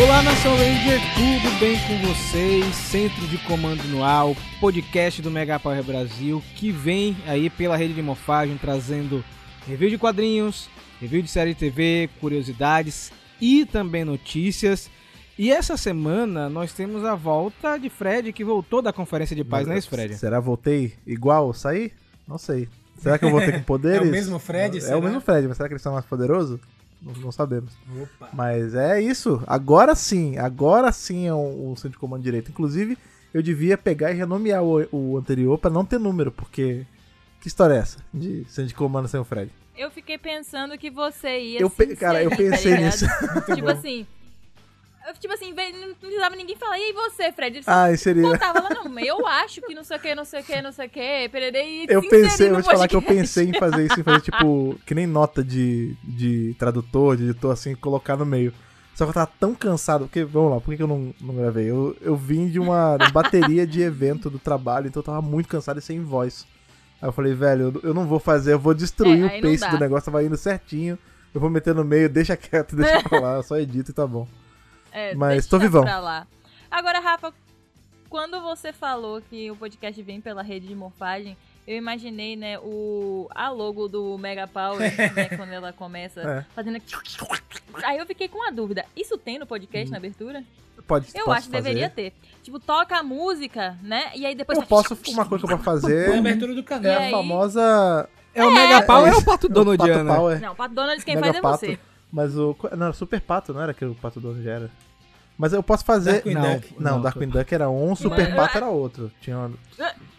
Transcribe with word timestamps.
Olá, 0.00 0.22
Nação 0.22 0.52
Ranger, 0.56 1.00
tudo 1.14 1.60
bem 1.60 1.76
com 1.86 2.06
vocês? 2.08 2.74
Centro 2.74 3.26
de 3.26 3.36
Comando 3.38 3.82
no 3.84 4.02
Ar, 4.02 4.26
o 4.30 4.36
podcast 4.58 5.20
do 5.20 5.30
Mega 5.30 5.60
Power 5.60 5.82
Brasil, 5.82 6.42
que 6.56 6.70
vem 6.72 7.16
aí 7.26 7.50
pela 7.50 7.76
rede 7.76 7.92
de 7.92 8.00
morfagem 8.02 8.56
trazendo 8.56 9.22
review 9.66 9.90
de 9.90 9.98
quadrinhos, 9.98 10.68
review 11.00 11.20
de 11.20 11.28
série 11.28 11.52
de 11.52 11.60
TV, 11.60 12.08
curiosidades 12.20 13.12
e 13.40 13.66
também 13.66 14.04
notícias. 14.04 14.90
E 15.38 15.52
essa 15.52 15.76
semana 15.76 16.48
nós 16.48 16.72
temos 16.72 17.04
a 17.04 17.14
volta 17.14 17.76
de 17.78 17.90
Fred, 17.90 18.32
que 18.32 18.44
voltou 18.44 18.80
da 18.80 18.92
Conferência 18.92 19.36
de 19.36 19.44
Paz, 19.44 19.66
não 19.66 19.74
é 19.74 19.78
isso, 19.78 19.90
Fred? 19.90 20.16
Será 20.16 20.40
voltei 20.40 20.94
igual 21.06 21.52
saí? 21.52 21.92
Não 22.26 22.38
sei. 22.38 22.66
Será 22.96 23.18
que 23.18 23.24
eu 23.24 23.30
voltei 23.30 23.52
com 23.52 23.62
poderes? 23.62 24.00
É 24.06 24.08
o 24.08 24.10
mesmo 24.10 24.38
Fred, 24.38 24.78
É 24.78 24.80
será? 24.80 24.96
o 24.98 25.02
mesmo 25.02 25.20
Fred, 25.20 25.46
mas 25.48 25.56
será 25.58 25.68
que 25.68 25.74
eles 25.74 25.82
são 25.82 25.92
mais 25.92 26.06
poderosos? 26.06 26.58
Não, 27.04 27.12
não 27.14 27.32
sabemos. 27.32 27.72
Opa. 28.00 28.30
Mas 28.32 28.74
é 28.74 29.00
isso. 29.00 29.42
Agora 29.46 29.94
sim, 29.94 30.38
agora 30.38 30.92
sim 30.92 31.26
é 31.26 31.34
um, 31.34 31.72
um 31.72 31.76
centro 31.76 31.90
de 31.92 31.98
comando 31.98 32.22
direito. 32.22 32.50
Inclusive, 32.50 32.96
eu 33.34 33.42
devia 33.42 33.76
pegar 33.76 34.12
e 34.12 34.14
renomear 34.14 34.62
o, 34.62 34.86
o 34.92 35.18
anterior 35.18 35.58
pra 35.58 35.70
não 35.70 35.84
ter 35.84 35.98
número, 35.98 36.30
porque. 36.30 36.86
Que 37.40 37.48
história 37.48 37.74
é 37.74 37.78
essa? 37.78 37.98
De 38.14 38.44
centro 38.44 38.68
de 38.68 38.74
comando 38.74 39.08
sem 39.08 39.18
o 39.18 39.24
Fred? 39.24 39.50
Eu 39.76 39.90
fiquei 39.90 40.16
pensando 40.16 40.78
que 40.78 40.90
você 40.90 41.40
ia. 41.40 41.60
Eu 41.60 41.70
cara, 41.98 42.22
eu 42.22 42.30
tá 42.30 42.36
pensei 42.36 42.76
nisso. 42.76 43.04
tipo 43.52 43.68
assim. 43.68 44.06
Eu, 45.08 45.14
Tipo 45.14 45.34
assim, 45.34 45.52
não 45.52 45.94
precisava 45.94 46.36
ninguém 46.36 46.56
falar, 46.56 46.78
e 46.78 46.82
aí 46.82 46.92
você, 46.92 47.32
Fred? 47.32 47.58
Ele 47.58 47.64
Ai, 47.66 47.96
seria. 47.96 48.22
Botava 48.22 48.60
lá, 48.60 48.70
não, 48.70 48.98
eu 48.98 49.26
acho 49.26 49.60
que 49.62 49.74
não 49.74 49.84
sei 49.84 49.96
o 49.96 50.00
que, 50.00 50.14
não 50.14 50.24
sei 50.24 50.40
o 50.40 50.44
que, 50.44 50.62
não 50.62 50.72
sei 50.72 50.86
o 50.86 50.90
que, 50.90 51.28
pererei, 51.30 51.84
e 51.84 51.86
Eu 51.88 52.02
se 52.02 52.08
pensei, 52.08 52.48
eu 52.48 52.54
vou 52.54 52.62
te 52.62 52.70
falar 52.70 52.88
que 52.88 52.96
eu 52.96 53.02
pensei 53.02 53.48
em 53.48 53.58
fazer 53.58 53.86
isso, 53.86 54.00
em 54.00 54.02
fazer 54.02 54.20
tipo, 54.20 54.78
que 54.86 54.94
nem 54.94 55.06
nota 55.06 55.42
de, 55.42 55.96
de 56.02 56.54
tradutor, 56.58 57.16
de 57.16 57.24
editor, 57.24 57.52
assim, 57.52 57.74
colocar 57.74 58.16
no 58.16 58.26
meio. 58.26 58.52
Só 58.94 59.04
que 59.04 59.10
eu 59.10 59.14
tava 59.14 59.30
tão 59.40 59.54
cansado, 59.54 60.04
porque, 60.04 60.22
vamos 60.24 60.52
lá, 60.52 60.60
por 60.60 60.70
que, 60.70 60.76
que 60.76 60.82
eu 60.82 60.88
não, 60.88 61.14
não 61.20 61.34
gravei? 61.34 61.70
Eu, 61.70 61.96
eu 62.00 62.14
vim 62.14 62.48
de 62.48 62.58
uma, 62.58 62.98
bateria 63.12 63.66
de 63.66 63.80
evento 63.80 64.28
do 64.28 64.38
trabalho, 64.38 64.86
então 64.86 65.00
eu 65.00 65.04
tava 65.04 65.22
muito 65.22 65.48
cansado 65.48 65.78
e 65.78 65.82
sem 65.82 66.02
voz. 66.02 66.46
Aí 67.00 67.08
eu 67.08 67.12
falei, 67.12 67.34
velho, 67.34 67.72
eu, 67.82 67.88
eu 67.88 67.94
não 67.94 68.06
vou 68.06 68.18
fazer, 68.18 68.52
eu 68.52 68.58
vou 68.58 68.74
destruir 68.74 69.24
É, 69.24 69.38
o 69.38 69.42
pace 69.42 69.70
do 69.70 69.80
negócio, 69.80 70.12
tava 70.12 70.22
indo 70.22 70.36
certinho. 70.36 70.98
Eu 71.34 71.40
vou 71.40 71.48
meter 71.48 71.74
no 71.74 71.84
meio, 71.84 72.08
deixa 72.08 72.36
quieto, 72.36 72.76
deixa 72.76 73.02
pra 73.08 73.20
lá, 73.20 73.36
eu 73.36 73.42
só 73.42 73.58
edito 73.58 73.90
e 73.90 73.94
tá 73.94 74.06
bom. 74.06 74.28
É, 74.92 75.14
Mas 75.14 75.34
deixa 75.34 75.48
tô 75.50 75.58
vivão. 75.58 75.82
pra 75.82 75.98
lá. 75.98 76.26
Agora, 76.70 77.00
Rafa, 77.00 77.32
quando 78.08 78.40
você 78.40 78.72
falou 78.72 79.20
que 79.22 79.50
o 79.50 79.56
podcast 79.56 80.00
vem 80.02 80.20
pela 80.20 80.42
rede 80.42 80.66
de 80.68 80.74
morfagem, 80.74 81.36
eu 81.66 81.76
imaginei, 81.76 82.34
né, 82.36 82.58
o, 82.58 83.28
a 83.34 83.48
logo 83.50 83.88
do 83.88 84.18
Mega 84.18 84.46
Power, 84.46 84.78
né, 85.14 85.28
quando 85.36 85.50
ela 85.52 85.72
começa 85.72 86.20
É. 86.20 86.44
fazendo... 86.54 86.78
Aí 87.84 87.98
eu 87.98 88.06
fiquei 88.06 88.28
com 88.28 88.38
uma 88.38 88.52
dúvida. 88.52 88.84
Isso 88.96 89.16
tem 89.16 89.38
no 89.38 89.46
podcast, 89.46 89.90
na 89.90 89.96
abertura? 89.98 90.42
Pode, 90.86 91.06
Eu 91.14 91.30
acho 91.30 91.46
que 91.46 91.52
fazer? 91.52 91.62
deveria 91.68 91.88
ter. 91.88 92.12
Tipo, 92.42 92.58
toca 92.58 92.96
a 92.98 93.02
música, 93.02 93.78
né? 93.82 94.10
E 94.16 94.26
aí 94.26 94.34
depois... 94.34 94.58
Eu 94.58 94.66
posso, 94.66 94.98
uma 95.08 95.24
coisa 95.24 95.46
que 95.46 95.52
eu 95.52 95.58
posso 95.58 95.86
É 95.86 96.00
a 96.02 96.04
fazer 96.06 96.18
abertura 96.18 96.54
do 96.54 96.62
canal. 96.64 96.90
é 96.92 97.08
a 97.08 97.10
famosa... 97.10 98.08
É 98.34 98.44
o 98.44 98.50
Mega 98.50 98.82
Pau 98.82 99.06
é, 99.06 99.10
o 99.10 99.14
Pato 99.16 99.24
Pato 99.26 99.48
Donaldiano. 99.50 100.14
Power. 100.14 100.40
Não, 100.40 100.54
Pato 100.54 100.74
Donald 100.74 101.04
quem 101.04 101.16
Mega 101.16 101.26
faz 101.26 101.36
é 101.36 101.40
Pato. 101.42 101.58
você. 101.58 101.91
Mas 102.12 102.36
o. 102.36 102.54
Não, 102.76 102.86
era 102.86 102.92
Super 102.92 103.20
Pato, 103.20 103.52
não 103.54 103.60
era 103.62 103.72
que 103.72 103.84
o 103.84 103.94
Pato 103.94 104.20
Dono 104.20 104.42
já 104.42 104.50
era. 104.52 104.70
Mas 105.38 105.52
eu 105.52 105.62
posso 105.62 105.84
fazer. 105.84 106.12
Darkwing 106.14 106.34
não, 106.34 106.54
Duck. 106.54 106.74
não, 106.78 106.92
Não, 106.92 107.00
Darkwing 107.00 107.28
Duck 107.28 107.54
era 107.54 107.70
um, 107.70 107.96
Super 107.96 108.28
Mas- 108.28 108.34
Pato 108.36 108.56
era 108.58 108.68
outro. 108.68 109.10
Tinha 109.20 109.38
um... 109.38 109.54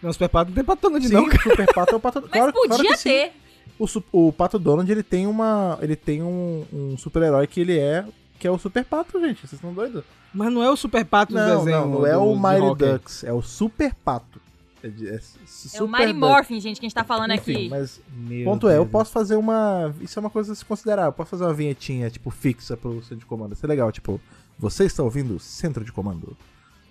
Não, 0.02 0.10
o 0.10 0.14
Super 0.14 0.28
Pato 0.30 0.50
não 0.50 0.56
tem 0.56 0.64
Pato 0.64 0.82
Donald, 0.82 1.08
Sim, 1.08 1.14
não. 1.14 1.26
o 1.28 1.32
Super 1.42 1.74
Pato 1.74 1.94
é 1.94 1.96
o 1.96 2.00
Pato 2.00 2.22
Mas 2.22 2.32
claro, 2.32 2.52
claro 2.54 2.70
podia 2.70 2.92
que 2.92 2.98
sim. 2.98 3.10
ter. 3.10 3.32
O, 3.80 3.88
o 4.28 4.34
Pato 4.34 4.58
Donald, 4.60 4.92
ele 4.92 5.04
tem 5.04 5.28
uma. 5.28 5.78
Ele 5.82 5.96
tem 5.96 6.22
um, 6.24 6.66
um 6.74 6.98
super-herói 6.98 7.46
que 7.48 7.62
ele 7.62 7.78
é. 7.78 8.04
Que 8.40 8.48
é 8.48 8.52
o 8.52 8.58
Super 8.58 8.84
Pato, 8.84 9.20
gente. 9.22 9.40
Vocês 9.42 9.54
estão 9.54 9.74
doidos? 9.74 10.04
Mas 10.34 10.52
não 10.52 10.64
é 10.64 10.70
o 10.70 10.76
Super 10.76 11.06
Pato 11.06 11.32
do 11.32 11.40
Não, 11.40 11.60
desenho. 11.60 11.82
não, 11.82 11.90
não 12.00 12.06
é 12.08 12.14
do- 12.14 12.24
o 12.24 12.34
de 12.36 12.42
Mighty. 12.42 12.76
Ducks, 12.94 13.24
é 13.24 13.32
o 13.32 13.42
Super 13.42 13.94
Pato. 13.94 14.42
É, 14.84 14.88
é 14.88 15.16
É 15.16 15.20
Super 15.46 15.84
o 15.84 15.88
Mighty 15.88 16.08
Duck. 16.08 16.20
Morphin, 16.20 16.60
gente, 16.60 16.80
que 16.80 16.86
a 16.86 16.90
gente 16.90 16.96
tá 16.96 17.04
falando 17.04 17.34
Enfim, 17.34 17.54
aqui. 17.54 17.70
mas 17.70 18.02
Meu 18.14 18.44
Ponto 18.46 18.68
é, 18.68 18.74
eu 18.74 18.82
Deus. 18.82 18.92
posso 18.92 19.12
fazer 19.12 19.36
uma. 19.38 19.96
Isso 20.02 20.20
é 20.20 20.22
uma 20.22 20.30
coisa 20.30 20.52
a 20.52 20.56
se 20.56 20.66
considerar. 20.66 21.06
Eu 21.06 21.14
posso 21.14 21.32
fazer 21.32 21.46
uma 21.46 21.54
vinhetinha, 21.54 22.10
tipo, 22.10 22.30
fixa 22.30 22.76
pro 22.76 23.02
centro 23.02 23.18
de 23.18 23.26
comando. 23.26 23.54
Isso 23.54 23.66
é 23.66 23.70
legal, 23.70 23.92
tipo, 23.92 24.20
você 24.60 24.84
está 24.84 25.02
ouvindo 25.02 25.36
o 25.36 25.40
centro 25.40 25.86
de 25.86 25.92
comando. 25.92 26.36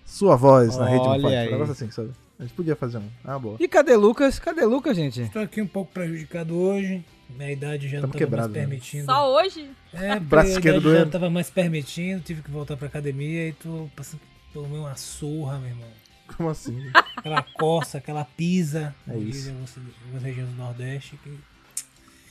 Sua 0.04 0.34
voz 0.36 0.76
na 0.76 0.86
rede 0.88 1.06
Olha 1.06 1.20
de 1.20 1.26
um 1.26 1.28
aí. 1.28 1.48
Um 1.48 1.52
negócio 1.52 1.72
assim, 1.72 1.90
sabe? 1.90 2.10
A 2.38 2.42
gente 2.42 2.54
podia 2.54 2.74
fazer 2.74 2.98
um. 2.98 3.08
Ah, 3.24 3.38
boa. 3.38 3.56
E 3.60 3.68
cadê 3.68 3.94
Lucas? 3.94 4.38
Cadê 4.38 4.64
Lucas, 4.64 4.96
gente? 4.96 5.20
Estou 5.22 5.42
aqui 5.42 5.60
um 5.62 5.66
pouco 5.66 5.92
prejudicado 5.92 6.56
hoje. 6.58 7.04
Minha 7.30 7.52
idade 7.52 7.88
já 7.88 8.00
Tamo 8.00 8.08
não 8.08 8.08
estava 8.08 8.18
quebrado, 8.18 8.48
mais 8.52 8.62
né? 8.62 8.68
permitindo. 8.68 9.04
Só 9.04 9.36
hoje? 9.36 9.70
É, 9.92 10.18
Braço 10.20 10.50
esquerdo 10.50 10.92
já 10.92 11.04
não 11.04 11.10
tava 11.10 11.30
mais 11.30 11.48
permitindo, 11.48 12.20
tive 12.20 12.42
que 12.42 12.50
voltar 12.50 12.76
pra 12.76 12.88
academia 12.88 13.48
e 13.48 13.52
tô 13.52 13.88
passando 13.96 14.20
tomei 14.52 14.78
uma 14.78 14.94
surra, 14.96 15.58
meu 15.58 15.68
irmão. 15.70 15.88
Como 16.36 16.48
assim? 16.50 16.78
Aquela 17.16 17.42
coça, 17.42 17.98
aquela 17.98 18.24
pisa. 18.24 18.94
É 19.08 19.16
isso. 19.16 19.48
algumas- 19.50 20.22
regiões 20.22 20.48
do 20.50 20.56
Nordeste 20.56 21.16
que 21.22 21.30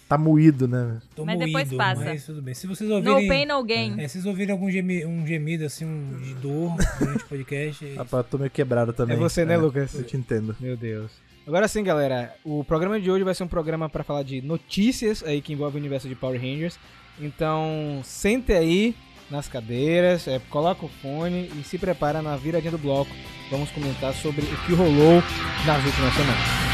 Tá 0.08 0.18
moído, 0.18 0.68
né? 0.68 1.02
tô 1.16 1.24
Mas 1.24 1.40
depois 1.40 1.68
moído, 1.70 1.78
passa. 1.78 2.04
mas 2.04 2.26
tudo 2.26 2.42
bem. 2.42 2.54
Se 2.54 2.68
vocês 2.68 2.90
No 2.90 2.98
ouvirem... 2.98 3.28
pain, 3.30 3.46
no 3.46 3.64
gain. 3.64 3.94
É, 3.98 4.08
se 4.10 4.14
vocês 4.16 4.26
ouvirem 4.26 4.52
algum 4.52 4.70
gemi- 4.70 5.06
um 5.06 5.26
gemido 5.26 5.64
assim, 5.64 5.86
um 5.86 6.20
de 6.22 6.34
dor 6.34 6.76
durante 7.00 7.24
o 7.24 7.28
podcast, 7.28 7.86
é 7.88 7.94
Rapaz, 7.96 8.26
eu 8.26 8.30
tô 8.30 8.38
meio 8.38 8.52
quebrado 8.52 8.92
também. 8.92 9.16
É 9.16 9.20
você, 9.20 9.46
né, 9.46 9.56
Lucas? 9.56 9.94
Eu 9.94 10.04
te 10.04 10.18
entendo. 10.18 10.54
Meu 10.60 10.76
Deus. 10.76 11.12
Agora 11.48 11.66
sim, 11.70 11.82
galera, 11.82 12.36
o 12.44 12.62
programa 12.66 13.00
de 13.00 13.10
hoje 13.10 13.24
vai 13.24 13.34
ser 13.34 13.44
um 13.44 13.48
programa 13.48 13.90
pra 13.90 14.04
falar 14.04 14.24
de 14.24 14.42
notícias 14.42 15.24
aí 15.24 15.42
que 15.42 15.54
envolve 15.54 15.78
o 15.78 15.80
universo 15.80 16.10
de 16.10 16.16
Power 16.16 16.40
Rangers. 16.40 16.78
Então, 17.18 18.02
sente 18.04 18.52
aí 18.52 18.94
nas 19.32 19.48
cadeiras, 19.48 20.28
é, 20.28 20.40
coloca 20.50 20.86
o 20.86 20.90
fone 20.90 21.50
e 21.58 21.64
se 21.64 21.78
prepara 21.78 22.22
na 22.22 22.36
viradinha 22.36 22.72
do 22.72 22.78
bloco. 22.78 23.12
Vamos 23.50 23.72
comentar 23.72 24.14
sobre 24.14 24.46
o 24.46 24.58
que 24.66 24.74
rolou 24.74 25.24
nas 25.66 25.84
últimas 25.86 26.14
semanas. 26.14 26.72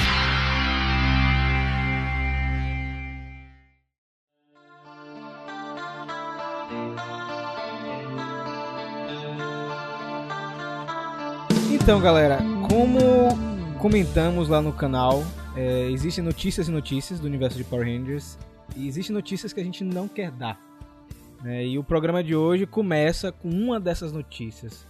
Então, 11.71 12.01
galera, 12.01 12.39
como 12.69 12.99
comentamos 13.79 14.49
lá 14.49 14.61
no 14.61 14.73
canal, 14.73 15.23
é, 15.55 15.89
existem 15.89 16.21
notícias 16.23 16.67
e 16.67 16.71
notícias 16.71 17.19
do 17.19 17.27
universo 17.27 17.57
de 17.57 17.63
Power 17.63 17.87
Rangers 17.87 18.37
e 18.75 18.87
existem 18.87 19.13
notícias 19.13 19.53
que 19.53 19.61
a 19.61 19.63
gente 19.63 19.83
não 19.83 20.07
quer 20.07 20.29
dar. 20.29 20.66
Né? 21.41 21.65
E 21.65 21.77
o 21.77 21.83
programa 21.83 22.23
de 22.23 22.35
hoje 22.35 22.65
começa 22.65 23.31
com 23.31 23.49
uma 23.49 23.79
dessas 23.79 24.11
notícias. 24.11 24.85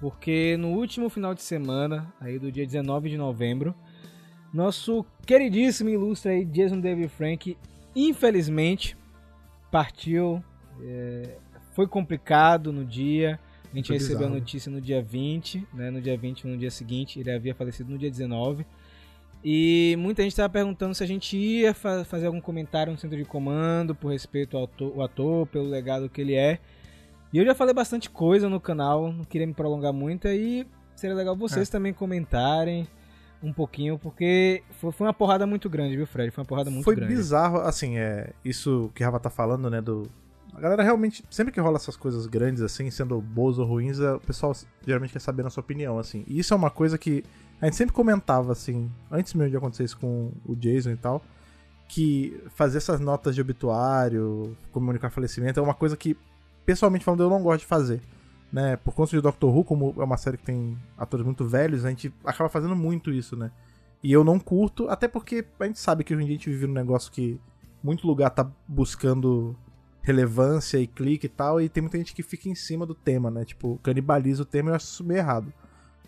Porque 0.00 0.56
no 0.56 0.68
último 0.68 1.10
final 1.10 1.34
de 1.34 1.42
semana, 1.42 2.12
aí 2.20 2.38
do 2.38 2.50
dia 2.50 2.64
19 2.64 3.10
de 3.10 3.18
novembro, 3.18 3.74
nosso 4.52 5.04
queridíssimo 5.26 5.90
ilustre 5.90 6.32
aí, 6.32 6.44
Jason 6.44 6.80
David 6.80 7.08
Frank, 7.08 7.56
infelizmente, 7.94 8.96
partiu. 9.70 10.42
é, 10.82 11.36
foi 11.72 11.86
complicado 11.86 12.72
no 12.72 12.84
dia. 12.84 13.38
A 13.72 13.76
gente 13.76 13.92
recebeu 13.92 14.18
bizarro. 14.18 14.36
a 14.36 14.38
notícia 14.40 14.72
no 14.72 14.80
dia 14.80 15.00
20, 15.00 15.66
né? 15.72 15.90
No 15.90 16.00
dia 16.00 16.18
20, 16.18 16.46
no 16.46 16.58
dia 16.58 16.70
seguinte, 16.70 17.20
ele 17.20 17.30
havia 17.30 17.54
falecido 17.54 17.92
no 17.92 17.98
dia 17.98 18.10
19. 18.10 18.66
E 19.42 19.96
muita 19.98 20.22
gente 20.22 20.32
estava 20.32 20.48
perguntando 20.50 20.94
se 20.94 21.02
a 21.02 21.06
gente 21.06 21.36
ia 21.36 21.72
fa- 21.72 22.04
fazer 22.04 22.26
algum 22.26 22.40
comentário 22.40 22.92
no 22.92 22.98
centro 22.98 23.16
de 23.16 23.24
comando 23.24 23.94
por 23.94 24.12
respeito 24.12 24.56
ao 24.56 24.64
ator, 24.64 25.00
ator, 25.02 25.46
pelo 25.46 25.64
legado 25.68 26.08
que 26.10 26.20
ele 26.20 26.34
é. 26.34 26.58
E 27.32 27.38
eu 27.38 27.44
já 27.46 27.54
falei 27.54 27.72
bastante 27.72 28.10
coisa 28.10 28.48
no 28.48 28.60
canal, 28.60 29.12
não 29.12 29.24
queria 29.24 29.46
me 29.46 29.54
prolongar 29.54 29.92
muito, 29.92 30.28
aí 30.28 30.66
seria 30.94 31.16
legal 31.16 31.34
vocês 31.36 31.68
É. 31.68 31.72
também 31.72 31.92
comentarem 31.92 32.86
um 33.42 33.52
pouquinho, 33.52 33.98
porque 33.98 34.62
foi, 34.72 34.92
foi 34.92 35.06
uma 35.06 35.14
porrada 35.14 35.46
muito 35.46 35.70
grande, 35.70 35.96
viu, 35.96 36.06
Fred? 36.06 36.30
Foi 36.30 36.42
uma 36.42 36.46
porrada 36.48 36.70
muito 36.70 36.84
Foi 36.84 36.94
grande. 36.94 37.14
bizarro, 37.14 37.58
assim, 37.60 37.96
é. 37.96 38.30
Isso 38.44 38.90
que 38.94 39.02
Rafa 39.02 39.18
tá 39.18 39.30
falando, 39.30 39.70
né? 39.70 39.80
Do. 39.80 40.02
A 40.54 40.60
galera 40.60 40.82
realmente, 40.82 41.24
sempre 41.30 41.52
que 41.52 41.60
rola 41.60 41.76
essas 41.76 41.96
coisas 41.96 42.26
grandes, 42.26 42.62
assim, 42.62 42.90
sendo 42.90 43.20
boas 43.20 43.58
ou 43.58 43.66
ruins, 43.66 44.00
é, 44.00 44.12
o 44.12 44.20
pessoal 44.20 44.54
geralmente 44.86 45.12
quer 45.12 45.20
saber 45.20 45.46
a 45.46 45.50
sua 45.50 45.62
opinião, 45.62 45.98
assim. 45.98 46.24
E 46.26 46.38
isso 46.38 46.52
é 46.52 46.56
uma 46.56 46.70
coisa 46.70 46.98
que 46.98 47.24
a 47.60 47.66
gente 47.66 47.76
sempre 47.76 47.94
comentava, 47.94 48.52
assim, 48.52 48.90
antes 49.10 49.34
mesmo 49.34 49.50
de 49.50 49.56
acontecer 49.56 49.84
isso 49.84 49.98
com 49.98 50.32
o 50.44 50.56
Jason 50.56 50.90
e 50.90 50.96
tal, 50.96 51.22
que 51.88 52.40
fazer 52.54 52.78
essas 52.78 53.00
notas 53.00 53.34
de 53.34 53.40
obituário, 53.40 54.56
comunicar 54.72 55.10
falecimento, 55.10 55.58
é 55.58 55.62
uma 55.62 55.74
coisa 55.74 55.96
que, 55.96 56.16
pessoalmente 56.64 57.04
falando, 57.04 57.22
eu 57.22 57.30
não 57.30 57.42
gosto 57.42 57.60
de 57.60 57.66
fazer. 57.66 58.00
Né? 58.52 58.76
Por 58.76 58.94
conta 58.94 59.10
de 59.10 59.20
Doctor 59.20 59.54
Who, 59.54 59.64
como 59.64 59.94
é 59.98 60.04
uma 60.04 60.16
série 60.16 60.36
que 60.36 60.44
tem 60.44 60.76
atores 60.98 61.24
muito 61.24 61.44
velhos, 61.44 61.84
a 61.84 61.90
gente 61.90 62.12
acaba 62.24 62.48
fazendo 62.48 62.74
muito 62.74 63.12
isso, 63.12 63.36
né? 63.36 63.50
E 64.02 64.12
eu 64.12 64.24
não 64.24 64.40
curto, 64.40 64.88
até 64.88 65.06
porque 65.06 65.44
a 65.60 65.66
gente 65.66 65.78
sabe 65.78 66.02
que 66.02 66.14
hoje 66.14 66.22
em 66.22 66.26
dia 66.26 66.34
a 66.34 66.38
gente 66.38 66.50
vive 66.50 66.66
num 66.66 66.72
negócio 66.72 67.12
que 67.12 67.38
muito 67.82 68.06
lugar 68.06 68.30
tá 68.30 68.50
buscando 68.66 69.54
relevância 70.02 70.78
e 70.78 70.86
clique 70.86 71.26
e 71.26 71.28
tal, 71.28 71.60
e 71.60 71.68
tem 71.68 71.82
muita 71.82 71.98
gente 71.98 72.14
que 72.14 72.22
fica 72.22 72.48
em 72.48 72.54
cima 72.54 72.86
do 72.86 72.94
tema, 72.94 73.30
né? 73.30 73.44
Tipo, 73.44 73.78
canibaliza 73.82 74.42
o 74.42 74.46
tema 74.46 74.70
e 74.70 74.72
eu 74.72 74.76
acho 74.76 74.86
isso 74.86 75.04
meio 75.04 75.18
errado. 75.18 75.52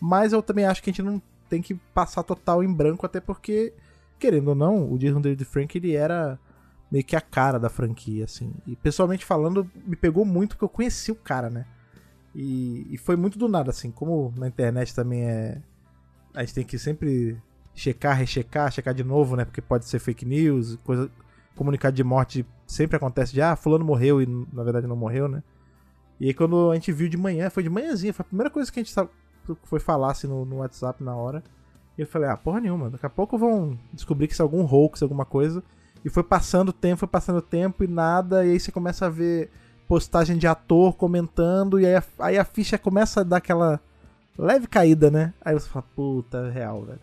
Mas 0.01 0.33
eu 0.33 0.43
também 0.43 0.65
acho 0.65 0.83
que 0.83 0.91
a 0.91 0.93
gente 0.93 1.03
não 1.03 1.21
tem 1.49 1.61
que 1.61 1.75
passar 1.95 2.23
total 2.23 2.65
em 2.65 2.73
branco, 2.73 3.05
até 3.05 3.21
porque, 3.21 3.73
querendo 4.19 4.49
ou 4.49 4.55
não, 4.55 4.91
o 4.91 4.99
Jason 4.99 5.21
David 5.21 5.45
Frank 5.45 5.77
ele 5.77 5.95
era 5.95 6.39
meio 6.91 7.05
que 7.05 7.17
a 7.17 7.21
cara 7.21 7.59
da 7.59 7.69
franquia, 7.69 8.25
assim. 8.25 8.53
E 8.67 8.75
pessoalmente 8.77 9.25
falando, 9.25 9.71
me 9.87 9.97
pegou 9.97 10.25
muito 10.25 10.51
porque 10.51 10.65
eu 10.65 10.69
conheci 10.69 11.13
o 11.13 11.17
cara, 11.17 11.49
né? 11.49 11.67
E, 12.35 12.87
e 12.91 12.99
foi 12.99 13.17
muito 13.17 13.39
do 13.39 13.49
nada, 13.49 13.71
assim, 13.71 13.91
como 13.91 14.33
na 14.37 14.49
internet 14.49 14.95
também 14.95 15.25
é. 15.25 15.61
A 16.35 16.41
gente 16.41 16.55
tem 16.55 16.65
que 16.65 16.79
sempre 16.79 17.39
checar, 17.75 18.17
rechecar, 18.17 18.73
checar 18.73 18.95
de 18.95 19.05
novo, 19.05 19.37
né? 19.37 19.45
Porque 19.45 19.61
pode 19.61 19.87
ser 19.87 19.99
fake 19.99 20.25
news, 20.25 20.77
coisa. 20.77 21.11
Comunicado 21.57 21.95
de 21.95 22.03
morte 22.05 22.47
sempre 22.67 22.97
acontece 22.97 23.33
de 23.33 23.43
ah, 23.43 23.55
fulano 23.57 23.85
morreu 23.85 24.23
e 24.23 24.27
na 24.53 24.63
verdade 24.63 24.87
não 24.87 24.97
morreu, 24.97 25.29
né? 25.29 25.43
E 26.19 26.29
aí 26.29 26.35
quando 26.35 26.71
a 26.71 26.75
gente 26.75 26.91
viu 26.93 27.09
de 27.09 27.17
manhã, 27.17 27.51
foi 27.51 27.63
de 27.63 27.71
manhãzinha, 27.71 28.13
foi 28.15 28.23
a 28.23 28.27
primeira 28.27 28.51
coisa 28.51 28.71
que 28.73 28.81
a 28.81 28.83
gente 28.83 28.93
sa- 28.93 29.09
foi 29.65 29.81
falar 29.81 30.13
assim 30.13 30.27
no, 30.27 30.45
no 30.45 30.57
WhatsApp 30.57 31.03
na 31.03 31.15
hora. 31.15 31.43
E 31.99 32.01
eu 32.03 32.07
falei, 32.07 32.29
ah, 32.31 32.37
porra 32.37 32.61
nenhuma, 32.61 32.89
daqui 32.89 33.05
a 33.05 33.11
pouco 33.11 33.37
vão 33.37 33.79
descobrir 33.93 34.27
que 34.27 34.33
isso 34.33 34.41
é 34.43 34.45
algum 34.45 34.65
hoax, 34.65 35.03
alguma 35.03 35.25
coisa. 35.27 35.63
E 36.05 36.09
foi 36.09 36.23
passando 36.23 36.73
tempo, 36.73 37.01
foi 37.01 37.09
passando 37.09 37.43
tempo 37.43 37.85
e 37.85 37.87
nada, 37.87 38.45
e 38.47 38.53
aí 38.53 38.61
você 38.61 38.73
começa 38.73 39.07
a 39.07 39.11
ver 39.11 39.51
postagem 39.87 40.39
de 40.39 40.47
ator 40.47 40.95
comentando, 40.95 41.79
e 41.79 41.85
aí 41.85 41.97
a, 41.97 42.03
aí 42.21 42.39
a 42.39 42.45
ficha 42.45 42.79
começa 42.79 43.21
a 43.21 43.25
dar 43.25 43.37
aquela 43.37 43.79
leve 44.39 44.67
caída, 44.67 45.11
né? 45.11 45.35
Aí 45.45 45.53
você 45.55 45.69
fala, 45.69 45.85
puta, 45.95 46.39
é 46.39 46.51
real, 46.51 46.83
velho. 46.83 47.01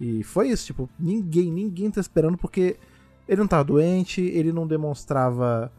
E 0.00 0.22
foi 0.22 0.48
isso, 0.48 0.66
tipo, 0.66 0.88
ninguém, 0.98 1.50
ninguém 1.50 1.90
tá 1.90 2.00
esperando, 2.00 2.36
porque 2.36 2.76
ele 3.28 3.40
não 3.40 3.46
tava 3.48 3.64
doente, 3.64 4.20
ele 4.22 4.52
não 4.52 4.66
demonstrava 4.66 5.70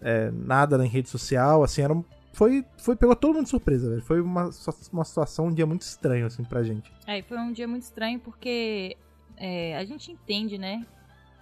é, 0.00 0.30
nada 0.32 0.76
na 0.76 0.84
rede 0.84 1.08
social, 1.08 1.62
assim, 1.62 1.82
era 1.82 1.92
um, 1.92 2.04
foi, 2.32 2.64
foi, 2.78 2.94
pegou 2.94 3.16
todo 3.16 3.34
mundo 3.34 3.44
de 3.44 3.50
surpresa, 3.50 3.90
velho. 3.90 4.02
Foi 4.02 4.20
uma, 4.20 4.50
uma 4.92 5.04
situação, 5.04 5.46
um 5.46 5.52
dia 5.52 5.66
muito 5.66 5.82
estranho, 5.82 6.26
assim, 6.26 6.44
pra 6.44 6.62
gente. 6.62 6.92
É, 7.06 7.20
foi 7.22 7.36
um 7.38 7.52
dia 7.52 7.66
muito 7.66 7.82
estranho 7.82 8.20
porque 8.20 8.96
é, 9.36 9.76
a 9.76 9.84
gente 9.84 10.12
entende, 10.12 10.56
né? 10.56 10.86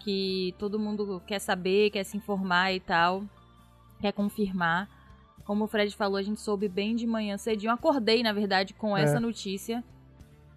Que 0.00 0.54
todo 0.58 0.78
mundo 0.78 1.20
quer 1.26 1.38
saber, 1.38 1.90
quer 1.90 2.04
se 2.04 2.16
informar 2.16 2.72
e 2.72 2.80
tal, 2.80 3.24
quer 4.00 4.12
confirmar. 4.12 4.88
Como 5.44 5.64
o 5.64 5.66
Fred 5.66 5.94
falou, 5.94 6.16
a 6.16 6.22
gente 6.22 6.40
soube 6.40 6.66
bem 6.66 6.96
de 6.96 7.06
manhã 7.06 7.36
cedinho. 7.36 7.70
Eu 7.70 7.74
acordei, 7.74 8.22
na 8.22 8.32
verdade, 8.32 8.72
com 8.72 8.96
É. 8.96 9.02
essa 9.02 9.20
notícia. 9.20 9.84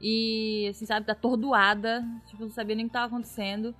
E, 0.01 0.67
assim, 0.69 0.85
sabe, 0.85 1.11
atordoada. 1.11 2.01
Tipo, 2.27 2.43
não 2.43 2.49
sabia 2.51 2.75
nem 2.75 2.85
o 2.85 2.87
que 2.87 2.93
tava 2.93 3.07
acontecendo. 3.07 3.75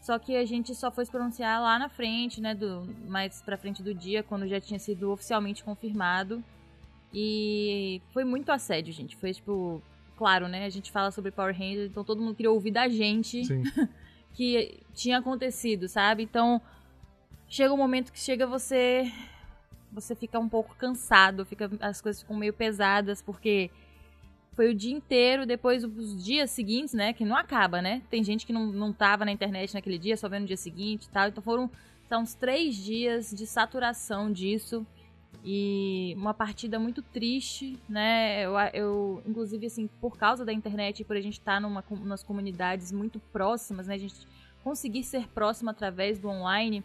Só 0.00 0.18
que 0.18 0.34
a 0.34 0.44
gente 0.44 0.74
só 0.74 0.90
foi 0.90 1.04
se 1.04 1.10
pronunciar 1.10 1.60
lá 1.60 1.78
na 1.78 1.88
frente, 1.88 2.40
né? 2.40 2.54
Do, 2.54 2.88
mais 3.06 3.42
pra 3.42 3.58
frente 3.58 3.82
do 3.82 3.94
dia, 3.94 4.22
quando 4.22 4.48
já 4.48 4.60
tinha 4.60 4.78
sido 4.78 5.10
oficialmente 5.10 5.62
confirmado. 5.62 6.42
E 7.12 8.00
foi 8.12 8.24
muito 8.24 8.50
assédio, 8.50 8.92
gente. 8.92 9.16
Foi 9.16 9.32
tipo. 9.32 9.82
Claro, 10.16 10.48
né? 10.48 10.66
A 10.66 10.70
gente 10.70 10.90
fala 10.92 11.10
sobre 11.10 11.30
Power 11.30 11.56
Rangers, 11.56 11.90
então 11.90 12.04
todo 12.04 12.20
mundo 12.20 12.34
queria 12.34 12.50
ouvir 12.50 12.70
da 12.70 12.88
gente 12.88 13.42
que 14.34 14.78
tinha 14.92 15.18
acontecido, 15.18 15.88
sabe? 15.88 16.22
Então, 16.22 16.60
chega 17.48 17.72
um 17.72 17.76
momento 17.78 18.12
que 18.12 18.20
chega 18.20 18.46
você 18.46 19.10
você 19.90 20.14
fica 20.14 20.38
um 20.38 20.48
pouco 20.48 20.76
cansado, 20.76 21.44
fica 21.44 21.70
as 21.80 22.00
coisas 22.00 22.22
ficam 22.22 22.36
meio 22.36 22.52
pesadas 22.52 23.22
porque 23.22 23.70
foi 24.60 24.68
o 24.68 24.74
dia 24.74 24.92
inteiro, 24.92 25.46
depois 25.46 25.82
os 25.84 26.22
dias 26.22 26.50
seguintes, 26.50 26.92
né, 26.92 27.14
que 27.14 27.24
não 27.24 27.34
acaba, 27.34 27.80
né? 27.80 28.02
Tem 28.10 28.22
gente 28.22 28.44
que 28.44 28.52
não, 28.52 28.66
não 28.66 28.92
tava 28.92 29.24
na 29.24 29.32
internet 29.32 29.72
naquele 29.72 29.96
dia, 29.96 30.18
só 30.18 30.28
vendo 30.28 30.42
no 30.42 30.48
dia 30.48 30.56
seguinte 30.58 31.04
e 31.04 31.08
tal. 31.08 31.28
Então 31.28 31.42
foram 31.42 31.70
uns 32.12 32.34
três 32.34 32.76
dias 32.76 33.30
de 33.30 33.46
saturação 33.46 34.30
disso 34.30 34.86
e 35.42 36.12
uma 36.14 36.34
partida 36.34 36.78
muito 36.78 37.00
triste, 37.00 37.78
né? 37.88 38.42
Eu, 38.44 38.52
eu 38.74 39.22
inclusive, 39.26 39.64
assim, 39.64 39.88
por 39.98 40.18
causa 40.18 40.44
da 40.44 40.52
internet 40.52 41.00
e 41.00 41.04
por 41.06 41.16
a 41.16 41.22
gente 41.22 41.38
estar 41.38 41.58
numa, 41.58 41.80
com- 41.80 41.96
nas 41.96 42.22
comunidades 42.22 42.92
muito 42.92 43.18
próximas, 43.32 43.86
né? 43.86 43.94
A 43.94 43.98
gente 43.98 44.26
conseguir 44.62 45.04
ser 45.04 45.26
próximo 45.28 45.70
através 45.70 46.18
do 46.18 46.28
online, 46.28 46.84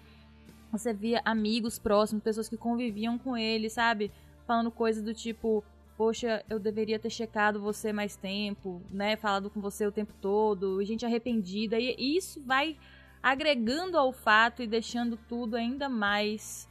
você 0.72 0.94
via 0.94 1.22
amigos 1.26 1.78
próximos, 1.78 2.24
pessoas 2.24 2.48
que 2.48 2.56
conviviam 2.56 3.18
com 3.18 3.36
ele, 3.36 3.70
sabe? 3.70 4.14
Falando 4.48 4.72
coisas 4.72 5.04
do 5.04 5.14
tipo, 5.14 5.62
poxa, 5.98 6.44
eu 6.50 6.60
deveria 6.60 7.00
ter 7.00 7.10
checado 7.10 7.62
você 7.62 7.94
mais 7.94 8.16
tempo, 8.16 8.82
né? 8.90 9.16
Falado 9.16 9.50
com 9.50 9.62
você 9.62 9.86
o 9.86 9.92
tempo 9.92 10.14
todo, 10.22 10.84
gente 10.84 11.06
arrependida. 11.06 11.80
E 11.80 12.18
isso 12.18 12.42
vai 12.42 12.78
agregando 13.22 13.98
ao 13.98 14.12
fato 14.12 14.62
e 14.62 14.68
deixando 14.68 15.18
tudo 15.28 15.56
ainda 15.56 15.90
mais 15.90 16.70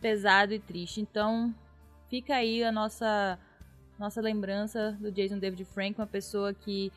pesado 0.00 0.52
e 0.52 0.58
triste. 0.58 1.00
Então, 1.00 1.54
fica 2.08 2.34
aí 2.34 2.62
a 2.62 2.70
nossa 2.70 3.38
nossa 3.98 4.20
lembrança 4.20 4.96
do 5.00 5.10
Jason 5.10 5.38
David 5.38 5.64
Frank, 5.64 5.98
uma 5.98 6.06
pessoa 6.06 6.54
que 6.54 6.92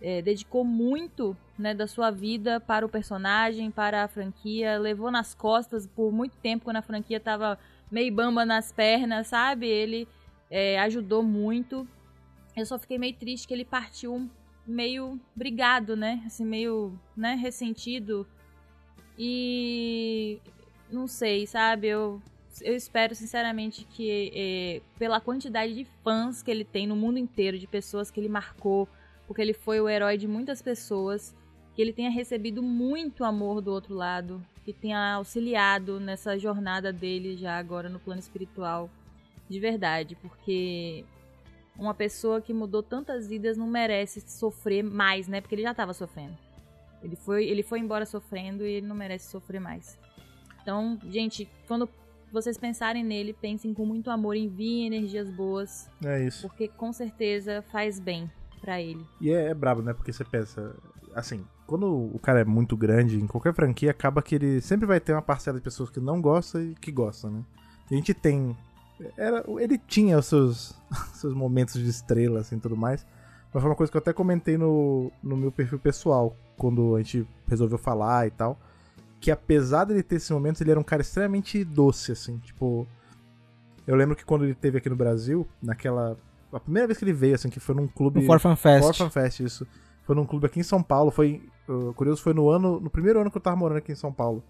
é, 0.00 0.22
dedicou 0.22 0.64
muito 0.64 1.36
né, 1.58 1.74
da 1.74 1.88
sua 1.88 2.12
vida 2.12 2.60
para 2.60 2.86
o 2.86 2.88
personagem, 2.88 3.72
para 3.72 4.04
a 4.04 4.08
franquia, 4.08 4.78
levou 4.78 5.10
nas 5.10 5.34
costas 5.34 5.84
por 5.84 6.12
muito 6.12 6.36
tempo 6.36 6.64
quando 6.64 6.76
a 6.76 6.82
franquia 6.82 7.18
tava 7.18 7.58
meio 7.90 8.12
bamba 8.12 8.44
nas 8.44 8.70
pernas, 8.70 9.26
sabe? 9.26 9.66
Ele 9.66 10.06
é, 10.54 10.78
ajudou 10.78 11.20
muito. 11.20 11.84
Eu 12.56 12.64
só 12.64 12.78
fiquei 12.78 12.96
meio 12.96 13.12
triste 13.16 13.48
que 13.48 13.52
ele 13.52 13.64
partiu 13.64 14.30
meio 14.64 15.20
brigado, 15.34 15.96
né? 15.96 16.22
Assim, 16.24 16.44
meio 16.44 16.96
né, 17.16 17.34
ressentido. 17.34 18.24
E 19.18 20.38
não 20.88 21.08
sei, 21.08 21.44
sabe? 21.44 21.88
Eu, 21.88 22.22
eu 22.62 22.76
espero 22.76 23.16
sinceramente 23.16 23.84
que, 23.84 24.30
é, 24.32 24.80
pela 24.96 25.20
quantidade 25.20 25.74
de 25.74 25.84
fãs 26.04 26.40
que 26.40 26.52
ele 26.52 26.64
tem 26.64 26.86
no 26.86 26.94
mundo 26.94 27.18
inteiro, 27.18 27.58
de 27.58 27.66
pessoas 27.66 28.08
que 28.08 28.20
ele 28.20 28.28
marcou, 28.28 28.88
porque 29.26 29.42
ele 29.42 29.54
foi 29.54 29.80
o 29.80 29.88
herói 29.88 30.16
de 30.16 30.28
muitas 30.28 30.62
pessoas, 30.62 31.34
que 31.74 31.82
ele 31.82 31.92
tenha 31.92 32.10
recebido 32.10 32.62
muito 32.62 33.24
amor 33.24 33.60
do 33.60 33.72
outro 33.72 33.92
lado, 33.92 34.40
que 34.64 34.72
tenha 34.72 35.14
auxiliado 35.14 35.98
nessa 35.98 36.38
jornada 36.38 36.92
dele 36.92 37.36
já 37.36 37.58
agora 37.58 37.88
no 37.88 37.98
plano 37.98 38.20
espiritual. 38.20 38.88
De 39.48 39.60
verdade, 39.60 40.16
porque 40.16 41.04
uma 41.76 41.92
pessoa 41.94 42.40
que 42.40 42.52
mudou 42.52 42.82
tantas 42.82 43.26
vidas 43.26 43.56
não 43.56 43.66
merece 43.66 44.20
sofrer 44.26 44.82
mais, 44.82 45.28
né? 45.28 45.40
Porque 45.40 45.54
ele 45.54 45.62
já 45.62 45.72
estava 45.72 45.92
sofrendo. 45.92 46.36
Ele 47.02 47.16
foi, 47.16 47.44
ele 47.46 47.62
foi 47.62 47.78
embora 47.80 48.06
sofrendo 48.06 48.64
e 48.66 48.72
ele 48.72 48.86
não 48.86 48.96
merece 48.96 49.30
sofrer 49.30 49.60
mais. 49.60 49.98
Então, 50.62 50.98
gente, 51.10 51.46
quando 51.68 51.88
vocês 52.32 52.56
pensarem 52.56 53.04
nele, 53.04 53.34
pensem 53.34 53.74
com 53.74 53.84
muito 53.84 54.10
amor, 54.10 54.34
enviem 54.34 54.86
energias 54.86 55.28
boas, 55.30 55.88
É 56.04 56.24
isso. 56.24 56.48
porque 56.48 56.68
com 56.68 56.92
certeza 56.92 57.62
faz 57.70 58.00
bem 58.00 58.30
pra 58.60 58.80
ele. 58.80 59.04
E 59.20 59.30
é, 59.30 59.48
é 59.50 59.54
brabo, 59.54 59.82
né? 59.82 59.92
Porque 59.92 60.12
você 60.12 60.24
pensa, 60.24 60.74
assim, 61.14 61.44
quando 61.66 61.86
o 61.86 62.18
cara 62.18 62.40
é 62.40 62.44
muito 62.44 62.76
grande, 62.76 63.16
em 63.20 63.26
qualquer 63.26 63.54
franquia, 63.54 63.90
acaba 63.90 64.22
que 64.22 64.34
ele 64.36 64.60
sempre 64.62 64.86
vai 64.86 64.98
ter 64.98 65.12
uma 65.12 65.20
parcela 65.22 65.58
de 65.58 65.62
pessoas 65.62 65.90
que 65.90 66.00
não 66.00 66.20
gostam 66.20 66.62
e 66.62 66.74
que 66.74 66.90
gostam, 66.90 67.30
né? 67.30 67.44
A 67.90 67.94
gente 67.94 68.14
tem. 68.14 68.56
Era, 69.16 69.44
ele 69.60 69.78
tinha 69.78 70.18
os 70.18 70.26
seus, 70.26 70.74
seus 71.14 71.34
momentos 71.34 71.74
de 71.74 71.88
estrela, 71.88 72.40
assim, 72.40 72.58
tudo 72.58 72.76
mais. 72.76 73.06
Mas 73.52 73.62
foi 73.62 73.70
uma 73.70 73.76
coisa 73.76 73.90
que 73.90 73.96
eu 73.96 74.00
até 74.00 74.12
comentei 74.12 74.58
no, 74.58 75.12
no 75.22 75.36
meu 75.36 75.52
perfil 75.52 75.78
pessoal, 75.78 76.36
quando 76.56 76.96
a 76.96 76.98
gente 76.98 77.26
resolveu 77.46 77.78
falar 77.78 78.26
e 78.26 78.30
tal. 78.30 78.58
Que 79.20 79.30
apesar 79.30 79.84
dele 79.84 80.02
ter 80.02 80.16
esses 80.16 80.30
momentos, 80.30 80.60
ele 80.60 80.70
era 80.70 80.80
um 80.80 80.84
cara 80.84 81.02
extremamente 81.02 81.64
doce, 81.64 82.12
assim, 82.12 82.38
tipo. 82.38 82.86
Eu 83.86 83.96
lembro 83.96 84.16
que 84.16 84.24
quando 84.24 84.44
ele 84.44 84.52
esteve 84.52 84.78
aqui 84.78 84.90
no 84.90 84.96
Brasil, 84.96 85.46
naquela. 85.62 86.16
A 86.52 86.60
primeira 86.60 86.86
vez 86.86 86.98
que 86.98 87.04
ele 87.04 87.12
veio, 87.12 87.34
assim, 87.34 87.48
que 87.48 87.60
foi 87.60 87.74
num 87.74 87.86
clube. 87.86 88.20
No 88.20 88.26
Forfan 88.26 88.56
Fest. 88.56 88.86
Orphan 88.86 89.10
Fest, 89.10 89.40
isso. 89.40 89.66
Foi 90.04 90.14
num 90.14 90.26
clube 90.26 90.46
aqui 90.46 90.60
em 90.60 90.64
São 90.64 90.82
Paulo. 90.82 91.10
Foi. 91.10 91.42
uh, 91.68 91.94
curioso, 91.94 92.22
foi 92.22 92.34
no 92.34 92.48
ano. 92.50 92.80
No 92.80 92.90
primeiro 92.90 93.20
ano 93.20 93.30
que 93.30 93.36
eu 93.36 93.42
tava 93.42 93.56
morando 93.56 93.78
aqui 93.78 93.92
em 93.92 93.96
São 93.96 94.12
Paulo. 94.12 94.42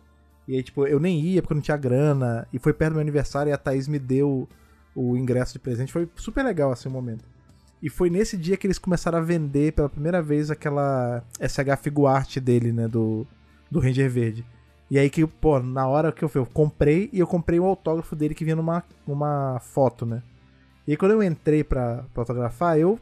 E 0.46 0.56
aí, 0.56 0.62
tipo, 0.62 0.86
eu 0.86 1.00
nem 1.00 1.20
ia 1.20 1.40
porque 1.40 1.52
eu 1.52 1.56
não 1.56 1.62
tinha 1.62 1.76
grana. 1.76 2.46
E 2.52 2.58
foi 2.58 2.72
perto 2.72 2.92
do 2.92 2.94
meu 2.94 3.02
aniversário 3.02 3.50
e 3.50 3.52
a 3.52 3.58
Thaís 3.58 3.88
me 3.88 3.98
deu 3.98 4.48
o 4.94 5.16
ingresso 5.16 5.54
de 5.54 5.58
presente. 5.58 5.92
Foi 5.92 6.08
super 6.16 6.44
legal, 6.44 6.70
assim, 6.70 6.88
o 6.88 6.92
momento. 6.92 7.24
E 7.82 7.90
foi 7.90 8.08
nesse 8.08 8.36
dia 8.36 8.56
que 8.56 8.66
eles 8.66 8.78
começaram 8.78 9.18
a 9.18 9.22
vender 9.22 9.72
pela 9.72 9.88
primeira 9.88 10.22
vez 10.22 10.50
aquela 10.50 11.22
SH 11.40 11.82
Figuarte 11.82 12.40
dele, 12.40 12.72
né? 12.72 12.88
Do, 12.88 13.26
do 13.70 13.78
Ranger 13.78 14.10
Verde. 14.10 14.44
E 14.90 14.98
aí 14.98 15.10
que, 15.10 15.26
pô, 15.26 15.58
na 15.58 15.86
hora 15.86 16.12
que 16.12 16.24
eu, 16.24 16.30
eu 16.34 16.46
comprei 16.46 17.10
e 17.12 17.18
eu 17.18 17.26
comprei 17.26 17.58
o 17.58 17.64
autógrafo 17.64 18.14
dele 18.14 18.34
que 18.34 18.44
vinha 18.44 18.56
numa, 18.56 18.84
numa 19.06 19.58
foto, 19.60 20.06
né? 20.06 20.22
E 20.86 20.92
aí 20.92 20.96
quando 20.96 21.12
eu 21.12 21.22
entrei 21.22 21.64
pra, 21.64 22.04
pra 22.12 22.22
autografar, 22.22 22.78
eu 22.78 22.98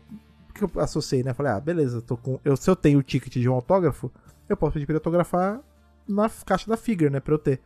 que 0.54 0.62
eu 0.62 0.70
associei, 0.76 1.22
né? 1.22 1.32
Falei, 1.32 1.52
ah, 1.52 1.60
beleza, 1.60 2.00
tô 2.00 2.16
com. 2.16 2.38
Eu, 2.44 2.56
se 2.56 2.68
eu 2.68 2.76
tenho 2.76 2.98
o 2.98 3.02
ticket 3.02 3.32
de 3.34 3.48
um 3.48 3.54
autógrafo, 3.54 4.10
eu 4.48 4.56
posso 4.56 4.74
pedir 4.74 4.86
pra 4.86 4.92
ele 4.92 4.98
autografar 4.98 5.60
na 6.06 6.30
caixa 6.44 6.68
da 6.68 6.76
Figure, 6.76 7.10
né? 7.10 7.20
Pra 7.20 7.34
eu 7.34 7.38
ter. 7.38 7.60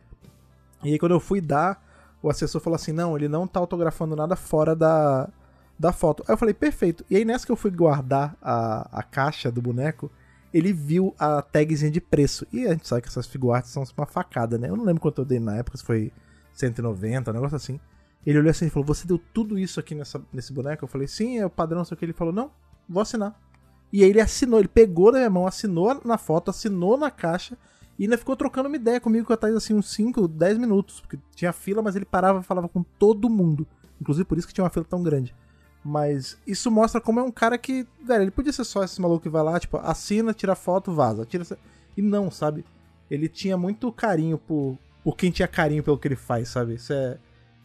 E 0.83 0.93
aí 0.93 0.99
quando 0.99 1.13
eu 1.13 1.19
fui 1.19 1.41
dar, 1.41 1.83
o 2.21 2.29
assessor 2.29 2.61
falou 2.61 2.75
assim: 2.75 2.91
não, 2.91 3.15
ele 3.15 3.27
não 3.27 3.47
tá 3.47 3.59
autografando 3.59 4.15
nada 4.15 4.35
fora 4.35 4.75
da, 4.75 5.29
da 5.77 5.91
foto. 5.91 6.23
Aí 6.27 6.33
eu 6.33 6.37
falei, 6.37 6.53
perfeito. 6.53 7.05
E 7.09 7.15
aí 7.15 7.25
nessa 7.25 7.45
que 7.45 7.51
eu 7.51 7.55
fui 7.55 7.71
guardar 7.71 8.35
a, 8.41 8.99
a 8.99 9.03
caixa 9.03 9.51
do 9.51 9.61
boneco, 9.61 10.11
ele 10.53 10.73
viu 10.73 11.13
a 11.19 11.41
tagzinha 11.41 11.91
de 11.91 12.01
preço. 12.01 12.47
E 12.51 12.65
a 12.65 12.71
gente 12.71 12.87
sabe 12.87 13.01
que 13.01 13.07
essas 13.07 13.27
figuartes 13.27 13.71
são 13.71 13.83
uma 13.97 14.05
facada, 14.05 14.57
né? 14.57 14.69
Eu 14.69 14.75
não 14.75 14.85
lembro 14.85 15.01
quanto 15.01 15.21
eu 15.21 15.25
dei 15.25 15.39
na 15.39 15.57
época, 15.57 15.77
se 15.77 15.83
foi 15.83 16.11
190, 16.53 17.31
um 17.31 17.33
negócio 17.33 17.55
assim. 17.55 17.79
Ele 18.25 18.39
olhou 18.39 18.51
assim 18.51 18.65
e 18.65 18.69
falou: 18.69 18.85
Você 18.87 19.07
deu 19.07 19.19
tudo 19.33 19.57
isso 19.57 19.79
aqui 19.79 19.95
nessa, 19.95 20.21
nesse 20.33 20.51
boneco? 20.51 20.83
Eu 20.83 20.87
falei: 20.89 21.07
Sim, 21.07 21.37
é 21.37 21.45
o 21.45 21.49
padrão, 21.49 21.83
só 21.85 21.95
que 21.95 22.03
ele 22.03 22.13
falou: 22.13 22.33
Não, 22.33 22.51
vou 22.87 23.01
assinar. 23.01 23.39
E 23.91 24.03
aí 24.03 24.09
ele 24.09 24.19
assinou, 24.19 24.59
ele 24.59 24.67
pegou 24.67 25.11
da 25.13 25.19
minha 25.19 25.29
mão, 25.29 25.47
assinou 25.47 26.01
na 26.03 26.17
foto, 26.17 26.51
assinou 26.51 26.97
na 26.97 27.09
caixa 27.09 27.57
e 27.97 28.03
ainda 28.03 28.17
ficou 28.17 28.35
trocando 28.35 28.67
uma 28.67 28.75
ideia 28.75 28.99
comigo 28.99 29.25
com 29.25 29.33
a 29.33 29.37
Thaís 29.37 29.55
assim 29.55 29.73
uns 29.73 29.89
5, 29.91 30.27
10 30.27 30.57
minutos. 30.57 31.01
Porque 31.01 31.17
tinha 31.35 31.51
fila, 31.51 31.81
mas 31.81 31.95
ele 31.95 32.05
parava 32.05 32.39
e 32.39 32.43
falava 32.43 32.69
com 32.69 32.83
todo 32.83 33.29
mundo. 33.29 33.65
Inclusive 33.99 34.25
por 34.25 34.37
isso 34.37 34.47
que 34.47 34.53
tinha 34.53 34.63
uma 34.63 34.69
fila 34.69 34.85
tão 34.85 35.01
grande. 35.01 35.33
Mas 35.83 36.37
isso 36.45 36.69
mostra 36.69 37.01
como 37.01 37.19
é 37.19 37.23
um 37.23 37.31
cara 37.31 37.57
que, 37.57 37.87
velho, 38.05 38.23
ele 38.23 38.31
podia 38.31 38.51
ser 38.51 38.65
só 38.65 38.83
esse 38.83 39.01
maluco 39.01 39.23
que 39.23 39.29
vai 39.29 39.41
lá, 39.41 39.59
tipo, 39.59 39.77
assina, 39.77 40.33
tira 40.33 40.53
foto, 40.53 40.91
vaza. 40.91 41.25
Tira... 41.25 41.45
E 41.95 42.01
não, 42.01 42.29
sabe? 42.29 42.65
Ele 43.09 43.27
tinha 43.27 43.57
muito 43.57 43.91
carinho 43.91 44.37
por, 44.37 44.77
por 45.03 45.15
quem 45.15 45.31
tinha 45.31 45.47
carinho 45.47 45.83
pelo 45.83 45.97
que 45.97 46.07
ele 46.07 46.15
faz, 46.15 46.49
sabe? 46.49 46.75
Isso 46.75 46.93
é. 46.93 47.17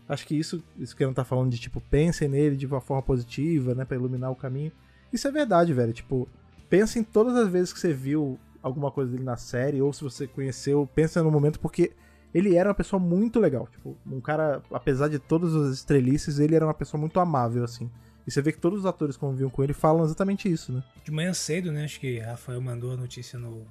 Acho 0.09 0.27
que 0.27 0.39
isso, 0.39 0.63
isso 0.79 0.97
que 0.97 1.03
ele 1.03 1.13
tá 1.13 1.25
falando 1.25 1.51
de, 1.51 1.59
tipo, 1.59 1.81
pensem 1.81 2.29
nele 2.29 2.57
de 2.57 2.67
uma 2.67 2.81
forma 2.81 3.03
positiva, 3.03 3.75
né? 3.75 3.85
Pra 3.85 3.97
iluminar 3.97 4.31
o 4.31 4.37
caminho. 4.37 4.73
Isso 5.13 5.27
é 5.27 5.31
verdade, 5.31 5.75
velho. 5.75 5.93
Tipo, 5.93 6.29
pensa 6.71 6.99
em 6.99 7.03
todas 7.03 7.35
as 7.37 7.49
vezes 7.49 7.73
que 7.73 7.81
você 7.81 7.93
viu 7.93 8.39
alguma 8.63 8.91
coisa 8.91 9.11
dele 9.11 9.25
na 9.25 9.37
série, 9.37 9.83
ou 9.83 9.93
se 9.93 10.03
você 10.03 10.27
conheceu, 10.27 10.89
pensa 10.95 11.23
no 11.23 11.31
momento, 11.31 11.59
porque 11.59 11.93
ele 12.33 12.57
era 12.57 12.69
uma 12.69 12.75
pessoa 12.75 13.01
muito 13.01 13.39
legal. 13.41 13.67
Tipo, 13.67 13.97
um 14.07 14.21
cara, 14.21 14.63
apesar 14.71 15.09
de 15.09 15.19
todas 15.19 15.55
as 15.55 15.75
estrelices, 15.75 16.39
ele 16.39 16.55
era 16.55 16.65
uma 16.65 16.75
pessoa 16.75 17.01
muito 17.01 17.19
amável, 17.21 17.65
assim. 17.65 17.91
E 18.27 18.31
você 18.31 18.41
vê 18.41 18.53
que 18.53 18.59
todos 18.59 18.81
os 18.81 18.87
atores 18.87 19.17
que 19.17 19.21
conviviam 19.21 19.51
com 19.51 19.65
ele 19.65 19.73
falam 19.73 20.05
exatamente 20.05 20.51
isso, 20.51 20.73
né? 20.73 20.83
De 21.05 21.11
manhã 21.11 21.35
cedo, 21.35 21.73
né? 21.73 21.85
Acho 21.85 21.99
que 21.99 22.21
Rafael 22.21 22.61
mandou 22.61 22.93
a 22.93 22.97
notícia 22.97 23.39
no 23.39 23.67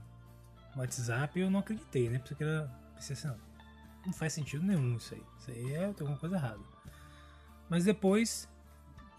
WhatsApp 0.75 1.39
e 1.39 1.43
eu 1.43 1.50
não 1.50 1.62
acreditei, 1.62 2.10
né? 2.10 2.19
Porque 2.19 2.43
era. 2.43 2.69
Pensei 2.95 3.13
assim, 3.13 3.27
não, 3.27 3.38
não 4.07 4.13
faz 4.13 4.33
sentido 4.33 4.63
nenhum 4.63 4.98
isso 4.98 5.15
aí. 5.15 5.24
Isso 5.39 5.51
aí 5.51 5.74
é 5.74 5.86
alguma 5.86 6.17
coisa 6.17 6.36
errada. 6.36 6.60
Mas 7.69 7.86
depois 7.86 8.50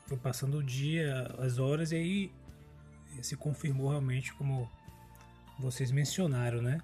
foi 0.06 0.18
passando 0.18 0.58
o 0.58 0.62
dia, 0.62 1.34
as 1.38 1.58
horas, 1.58 1.90
e 1.92 1.96
aí 1.96 2.32
se 3.22 3.36
confirmou 3.36 3.88
realmente 3.88 4.34
como 4.34 4.70
vocês 5.62 5.90
mencionaram, 5.90 6.60
né? 6.60 6.80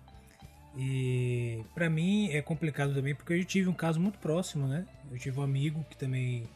E 0.77 1.63
para 1.75 1.91
mim 1.91 2.31
é 2.31 2.41
complicado 2.41 2.95
também 2.95 3.15
porque 3.15 3.33
eu 3.33 3.45
tive 3.45 3.69
um 3.69 3.75
caso 3.75 4.01
muito 4.01 4.19
próximo, 4.19 4.67
né? 4.67 4.87
Eu 5.11 5.19
tive 5.19 5.41
um 5.41 5.43
amigo 5.43 5.85
que 5.91 5.97
também 5.97 6.49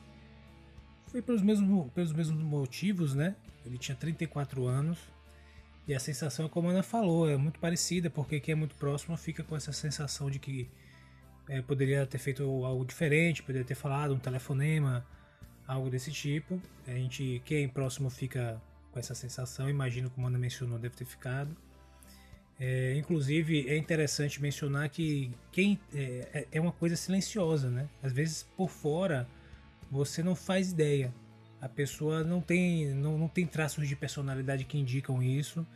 foi 1.08 1.20
pelos 1.20 1.42
mesmos, 1.42 1.90
pelos 1.92 2.12
mesmos 2.12 2.42
motivos, 2.42 3.14
né? 3.14 3.34
Ele 3.66 3.78
tinha 3.78 3.96
34 3.96 4.66
anos 4.66 4.98
e 5.86 5.94
a 5.94 5.98
sensação, 5.98 6.48
como 6.48 6.68
a 6.68 6.70
Ana 6.70 6.82
falou, 6.82 7.28
é 7.28 7.36
muito 7.36 7.58
parecida, 7.58 8.08
porque 8.08 8.38
quem 8.38 8.52
é 8.52 8.54
muito 8.54 8.74
próximo 8.76 9.16
fica 9.16 9.42
com 9.42 9.56
essa 9.56 9.72
sensação 9.72 10.30
de 10.30 10.38
que 10.38 10.68
é, 11.48 11.60
poderia 11.60 12.06
ter 12.06 12.18
feito 12.18 12.42
algo 12.64 12.84
diferente, 12.84 13.42
poderia 13.42 13.66
ter 13.66 13.74
falado 13.74 14.14
um 14.14 14.18
telefonema, 14.18 15.04
algo 15.66 15.90
desse 15.90 16.12
tipo. 16.12 16.60
A 16.86 16.92
gente, 16.92 17.42
quem 17.44 17.64
é 17.64 17.68
próximo 17.68 18.08
fica 18.10 18.62
com 18.92 18.98
essa 18.98 19.14
sensação, 19.14 19.68
imagino 19.68 20.08
como 20.10 20.26
a 20.26 20.30
Ana 20.30 20.38
mencionou, 20.38 20.78
deve 20.78 20.94
ter 20.94 21.04
ficado. 21.04 21.56
É, 22.64 22.94
inclusive 22.96 23.68
é 23.68 23.76
interessante 23.76 24.40
mencionar 24.40 24.88
que 24.88 25.32
quem 25.50 25.80
é, 25.92 26.28
é, 26.32 26.48
é 26.52 26.60
uma 26.60 26.70
coisa 26.70 26.94
silenciosa, 26.94 27.68
né? 27.68 27.88
Às 28.00 28.12
vezes 28.12 28.44
por 28.56 28.70
fora 28.70 29.26
você 29.90 30.22
não 30.22 30.36
faz 30.36 30.70
ideia. 30.70 31.12
A 31.60 31.68
pessoa 31.68 32.22
não 32.22 32.40
tem, 32.40 32.94
não, 32.94 33.18
não 33.18 33.26
tem 33.26 33.48
traços 33.48 33.88
de 33.88 33.96
personalidade 33.96 34.64
que 34.64 34.78
indicam 34.78 35.20
isso. 35.20 35.66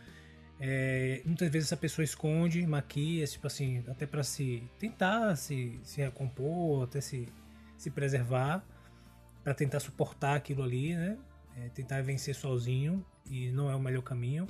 É, 0.60 1.22
muitas 1.24 1.50
vezes 1.50 1.66
essa 1.66 1.76
pessoa 1.76 2.04
esconde, 2.04 2.64
maquia, 2.64 3.26
tipo 3.26 3.48
assim, 3.48 3.82
até 3.88 4.06
para 4.06 4.22
se 4.22 4.62
tentar 4.78 5.34
se, 5.34 5.80
se 5.82 6.00
recompor, 6.00 6.84
até 6.84 7.00
se, 7.00 7.28
se 7.76 7.90
preservar, 7.90 8.64
para 9.42 9.54
tentar 9.54 9.80
suportar 9.80 10.36
aquilo 10.36 10.62
ali, 10.62 10.94
né? 10.94 11.18
É, 11.56 11.68
tentar 11.70 12.00
vencer 12.02 12.36
sozinho 12.36 13.04
e 13.28 13.50
não 13.50 13.68
é 13.68 13.74
o 13.74 13.80
melhor 13.80 14.02
caminho. 14.02 14.46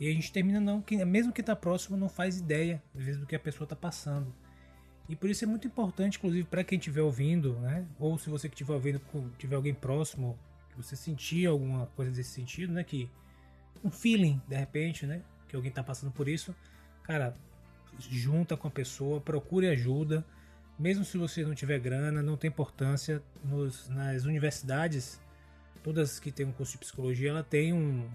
E 0.00 0.08
a 0.08 0.12
gente 0.12 0.32
termina 0.32 0.60
não, 0.60 0.82
que 0.82 1.02
mesmo 1.04 1.32
que 1.32 1.42
tá 1.42 1.54
próximo 1.54 1.96
não 1.96 2.08
faz 2.08 2.38
ideia 2.38 2.82
às 2.94 3.04
vezes 3.04 3.20
do 3.20 3.26
que 3.26 3.36
a 3.36 3.40
pessoa 3.40 3.66
tá 3.66 3.76
passando. 3.76 4.34
E 5.08 5.14
por 5.14 5.28
isso 5.28 5.44
é 5.44 5.46
muito 5.46 5.66
importante, 5.66 6.16
inclusive, 6.16 6.44
para 6.44 6.64
quem 6.64 6.78
estiver 6.78 7.02
ouvindo, 7.02 7.58
né? 7.60 7.86
Ou 7.98 8.18
se 8.18 8.30
você 8.30 8.48
que 8.48 8.54
estiver 8.54 8.72
ouvindo, 8.72 9.00
tiver 9.38 9.54
alguém 9.54 9.74
próximo, 9.74 10.38
que 10.70 10.76
você 10.76 10.96
sentir 10.96 11.46
alguma 11.46 11.86
coisa 11.88 12.10
desse 12.10 12.30
sentido, 12.30 12.72
né? 12.72 12.82
Que 12.82 13.08
um 13.82 13.90
feeling, 13.90 14.40
de 14.48 14.56
repente, 14.56 15.06
né? 15.06 15.22
Que 15.46 15.54
alguém 15.54 15.68
está 15.68 15.84
passando 15.84 16.10
por 16.10 16.26
isso, 16.26 16.54
cara, 17.02 17.36
junta 17.98 18.56
com 18.56 18.66
a 18.66 18.70
pessoa, 18.70 19.20
procure 19.20 19.68
ajuda. 19.68 20.24
Mesmo 20.78 21.04
se 21.04 21.18
você 21.18 21.44
não 21.44 21.54
tiver 21.54 21.78
grana, 21.78 22.22
não 22.22 22.36
tem 22.36 22.48
importância. 22.48 23.22
Nos, 23.44 23.88
nas 23.90 24.24
universidades, 24.24 25.20
todas 25.82 26.18
que 26.18 26.32
têm 26.32 26.46
um 26.46 26.52
curso 26.52 26.72
de 26.72 26.78
psicologia, 26.78 27.28
ela 27.28 27.44
tem 27.44 27.74
um, 27.74 28.08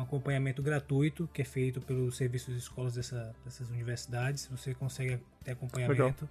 um 0.00 0.04
acompanhamento 0.04 0.62
gratuito 0.62 1.28
que 1.32 1.42
é 1.42 1.44
feito 1.44 1.80
pelos 1.80 2.16
serviços 2.16 2.54
de 2.54 2.60
escolas 2.60 2.94
dessa, 2.94 3.34
dessas 3.44 3.68
universidades. 3.70 4.46
Você 4.50 4.74
consegue 4.74 5.18
ter 5.44 5.52
acompanhamento. 5.52 6.02
Legal. 6.02 6.28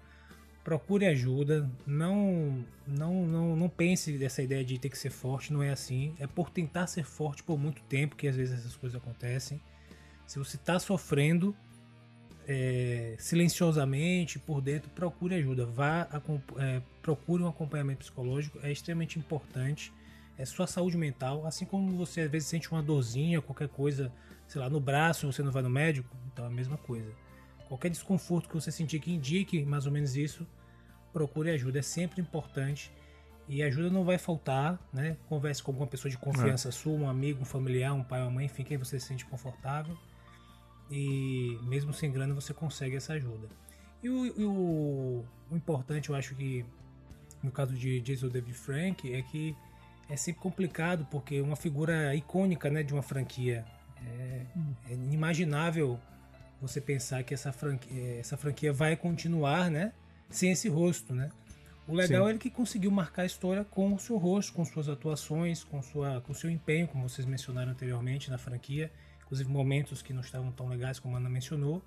Procure 0.63 1.05
ajuda. 1.05 1.69
Não, 1.85 2.65
não, 2.85 3.25
não, 3.25 3.55
não 3.55 3.69
pense 3.69 4.17
dessa 4.17 4.41
ideia 4.41 4.63
de 4.63 4.77
ter 4.77 4.89
que 4.89 4.97
ser 4.97 5.09
forte. 5.09 5.53
Não 5.53 5.63
é 5.63 5.69
assim. 5.69 6.15
É 6.19 6.27
por 6.27 6.49
tentar 6.49 6.88
ser 6.88 7.03
forte 7.03 7.43
por 7.43 7.57
muito 7.57 7.81
tempo 7.83 8.15
que 8.15 8.27
às 8.27 8.35
vezes 8.35 8.59
essas 8.59 8.75
coisas 8.75 8.99
acontecem. 9.01 9.61
Se 10.27 10.38
você 10.38 10.57
está 10.57 10.77
sofrendo 10.77 11.55
é, 12.47 13.15
silenciosamente 13.17 14.38
por 14.38 14.61
dentro, 14.61 14.89
procure 14.91 15.35
ajuda. 15.35 15.65
Vá, 15.65 16.07
é, 16.57 16.81
procure 17.01 17.43
um 17.43 17.47
acompanhamento 17.47 17.99
psicológico. 17.99 18.59
É 18.61 18.71
extremamente 18.71 19.17
importante 19.17 19.93
é 20.39 20.46
sua 20.46 20.65
saúde 20.65 20.98
mental, 20.98 21.46
assim 21.46 21.65
como 21.65 21.91
você 21.98 22.22
às 22.22 22.31
vezes 22.31 22.48
sente 22.48 22.72
uma 22.72 22.81
dorzinha, 22.81 23.41
qualquer 23.41 23.67
coisa, 23.67 24.10
sei 24.48 24.62
lá, 24.62 24.69
no 24.69 24.79
braço, 24.79 25.29
você 25.29 25.43
não 25.43 25.51
vai 25.51 25.62
no 25.62 25.69
médico, 25.69 26.15
então 26.31 26.46
é 26.46 26.48
a 26.48 26.51
mesma 26.51 26.77
coisa. 26.77 27.12
Qualquer 27.67 27.89
desconforto 27.89 28.48
que 28.48 28.55
você 28.55 28.72
sentir 28.72 29.01
que 29.01 29.12
indique 29.12 29.65
mais 29.65 29.86
ou 29.86 29.91
menos 29.91 30.15
isso, 30.15 30.48
procure 31.12 31.50
ajuda, 31.51 31.79
é 31.79 31.81
sempre 31.81 32.22
importante. 32.22 32.89
E 33.50 33.62
ajuda 33.62 33.89
não 33.89 34.05
vai 34.05 34.17
faltar, 34.17 34.79
né? 34.93 35.17
Converse 35.27 35.62
com 35.62 35.72
alguma 35.72 35.88
pessoa 35.88 36.10
de 36.10 36.17
confiança 36.17 36.69
é. 36.69 36.72
sua, 36.72 36.93
um 36.93 37.10
amigo, 37.10 37.41
um 37.41 37.46
familiar, 37.46 37.93
um 37.93 38.03
pai, 38.03 38.22
uma 38.22 38.31
mãe, 38.31 38.46
enfim, 38.46 38.63
quem 38.63 38.77
você 38.77 38.98
se 38.98 39.08
sente 39.08 39.25
confortável. 39.25 39.98
E 40.89 41.60
mesmo 41.63 41.91
sem 41.91 42.12
grana 42.12 42.34
você 42.34 42.53
consegue 42.53 42.96
essa 42.96 43.13
ajuda. 43.13 43.50
E 44.01 44.10
o, 44.10 44.25
e 44.25 44.46
o, 44.46 45.25
o 45.51 45.55
importante, 45.55 46.10
eu 46.10 46.15
acho 46.15 46.34
que 46.36 46.65
no 47.43 47.51
caso 47.51 47.75
de 47.75 48.00
Jason 48.00 48.29
David 48.29 48.53
Frank, 48.53 49.13
é 49.13 49.22
que 49.22 49.55
é 50.09 50.15
sempre 50.15 50.41
complicado 50.41 51.07
porque 51.09 51.35
é 51.35 51.41
uma 51.41 51.55
figura 51.55 52.15
icônica 52.15 52.69
né, 52.69 52.83
de 52.83 52.93
uma 52.93 53.03
franquia. 53.03 53.63
É, 54.05 54.45
é 54.89 54.93
inimaginável 54.93 55.99
você 56.61 56.81
pensar 56.81 57.23
que 57.23 57.33
essa 57.33 57.51
franquia, 57.51 58.19
essa 58.19 58.35
franquia 58.35 58.73
vai 58.73 58.95
continuar 58.95 59.69
né, 59.69 59.93
sem 60.29 60.51
esse 60.51 60.67
rosto. 60.67 61.13
Né? 61.13 61.29
O 61.87 61.93
legal 61.93 62.23
Sim. 62.23 62.27
é 62.27 62.29
ele 62.31 62.39
que 62.39 62.49
conseguiu 62.49 62.91
marcar 62.91 63.21
a 63.21 63.25
história 63.25 63.63
com 63.63 63.93
o 63.93 63.99
seu 63.99 64.17
rosto, 64.17 64.53
com 64.53 64.65
suas 64.65 64.89
atuações, 64.89 65.63
com, 65.63 65.81
sua, 65.81 66.21
com 66.21 66.31
o 66.31 66.35
seu 66.35 66.49
empenho, 66.49 66.87
como 66.87 67.07
vocês 67.07 67.25
mencionaram 67.25 67.71
anteriormente 67.71 68.29
na 68.29 68.37
franquia, 68.37 68.91
inclusive 69.23 69.49
momentos 69.49 70.01
que 70.01 70.11
não 70.11 70.21
estavam 70.21 70.51
tão 70.51 70.67
legais 70.67 70.99
como 70.99 71.15
a 71.15 71.19
Ana 71.19 71.29
mencionou. 71.29 71.81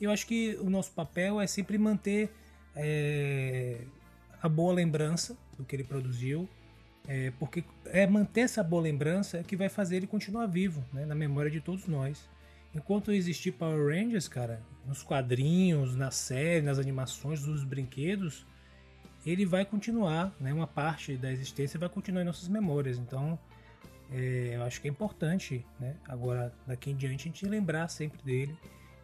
Eu 0.00 0.12
acho 0.12 0.26
que 0.26 0.56
o 0.60 0.70
nosso 0.70 0.92
papel 0.92 1.40
é 1.40 1.46
sempre 1.46 1.76
manter 1.76 2.32
é, 2.74 3.80
a 4.40 4.48
boa 4.48 4.72
lembrança 4.72 5.36
do 5.56 5.64
que 5.64 5.74
ele 5.74 5.84
produziu, 5.84 6.48
é, 7.08 7.32
porque 7.38 7.64
é 7.86 8.06
manter 8.06 8.42
essa 8.42 8.62
boa 8.62 8.82
lembrança 8.82 9.42
que 9.42 9.56
vai 9.56 9.70
fazer 9.70 9.96
ele 9.96 10.06
continuar 10.06 10.46
vivo, 10.46 10.84
né, 10.92 11.06
na 11.06 11.14
memória 11.14 11.50
de 11.50 11.58
todos 11.58 11.86
nós. 11.86 12.28
Enquanto 12.74 13.10
existir 13.10 13.52
Power 13.52 13.96
Rangers, 13.96 14.28
cara, 14.28 14.60
nos 14.86 15.02
quadrinhos, 15.02 15.96
na 15.96 16.10
série, 16.10 16.60
nas 16.60 16.78
animações, 16.78 17.46
nos 17.46 17.64
brinquedos, 17.64 18.46
ele 19.24 19.46
vai 19.46 19.64
continuar, 19.64 20.36
né, 20.38 20.52
uma 20.52 20.66
parte 20.66 21.16
da 21.16 21.32
existência 21.32 21.80
vai 21.80 21.88
continuar 21.88 22.20
em 22.20 22.26
nossas 22.26 22.46
memórias. 22.46 22.98
Então, 22.98 23.38
é, 24.12 24.52
eu 24.56 24.62
acho 24.64 24.78
que 24.78 24.86
é 24.86 24.90
importante, 24.90 25.64
né, 25.80 25.96
agora 26.06 26.52
daqui 26.66 26.90
em 26.90 26.96
diante 26.96 27.22
a 27.22 27.32
gente 27.32 27.46
lembrar 27.46 27.88
sempre 27.88 28.22
dele 28.22 28.54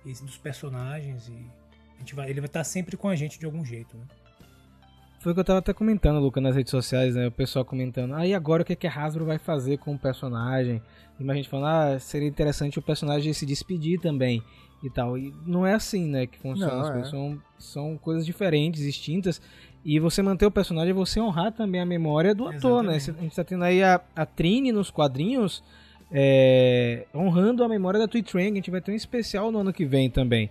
e 0.04 0.12
dos 0.12 0.36
personagens 0.36 1.28
e 1.28 2.14
vai, 2.14 2.28
ele 2.28 2.40
vai 2.40 2.48
estar 2.48 2.64
sempre 2.64 2.98
com 2.98 3.08
a 3.08 3.16
gente 3.16 3.38
de 3.38 3.46
algum 3.46 3.64
jeito, 3.64 3.96
né? 3.96 4.04
Foi 5.24 5.32
o 5.32 5.34
que 5.34 5.40
eu 5.40 5.44
tava 5.44 5.60
até 5.60 5.72
comentando, 5.72 6.20
Luca, 6.20 6.38
nas 6.38 6.54
redes 6.54 6.70
sociais, 6.70 7.14
né? 7.14 7.28
O 7.28 7.32
pessoal 7.32 7.64
comentando. 7.64 8.12
Aí 8.12 8.34
ah, 8.34 8.36
agora 8.36 8.60
o 8.60 8.64
que, 8.64 8.74
é 8.74 8.76
que 8.76 8.86
a 8.86 8.92
Hasbro 8.92 9.24
vai 9.24 9.38
fazer 9.38 9.78
com 9.78 9.94
o 9.94 9.98
personagem? 9.98 10.82
E 11.18 11.30
a 11.30 11.34
gente 11.34 11.48
falando, 11.48 11.68
ah, 11.68 11.98
seria 11.98 12.28
interessante 12.28 12.78
o 12.78 12.82
personagem 12.82 13.32
se 13.32 13.46
despedir 13.46 13.98
também 13.98 14.42
e 14.82 14.90
tal. 14.90 15.16
E 15.16 15.32
não 15.46 15.66
é 15.66 15.72
assim, 15.72 16.06
né, 16.06 16.26
que 16.26 16.38
funciona. 16.38 16.90
Não, 16.90 17.00
é. 17.00 17.04
são, 17.04 17.40
são 17.56 17.96
coisas 17.96 18.26
diferentes, 18.26 18.82
distintas. 18.82 19.40
E 19.82 19.98
você 19.98 20.20
manter 20.20 20.44
o 20.44 20.50
personagem 20.50 20.90
é 20.90 20.92
você 20.92 21.18
honrar 21.18 21.52
também 21.52 21.80
a 21.80 21.86
memória 21.86 22.34
do 22.34 22.46
ator, 22.46 22.82
né? 22.82 22.96
A 22.96 22.98
gente 22.98 23.34
tá 23.34 23.42
tendo 23.42 23.64
aí 23.64 23.82
a, 23.82 24.02
a 24.14 24.26
Trini 24.26 24.72
nos 24.72 24.90
quadrinhos 24.90 25.64
é, 26.12 27.06
honrando 27.14 27.64
a 27.64 27.68
memória 27.68 27.98
da 27.98 28.06
Twitch 28.06 28.30
Train. 28.30 28.52
A 28.52 28.56
gente 28.56 28.70
vai 28.70 28.82
ter 28.82 28.92
um 28.92 28.94
especial 28.94 29.50
no 29.50 29.60
ano 29.60 29.72
que 29.72 29.86
vem 29.86 30.10
também. 30.10 30.50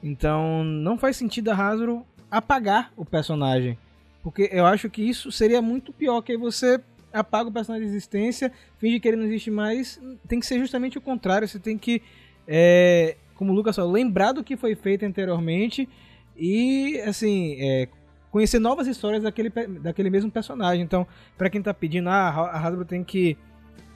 Então 0.00 0.62
não 0.62 0.96
faz 0.96 1.16
sentido 1.16 1.48
a 1.48 1.54
Hasbro 1.56 2.06
apagar 2.30 2.92
o 2.96 3.04
personagem. 3.04 3.76
Porque 4.22 4.48
eu 4.52 4.64
acho 4.64 4.88
que 4.88 5.02
isso 5.02 5.32
seria 5.32 5.60
muito 5.60 5.92
pior, 5.92 6.22
que 6.22 6.32
aí 6.32 6.38
você 6.38 6.80
apaga 7.12 7.48
o 7.48 7.52
personagem 7.52 7.86
de 7.86 7.92
existência, 7.92 8.52
finge 8.78 8.98
que 9.00 9.08
ele 9.08 9.16
não 9.16 9.24
existe 9.24 9.50
mais. 9.50 10.00
Tem 10.26 10.40
que 10.40 10.46
ser 10.46 10.58
justamente 10.58 10.96
o 10.96 11.00
contrário. 11.00 11.46
Você 11.46 11.58
tem 11.58 11.76
que, 11.76 12.02
é, 12.46 13.16
como 13.34 13.52
o 13.52 13.54
Lucas 13.54 13.76
falou, 13.76 13.90
lembrar 13.90 14.32
do 14.32 14.44
que 14.44 14.56
foi 14.56 14.74
feito 14.74 15.04
anteriormente 15.04 15.88
e, 16.36 17.00
assim, 17.04 17.56
é, 17.60 17.88
conhecer 18.30 18.58
novas 18.58 18.86
histórias 18.86 19.22
daquele, 19.22 19.50
daquele 19.50 20.08
mesmo 20.08 20.30
personagem. 20.30 20.82
Então, 20.82 21.06
pra 21.36 21.50
quem 21.50 21.60
tá 21.60 21.74
pedindo, 21.74 22.08
ah, 22.08 22.28
a 22.28 22.58
Hasbro 22.58 22.84
tem 22.84 23.04
que 23.04 23.36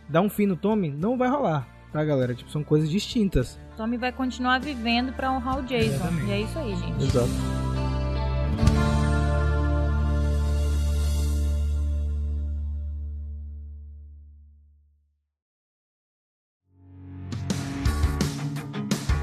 dar 0.08 0.20
um 0.20 0.28
fim 0.28 0.46
no 0.46 0.56
Tommy, 0.56 0.90
não 0.90 1.16
vai 1.16 1.28
rolar, 1.28 1.68
tá, 1.92 2.04
galera? 2.04 2.34
Tipo, 2.34 2.50
são 2.50 2.62
coisas 2.62 2.90
distintas. 2.90 3.58
Tommy 3.76 3.96
vai 3.96 4.12
continuar 4.12 4.60
vivendo 4.60 5.12
pra 5.12 5.32
honrar 5.32 5.58
o 5.58 5.62
Jason. 5.62 5.94
Exatamente. 5.94 6.28
E 6.28 6.32
é 6.32 6.40
isso 6.40 6.58
aí, 6.58 6.76
gente. 6.76 7.04
Exato. 7.04 7.65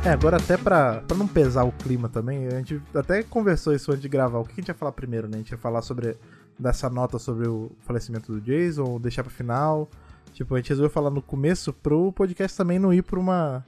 É, 0.06 0.10
agora 0.10 0.36
até 0.36 0.58
pra, 0.58 1.02
pra 1.08 1.16
não 1.16 1.26
pesar 1.26 1.64
o 1.64 1.72
clima 1.72 2.10
também, 2.10 2.48
a 2.48 2.58
gente 2.58 2.82
até 2.94 3.24
conversou 3.24 3.74
isso 3.74 3.90
antes 3.90 4.02
de 4.02 4.10
gravar. 4.10 4.40
O 4.40 4.44
que 4.44 4.52
a 4.52 4.56
gente 4.56 4.68
ia 4.68 4.74
falar 4.74 4.92
primeiro, 4.92 5.30
né? 5.30 5.36
A 5.36 5.38
gente 5.38 5.52
ia 5.52 5.58
falar 5.58 5.82
sobre 5.82 6.18
dessa 6.60 6.90
nota 6.90 7.18
sobre 7.18 7.48
o 7.48 7.72
falecimento 7.80 8.34
do 8.34 8.42
Jason, 8.42 9.00
deixar 9.00 9.24
pro 9.24 9.32
final. 9.32 9.90
Tipo, 10.34 10.56
a 10.56 10.58
gente 10.58 10.70
resolveu 10.70 10.90
falar 10.90 11.10
no 11.10 11.22
começo 11.22 11.72
pro 11.72 12.12
podcast 12.12 12.58
também 12.58 12.80
não 12.80 12.94
ir 12.94 13.02
pra 13.02 13.18
uma 13.18 13.66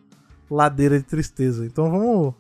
ladeira 0.52 0.98
de 0.98 1.06
tristeza. 1.06 1.66
Então 1.66 1.90
vamos 1.90 2.34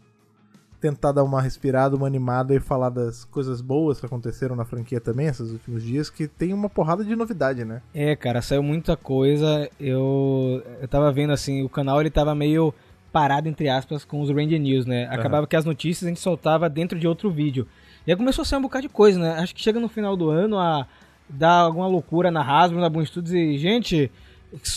tentar 0.82 1.14
dar 1.14 1.24
uma 1.24 1.42
respirada, 1.42 1.96
uma 1.96 2.06
animada 2.06 2.54
e 2.54 2.60
falar 2.60 2.90
das 2.90 3.24
coisas 3.24 3.62
boas 3.62 3.98
que 3.98 4.06
aconteceram 4.06 4.58
na 4.58 4.66
franquia 4.66 5.00
também 5.00 5.28
esses 5.28 5.52
últimos 5.52 5.82
dias, 5.82 6.10
que 6.10 6.28
tem 6.28 6.54
uma 6.54 6.70
porrada 6.70 7.04
de 7.04 7.16
novidade, 7.16 7.64
né? 7.64 7.82
É, 7.94 8.14
cara, 8.14 8.42
saiu 8.42 8.62
muita 8.62 8.98
coisa. 8.98 9.70
Eu, 9.80 10.62
eu 10.82 10.88
tava 10.90 11.14
vendo 11.14 11.32
assim, 11.32 11.64
o 11.64 11.70
canal 11.70 12.02
ele 12.02 12.10
tava 12.10 12.36
meio 12.36 12.74
parado, 13.16 13.48
entre 13.48 13.70
aspas, 13.70 14.04
com 14.04 14.20
os 14.20 14.30
Ranger 14.30 14.60
News, 14.60 14.86
né? 14.86 15.06
Acabava 15.06 15.48
que 15.48 15.56
as 15.56 15.64
notícias 15.64 16.04
a 16.06 16.10
gente 16.10 16.20
soltava 16.20 16.70
dentro 16.70 17.00
de 17.00 17.08
outro 17.08 17.32
vídeo. 17.32 17.66
E 18.06 18.12
aí 18.12 18.18
começou 18.18 18.42
a 18.42 18.46
sair 18.46 18.60
um 18.60 18.64
bocado 18.64 18.82
de 18.82 18.90
coisa, 18.90 19.18
né? 19.18 19.36
Acho 19.40 19.56
que 19.56 19.62
chega 19.62 19.80
no 19.80 19.88
final 19.88 20.18
do 20.18 20.30
ano 20.30 20.60
a 20.60 20.86
dar 21.30 21.60
alguma 21.62 21.88
loucura 21.88 22.30
na 22.30 22.42
Hasbro, 22.42 22.82
na 22.82 22.90
Boom 22.90 23.06
Studios 23.06 23.34
e, 23.34 23.58
gente, 23.58 24.12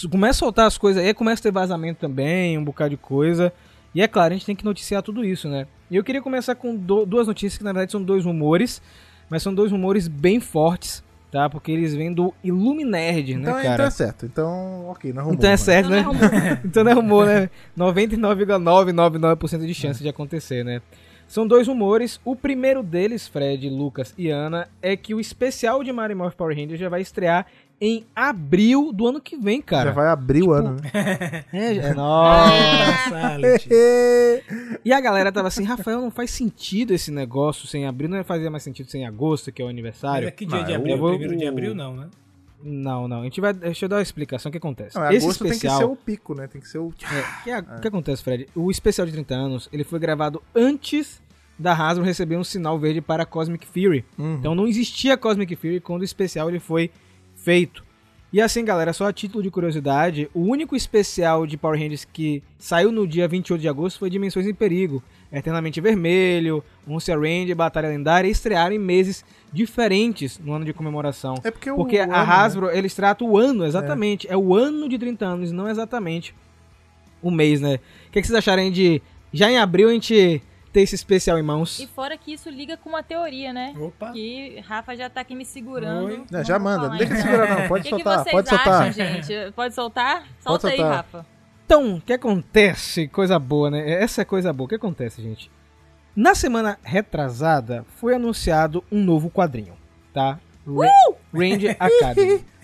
começa 0.09 0.38
a 0.38 0.47
soltar 0.47 0.66
as 0.68 0.78
coisas 0.78 1.02
aí, 1.04 1.12
começa 1.12 1.40
a 1.40 1.45
ter 1.45 1.50
vazamento 1.50 1.99
também, 1.99 2.57
um 2.57 2.62
bocado 2.64 2.90
de 2.90 2.97
coisa. 2.97 3.52
E 3.92 4.00
é 4.00 4.07
claro, 4.07 4.33
a 4.33 4.37
gente 4.37 4.47
tem 4.47 4.54
que 4.54 4.64
noticiar 4.64 5.02
tudo 5.02 5.25
isso, 5.25 5.49
né? 5.49 5.66
E 5.90 5.97
eu 5.97 6.04
queria 6.04 6.23
começar 6.23 6.54
com 6.54 6.76
do- 6.76 7.04
duas 7.04 7.26
notícias 7.26 7.59
que 7.59 7.64
na 7.64 7.73
verdade 7.73 7.90
são 7.90 8.02
dois 8.02 8.25
rumores, 8.25 8.80
mas 9.28 9.42
são 9.42 9.52
dois 9.52 9.73
rumores 9.73 10.07
bem 10.07 10.38
fortes, 10.38 11.02
tá? 11.30 11.49
Porque 11.49 11.70
eles 11.73 11.94
vêm 11.94 12.12
do 12.12 12.35
Illuminerd, 12.42 13.32
Então, 13.32 13.54
né, 13.54 13.61
então 13.61 13.70
cara? 13.70 13.85
é 13.85 13.90
certo. 13.90 14.26
Então, 14.26 14.88
ok, 14.88 15.12
não 15.12 15.20
arrumou. 15.20 15.35
Então 15.38 15.49
é 15.49 15.52
né? 15.52 15.56
certo, 15.56 15.88
né? 15.90 16.00
Então 16.00 16.12
não 16.12 16.20
arrumou. 16.23 16.58
então 16.64 16.85
não 16.85 16.90
é 16.90 16.94
rumor, 16.94 17.26
né? 17.26 17.50
99,999% 17.76 19.66
de 19.66 19.75
chance 19.75 20.02
de 20.02 20.08
acontecer, 20.08 20.64
né? 20.64 20.80
São 21.26 21.47
dois 21.47 21.68
rumores. 21.68 22.18
O 22.25 22.35
primeiro 22.35 22.82
deles, 22.82 23.28
Fred, 23.28 23.68
Lucas 23.68 24.14
e 24.16 24.30
Ana, 24.30 24.66
é 24.80 24.97
que 24.97 25.14
o 25.14 25.20
especial 25.20 25.85
de 25.85 25.92
Mario 25.92 26.16
Morph 26.16 26.35
Power 26.35 26.56
Rangers 26.56 26.80
já 26.80 26.88
vai 26.88 27.02
estrear 27.02 27.47
em 27.80 28.04
abril 28.14 28.92
do 28.92 29.06
ano 29.06 29.20
que 29.20 29.37
vem, 29.37 29.62
cara. 29.62 29.90
Já 29.90 29.94
vai 29.94 30.08
abrir 30.08 30.42
o 30.42 30.52
ano, 30.52 30.76
né? 30.82 31.44
É, 31.52 31.75
já- 31.75 31.94
Nossa. 31.94 33.04
Silent. 33.08 33.66
E 34.85 34.92
a 34.92 35.00
galera 35.00 35.30
tava 35.30 35.49
assim, 35.49 35.64
Rafael, 35.64 36.00
não 36.00 36.11
faz 36.11 36.30
sentido 36.30 36.92
esse 36.92 37.11
negócio 37.11 37.66
sem 37.68 37.87
abril, 37.87 38.08
não 38.08 38.23
fazia 38.25 38.50
mais 38.50 38.62
sentido 38.62 38.90
sem 38.90 39.06
agosto, 39.06 39.52
que 39.52 39.62
é 39.62 39.64
o 39.64 39.68
Mas 39.68 39.73
aniversário. 39.75 40.28
é 40.28 40.30
que 40.30 40.44
dia 40.44 40.58
Não, 40.58 40.64
de 40.64 40.75
abril? 40.75 40.99
vou- 40.99 41.11
Primeiro 41.11 41.37
de 41.37 41.47
abril, 41.47 41.75
não, 41.75 41.94
né? 41.97 42.08
Não, 42.61 43.06
não. 43.06 43.20
A 43.20 43.25
gente 43.25 43.40
vai. 43.40 43.52
Deixa 43.54 43.85
eu 43.85 43.88
dar 43.88 43.97
uma 43.97 44.02
explicação. 44.02 44.49
O 44.49 44.52
que 44.52 44.58
acontece? 44.58 44.97
Não, 44.99 45.08
esse 45.12 45.25
agosto 45.25 45.44
tem 45.44 45.50
que 45.50 45.56
especial. 45.58 45.78
ser 45.78 45.85
o 45.85 45.94
pico, 45.94 46.35
né? 46.35 46.49
Tem 46.49 46.61
que 46.61 46.66
ser 46.68 46.78
o. 46.78 46.92
É, 47.04 47.44
que 47.44 47.50
a- 47.52 47.61
O 47.61 47.80
que 47.80 47.87
acontece, 47.87 48.20
Fred? 48.25 48.49
O 48.52 48.68
especial 48.68 49.06
de 49.06 49.12
30 49.12 49.32
anos, 49.37 49.68
ele 49.73 49.85
foi 49.85 50.00
gravado 50.00 50.42
antes 50.52 51.23
da 51.56 51.73
Hasbro 51.73 52.04
receber 52.04 52.37
um 52.37 52.42
sinal 52.42 52.76
verde 52.76 53.00
para 53.00 53.25
Cosmic 53.25 53.64
Fury. 53.64 54.04
Uhum. 54.18 54.35
Então 54.35 54.56
não 54.56 54.66
existia 54.66 55.16
Cosmic 55.16 55.54
Fury 55.54 55.78
quando 55.80 56.00
o 56.00 56.04
especial 56.04 56.49
ele 56.49 56.58
foi 56.58 56.90
feito. 57.48 57.82
E 58.30 58.42
assim, 58.42 58.62
galera, 58.62 58.92
só 58.92 59.06
a 59.08 59.12
título 59.12 59.42
de 59.42 59.50
curiosidade, 59.50 60.28
o 60.34 60.40
único 60.40 60.76
especial 60.76 61.46
de 61.46 61.56
Power 61.56 61.80
Rangers 61.80 62.04
que 62.04 62.42
saiu 62.58 62.92
no 62.92 63.06
dia 63.06 63.26
28 63.26 63.58
de 63.58 63.66
agosto 63.66 63.98
foi 63.98 64.11
Dimensões 64.11 64.46
em 64.46 64.52
Perigo. 64.52 65.02
Eternamente 65.32 65.80
Vermelho, 65.80 66.62
Once 66.87 67.11
Ranger, 67.11 67.56
Batalha 67.56 67.88
Lendária, 67.88 68.28
estrearam 68.28 68.74
em 68.74 68.78
meses 68.78 69.24
diferentes 69.50 70.38
no 70.38 70.52
ano 70.52 70.66
de 70.66 70.74
comemoração. 70.74 71.37
É 71.42 71.50
porque, 71.50 71.72
Porque 71.72 71.98
o 71.98 72.02
a 72.02 72.06
né? 72.06 72.14
Hasbro, 72.18 72.70
eles 72.70 72.94
tratam 72.94 73.26
o 73.26 73.38
ano, 73.38 73.64
exatamente. 73.64 74.30
É. 74.30 74.37
o 74.37 74.54
ano 74.54 74.90
de 74.90 74.98
30 74.98 75.24
anos, 75.24 75.50
não 75.50 75.66
exatamente 75.66 76.34
o 77.22 77.30
mês, 77.30 77.62
né? 77.62 77.76
O 78.08 78.12
que, 78.12 78.20
que 78.20 78.26
vocês 78.26 78.38
acharem 78.38 78.70
de 78.70 79.00
já 79.32 79.50
em 79.50 79.56
abril 79.56 79.88
a 79.88 79.92
gente 79.92 80.42
ter 80.78 80.82
esse 80.82 80.94
especial 80.94 81.36
em 81.38 81.42
mãos? 81.42 81.80
E 81.80 81.88
fora 81.88 82.16
que 82.16 82.32
isso 82.32 82.48
liga 82.48 82.76
com 82.76 82.90
uma 82.90 83.02
teoria, 83.02 83.52
né? 83.52 83.74
Opa. 83.76 84.12
Que 84.12 84.60
Rafa 84.60 84.94
já 84.94 85.10
tá 85.10 85.22
aqui 85.22 85.34
me 85.34 85.44
segurando. 85.44 86.24
Não, 86.30 86.44
já 86.44 86.56
manda, 86.56 86.88
não 86.88 86.96
tem 86.96 87.08
que 87.08 87.14
então. 87.14 87.24
segurar 87.24 87.58
não, 87.58 87.68
pode 87.68 87.82
que, 87.82 87.88
que 87.88 87.96
soltar, 87.96 88.18
vocês 88.22 88.32
pode 88.32 88.48
soltar. 88.48 88.82
acham, 88.82 88.92
gente? 88.92 89.52
Pode 89.56 89.74
soltar? 89.74 90.24
Solta 90.38 90.68
aí, 90.68 90.76
soltar. 90.76 90.96
Rafa. 90.96 91.26
Então, 91.66 91.96
o 91.96 92.00
que 92.00 92.12
acontece? 92.12 93.08
Coisa 93.08 93.38
boa, 93.40 93.70
né? 93.72 93.90
Essa 93.90 94.22
é 94.22 94.24
coisa 94.24 94.52
boa. 94.52 94.66
O 94.66 94.68
que 94.68 94.76
acontece, 94.76 95.20
gente? 95.20 95.50
Na 96.14 96.34
semana 96.34 96.78
retrasada, 96.82 97.84
foi 97.96 98.14
anunciado 98.14 98.84
um 98.90 99.02
novo 99.02 99.30
quadrinho, 99.30 99.74
tá? 100.14 100.38
Ra- 100.64 101.14
Ranger 101.34 101.76
Academy. 101.78 102.44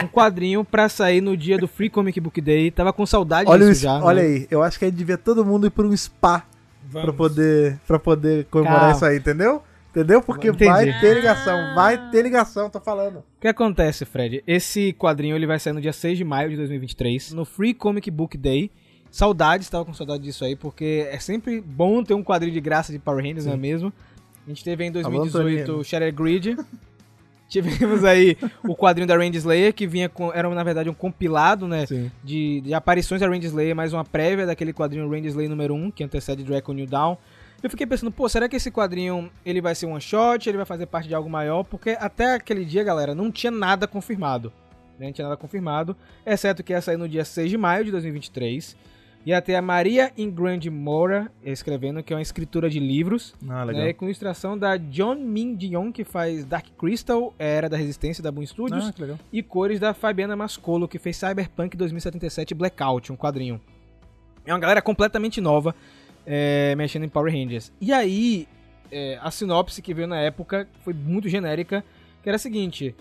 Um 0.00 0.06
quadrinho 0.06 0.64
pra 0.64 0.88
sair 0.88 1.20
no 1.20 1.36
dia 1.36 1.58
do 1.58 1.66
Free 1.66 1.90
Comic 1.90 2.20
Book 2.20 2.40
Day. 2.40 2.70
Tava 2.70 2.92
com 2.92 3.04
saudade 3.04 3.50
Olha, 3.50 3.66
disso 3.66 3.82
já. 3.82 4.00
olha 4.00 4.22
né? 4.22 4.28
aí, 4.28 4.48
eu 4.52 4.62
acho 4.62 4.78
que 4.78 4.84
aí 4.84 4.90
devia 4.92 5.18
todo 5.18 5.44
mundo 5.44 5.66
ir 5.66 5.70
pra 5.70 5.84
um 5.84 5.96
spa 5.96 6.46
pra 6.90 7.00
Vamos. 7.02 7.16
poder, 7.16 7.78
pra 7.86 7.98
poder 7.98 8.44
comemorar 8.46 8.80
Calma. 8.80 8.94
isso 8.96 9.04
aí, 9.04 9.18
entendeu? 9.18 9.62
Entendeu? 9.90 10.20
Porque 10.22 10.48
Entendi. 10.48 10.70
vai 10.70 11.00
ter 11.00 11.14
ligação, 11.14 11.74
vai 11.74 12.10
ter 12.10 12.22
ligação, 12.22 12.68
tô 12.70 12.78
falando. 12.78 13.18
O 13.18 13.24
que 13.40 13.48
acontece, 13.48 14.04
Fred? 14.04 14.44
Esse 14.46 14.92
quadrinho 14.92 15.34
ele 15.34 15.46
vai 15.46 15.58
sair 15.58 15.72
no 15.72 15.80
dia 15.80 15.92
6 15.92 16.18
de 16.18 16.24
maio 16.24 16.50
de 16.50 16.56
2023, 16.56 17.32
no 17.32 17.44
Free 17.44 17.74
Comic 17.74 18.10
Book 18.10 18.36
Day. 18.36 18.70
Saudades, 19.10 19.68
tava 19.70 19.84
com 19.86 19.94
saudade 19.94 20.22
disso 20.22 20.44
aí, 20.44 20.54
porque 20.54 21.08
é 21.10 21.18
sempre 21.18 21.60
bom 21.60 22.04
ter 22.04 22.12
um 22.14 22.22
quadrinho 22.22 22.52
de 22.52 22.60
graça 22.60 22.92
de 22.92 22.98
Power 22.98 23.24
Rangers, 23.24 23.46
não 23.46 23.54
é 23.54 23.56
mesmo? 23.56 23.92
A 24.46 24.48
gente 24.50 24.62
teve 24.62 24.84
em 24.84 24.92
2018 24.92 25.38
Antonino. 25.62 25.78
o 25.80 25.84
Shattered 25.84 26.16
Grid. 26.16 26.56
Tivemos 27.48 28.04
aí 28.04 28.36
o 28.62 28.76
quadrinho 28.76 29.08
da 29.08 29.16
Range 29.16 29.38
Slayer, 29.38 29.72
que 29.72 29.86
vinha 29.86 30.08
com. 30.08 30.30
Era 30.32 30.48
na 30.50 30.62
verdade 30.62 30.90
um 30.90 30.94
compilado, 30.94 31.66
né? 31.66 31.86
De, 32.22 32.60
de 32.60 32.74
aparições 32.74 33.20
da 33.20 33.26
Range 33.26 33.46
Slayer, 33.46 33.74
mais 33.74 33.92
uma 33.92 34.04
prévia 34.04 34.44
daquele 34.44 34.72
quadrinho 34.72 35.08
Range 35.08 35.28
Slayer 35.28 35.48
número 35.48 35.74
1, 35.74 35.90
que 35.90 36.04
antecede 36.04 36.44
Dragon 36.44 36.72
New 36.72 36.86
Dawn. 36.86 37.16
Eu 37.62 37.68
fiquei 37.68 37.86
pensando, 37.86 38.12
pô, 38.12 38.28
será 38.28 38.48
que 38.48 38.54
esse 38.54 38.70
quadrinho 38.70 39.30
ele 39.44 39.60
vai 39.60 39.74
ser 39.74 39.86
um 39.86 39.92
one 39.92 40.00
shot, 40.00 40.48
ele 40.48 40.56
vai 40.56 40.66
fazer 40.66 40.86
parte 40.86 41.08
de 41.08 41.14
algo 41.14 41.28
maior? 41.28 41.64
Porque 41.64 41.96
até 41.98 42.34
aquele 42.34 42.64
dia, 42.64 42.84
galera, 42.84 43.14
não 43.14 43.32
tinha 43.32 43.50
nada 43.50 43.88
confirmado. 43.88 44.52
Né? 44.98 45.06
Não 45.06 45.12
tinha 45.12 45.26
nada 45.26 45.36
confirmado, 45.36 45.96
exceto 46.24 46.62
que 46.62 46.72
ia 46.72 46.80
sair 46.80 46.96
no 46.96 47.08
dia 47.08 47.24
6 47.24 47.50
de 47.50 47.56
maio 47.56 47.84
de 47.84 47.90
2023. 47.90 48.76
Ia 49.26 49.42
ter 49.42 49.56
a 49.56 49.62
Maria 49.62 50.10
Ingrande 50.16 50.70
Moura 50.70 51.30
escrevendo, 51.44 52.02
que 52.02 52.12
é 52.14 52.16
uma 52.16 52.22
escritora 52.22 52.70
de 52.70 52.78
livros, 52.80 53.34
Ah, 53.46 53.62
legal. 53.64 53.82
né, 53.84 53.92
com 53.92 54.06
ilustração 54.06 54.56
da 54.56 54.76
John 54.78 55.16
Min 55.16 55.54
Dion, 55.54 55.92
que 55.92 56.02
faz 56.02 56.44
Dark 56.46 56.66
Crystal, 56.78 57.34
Era 57.38 57.68
da 57.68 57.76
Resistência 57.76 58.22
da 58.22 58.32
Boom 58.32 58.46
Studios, 58.46 58.88
Ah, 58.88 58.92
que 58.92 59.02
legal. 59.02 59.18
e 59.30 59.42
cores 59.42 59.78
da 59.78 59.92
Fabiana 59.92 60.34
Mascolo, 60.34 60.88
que 60.88 60.98
fez 60.98 61.16
Cyberpunk 61.16 61.76
2077 61.76 62.54
Blackout, 62.54 63.12
um 63.12 63.16
quadrinho. 63.16 63.60
É 64.46 64.52
uma 64.52 64.58
galera 64.60 64.80
completamente 64.80 65.40
nova 65.42 65.74
é, 66.24 66.74
mexendo 66.76 67.04
em 67.04 67.08
Power 67.08 67.30
Rangers. 67.32 67.70
E 67.80 67.92
aí, 67.92 68.48
é, 68.90 69.18
a 69.20 69.30
sinopse 69.30 69.82
que 69.82 69.92
veio 69.92 70.06
na 70.08 70.18
época 70.20 70.66
foi 70.82 70.94
muito 70.94 71.28
genérica, 71.28 71.84
que 72.22 72.28
era 72.30 72.36
a 72.36 72.38
seguinte: 72.38 72.94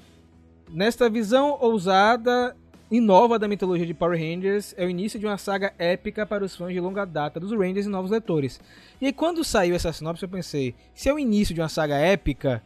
Nesta 0.69 1.09
visão 1.09 1.57
ousada 1.61 2.53
e 2.89 3.01
nova 3.01 3.37
da 3.37 3.47
mitologia 3.47 3.85
de 3.85 3.93
Power 3.93 4.17
Rangers, 4.17 4.73
é 4.77 4.85
o 4.85 4.89
início 4.89 5.19
de 5.19 5.25
uma 5.25 5.37
saga 5.37 5.73
épica 5.77 6.25
para 6.25 6.43
os 6.43 6.55
fãs 6.55 6.73
de 6.73 6.79
longa 6.79 7.05
data 7.05 7.39
dos 7.39 7.51
Rangers 7.51 7.85
e 7.85 7.89
novos 7.89 8.11
leitores. 8.11 8.59
E 9.01 9.07
aí, 9.07 9.13
quando 9.13 9.43
saiu 9.43 9.75
essa 9.75 9.91
sinopse, 9.91 10.23
eu 10.23 10.29
pensei: 10.29 10.73
se 10.93 11.09
é 11.09 11.13
o 11.13 11.19
início 11.19 11.53
de 11.53 11.59
uma 11.59 11.69
saga 11.69 11.95
épica, 11.95 12.61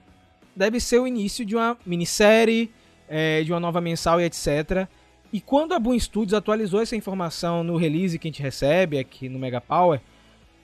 deve 0.55 0.79
ser 0.79 0.99
o 0.99 1.07
início 1.07 1.43
de 1.43 1.55
uma 1.55 1.75
minissérie, 1.85 2.71
é, 3.09 3.43
de 3.43 3.51
uma 3.51 3.59
nova 3.59 3.81
mensal 3.81 4.21
e 4.21 4.25
etc. 4.25 4.87
E 5.33 5.39
quando 5.39 5.73
a 5.73 5.79
Boom 5.79 5.97
Studios 5.97 6.33
atualizou 6.33 6.81
essa 6.81 6.95
informação 6.95 7.63
no 7.63 7.75
release 7.77 8.19
que 8.19 8.27
a 8.27 8.31
gente 8.31 8.41
recebe 8.41 8.99
aqui 8.99 9.27
no 9.27 9.39
Mega 9.39 9.61
Power, 9.61 10.01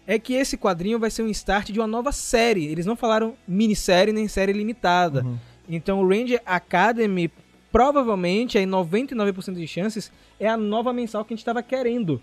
é 0.06 0.20
que 0.20 0.34
esse 0.34 0.58
quadrinho 0.58 1.00
vai 1.00 1.10
ser 1.10 1.24
um 1.24 1.30
start 1.30 1.72
de 1.72 1.80
uma 1.80 1.88
nova 1.88 2.12
série. 2.12 2.66
Eles 2.66 2.86
não 2.86 2.96
falaram 2.96 3.36
minissérie 3.48 4.14
nem 4.14 4.28
série 4.28 4.54
limitada. 4.54 5.24
Uhum. 5.24 5.38
Então 5.70 6.02
o 6.02 6.08
Ranger 6.08 6.42
Academy, 6.46 7.30
provavelmente, 7.78 8.58
aí 8.58 8.66
99% 8.66 9.54
de 9.54 9.68
chances, 9.68 10.12
é 10.40 10.48
a 10.48 10.58
nova 10.58 10.92
mensal 10.92 11.24
que 11.24 11.32
a 11.32 11.36
gente 11.36 11.42
estava 11.44 11.62
querendo. 11.62 12.20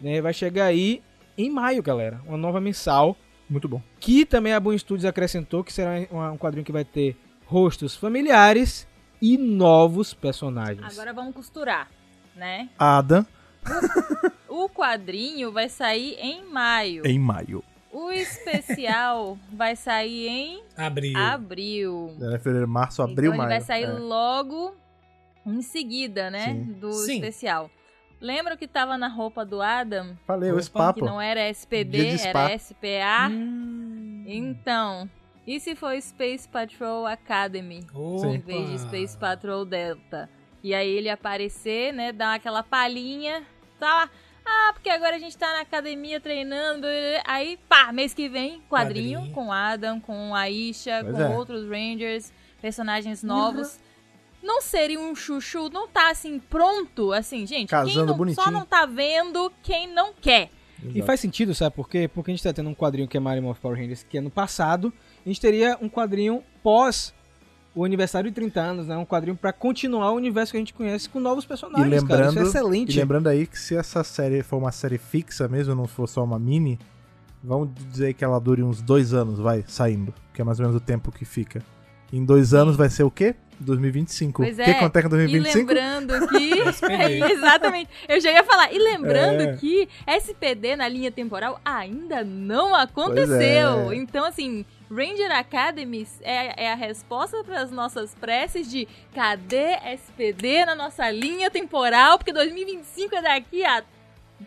né? 0.00 0.20
Vai 0.20 0.34
chegar 0.34 0.64
aí 0.64 1.00
em 1.38 1.48
maio, 1.48 1.80
galera. 1.80 2.20
Uma 2.26 2.36
nova 2.36 2.60
mensal 2.60 3.16
Muito 3.48 3.68
bom. 3.68 3.80
que 4.00 4.26
também 4.26 4.52
a 4.52 4.58
Boom 4.58 4.76
Studios 4.76 5.04
acrescentou 5.04 5.62
que 5.62 5.72
será 5.72 5.92
um 6.32 6.36
quadrinho 6.36 6.64
que 6.64 6.72
vai 6.72 6.84
ter 6.84 7.16
rostos 7.44 7.94
familiares 7.94 8.88
e 9.22 9.38
novos 9.38 10.12
personagens. 10.12 10.92
Agora 10.92 11.12
vamos 11.12 11.34
costurar, 11.36 11.88
né? 12.34 12.68
Adam 12.76 13.24
O 14.48 14.68
quadrinho 14.68 15.52
vai 15.52 15.68
sair 15.68 16.16
em 16.20 16.44
maio. 16.50 17.06
em 17.06 17.16
maio. 17.18 17.62
O 17.92 18.10
especial 18.10 19.38
vai 19.54 19.76
sair 19.76 20.26
em 20.28 20.62
Abril. 20.76 21.16
abril. 21.16 22.10
Janeiro, 22.18 22.42
fevereiro, 22.42 22.68
março, 22.68 23.02
abril, 23.02 23.30
então 23.32 23.38
maio. 23.38 23.50
ele 23.52 23.58
vai 23.58 23.64
sair 23.64 23.84
É. 23.84 23.92
logo 23.92 24.74
em 25.46 25.62
seguida, 25.62 26.30
né? 26.30 26.46
Sim. 26.46 26.62
Do 26.72 26.92
Sim. 26.92 27.14
especial. 27.14 27.70
Lembra 28.20 28.56
que 28.56 28.66
tava 28.66 28.96
na 28.96 29.08
roupa 29.08 29.44
do 29.44 29.60
Adam? 29.60 30.16
Falei, 30.26 30.50
o 30.50 30.60
spa, 30.62 30.92
Que 30.92 31.02
não 31.02 31.20
era 31.20 31.48
SPD, 31.48 32.16
era 32.24 32.56
SPA. 32.58 33.28
Hum. 33.30 34.24
Então, 34.26 35.08
e 35.46 35.60
se 35.60 35.74
for 35.76 36.00
Space 36.00 36.48
Patrol 36.48 37.06
Academy? 37.06 37.86
Opa. 37.94 38.26
Em 38.28 38.38
vez 38.38 38.70
de 38.70 38.78
Space 38.80 39.16
Patrol 39.16 39.64
Delta. 39.64 40.28
E 40.62 40.74
aí 40.74 40.88
ele 40.88 41.08
aparecer, 41.08 41.92
né? 41.92 42.10
Dar 42.10 42.34
aquela 42.34 42.62
palhinha. 42.62 43.44
Tá. 43.78 44.10
Ah, 44.44 44.70
porque 44.72 44.88
agora 44.88 45.16
a 45.16 45.18
gente 45.18 45.36
tá 45.36 45.52
na 45.52 45.60
academia 45.60 46.18
treinando. 46.20 46.86
Aí, 47.26 47.58
pá, 47.68 47.92
mês 47.92 48.14
que 48.14 48.28
vem, 48.28 48.60
quadrinho, 48.68 49.18
Quadrinho. 49.18 49.34
com 49.34 49.52
Adam, 49.52 50.00
com 50.00 50.34
Aisha, 50.34 51.00
Pois 51.02 51.14
com 51.16 51.22
é. 51.22 51.36
outros 51.36 51.68
Rangers, 51.68 52.32
personagens 52.60 53.22
novos. 53.22 53.78
Não 54.46 54.62
seria 54.62 55.00
um 55.00 55.14
chuchu, 55.14 55.68
não 55.68 55.88
tá 55.88 56.10
assim 56.10 56.38
pronto, 56.38 57.12
assim, 57.12 57.46
gente. 57.46 57.58
quem 57.58 57.66
Casando 57.66 58.06
não, 58.06 58.12
só 58.12 58.18
bonitinho. 58.18 58.50
não 58.52 58.64
tá 58.64 58.86
vendo 58.86 59.52
quem 59.62 59.92
não 59.92 60.12
quer. 60.14 60.50
E 60.82 60.88
Exato. 60.88 61.06
faz 61.06 61.20
sentido, 61.20 61.54
sabe 61.54 61.74
por 61.74 61.88
quê? 61.88 62.06
Porque 62.06 62.30
a 62.30 62.34
gente 62.34 62.42
tá 62.42 62.52
tendo 62.52 62.68
um 62.68 62.74
quadrinho 62.74 63.08
que 63.08 63.16
é 63.16 63.20
Mario 63.20 63.42
Morph 63.42 63.58
Power 63.58 63.76
Rangers, 63.78 64.04
que 64.08 64.18
é 64.18 64.20
no 64.20 64.30
passado. 64.30 64.92
A 65.24 65.28
gente 65.28 65.40
teria 65.40 65.76
um 65.80 65.88
quadrinho 65.88 66.42
pós 66.62 67.14
o 67.74 67.84
aniversário 67.84 68.30
de 68.30 68.34
30 68.34 68.60
anos, 68.60 68.86
né? 68.86 68.96
Um 68.96 69.04
quadrinho 69.04 69.36
pra 69.36 69.52
continuar 69.52 70.10
o 70.12 70.14
universo 70.14 70.52
que 70.52 70.56
a 70.56 70.60
gente 70.60 70.72
conhece 70.72 71.08
com 71.10 71.20
novos 71.20 71.44
E 71.44 71.48
personagens, 71.48 71.88
cara. 71.88 71.96
Isso 71.96 72.06
lembrando, 72.30 72.38
é 72.38 72.42
excelente. 72.48 72.94
e 72.94 72.98
lembrando 72.98 73.26
aí 73.28 73.46
que 73.46 73.58
se 73.58 73.76
essa 73.76 74.02
série 74.02 74.42
for 74.42 74.56
uma 74.56 74.72
série 74.72 74.96
fixa 74.96 75.46
mesmo, 75.48 75.74
não 75.74 75.86
for 75.86 76.08
só 76.08 76.24
uma 76.24 76.38
mini, 76.38 76.78
vamos 77.44 77.68
dizer 77.90 78.14
que 78.14 78.24
ela 78.24 78.38
dure 78.38 78.62
uns 78.62 78.80
dois 78.80 79.12
anos, 79.12 79.38
vai, 79.38 79.62
saindo. 79.66 80.14
Que 80.32 80.40
é 80.40 80.44
mais 80.44 80.58
ou 80.58 80.66
menos 80.66 80.80
o 80.80 80.84
tempo 80.84 81.12
que 81.12 81.24
fica. 81.26 81.62
Em 82.12 82.24
dois 82.24 82.54
anos 82.54 82.76
vai 82.76 82.88
ser 82.88 83.02
o 83.02 83.10
quê? 83.10 83.34
2025. 83.58 84.42
Pois 84.42 84.58
o 84.58 84.60
é, 84.60 84.64
que 84.64 84.70
acontece 84.70 85.06
em 85.06 85.08
E 85.08 85.10
2025? 85.12 85.72
lembrando 85.72 86.28
que. 86.28 86.52
Exatamente. 87.32 87.90
Eu 88.08 88.20
já 88.20 88.30
ia 88.30 88.44
falar. 88.44 88.72
E 88.72 88.78
lembrando 88.78 89.42
É. 89.42 89.56
que 89.56 89.88
SPD 90.06 90.76
na 90.76 90.88
linha 90.88 91.10
temporal 91.10 91.60
ainda 91.64 92.22
não 92.22 92.74
aconteceu. 92.74 93.90
É. 93.90 93.96
Então, 93.96 94.24
assim, 94.24 94.64
Ranger 94.90 95.32
Academy 95.32 96.06
é, 96.22 96.64
é 96.64 96.72
a 96.72 96.76
resposta 96.76 97.42
para 97.42 97.60
as 97.60 97.70
nossas 97.70 98.14
preces 98.14 98.70
de 98.70 98.86
cadê 99.14 99.78
SPD 99.94 100.64
na 100.64 100.74
nossa 100.74 101.10
linha 101.10 101.50
temporal? 101.50 102.18
Porque 102.18 102.32
2025 102.32 103.14
é 103.16 103.22
daqui 103.22 103.64
a 103.64 103.82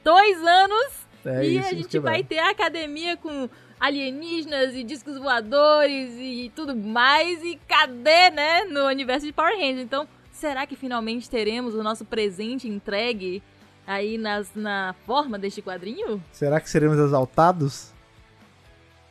dois 0.04 0.38
anos. 0.42 1.10
É 1.26 1.46
e 1.46 1.58
isso, 1.58 1.68
a 1.68 1.74
gente 1.74 2.00
vai 2.00 2.24
ter 2.24 2.40
a 2.40 2.52
academia 2.52 3.18
com 3.18 3.50
alienígenas 3.80 4.76
e 4.76 4.84
discos 4.84 5.18
voadores 5.18 6.14
e 6.18 6.52
tudo 6.56 6.76
mais. 6.76 7.42
E 7.44 7.60
cadê, 7.68 8.30
né, 8.30 8.66
no 8.66 8.86
universo 8.88 9.26
de 9.26 9.32
Power 9.32 9.56
Rangers? 9.56 9.82
Então, 9.82 10.08
será 10.32 10.66
que 10.68 10.76
finalmente 10.76 11.30
teremos 11.30 11.74
o 11.74 11.84
nosso 11.84 12.06
presente 12.06 12.68
entregue 12.68 13.42
aí 13.88 14.18
nas, 14.18 14.52
na 14.56 14.96
forma 15.06 15.40
deste 15.40 15.62
quadrinho? 15.62 16.22
Será 16.32 16.60
que 16.60 16.70
seremos 16.70 16.98
exaltados? 16.98 17.94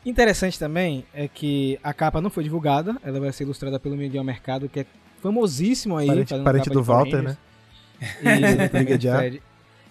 Interessante 0.04 0.58
também 0.58 1.04
é 1.12 1.26
que 1.26 1.78
a 1.82 1.92
capa 1.92 2.20
não 2.20 2.30
foi 2.30 2.44
divulgada, 2.44 2.96
ela 3.02 3.18
vai 3.18 3.32
ser 3.32 3.44
ilustrada 3.44 3.80
pelo 3.80 3.96
Miguel 3.96 4.24
Mercado, 4.24 4.68
que 4.68 4.80
é 4.80 4.86
famosíssimo 5.20 5.96
aí. 5.96 6.06
Parente, 6.06 6.38
parente 6.38 6.70
do 6.70 6.82
Walter, 6.82 7.22
né? 7.22 7.36
Rangers. 8.22 9.04
E, 9.04 9.08
ar. 9.08 9.18
Fred. 9.18 9.42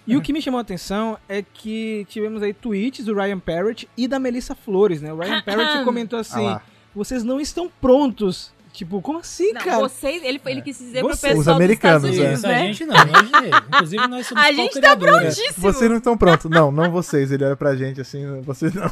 E 0.07 0.15
o 0.15 0.21
que 0.21 0.31
me 0.31 0.41
chamou 0.41 0.57
a 0.57 0.61
atenção 0.61 1.17
é 1.27 1.41
que 1.41 2.05
tivemos 2.09 2.41
aí 2.41 2.53
tweets 2.53 3.05
do 3.05 3.13
Ryan 3.13 3.39
Parrott 3.39 3.87
e 3.97 4.07
da 4.07 4.17
Melissa 4.17 4.55
Flores, 4.55 5.01
né? 5.01 5.11
O 5.11 5.17
Ryan 5.17 5.41
Parrott 5.41 5.83
comentou 5.85 6.17
Ah 6.17 6.21
assim: 6.21 6.45
lá. 6.45 6.61
vocês 6.95 7.23
não 7.23 7.39
estão 7.39 7.69
prontos. 7.81 8.55
Tipo, 8.71 9.01
como 9.01 9.17
assim, 9.17 9.53
Não, 9.53 9.61
cara? 9.61 9.79
vocês, 9.79 10.21
ele, 10.23 10.39
ele 10.45 10.61
quis 10.61 10.77
dizer 10.77 11.01
Vocês. 11.01 11.19
pro 11.19 11.29
pessoal 11.29 11.39
Os 11.41 11.47
americanos, 11.47 12.01
dos 12.03 12.19
é. 12.19 12.33
Estados 12.33 12.43
Unidos, 12.43 12.45
a 12.45 12.47
né? 12.47 12.59
gente 12.59 12.85
não. 12.85 12.95
Nós, 12.95 13.67
inclusive, 13.67 14.07
nós 14.07 14.27
somos 14.27 14.43
A 14.43 14.51
gente 14.51 14.79
tá 14.79 14.95
prontíssimo. 14.95 15.53
Vocês 15.57 15.89
não 15.89 15.97
estão 15.97 16.15
prontos. 16.15 16.51
Não, 16.51 16.71
não 16.71 16.91
vocês. 16.91 17.31
Ele 17.31 17.43
olha 17.43 17.55
pra 17.55 17.75
gente 17.75 17.99
assim, 18.01 18.39
vocês 18.41 18.71
não. 18.75 18.91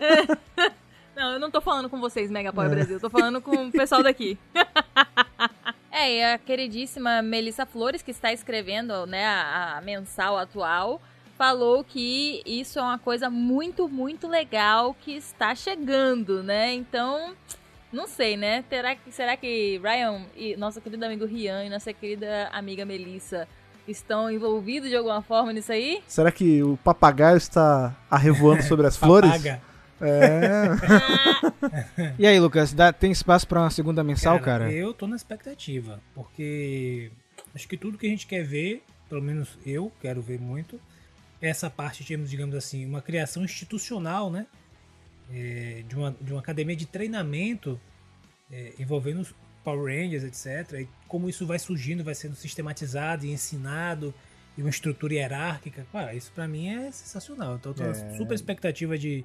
Não, 1.16 1.32
eu 1.32 1.40
não 1.40 1.50
tô 1.50 1.62
falando 1.62 1.88
com 1.88 1.98
vocês, 1.98 2.30
Mega 2.30 2.52
Power 2.52 2.68
Brasil. 2.68 2.96
Eu 2.96 3.00
tô 3.00 3.08
falando 3.08 3.40
com 3.40 3.68
o 3.68 3.72
pessoal 3.72 4.02
daqui. 4.02 4.38
é, 5.98 6.12
e 6.16 6.22
a 6.22 6.38
queridíssima 6.38 7.22
Melissa 7.22 7.64
Flores, 7.64 8.02
que 8.02 8.10
está 8.10 8.32
escrevendo 8.32 9.06
né, 9.06 9.24
a, 9.24 9.78
a 9.78 9.80
mensal 9.80 10.36
atual, 10.36 11.00
falou 11.38 11.82
que 11.84 12.42
isso 12.46 12.78
é 12.78 12.82
uma 12.82 12.98
coisa 12.98 13.28
muito, 13.30 13.88
muito 13.88 14.28
legal 14.28 14.94
que 15.00 15.12
está 15.16 15.54
chegando, 15.54 16.42
né? 16.42 16.72
Então, 16.74 17.34
não 17.92 18.06
sei, 18.06 18.36
né? 18.36 18.62
Terá, 18.68 18.94
que- 18.94 19.10
será 19.12 19.36
que 19.36 19.80
Ryan 19.82 20.22
e 20.36 20.56
nosso 20.56 20.80
querido 20.80 21.04
amigo 21.04 21.24
Rian 21.26 21.64
e 21.64 21.68
nossa 21.70 21.92
querida 21.92 22.48
amiga 22.52 22.84
Melissa 22.84 23.46
estão 23.88 24.30
envolvidos 24.30 24.88
de 24.90 24.96
alguma 24.96 25.22
forma 25.22 25.52
nisso 25.52 25.72
aí? 25.72 26.02
Será 26.06 26.32
que 26.32 26.62
o 26.62 26.76
papagaio 26.82 27.36
está 27.36 27.94
arrevoando 28.10 28.62
sobre 28.64 28.86
as 28.86 28.96
flores? 28.96 29.30
Papaga. 29.30 29.62
É. 30.00 30.66
E 32.18 32.26
aí, 32.26 32.38
Lucas, 32.38 32.72
dá- 32.72 32.92
tem 32.92 33.10
espaço 33.10 33.46
pra 33.46 33.60
uma 33.60 33.70
segunda 33.70 34.02
mensal, 34.04 34.38
cara? 34.40 34.70
Eu 34.72 34.92
tô 34.94 35.06
na 35.06 35.16
expectativa, 35.16 36.00
porque 36.14 37.10
acho 37.54 37.66
que 37.68 37.76
tudo 37.76 37.98
que 37.98 38.06
a 38.06 38.10
gente 38.10 38.26
quer 38.26 38.44
ver, 38.44 38.82
pelo 39.08 39.22
menos 39.22 39.58
eu 39.64 39.90
quero 40.00 40.20
ver 40.22 40.38
muito, 40.40 40.80
é 41.40 41.48
essa 41.48 41.68
parte, 41.70 42.04
temos, 42.04 42.30
digamos 42.30 42.54
assim, 42.54 42.84
uma 42.86 43.00
criação 43.02 43.44
institucional, 43.44 44.30
né? 44.30 44.46
É, 45.32 45.82
de, 45.88 45.96
uma, 45.96 46.16
de 46.20 46.32
uma 46.32 46.40
academia 46.40 46.76
de 46.76 46.86
treinamento 46.86 47.80
é, 48.52 48.72
envolvendo 48.78 49.20
os 49.20 49.34
Power 49.64 49.84
Rangers, 49.92 50.22
etc. 50.22 50.80
E 50.80 50.88
como 51.08 51.28
isso 51.28 51.46
vai 51.46 51.58
surgindo, 51.58 52.04
vai 52.04 52.14
sendo 52.14 52.36
sistematizado 52.36 53.26
e 53.26 53.32
ensinado, 53.32 54.14
e 54.56 54.60
uma 54.62 54.70
estrutura 54.70 55.14
hierárquica. 55.14 55.84
Cara, 55.92 56.14
isso 56.14 56.30
pra 56.34 56.46
mim 56.46 56.68
é 56.68 56.90
sensacional. 56.92 57.56
Então 57.56 57.72
eu 57.72 57.76
tô 57.76 57.82
É. 57.82 57.88
na 57.88 58.16
super 58.16 58.34
expectativa 58.34 58.96
de, 58.96 59.24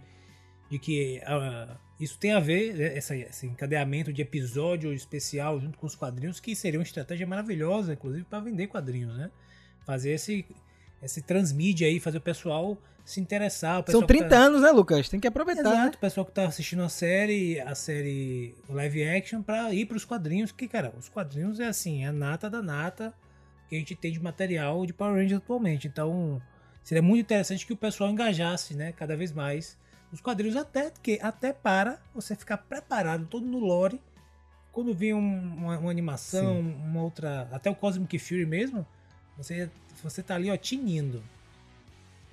de 0.71 0.79
que 0.79 1.21
ah, 1.25 1.75
isso 1.99 2.17
tem 2.17 2.31
a 2.31 2.39
ver, 2.39 2.73
né, 2.73 2.97
essa- 2.97 3.15
esse 3.15 3.45
encadeamento 3.45 4.11
de 4.11 4.21
episódio 4.21 4.91
especial 4.93 5.59
junto 5.59 5.77
com 5.77 5.85
os 5.85 5.95
quadrinhos, 5.95 6.39
que 6.39 6.55
seria 6.55 6.79
uma 6.79 6.83
estratégia 6.83 7.27
maravilhosa, 7.27 7.93
inclusive, 7.93 8.23
para 8.23 8.39
vender 8.39 8.67
quadrinhos, 8.67 9.15
né? 9.17 9.29
Fazer 9.85 10.11
esse, 10.11 10.45
esse 11.03 11.21
transmídia 11.21 11.85
aí, 11.87 11.99
fazer 11.99 12.17
o 12.19 12.21
pessoal 12.21 12.77
se 13.03 13.19
interessar. 13.19 13.83
Pessoal 13.83 14.01
São 14.01 14.07
que 14.07 14.13
30 14.13 14.29
tá- 14.29 14.37
anos, 14.37 14.61
né, 14.61 14.71
Lucas? 14.71 15.09
Tem 15.09 15.19
que 15.19 15.27
aproveitar. 15.27 15.63
né? 15.63 15.69
Exato, 15.71 15.97
o 15.97 16.01
pessoal 16.01 16.25
que 16.25 16.31
tá 16.31 16.45
assistindo 16.47 16.83
a 16.83 16.89
série, 16.89 17.59
a 17.59 17.75
série 17.75 18.55
live 18.69 19.03
action, 19.03 19.41
pra 19.41 19.73
ir 19.73 19.85
pros 19.87 20.05
quadrinhos, 20.05 20.51
que, 20.53 20.67
cara, 20.67 20.93
os 20.97 21.09
quadrinhos 21.09 21.59
é 21.59 21.67
assim, 21.67 22.03
é 22.05 22.07
a 22.07 22.13
nata 22.13 22.49
da 22.49 22.61
nata 22.61 23.13
que 23.67 23.75
a 23.75 23.79
gente 23.79 23.95
tem 23.95 24.11
de 24.13 24.21
material 24.21 24.85
de 24.85 24.93
Power 24.93 25.15
Rangers 25.15 25.41
atualmente. 25.41 25.87
Então, 25.87 26.41
seria 26.83 27.01
muito 27.01 27.21
interessante 27.21 27.65
que 27.65 27.73
o 27.73 27.77
pessoal 27.77 28.09
engajasse, 28.09 28.73
né, 28.75 28.91
cada 28.93 29.17
vez 29.17 29.31
mais 29.33 29.77
os 30.11 30.21
quadrinhos, 30.21 30.55
até 30.55 30.91
que 31.01 31.19
até 31.21 31.53
para 31.53 31.97
você 32.13 32.35
ficar 32.35 32.57
preparado 32.57 33.25
todo 33.25 33.45
no 33.45 33.59
lore. 33.59 33.99
Quando 34.71 34.93
vir 34.93 35.13
um- 35.13 35.53
uma, 35.57 35.77
uma 35.77 35.91
animação, 35.91 36.59
uma 36.61 37.01
outra. 37.03 37.47
Até 37.51 37.69
o 37.69 37.75
Cosmic 37.75 38.17
Fury 38.17 38.45
mesmo, 38.45 38.85
você, 39.37 39.69
você 40.01 40.23
tá 40.23 40.35
ali, 40.35 40.49
ó, 40.49 40.55
tinindo. 40.55 41.21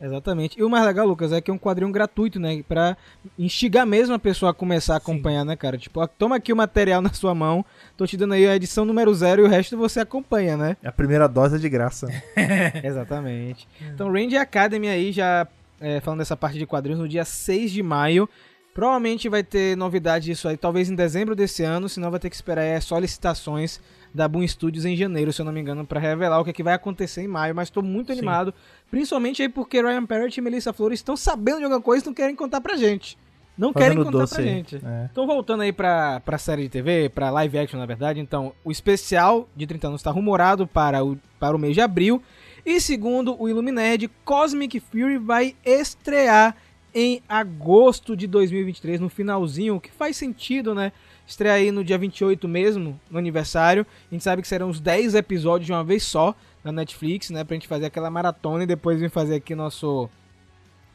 Exatamente. 0.01 0.57
E 0.57 0.63
o 0.63 0.71
mais 0.71 0.85
legal, 0.87 1.05
Lucas, 1.05 1.33
é 1.33 1.41
que 1.41 1.51
é 1.51 1.55
um 1.55 1.59
quadrinho 1.59 1.91
gratuito, 1.91 2.39
né? 2.39 2.63
Pra 2.63 2.97
instigar 3.37 3.85
mesmo 3.85 4.15
a 4.15 4.19
pessoa 4.19 4.53
a 4.53 4.55
começar 4.55 4.95
a 4.95 4.99
acompanhar, 4.99 5.45
né, 5.45 5.57
cara? 5.57 5.77
Tipo, 5.77 5.99
ó, 6.01 6.07
toma 6.07 6.37
aqui 6.37 6.53
o 6.53 6.57
material 6.57 7.03
na 7.03 7.13
sua 7.13 7.35
mão, 7.35 7.65
tô 7.97 8.07
te 8.07 8.17
dando 8.17 8.35
aí 8.35 8.47
a 8.47 8.55
edição 8.55 8.85
número 8.85 9.13
zero 9.13 9.43
e 9.43 9.45
o 9.45 9.49
resto 9.49 9.77
você 9.77 9.99
acompanha, 9.99 10.57
né? 10.57 10.77
A 10.85 10.93
primeira 10.93 11.27
dose 11.29 11.57
é 11.57 11.59
de 11.59 11.69
graça. 11.69 12.07
Exatamente. 12.85 13.67
Então, 13.93 14.13
Ranger 14.13 14.41
Academy 14.41 14.87
aí 14.89 15.11
já 15.11 15.49
é, 15.81 16.01
falando 16.01 16.19
dessa 16.19 16.37
parte 16.37 16.59
de 16.59 16.67
quadrinhos 16.67 17.01
no 17.01 17.09
dia 17.09 17.25
6 17.25 17.73
de 17.73 17.83
maio. 17.83 18.29
Provavelmente 18.75 19.29
vai 19.29 19.43
ter 19.43 19.77
novidade 19.77 20.27
disso 20.27 20.47
aí, 20.47 20.57
talvez 20.57 20.89
em 20.89 20.95
dezembro 20.95 21.35
desse 21.35 21.65
ano, 21.65 21.89
senão 21.89 22.11
vai 22.11 22.21
ter 22.21 22.31
que 22.31 22.37
esperar 22.37 22.63
é, 22.63 22.81
solicitações 22.81 23.81
da 24.15 24.29
Boom 24.29 24.47
Studios 24.47 24.85
em 24.85 24.97
janeiro, 24.97 25.33
se 25.33 25.41
eu 25.41 25.45
não 25.45 25.53
me 25.53 25.61
engano, 25.61 25.85
pra 25.85 25.99
revelar 25.99 26.41
o 26.41 26.45
que, 26.45 26.51
é 26.51 26.53
que 26.53 26.63
vai 26.63 26.75
acontecer 26.75 27.23
em 27.23 27.29
maio. 27.29 27.55
Mas 27.55 27.71
tô 27.71 27.83
muito 27.83 28.13
Sim. 28.13 28.19
animado, 28.19 28.55
principalmente 28.91 29.43
aí 29.43 29.49
porque 29.49 29.83
Ryan 29.83 30.07
Parrott 30.07 30.39
e 30.39 30.41
Melissa 30.41 30.73
Flores 30.73 31.01
estão 31.01 31.17
sabendo 31.17 31.59
de 31.59 31.65
alguma 31.65 31.83
coisa 31.83 32.05
e 32.05 32.07
não 32.07 32.15
querem 32.15 32.37
contar 32.37 32.61
pra 32.61 32.77
gente. 32.77 33.19
Não 33.59 33.73
querem 33.73 33.97
Fazendo 33.97 34.05
contar 34.05 34.19
doce 34.19 34.35
pra 34.37 34.45
gente. 34.45 34.77
É. 34.77 35.09
Então, 35.11 35.27
voltando 35.27 35.63
aí 35.63 35.73
pra, 35.73 36.21
pra 36.21 36.39
série 36.39 36.63
de 36.63 36.69
TV, 36.69 37.09
pra 37.09 37.29
live 37.31 37.59
action, 37.59 37.81
na 37.81 37.87
verdade. 37.87 38.21
Então, 38.21 38.53
o 38.63 38.71
especial 38.71 39.49
de 39.57 39.67
30 39.67 39.89
anos 39.89 40.01
está 40.01 40.13
rumorado 40.13 40.65
para 40.65 41.05
o, 41.05 41.19
para 41.41 41.57
o 41.57 41.59
mês 41.59 41.75
de 41.75 41.81
abril. 41.81 42.23
E 42.65 42.81
segundo 42.81 43.41
o 43.41 43.49
Illumined, 43.49 44.11
Cosmic 44.25 44.81
Fury 44.81 45.19
vai 45.19 45.55
estrear 45.65 46.57
em 46.95 47.23
agosto 47.29 48.17
de 48.17 48.27
2023, 48.27 49.01
no 49.01 49.09
finalzinho, 49.09 49.81
que 49.81 49.91
faz 49.91 50.17
sentido, 50.17 50.75
né? 50.75 50.93
Estrear 51.27 51.57
aí 51.57 51.71
no 51.71 51.85
dia 51.85 51.99
28 51.99 52.49
mesmo, 52.49 52.99
no 53.11 53.19
aniversário. 53.19 53.87
A 54.11 54.15
gente 54.15 54.25
sabe 54.25 54.43
que 54.43 54.49
serão 54.49 54.71
os 54.71 54.81
10 54.81 55.15
episódios 55.15 55.67
de 55.67 55.73
uma 55.73 55.85
vez 55.85 56.03
só 56.03 56.35
na 56.65 56.73
Netflix, 56.73 57.31
né? 57.31 57.45
Pra 57.45 57.55
gente 57.55 57.69
fazer 57.69 57.87
aquela 57.87 58.11
maratona 58.11 58.65
e 58.65 58.67
depois 58.67 58.99
vir 58.99 59.11
fazer 59.11 59.37
aqui 59.37 59.55
nosso 59.55 60.09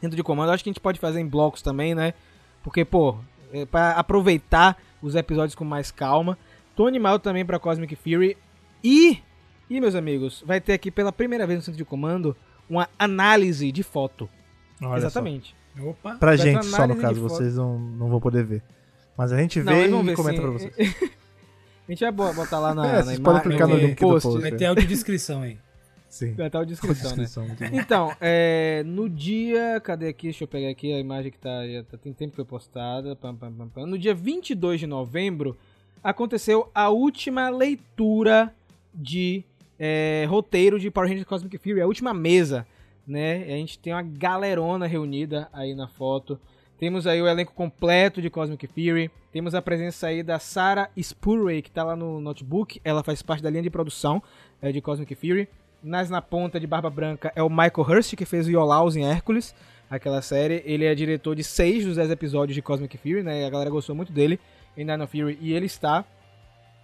centro 0.01 0.17
de 0.17 0.23
comando. 0.23 0.51
Acho 0.51 0.63
que 0.63 0.69
a 0.69 0.73
gente 0.73 0.81
pode 0.81 0.99
fazer 0.99 1.19
em 1.19 1.27
blocos 1.27 1.61
também, 1.61 1.93
né? 1.93 2.13
Porque, 2.63 2.83
pô, 2.83 3.15
é 3.53 3.65
pra 3.65 3.91
aproveitar 3.91 4.77
os 5.01 5.15
episódios 5.15 5.55
com 5.55 5.63
mais 5.63 5.91
calma. 5.91 6.37
Tô 6.75 6.87
animado 6.87 7.21
também 7.21 7.45
pra 7.45 7.59
Cosmic 7.59 7.95
Fury. 7.95 8.35
E, 8.83 9.19
e 9.69 9.79
meus 9.79 9.95
amigos, 9.95 10.43
vai 10.45 10.59
ter 10.61 10.73
aqui 10.73 10.91
pela 10.91 11.11
primeira 11.11 11.45
vez 11.47 11.59
no 11.59 11.63
centro 11.63 11.77
de 11.77 11.85
comando 11.85 12.35
uma 12.69 12.89
análise 12.97 13.71
de 13.71 13.83
foto. 13.83 14.29
Olha 14.81 14.97
Exatamente. 14.97 15.55
Opa. 15.79 16.13
Só. 16.13 16.17
Pra 16.19 16.29
Vai 16.29 16.37
ter 16.37 16.43
gente 16.43 16.65
só, 16.65 16.87
no 16.87 16.95
caso, 16.97 17.21
vocês 17.21 17.55
não, 17.55 17.79
não 17.79 18.09
vão 18.09 18.19
poder 18.19 18.43
ver. 18.43 18.61
Mas 19.17 19.31
a 19.31 19.37
gente 19.37 19.61
Não, 19.61 19.73
vê 19.73 19.87
vão 19.87 20.01
e 20.01 20.05
ver 20.05 20.15
comenta 20.15 20.35
sim. 20.37 20.41
pra 20.41 20.51
vocês. 20.51 20.95
A 21.85 21.91
gente 21.91 21.99
vai 21.99 22.11
bo- 22.13 22.33
botar 22.33 22.59
lá 22.59 22.73
na, 22.73 22.87
É, 22.87 22.91
na 22.99 23.03
vocês 23.03 23.19
podem 23.19 23.41
imagem, 23.41 23.49
clicar 23.51 23.67
no 23.67 23.75
link 23.75 23.95
do 23.95 23.99
post. 23.99 24.27
post. 24.29 24.41
Vai 24.41 24.51
ter 24.53 24.65
audiodescrição 24.67 25.41
aí. 25.41 25.57
Sim. 26.07 26.33
Vai 26.33 26.47
estar 26.47 26.61
a 26.61 26.63
descrição, 26.63 27.15
né? 27.17 27.25
Então, 27.73 28.15
é, 28.21 28.83
no 28.85 29.09
dia. 29.09 29.81
Cadê 29.83 30.07
aqui? 30.07 30.27
Deixa 30.27 30.45
eu 30.45 30.47
pegar 30.47 30.69
aqui 30.69 30.93
a 30.93 30.99
imagem 30.99 31.29
que 31.31 31.37
tá. 31.37 31.67
Já 31.67 31.83
tá- 31.83 31.97
tem 31.97 32.13
tempo 32.13 32.31
que 32.31 32.35
foi 32.37 32.45
postada. 32.45 33.15
Pam, 33.17 33.35
pam, 33.35 33.51
pam, 33.51 33.67
pam. 33.67 33.85
No 33.85 33.97
dia 33.99 34.13
22 34.15 34.79
de 34.79 34.87
novembro, 34.87 35.57
aconteceu 36.01 36.69
a 36.73 36.89
última 36.89 37.49
leitura 37.49 38.53
de 38.93 39.43
é, 39.79 40.25
roteiro 40.29 40.79
de 40.79 40.89
Power 40.89 41.09
Rangers 41.09 41.27
Cosmic 41.27 41.57
Fury, 41.57 41.81
a 41.81 41.87
última 41.87 42.13
mesa. 42.13 42.65
Né? 43.05 43.43
A 43.43 43.57
gente 43.57 43.79
tem 43.79 43.93
uma 43.93 44.01
galerona 44.01 44.87
reunida 44.87 45.49
aí 45.51 45.75
na 45.75 45.87
foto. 45.87 46.39
Temos 46.79 47.05
aí 47.07 47.21
o 47.21 47.27
elenco 47.27 47.53
completo 47.53 48.21
de 48.21 48.29
Cosmic 48.29 48.67
Fury. 48.67 49.11
Temos 49.31 49.55
a 49.55 49.61
presença 49.61 50.07
aí 50.07 50.21
da 50.21 50.39
Sarah 50.39 50.89
Spurway, 50.97 51.61
que 51.61 51.71
tá 51.71 51.83
lá 51.83 51.95
no 51.95 52.19
notebook. 52.19 52.81
Ela 52.83 53.03
faz 53.03 53.21
parte 53.21 53.41
da 53.41 53.49
linha 53.49 53.63
de 53.63 53.69
produção 53.69 54.21
é, 54.61 54.71
de 54.71 54.81
Cosmic 54.81 55.15
Fury. 55.15 55.47
Nas 55.81 56.09
na 56.09 56.21
ponta 56.21 56.59
de 56.59 56.67
Barba 56.67 56.89
Branca 56.89 57.31
é 57.35 57.43
o 57.43 57.49
Michael 57.49 57.87
Hurst, 57.87 58.15
que 58.15 58.25
fez 58.25 58.47
o 58.47 58.51
Yolaus 58.51 58.95
em 58.95 59.05
Hércules, 59.05 59.53
aquela 59.89 60.21
série. 60.21 60.61
Ele 60.65 60.85
é 60.85 60.95
diretor 60.95 61.35
de 61.35 61.43
seis 61.43 61.85
dos 61.85 61.97
dez 61.97 62.09
episódios 62.09 62.55
de 62.55 62.61
Cosmic 62.61 62.97
Fury, 62.97 63.21
né? 63.21 63.41
E 63.41 63.45
a 63.45 63.49
galera 63.49 63.69
gostou 63.69 63.93
muito 63.93 64.13
dele 64.13 64.39
em 64.77 64.85
Dino 64.85 65.05
Fury 65.07 65.37
e 65.41 65.53
ele 65.53 65.65
está 65.65 66.05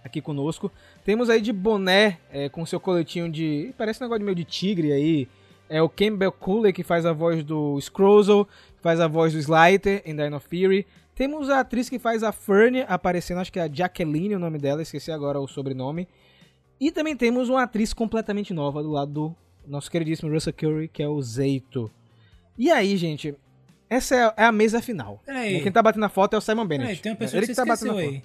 aqui 0.04 0.20
conosco. 0.20 0.70
Temos 1.04 1.28
aí 1.30 1.40
de 1.40 1.52
boné, 1.52 2.18
é, 2.32 2.48
com 2.48 2.64
seu 2.66 2.80
coletinho 2.80 3.30
de. 3.30 3.72
Parece 3.76 4.00
um 4.02 4.06
negócio 4.06 4.24
meio 4.24 4.34
de 4.34 4.44
tigre 4.44 4.92
aí. 4.92 5.28
É 5.68 5.80
o 5.80 5.88
Campbell 5.88 6.32
Cooley, 6.32 6.72
que 6.72 6.82
faz 6.82 7.06
a 7.06 7.12
voz 7.12 7.44
do 7.44 7.80
Scrozzle, 7.80 8.46
faz 8.80 8.98
a 8.98 9.06
voz 9.06 9.32
do 9.32 9.38
Slider 9.38 10.02
em 10.04 10.16
Dino 10.16 10.40
Fury. 10.40 10.84
Temos 11.14 11.48
a 11.50 11.60
atriz 11.60 11.88
que 11.88 11.98
faz 11.98 12.22
a 12.22 12.32
Fern 12.32 12.84
aparecendo, 12.88 13.38
acho 13.38 13.52
que 13.52 13.58
é 13.58 13.62
a 13.62 13.68
Jacqueline 13.72 14.34
o 14.34 14.38
nome 14.38 14.58
dela, 14.58 14.82
esqueci 14.82 15.12
agora 15.12 15.38
o 15.38 15.46
sobrenome. 15.46 16.08
E 16.80 16.90
também 16.90 17.14
temos 17.14 17.48
uma 17.48 17.62
atriz 17.62 17.92
completamente 17.92 18.54
nova 18.54 18.82
do 18.82 18.90
lado 18.90 19.12
do 19.12 19.36
nosso 19.66 19.90
queridíssimo 19.90 20.32
Russell 20.32 20.54
Curry, 20.54 20.88
que 20.88 21.02
é 21.02 21.08
o 21.08 21.20
Zeito. 21.22 21.90
E 22.58 22.70
aí, 22.70 22.96
gente, 22.96 23.34
essa 23.88 24.16
é 24.16 24.22
a- 24.24 24.34
é 24.38 24.44
a 24.44 24.52
mesa 24.52 24.80
final. 24.80 25.20
Peraí. 25.26 25.60
Quem 25.62 25.70
tá 25.70 25.82
batendo 25.82 26.00
na 26.00 26.08
foto 26.08 26.34
é 26.34 26.38
o 26.38 26.40
Simon 26.40 26.66
Bennett. 26.66 26.86
Peraí, 26.88 27.02
tem 27.02 27.12
uma 27.12 27.18
pessoa 27.18 27.38
Ele 27.38 27.46
que 27.46 27.54
você 27.54 27.60
tá 27.60 27.66
batendo 27.66 27.98
aí. 27.98 28.22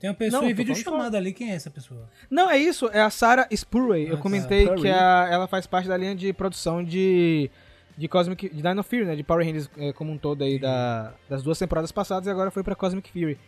Tem 0.00 0.08
uma 0.08 0.14
pessoa 0.16 0.42
Não, 0.42 0.48
em 0.48 0.54
vídeo 0.54 0.74
chamada 0.76 1.16
ali. 1.18 1.32
Quem 1.32 1.50
é 1.50 1.54
essa 1.54 1.70
pessoa? 1.70 2.08
Não, 2.30 2.48
é 2.50 2.56
isso, 2.56 2.88
é 2.92 3.00
a 3.00 3.10
Sarah 3.10 3.48
Spurway. 3.50 4.06
Ah, 4.06 4.10
Eu 4.10 4.16
tá. 4.16 4.22
comentei 4.22 4.60
Spurway. 4.62 4.82
que 4.82 4.88
a- 4.90 5.28
ela 5.30 5.46
faz 5.48 5.66
parte 5.66 5.88
da 5.88 5.96
linha 5.96 6.14
de 6.14 6.32
produção 6.32 6.84
de, 6.84 7.50
de 7.96 8.06
Cosmic 8.08 8.48
de 8.48 8.62
Dino 8.62 8.82
Fury, 8.84 9.04
né? 9.04 9.16
De 9.16 9.24
Power 9.24 9.44
Rangers 9.44 9.68
eh, 9.76 9.92
como 9.92 10.12
um 10.12 10.18
todo 10.18 10.44
aí 10.44 10.58
da, 10.58 11.12
das 11.28 11.42
duas 11.42 11.58
temporadas 11.58 11.90
passadas 11.90 12.26
e 12.26 12.30
agora 12.30 12.50
foi 12.50 12.62
pra 12.62 12.76
Cosmic 12.76 13.10
Fury. 13.10 13.38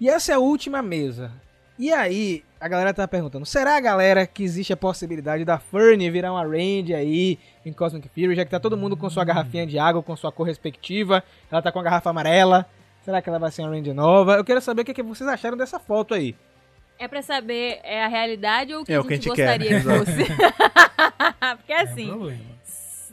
E 0.00 0.08
essa 0.08 0.32
é 0.32 0.34
a 0.34 0.38
última 0.40 0.82
mesa. 0.82 1.30
E 1.78 1.92
aí, 1.92 2.42
a 2.60 2.66
galera 2.66 2.92
tá 2.92 3.06
perguntando, 3.06 3.46
será, 3.46 3.78
galera, 3.78 4.26
que 4.26 4.42
existe 4.42 4.72
a 4.72 4.76
possibilidade 4.76 5.44
da 5.44 5.60
Fern 5.60 6.10
virar 6.10 6.32
uma 6.32 6.42
Range 6.42 6.92
aí 6.92 7.38
em 7.64 7.72
Cosmic 7.72 8.08
Fury, 8.08 8.34
já 8.34 8.44
que 8.44 8.50
tá 8.50 8.58
todo 8.58 8.76
mundo 8.76 8.96
com 8.96 9.08
sua 9.08 9.22
garrafinha 9.24 9.64
de 9.64 9.78
água, 9.78 10.02
com 10.02 10.16
sua 10.16 10.32
cor 10.32 10.44
respectiva, 10.44 11.22
ela 11.48 11.62
tá 11.62 11.70
com 11.70 11.78
a 11.78 11.82
garrafa 11.84 12.10
amarela, 12.10 12.66
será 13.08 13.22
que 13.22 13.28
ela 13.30 13.38
vai 13.38 13.50
ser 13.50 13.62
uma 13.62 13.70
Range 13.70 13.90
nova? 13.94 14.34
Eu 14.34 14.44
quero 14.44 14.60
saber 14.60 14.82
o 14.82 14.84
que, 14.84 14.92
que 14.92 15.02
vocês 15.02 15.26
acharam 15.26 15.56
dessa 15.56 15.78
foto 15.78 16.12
aí. 16.12 16.36
É 16.98 17.08
pra 17.08 17.22
saber 17.22 17.80
é 17.82 18.04
a 18.04 18.06
realidade 18.08 18.74
ou 18.74 18.82
o 18.82 18.84
que 18.84 18.92
É 18.92 18.96
a 18.96 19.00
o 19.00 19.04
que 19.04 19.14
gente 19.14 19.30
a 19.30 19.34
gente 19.34 19.36
quer, 19.36 19.58
gostaria 19.58 19.70
né? 19.70 19.80
que 19.80 20.04
fosse. 20.04 21.56
porque 21.56 21.72
É 21.72 21.78
um 21.78 21.82
assim, 21.84 22.06
problema. 22.08 22.40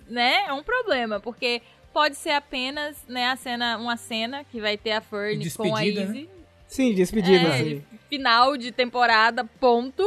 né, 0.10 0.34
é 0.48 0.54
um 0.54 0.64
problema, 0.64 1.20
porque 1.22 1.62
pode 1.94 2.16
ser 2.18 2.32
apenas, 2.32 2.98
né, 3.08 3.28
a 3.28 3.38
cena, 3.38 3.78
uma 3.78 3.96
cena 3.96 4.44
que 4.44 4.60
vai 4.60 4.76
ter 4.76 4.92
a 4.92 5.00
Fern 5.00 5.38
com 5.56 5.64
a 5.64 5.80
Despedida, 5.80 6.02
Izzy. 6.02 6.30
Sim, 6.68 6.94
despedida. 6.94 7.48
É, 7.48 7.58
sim. 7.64 7.84
final 8.10 8.58
de 8.58 8.74
temporada, 8.74 9.46
ponto. 9.62 10.04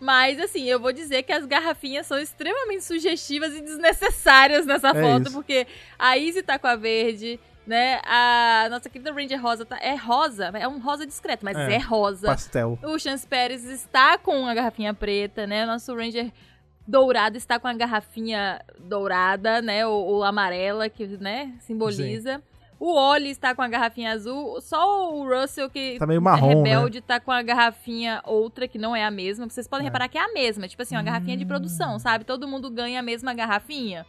Mas, 0.00 0.38
assim, 0.40 0.64
eu 0.64 0.80
vou 0.80 0.92
dizer 0.92 1.22
que 1.22 1.32
as 1.32 1.44
garrafinhas 1.44 2.06
são 2.06 2.18
extremamente 2.18 2.84
sugestivas 2.84 3.52
e 3.54 3.60
desnecessárias 3.60 4.64
nessa 4.64 4.88
É 4.90 5.02
foto, 5.02 5.26
isso. 5.26 5.32
porque 5.32 5.66
a 5.98 6.16
Izzy 6.16 6.42
tá 6.42 6.58
com 6.58 6.66
a 6.66 6.76
verde, 6.76 7.38
né? 7.66 8.00
A 8.04 8.68
nossa 8.70 8.88
querida 8.88 9.12
Ranger 9.12 9.40
Rosa 9.42 9.64
tá, 9.64 9.78
é 9.80 9.94
rosa, 9.96 10.46
é 10.54 10.68
um 10.68 10.78
rosa 10.78 11.06
discreto, 11.06 11.44
mas 11.44 11.56
é, 11.56 11.74
É, 11.74 11.78
rosa. 11.78 12.28
Pastel. 12.28 12.78
O 12.82 12.98
Chance 12.98 13.26
Pérez 13.26 13.64
está 13.64 14.16
com 14.18 14.46
a 14.46 14.54
garrafinha 14.54 14.94
preta, 14.94 15.46
né? 15.46 15.64
O 15.64 15.66
nosso 15.66 15.94
Ranger 15.94 16.30
dourado 16.86 17.36
está 17.36 17.58
com 17.58 17.66
a 17.66 17.72
garrafinha 17.74 18.60
dourada, 18.78 19.60
né? 19.60 19.86
Ou, 19.86 20.06
ou 20.06 20.24
amarela, 20.24 20.88
que, 20.88 21.06
né? 21.06 21.52
Simboliza. 21.60 22.40
O 22.78 22.92
Oli 22.92 23.30
está 23.30 23.54
com 23.54 23.62
a 23.62 23.68
garrafinha 23.68 24.12
azul. 24.12 24.60
Só 24.60 25.10
o 25.14 25.26
Russell, 25.26 25.70
que 25.70 25.96
Tá 25.98 26.06
meio 26.06 26.20
marrom, 26.20 26.50
é 26.50 26.54
rebelde, 26.56 27.00
tá 27.00 27.18
com 27.18 27.32
a 27.32 27.40
garrafinha 27.40 28.20
outra, 28.24 28.68
que 28.68 28.76
não 28.78 28.94
é 28.94 29.02
a 29.02 29.10
mesma. 29.10 29.48
Vocês 29.48 29.66
podem 29.66 29.86
É. 29.86 29.88
reparar 29.88 30.08
que 30.08 30.18
é 30.18 30.20
a 30.22 30.32
mesma. 30.32 30.68
Tipo 30.68 30.82
assim, 30.82 30.94
uma 30.94 31.02
garrafinha 31.02 31.38
de 31.38 31.44
Hum. 31.44 31.48
produção, 31.48 31.98
sabe? 31.98 32.24
Todo 32.24 32.46
mundo 32.46 32.70
ganha 32.70 33.00
a 33.00 33.02
mesma 33.02 33.32
garrafinha. 33.32 34.04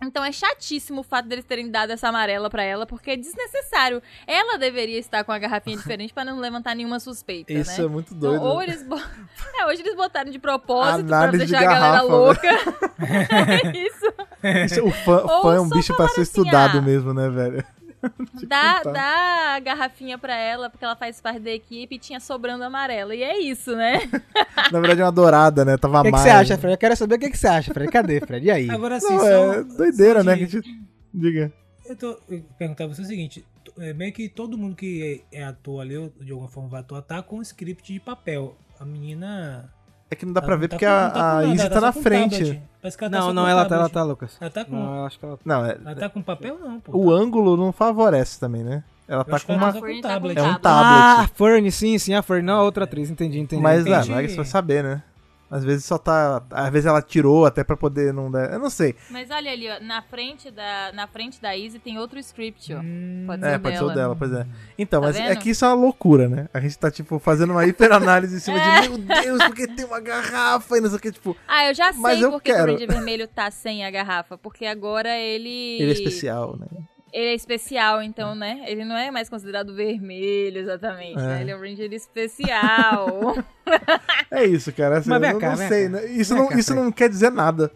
Então 0.00 0.24
é 0.24 0.30
chatíssimo 0.30 1.00
o 1.00 1.02
fato 1.02 1.26
deles 1.28 1.44
terem 1.44 1.70
dado 1.70 1.90
essa 1.90 2.08
amarela 2.08 2.48
pra 2.48 2.62
ela, 2.62 2.86
porque 2.86 3.10
é 3.10 3.16
desnecessário. 3.16 4.00
Ela 4.26 4.56
deveria 4.56 4.98
estar 4.98 5.24
com 5.24 5.32
a 5.32 5.38
garrafinha 5.38 5.76
diferente 5.78 6.14
pra 6.14 6.24
não 6.24 6.38
levantar 6.38 6.74
nenhuma 6.76 7.00
suspeita, 7.00 7.52
Isso 7.52 7.80
né? 7.80 7.84
é 7.86 7.88
muito 7.90 8.14
Então, 8.14 8.30
doido. 8.30 8.44
ou 8.44 8.62
eles. 8.62 8.82
bo- 8.84 8.96
É, 9.58 9.66
hoje 9.66 9.82
eles 9.82 9.96
botaram 9.96 10.30
de 10.30 10.38
propósito 10.38 11.06
pra 11.08 11.18
Análise 11.22 11.44
de 11.46 11.50
deixar 11.50 11.66
a 11.68 11.72
galera 11.72 11.92
garrafa, 11.96 12.04
louca. 12.04 12.48
Isso. 13.74 14.74
Isso, 14.74 14.86
o 14.86 14.90
fã, 14.92 15.26
fã 15.42 15.54
é 15.56 15.60
um 15.60 15.68
bicho 15.68 15.88
pra 15.88 16.06
falaram 16.06 16.14
ser 16.14 16.20
assim, 16.20 16.30
estudado 16.40 16.78
ah, 16.78 16.82
mesmo, 16.82 17.12
né, 17.12 17.28
velho? 17.28 17.64
Dá, 18.46 18.76
contar. 18.78 18.92
dá 18.92 19.54
a 19.56 19.60
garrafinha 19.60 20.16
pra 20.18 20.36
ela, 20.36 20.70
porque 20.70 20.84
ela 20.84 20.94
faz 20.96 21.20
parte 21.20 21.40
da 21.40 21.50
equipe 21.50 21.96
e 21.96 21.98
tinha 21.98 22.20
sobrando 22.20 22.62
amarela. 22.64 23.14
E 23.14 23.22
é 23.22 23.38
isso, 23.40 23.74
né? 23.74 24.00
Na 24.72 24.78
verdade 24.80 25.00
é 25.00 25.04
uma 25.04 25.12
dourada, 25.12 25.64
né? 25.64 25.76
Tava 25.76 26.00
O 26.00 26.02
que, 26.02 26.08
que 26.08 26.12
mais. 26.12 26.22
você 26.24 26.30
acha, 26.30 26.58
Fred? 26.58 26.74
Eu 26.74 26.78
quero 26.78 26.96
saber 26.96 27.14
o 27.16 27.18
que, 27.18 27.30
que 27.30 27.38
você 27.38 27.48
acha, 27.48 27.72
Fred. 27.74 27.90
Cadê, 27.90 28.20
Fred? 28.20 28.46
E 28.46 28.50
aí? 28.50 28.68
Agora 28.70 28.96
assim, 28.96 29.12
Não, 29.14 29.18
só, 29.20 29.52
é 29.54 29.64
doideira, 29.64 30.22
né? 30.22 30.34
de- 30.34 30.38
Que 30.38 30.44
a 30.44 30.48
gente... 30.60 30.86
Diga. 31.12 31.52
Eu 31.86 31.96
tô 31.96 32.06
eu 32.28 32.38
vou 32.40 32.50
perguntar 32.58 32.84
pra 32.86 32.94
você 32.94 33.02
o 33.02 33.04
seguinte: 33.06 33.44
é, 33.78 33.92
meio 33.94 34.12
que 34.12 34.28
todo 34.28 34.58
mundo 34.58 34.76
que 34.76 35.24
é, 35.32 35.40
é 35.40 35.44
ator 35.44 35.80
ali, 35.80 35.96
ou 35.96 36.12
de 36.20 36.30
alguma 36.32 36.48
forma 36.50 36.68
vai 36.68 36.80
atuar, 36.80 37.00
tá 37.02 37.22
com 37.22 37.38
um 37.38 37.42
script 37.42 37.92
de 37.92 37.98
papel. 37.98 38.56
A 38.78 38.84
menina. 38.84 39.72
É 40.10 40.16
que 40.16 40.24
não 40.24 40.32
dá 40.32 40.40
pra 40.40 40.52
ela 40.52 40.60
ver 40.60 40.68
tá 40.68 40.76
porque 40.76 40.86
com- 40.86 40.90
a, 40.92 41.10
tá 41.10 41.20
a 41.20 41.34
nada, 41.34 41.46
Izzy 41.48 41.60
ela 41.60 41.68
tá 41.70 41.80
só 41.80 41.86
na 41.86 41.92
frente. 41.92 42.62
tá 42.80 43.08
Não, 43.10 43.32
não, 43.34 43.46
ela 43.48 43.64
tá, 43.66 43.74
ela 43.74 43.84
tablet. 43.88 43.92
tá, 43.92 44.02
Lucas. 44.04 44.36
Ela 44.40 44.50
tá 44.50 44.64
com. 44.64 44.74
Não, 44.76 44.96
eu 44.96 45.04
acho 45.06 45.18
que 45.18 45.24
ela 45.24 45.38
Não, 45.44 45.66
é, 45.66 45.78
Ela 45.84 45.94
tá 45.96 46.08
com 46.08 46.22
papel, 46.22 46.58
não, 46.58 46.80
pô. 46.80 46.96
o 46.96 47.12
ângulo 47.12 47.56
não 47.56 47.72
favorece 47.72 48.40
também, 48.40 48.64
né? 48.64 48.82
Ela 49.06 49.20
Eu 49.22 49.24
tá 49.26 49.40
com 49.40 49.54
uma. 49.54 49.72
tá 49.72 49.80
com 49.80 50.00
tá 50.00 50.08
tablet. 50.08 50.38
É 50.38 50.42
um 50.42 50.54
tablet. 50.58 50.62
Ah, 50.62 51.20
a 51.22 51.28
Fern, 51.28 51.70
sim, 51.70 51.98
sim, 51.98 52.14
a 52.14 52.22
Fern. 52.22 52.42
Não, 52.42 52.60
a 52.60 52.62
outra 52.62 52.84
atriz, 52.84 53.10
entendi, 53.10 53.38
entendi. 53.38 53.62
Mas 53.62 53.80
entendi. 53.80 53.90
não, 53.90 53.98
entendi. 53.98 54.12
não 54.12 54.18
é 54.18 54.22
que 54.22 54.28
você 54.30 54.36
vai 54.36 54.44
saber, 54.46 54.82
né? 54.82 55.02
Às 55.50 55.64
vezes 55.64 55.84
só 55.86 55.96
tá. 55.96 56.42
Às 56.50 56.70
vezes 56.70 56.84
ela 56.86 57.00
tirou 57.00 57.46
até 57.46 57.64
pra 57.64 57.76
poder 57.76 58.12
não 58.12 58.30
dar. 58.30 58.52
Eu 58.52 58.58
não 58.58 58.68
sei. 58.68 58.94
Mas 59.10 59.30
olha 59.30 59.50
ali, 59.50 59.66
ó, 59.70 59.80
na 59.80 60.02
frente 60.02 60.50
da, 60.50 60.92
na 60.92 61.06
frente 61.06 61.40
da 61.40 61.56
Izzy 61.56 61.78
tem 61.78 61.98
outro 61.98 62.18
script, 62.18 62.74
ó. 62.74 62.80
Hum, 62.80 63.24
Pode 63.26 63.42
ser 63.42 63.48
É, 63.48 63.56
o 63.56 63.60
pode 63.60 63.76
ser 63.78 63.84
o 63.84 63.86
dela. 63.88 64.00
dela, 64.00 64.16
pois 64.16 64.32
é. 64.32 64.46
Então, 64.78 65.00
Tá 65.00 65.06
mas 65.06 65.16
é 65.16 65.28
vendo? 65.28 65.38
que 65.40 65.50
isso 65.50 65.64
é 65.64 65.68
uma 65.68 65.74
loucura, 65.74 66.28
né? 66.28 66.48
A 66.52 66.60
gente 66.60 66.78
tá, 66.78 66.90
tipo, 66.90 67.18
fazendo 67.18 67.50
uma 67.52 67.64
hiperanálise 67.66 68.36
em 68.36 68.40
cima 68.40 68.58
É. 68.60 68.80
de 68.82 68.88
meu 68.90 68.98
Deus, 68.98 69.42
porque 69.44 69.66
tem 69.66 69.86
uma 69.86 70.00
garrafa 70.00 70.76
e 70.76 70.80
não 70.82 70.88
sei 70.90 70.98
o 70.98 71.00
que, 71.00 71.12
tipo, 71.12 71.34
Ah, 71.48 71.66
eu 71.66 71.74
já 71.74 71.92
sei 71.92 72.02
Mas 72.02 72.20
eu 72.20 72.30
porque 72.30 72.52
quero. 72.52 72.70
o 72.70 72.74
Ranger 72.74 72.88
Vermelho 72.88 73.26
tá 73.26 73.50
sem 73.50 73.84
a 73.86 73.90
garrafa. 73.90 74.36
Porque 74.36 74.66
agora 74.66 75.16
ele. 75.16 75.78
ele 75.80 75.90
é 75.90 75.94
especial, 75.94 76.58
né? 76.58 76.66
Ele 77.12 77.28
é 77.30 77.34
especial, 77.34 78.02
então, 78.02 78.34
né? 78.34 78.64
Ele 78.66 78.84
não 78.84 78.96
é 78.96 79.10
mais 79.10 79.28
considerado 79.28 79.74
vermelho, 79.74 80.58
exatamente. 80.60 81.18
É. 81.18 81.26
né? 81.26 81.40
Ele 81.40 81.50
é 81.50 81.56
um 81.56 81.60
Ranger 81.60 81.92
especial. 81.92 83.36
É 84.30 84.44
isso, 84.46 84.72
cara. 84.72 84.98
Assim, 84.98 85.10
Mas 85.10 85.22
eu 85.22 85.38
cá, 85.38 85.50
não 85.50 85.56
sei, 85.68 85.88
né? 85.90 86.06
Isso, 86.06 86.34
não, 86.34 86.48
cá, 86.48 86.58
isso 86.58 86.74
não 86.74 86.90
quer 86.90 87.08
dizer 87.08 87.30
nada. 87.30 87.70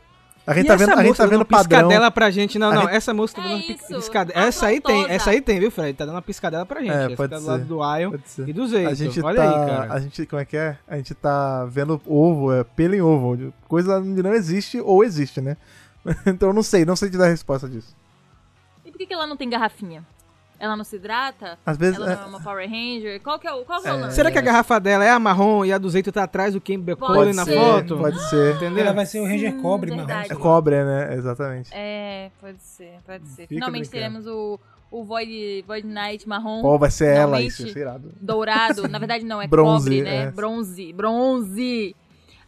A 0.46 0.54
gente 0.54 0.64
E 0.64 0.68
tá 0.68 0.74
vendo, 0.74 0.90
a 0.92 1.04
gente 1.04 1.16
tá 1.16 1.26
vendo 1.26 1.44
padrão. 1.44 1.80
piscadela 1.80 2.10
pra 2.10 2.30
gente. 2.30 2.58
Não, 2.58 2.72
não, 2.72 2.82
gente- 2.82 2.94
essa 2.94 3.14
moça 3.14 3.36
tá 3.36 3.42
É 3.44 3.48
dando 3.48 3.60
isso, 3.60 3.86
piscadela. 3.94 4.40
Essa 4.46 4.66
aí 4.66 4.80
tem, 4.80 5.06
essa 5.08 5.30
aí 5.30 5.40
tem, 5.42 5.60
viu, 5.60 5.70
Fred? 5.70 5.96
Tá 5.96 6.04
dando 6.06 6.14
uma 6.16 6.22
piscadela 6.22 6.64
pra 6.66 6.80
gente. 6.80 6.90
É, 6.92 7.04
Essa 7.06 7.16
pode 7.16 7.30
tá 7.30 7.36
do 7.38 7.44
ser. 7.44 7.50
lado 7.50 7.64
do 7.64 7.76
Ion 7.98 8.12
e 8.46 8.52
do 8.52 8.66
Zeito. 8.66 8.90
A 8.90 8.94
gente 8.94 9.20
Olha 9.22 9.36
tá. 9.36 9.44
aí, 9.44 9.66
cara. 9.70 9.92
A 9.94 10.00
gente, 10.00 10.26
como 10.26 10.40
é 10.42 10.44
que 10.44 10.56
é? 10.56 10.76
A 10.88 10.96
gente 10.96 11.14
tá 11.14 11.64
vendo 11.66 12.00
ovo, 12.06 12.52
é 12.52 12.64
pelo 12.64 12.94
em 12.94 13.00
ovo. 13.02 13.52
Coisa 13.68 13.98
onde 13.98 14.22
não 14.22 14.32
existe 14.34 14.80
ou 14.80 15.04
existe, 15.04 15.40
né? 15.40 15.56
Então 16.26 16.48
eu 16.48 16.54
não 16.54 16.62
sei, 16.62 16.84
não 16.84 16.96
sei 16.96 17.08
te 17.10 17.16
dar 17.18 17.26
a 17.26 17.28
resposta 17.30 17.68
disso. 17.68 17.94
Por 18.92 18.98
que, 18.98 19.06
que 19.06 19.14
ela 19.14 19.26
não 19.26 19.36
tem 19.36 19.48
garrafinha? 19.50 20.04
Ela 20.60 20.76
não 20.76 20.84
se 20.84 20.94
hidrata? 20.94 21.58
Às 21.66 21.76
vezes. 21.76 21.96
Ela 21.96 22.12
é- 22.12 22.14
não 22.16 22.22
é 22.22 22.26
uma 22.26 22.40
Power 22.40 22.70
Ranger? 22.70 23.20
Qual 23.20 23.36
que 23.36 23.48
é 23.48 23.52
o, 23.52 23.64
qual 23.64 23.82
que 23.82 23.88
é 23.88 23.92
o 23.92 23.96
É. 23.96 24.00
lance? 24.02 24.14
Será 24.14 24.30
que 24.30 24.38
a 24.38 24.40
garrafa 24.40 24.78
dela 24.78 25.04
é 25.04 25.10
a 25.10 25.18
marrom 25.18 25.64
e 25.64 25.72
a 25.72 25.78
do 25.78 25.90
Zeito 25.90 26.12
tá 26.12 26.22
atrás 26.22 26.54
do 26.54 26.60
Campbell 26.60 26.96
Pode 26.96 27.12
Cole 27.14 27.32
na 27.34 27.44
ser. 27.44 27.58
foto? 27.58 27.98
Pode 27.98 28.20
ser. 28.30 28.54
Entendeu? 28.56 28.84
Ela 28.84 28.92
vai 28.92 29.04
ser 29.04 29.18
o 29.20 29.24
Ranger 29.24 29.52
Hum, 29.54 29.60
Cobre 29.62 29.90
marrom. 29.90 30.06
verdade. 30.06 30.32
É 30.32 30.36
cobre, 30.36 30.84
né? 30.84 31.14
Exatamente. 31.14 31.70
É, 31.72 32.30
pode 32.40 32.62
ser, 32.62 32.94
pode 33.04 33.26
ser. 33.26 33.42
Fica 33.42 33.54
Finalmente 33.56 33.90
brincando. 33.90 34.22
teremos 34.22 34.26
o, 34.28 34.60
o 34.88 35.02
Void, 35.02 35.64
Void 35.66 35.84
Knight 35.84 36.28
marrom. 36.28 36.62
Pô, 36.62 36.78
vai 36.78 36.92
ser 36.92 37.06
ela, 37.16 37.40
isso, 37.42 37.66
é 37.66 37.70
irado. 37.80 38.12
dourado. 38.20 38.86
Na 38.86 39.00
verdade, 39.00 39.24
não, 39.24 39.42
é 39.42 39.48
Bronze, 39.48 39.84
cobre, 39.90 40.02
né? 40.02 40.16
é. 40.26 40.30
Bronze. 40.30 40.92
Bronze. 40.92 41.96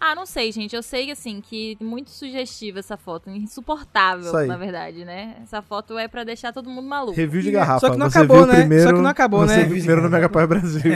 Ah, 0.07 0.15
não 0.15 0.27
sei, 0.27 0.53
gente. 0.53 0.77
Eu 0.77 0.83
sei, 0.83 1.11
assim, 1.11 1.41
que 1.41 1.79
muito 1.81 2.11
sugestiva 2.11 2.81
essa 2.81 2.95
foto. 2.95 3.31
Insuportável, 3.31 4.31
na 4.47 4.57
verdade, 4.59 5.03
né? 5.03 5.37
Essa 5.43 5.63
foto 5.63 5.97
é 5.97 6.07
pra 6.07 6.25
deixar 6.25 6.53
todo 6.53 6.69
mundo 6.69 6.87
maluco. 6.87 7.17
Review 7.17 7.41
de 7.41 7.51
garrafa. 7.51 7.81
Só 7.87 7.91
que 7.91 7.97
não 7.97 8.11
você 8.11 8.19
acabou, 8.19 8.45
né? 8.47 8.57
Primeiro, 8.57 8.85
Só 8.85 8.93
que 8.95 9.01
não 9.01 9.09
acabou, 9.09 9.41
você 9.49 9.57
né? 9.57 9.63
viu 9.65 9.77
primeiro 9.79 10.03
no 10.03 10.11
Megapower 10.11 10.47
Brasil. 10.47 10.93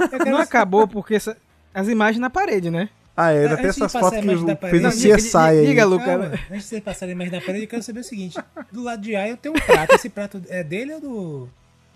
Eu 0.00 0.08
quero 0.08 0.30
Não 0.30 0.38
acabou 0.38 0.88
porque 0.88 1.14
essa- 1.14 1.36
as 1.72 1.86
imagens 1.86 2.20
na 2.20 2.28
parede, 2.30 2.68
né? 2.68 2.88
ah, 3.16 3.30
é, 3.30 3.42
ainda 3.44 3.56
tem 3.58 3.66
essas 3.66 3.92
fotos 3.92 4.18
que 4.18 4.26
fez 4.70 4.96
diga- 4.98 5.16
CSI 5.18 5.36
aí. 5.36 5.66
diga, 5.66 5.84
Lu- 5.84 5.98
Calma, 6.00 6.24
Luca. 6.24 6.40
antes 6.50 6.62
de 6.64 6.68
você 6.68 6.80
passar 6.80 7.06
a 7.06 7.10
imagem 7.10 7.32
da 7.32 7.40
parede, 7.40 7.64
eu 7.64 7.68
quero 7.68 7.82
saber 7.84 8.00
o 8.00 8.04
seguinte. 8.04 8.36
Do 8.72 8.82
lado 8.82 9.00
de 9.00 9.14
A 9.14 9.28
eu 9.28 9.36
tenho 9.36 9.54
um 9.54 9.60
prato. 9.60 9.94
Esse 9.94 10.08
prato 10.08 10.42
é 10.48 10.64
dele 10.64 10.94
ou 10.94 11.00
do... 11.00 11.48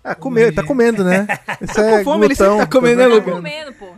Ah, 0.05 0.15
comer, 0.15 0.53
tá 0.55 0.63
comendo, 0.63 1.03
né? 1.03 1.27
Isso 1.61 1.81
é 1.81 1.99
com 1.99 2.05
fome, 2.05 2.27
ele 2.27 2.35
sempre 2.37 2.51
glutão, 2.51 2.59
tá 2.67 2.67
comendo, 2.73 2.97
né? 2.99 3.07
Luca? 3.09 3.31
Tá 3.31 3.37
comendo, 3.37 3.73
pô. 3.75 3.95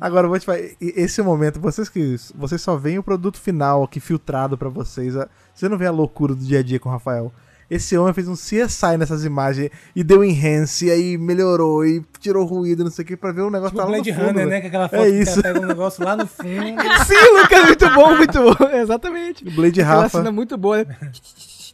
Agora, 0.00 0.26
eu 0.26 0.30
vou 0.30 0.38
te 0.38 0.46
falar, 0.46 0.58
e- 0.60 0.76
esse 0.80 1.20
momento, 1.22 1.60
vocês 1.60 1.88
que 1.88 2.16
vocês 2.34 2.60
só 2.60 2.76
veem 2.76 2.98
o 2.98 3.02
produto 3.02 3.40
final 3.40 3.82
aqui 3.84 4.00
filtrado 4.00 4.58
pra 4.58 4.68
vocês. 4.68 5.14
Você 5.54 5.68
não 5.68 5.78
vê 5.78 5.86
a 5.86 5.90
loucura 5.92 6.34
do 6.34 6.44
dia 6.44 6.58
a 6.58 6.62
dia 6.62 6.80
com 6.80 6.88
o 6.88 6.92
Rafael. 6.92 7.32
Esse 7.70 7.96
homem 7.96 8.12
fez 8.12 8.28
um 8.28 8.34
CSI 8.34 8.98
nessas 8.98 9.24
imagens 9.24 9.70
e 9.96 10.04
deu 10.04 10.22
enhance, 10.22 10.84
e 10.86 10.90
aí 10.90 11.16
melhorou 11.16 11.84
e 11.84 12.04
tirou 12.20 12.44
ruído, 12.44 12.84
não 12.84 12.90
sei 12.90 13.04
o 13.04 13.08
que, 13.08 13.16
pra 13.16 13.32
ver 13.32 13.40
o 13.40 13.50
negócio 13.50 13.70
Tipo 13.74 13.78
lá 13.80 13.86
no 13.86 13.92
Blade 13.92 14.12
fundo, 14.12 14.26
Runner, 14.26 14.46
né? 14.46 14.60
Que 14.60 14.66
aquela 14.66 14.88
foto 14.88 15.02
É 15.02 15.10
que 15.10 15.16
isso. 15.16 15.32
ela 15.32 15.42
pega 15.42 15.60
um 15.60 15.66
negócio 15.68 16.04
lá 16.04 16.14
no 16.16 16.26
fundo. 16.26 16.44
Sim, 17.06 17.40
Lucas, 17.40 17.64
muito 17.64 17.90
bom, 17.90 18.16
muito 18.16 18.38
bom. 18.38 18.68
Exatamente. 18.76 19.44
Blade 19.50 19.80
Aquela 19.80 20.02
Rafa. 20.02 20.18
cena 20.18 20.30
muito 20.30 20.58
boa, 20.58 20.84
né? 20.84 20.96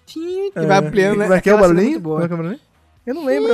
Que 0.06 0.52
vai 0.66 0.78
ampliando, 0.78 1.18
né? 1.18 1.24
Como 1.24 1.34
é 1.34 1.40
que 1.40 1.50
é 1.50 1.52
o 1.52 1.56
Aquela 1.56 1.68
barulhinho? 1.74 2.00
Como 2.00 2.22
é 2.22 2.26
que 2.28 2.32
é 2.32 2.34
o 2.34 2.38
barulhinho? 2.38 2.60
Eu 3.06 3.14
não 3.14 3.24
lembro. 3.24 3.52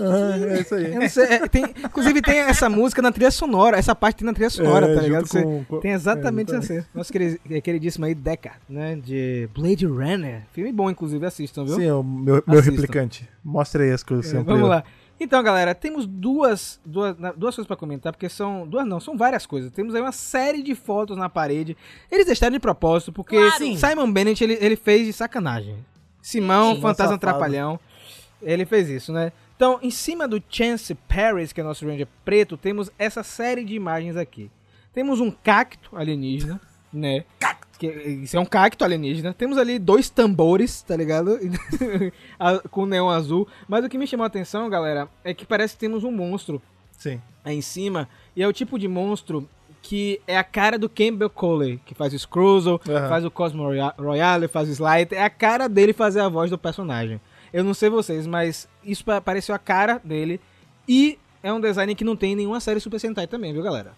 Ah, 0.00 0.38
é 0.56 0.60
isso 0.60 0.74
aí. 0.74 0.94
Eu 0.94 1.00
não 1.00 1.08
sei. 1.08 1.24
é, 1.24 1.48
tem- 1.48 1.64
inclusive 1.84 2.22
tem 2.22 2.38
essa 2.38 2.68
música 2.68 3.02
na 3.02 3.10
trilha 3.12 3.30
sonora. 3.30 3.76
Essa 3.76 3.94
parte 3.94 4.18
tem 4.18 4.26
na 4.26 4.32
trilha 4.32 4.50
sonora, 4.50 4.86
É, 4.86 4.94
tá 4.94 5.00
ligado? 5.02 5.26
Você- 5.26 5.42
com- 5.68 5.80
Tem 5.80 5.92
exatamente 5.92 6.52
é, 6.52 6.56
essa 6.58 6.66
cena. 6.66 6.86
Nosso 6.94 7.12
queri- 7.12 7.40
é, 7.50 7.60
queridíssimo 7.60 8.04
aí, 8.04 8.14
Deca, 8.14 8.52
né? 8.68 8.96
De 8.96 9.48
Blade 9.54 9.86
Runner. 9.86 10.42
Filme 10.52 10.72
bom, 10.72 10.90
inclusive, 10.90 11.24
assistam, 11.26 11.64
viu? 11.64 11.74
Sim, 11.76 11.86
é 11.86 11.94
o 11.94 12.02
meu, 12.02 12.42
meu 12.46 12.60
replicante. 12.60 13.28
Mostra 13.44 13.82
aí 13.84 13.90
as 13.92 14.02
coisas 14.02 14.32
É, 14.32 14.42
vamos 14.42 14.68
lá. 14.68 14.84
Então, 15.20 15.42
galera, 15.42 15.74
temos 15.74 16.06
duas, 16.06 16.78
duas, 16.86 17.16
duas 17.36 17.52
coisas 17.56 17.66
pra 17.66 17.74
comentar, 17.76 18.12
porque 18.12 18.28
são. 18.28 18.64
Duas 18.68 18.86
não, 18.86 19.00
são 19.00 19.16
várias 19.16 19.46
coisas. 19.46 19.72
Temos 19.72 19.92
aí 19.96 20.00
uma 20.00 20.12
série 20.12 20.62
de 20.62 20.76
fotos 20.76 21.16
na 21.16 21.28
parede. 21.28 21.76
Eles 22.08 22.24
deixaram 22.24 22.52
de 22.52 22.60
propósito, 22.60 23.12
porque 23.12 23.34
Claro. 23.36 23.56
sim, 23.58 23.76
Simon 23.76 24.12
Bennett 24.12 24.44
ele, 24.44 24.56
ele 24.60 24.76
fez 24.76 25.06
de 25.06 25.12
sacanagem. 25.12 25.74
Simão, 26.22 26.74
Sim. 26.76 26.80
Fantasma 26.82 27.14
Safado. 27.14 27.18
Trapalhão. 27.20 27.80
Ele 28.40 28.64
fez 28.64 28.88
isso, 28.88 29.12
né? 29.12 29.32
Então, 29.58 29.80
em 29.82 29.90
cima 29.90 30.28
do 30.28 30.40
Chance 30.48 30.94
Paris, 30.94 31.52
que 31.52 31.60
é 31.60 31.64
nosso 31.64 31.84
Ranger 31.84 32.06
preto, 32.24 32.56
temos 32.56 32.92
essa 32.96 33.24
série 33.24 33.64
de 33.64 33.74
imagens 33.74 34.16
aqui. 34.16 34.48
Temos 34.92 35.18
um 35.18 35.32
cacto 35.32 35.96
alienígena, 35.96 36.60
né? 36.94 37.24
Que, 37.76 37.88
isso 37.88 38.36
é 38.36 38.40
um 38.40 38.46
cacto 38.46 38.84
alienígena. 38.84 39.34
Temos 39.34 39.58
ali 39.58 39.76
dois 39.80 40.08
tambores, 40.08 40.80
tá 40.82 40.94
ligado? 40.96 41.40
Com 42.70 42.86
neon 42.86 43.08
azul. 43.08 43.48
Mas 43.66 43.84
o 43.84 43.88
que 43.88 43.98
me 43.98 44.06
chamou 44.06 44.22
a 44.22 44.28
atenção, 44.28 44.70
galera, 44.70 45.08
é 45.24 45.34
que 45.34 45.44
parece 45.44 45.74
que 45.74 45.80
temos 45.80 46.04
um 46.04 46.12
monstro 46.12 46.62
Sim. 46.96 47.20
aí 47.44 47.56
em 47.56 47.60
cima. 47.60 48.08
E 48.36 48.42
é 48.44 48.46
o 48.46 48.52
tipo 48.52 48.78
de 48.78 48.86
monstro 48.86 49.48
que 49.82 50.20
é 50.26 50.38
a 50.38 50.44
cara 50.44 50.78
do 50.78 50.88
Campbell 50.88 51.30
Coley, 51.30 51.80
que 51.84 51.94
faz 51.94 52.12
o 52.14 52.18
Scruzzle, 52.18 52.80
Aham. 52.88 53.08
faz 53.08 53.24
o 53.24 53.30
Cosmo 53.30 53.64
Roya- 53.64 53.94
Royale, 53.98 54.46
faz 54.46 54.68
o 54.68 54.72
Slider. 54.72 55.18
É 55.18 55.22
a 55.24 55.30
cara 55.30 55.68
dele 55.68 55.92
fazer 55.92 56.20
a 56.20 56.28
voz 56.28 56.48
do 56.48 56.58
personagem. 56.58 57.20
Eu 57.52 57.64
não 57.64 57.74
sei 57.74 57.88
vocês, 57.88 58.26
mas 58.26 58.68
isso 58.84 59.04
pa- 59.04 59.20
pareceu 59.20 59.54
a 59.54 59.58
cara 59.58 60.00
dele. 60.04 60.40
E 60.88 61.18
é 61.42 61.52
um 61.52 61.60
design 61.60 61.94
que 61.94 62.04
não 62.04 62.16
tem 62.16 62.32
em 62.32 62.36
nenhuma 62.36 62.60
série 62.60 62.80
Super 62.80 62.98
Sentai 63.00 63.26
também, 63.26 63.52
viu, 63.52 63.62
galera? 63.62 63.92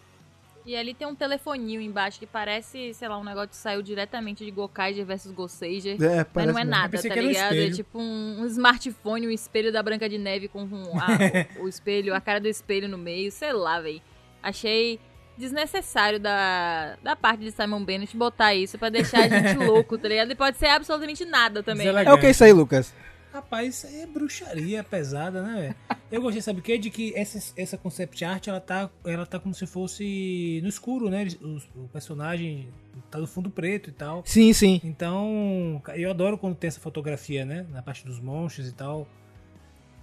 E 0.67 0.77
ali 0.77 0.93
tem 0.93 1.09
um 1.09 1.15
telefoninho 1.15 1.81
embaixo 1.81 2.19
que 2.21 2.27
parece, 2.27 2.93
sei 2.93 3.09
lá, 3.09 3.17
um 3.19 3.25
negócio 3.25 3.49
que 3.49 3.57
saiu 3.57 3.81
diretamente 3.81 4.45
de 4.45 4.51
Gokaiger 4.51 5.07
versus 5.07 5.33
Goseiger. 5.33 5.97
É, 6.01 6.27
Mas 6.35 6.47
não 6.47 6.53
é 6.53 6.57
mesmo. 6.65 6.71
nada, 6.71 7.01
tá 7.03 7.09
era 7.09 7.21
um 7.23 7.27
ligado? 7.27 7.55
É 7.55 7.71
tipo 7.71 7.99
um, 7.99 8.43
um 8.43 8.47
smartphone, 8.47 9.27
um 9.27 9.31
espelho 9.31 9.73
da 9.73 9.83
Branca 9.83 10.07
de 10.09 10.19
Neve 10.19 10.49
com 10.49 10.63
um- 10.63 11.01
a- 11.01 11.59
o, 11.61 11.65
o 11.65 11.69
espelho, 11.69 12.15
a 12.15 12.21
cara 12.21 12.39
do 12.39 12.47
espelho 12.47 12.89
no 12.89 12.99
meio, 12.99 13.33
sei 13.33 13.53
lá, 13.55 13.81
véi. 13.81 14.03
Achei 14.43 15.01
desnecessário 15.39 16.21
da, 16.21 16.97
da 17.03 17.17
parte 17.17 17.41
de 17.43 17.51
Simon 17.51 17.83
Bennett 17.83 18.15
botar 18.15 18.55
isso 18.55 18.79
pra 18.79 18.91
deixar 18.91 19.21
a 19.25 19.29
gente 19.29 19.57
louco, 19.65 19.97
tá 19.97 20.07
ligado? 20.09 20.31
E 20.31 20.35
pode 20.35 20.59
ser 20.59 20.67
absolutamente 20.67 21.25
nada 21.25 21.63
também. 21.63 21.87
Ela- 21.89 22.03
É 22.03 22.13
o 22.13 22.19
que 22.19 22.27
é 22.27 22.31
isso 22.31 22.45
aí, 22.45 22.53
Lucas? 22.53 22.95
Rapaz, 23.33 23.69
isso 23.77 23.87
é 23.87 24.07
bruxaria 24.07 24.83
pesada, 24.83 25.40
né, 25.43 25.61
velho? 25.88 25.99
Eu 26.11 26.21
gostei, 26.21 26.43
sabe 26.43 26.59
o 26.59 26.62
quê? 26.62 26.77
De 26.77 26.90
que 26.90 27.12
essa, 27.16 27.53
essa 27.57 27.79
concept 27.79 28.25
art, 28.25 28.49
ela 28.49 28.61
tá, 28.61 28.90
ela 29.05 29.25
tá 29.25 29.38
como 29.38 29.55
se 29.55 29.66
fosse 29.66 30.59
no 30.62 30.69
escuro, 30.69 31.09
né? 31.09 31.25
Os- 31.40 31.69
o 31.77 31.87
personagem 31.93 32.69
tá 33.11 33.19
no 33.19 33.27
fundo 33.29 33.49
preto 33.49 33.88
e 33.88 33.93
tal. 33.93 34.23
Sim, 34.27 34.53
sim. 34.53 34.81
Então, 34.83 35.81
eu 35.95 36.11
adoro 36.11 36.37
quando 36.37 36.57
tem 36.57 36.66
essa 36.69 36.81
fotografia, 36.81 37.45
né? 37.45 37.64
Na 37.71 37.83
parte 37.83 38.05
dos 38.05 38.19
monstros 38.19 38.66
e 38.69 38.73
tal. 38.73 39.07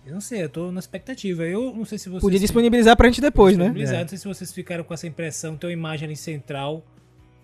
Eu 0.06 0.14
não 0.14 0.22
sei, 0.22 0.44
eu 0.44 0.50
tô 0.50 0.72
na 0.72 0.80
expectativa. 0.80 1.44
Eu 1.44 1.74
não 1.76 1.84
sei 1.84 1.98
se 1.98 2.08
vocês... 2.08 2.22
Podia 2.22 2.40
disponibilizar 2.40 2.96
pra 2.96 3.08
gente 3.10 3.20
depois, 3.20 3.58
né? 3.58 3.66
disponibilizar. 3.66 3.98
É. 3.98 4.02
Não 4.04 4.08
sei 4.08 4.18
se 4.18 4.26
vocês 4.26 4.54
ficaram 4.54 4.86
com 4.86 4.94
essa 4.94 5.06
impressão, 5.06 5.58
tem 5.58 5.68
uma 5.70 5.74
imagem 5.74 6.06
ali 6.06 6.16
central. 6.16 6.82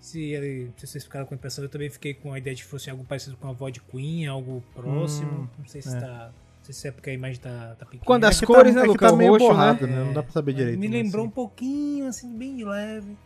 Se, 0.03 0.21
ele, 0.21 0.69
se 0.75 0.85
vocês 0.85 1.01
ficaram 1.05 1.25
com 1.25 1.33
a 1.33 1.37
impressão, 1.37 1.63
eu 1.63 1.69
também 1.69 1.89
fiquei 1.89 2.13
com 2.13 2.33
a 2.33 2.37
ideia 2.37 2.53
de 2.53 2.61
que 2.61 2.67
fosse 2.67 2.89
algo 2.89 3.05
parecido 3.05 3.37
com 3.37 3.47
a 3.47 3.53
Void 3.53 3.79
Queen, 3.89 4.27
algo 4.27 4.61
próximo. 4.75 5.31
Hum, 5.43 5.47
não 5.59 5.65
sei 5.65 5.81
se 5.81 5.95
é. 5.95 5.99
tá. 6.01 6.25
Não 6.57 6.65
sei 6.65 6.73
se 6.73 6.87
é 6.89 6.91
porque 6.91 7.09
a 7.09 7.13
imagem 7.13 7.39
tá, 7.39 7.73
tá 7.79 7.85
pequena. 7.85 8.03
Quando 8.03 8.25
É 8.25 8.27
as 8.27 8.37
que 8.37 8.45
cores, 8.45 8.73
tá, 8.73 8.81
né, 8.81 8.81
é 8.81 8.83
que 8.83 8.91
Lucas? 8.91 9.11
tá 9.11 9.17
meio 9.17 9.31
Roxo, 9.31 9.47
né? 9.47 9.53
borrado, 9.53 9.87
né? 9.87 10.03
Não 10.03 10.11
dá 10.11 10.21
pra 10.21 10.31
saber 10.33 10.51
direito. 10.53 10.77
Me 10.77 10.89
né, 10.89 10.97
lembrou 10.97 11.21
assim. 11.21 11.29
um 11.29 11.33
pouquinho, 11.33 12.07
assim, 12.07 12.37
bem 12.37 12.57
de 12.57 12.65
leve. 12.65 13.17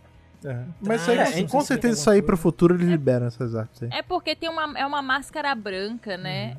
É. 0.45 0.63
Mas 0.79 1.01
isso 1.01 1.11
traço, 1.11 1.31
aí, 1.31 1.33
sei 1.33 1.47
com 1.47 1.61
certeza 1.61 1.81
tem 1.81 1.91
isso 1.91 2.09
aí 2.11 2.21
pro 2.21 2.37
futuro 2.37 2.75
eles 2.75 2.87
liberam 2.87 3.25
essas 3.25 3.55
artes 3.55 3.81
aí. 3.81 3.89
É 3.91 4.03
porque 4.03 4.35
tem 4.35 4.47
uma, 4.47 4.77
é 4.77 4.85
uma 4.85 5.01
máscara 5.01 5.55
branca, 5.55 6.15
né? 6.15 6.51
Uhum. 6.51 6.57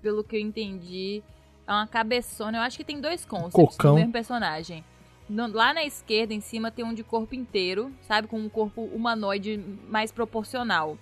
Pelo 0.00 0.22
que 0.22 0.36
eu 0.36 0.40
entendi. 0.40 1.24
É 1.66 1.72
uma 1.72 1.88
cabeçona. 1.88 2.58
Eu 2.58 2.62
acho 2.62 2.76
que 2.76 2.84
tem 2.84 3.00
dois 3.00 3.24
concepts 3.24 3.52
Cocão. 3.76 3.94
do 3.94 3.98
mesmo 3.98 4.12
personagem. 4.12 4.84
No- 5.28 5.46
lá 5.52 5.72
na 5.72 5.84
esquerda, 5.84 6.34
em 6.34 6.40
cima, 6.40 6.70
tem 6.70 6.84
um 6.84 6.94
de 6.94 7.02
corpo 7.02 7.34
inteiro, 7.34 7.92
sabe? 8.02 8.28
Com 8.28 8.38
um 8.38 8.48
corpo 8.48 8.82
humanoide 8.82 9.56
mais 9.88 10.10
proporcional. 10.12 10.98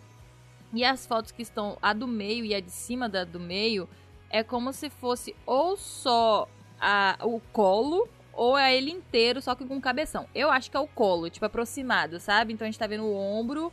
E 0.73 0.85
as 0.85 1.05
fotos 1.07 1.33
que 1.33 1.43
estão, 1.43 1.77
a 1.83 1.93
do 1.93 2.07
meio 2.07 2.45
e 2.45 2.55
a 2.55 2.61
de 2.61 2.71
cima 2.71 3.09
da 3.09 3.25
do 3.25 3.41
meio, 3.41 3.89
é 4.29 4.43
como 4.45 4.73
se 4.73 4.89
fosse 4.89 5.35
ou 5.45 5.77
só 5.77 6.49
a, 6.81 7.19
o 7.23 7.41
colo 7.53 8.09
ou 8.33 8.57
é 8.57 8.75
ele 8.77 8.91
inteiro, 8.93 9.43
só 9.43 9.55
que 9.57 9.67
com 9.67 9.81
cabeção. 9.81 10.27
Eu 10.35 10.51
acho 10.51 10.71
que 10.71 10.77
é 10.77 10.81
o 10.81 10.87
colo, 10.87 11.29
tipo, 11.29 11.45
aproximado, 11.45 12.21
sabe? 12.21 12.53
Então 12.53 12.65
a 12.67 12.71
gente 12.71 12.79
tá 12.79 12.87
vendo 12.87 13.05
o 13.05 13.15
ombro 13.17 13.73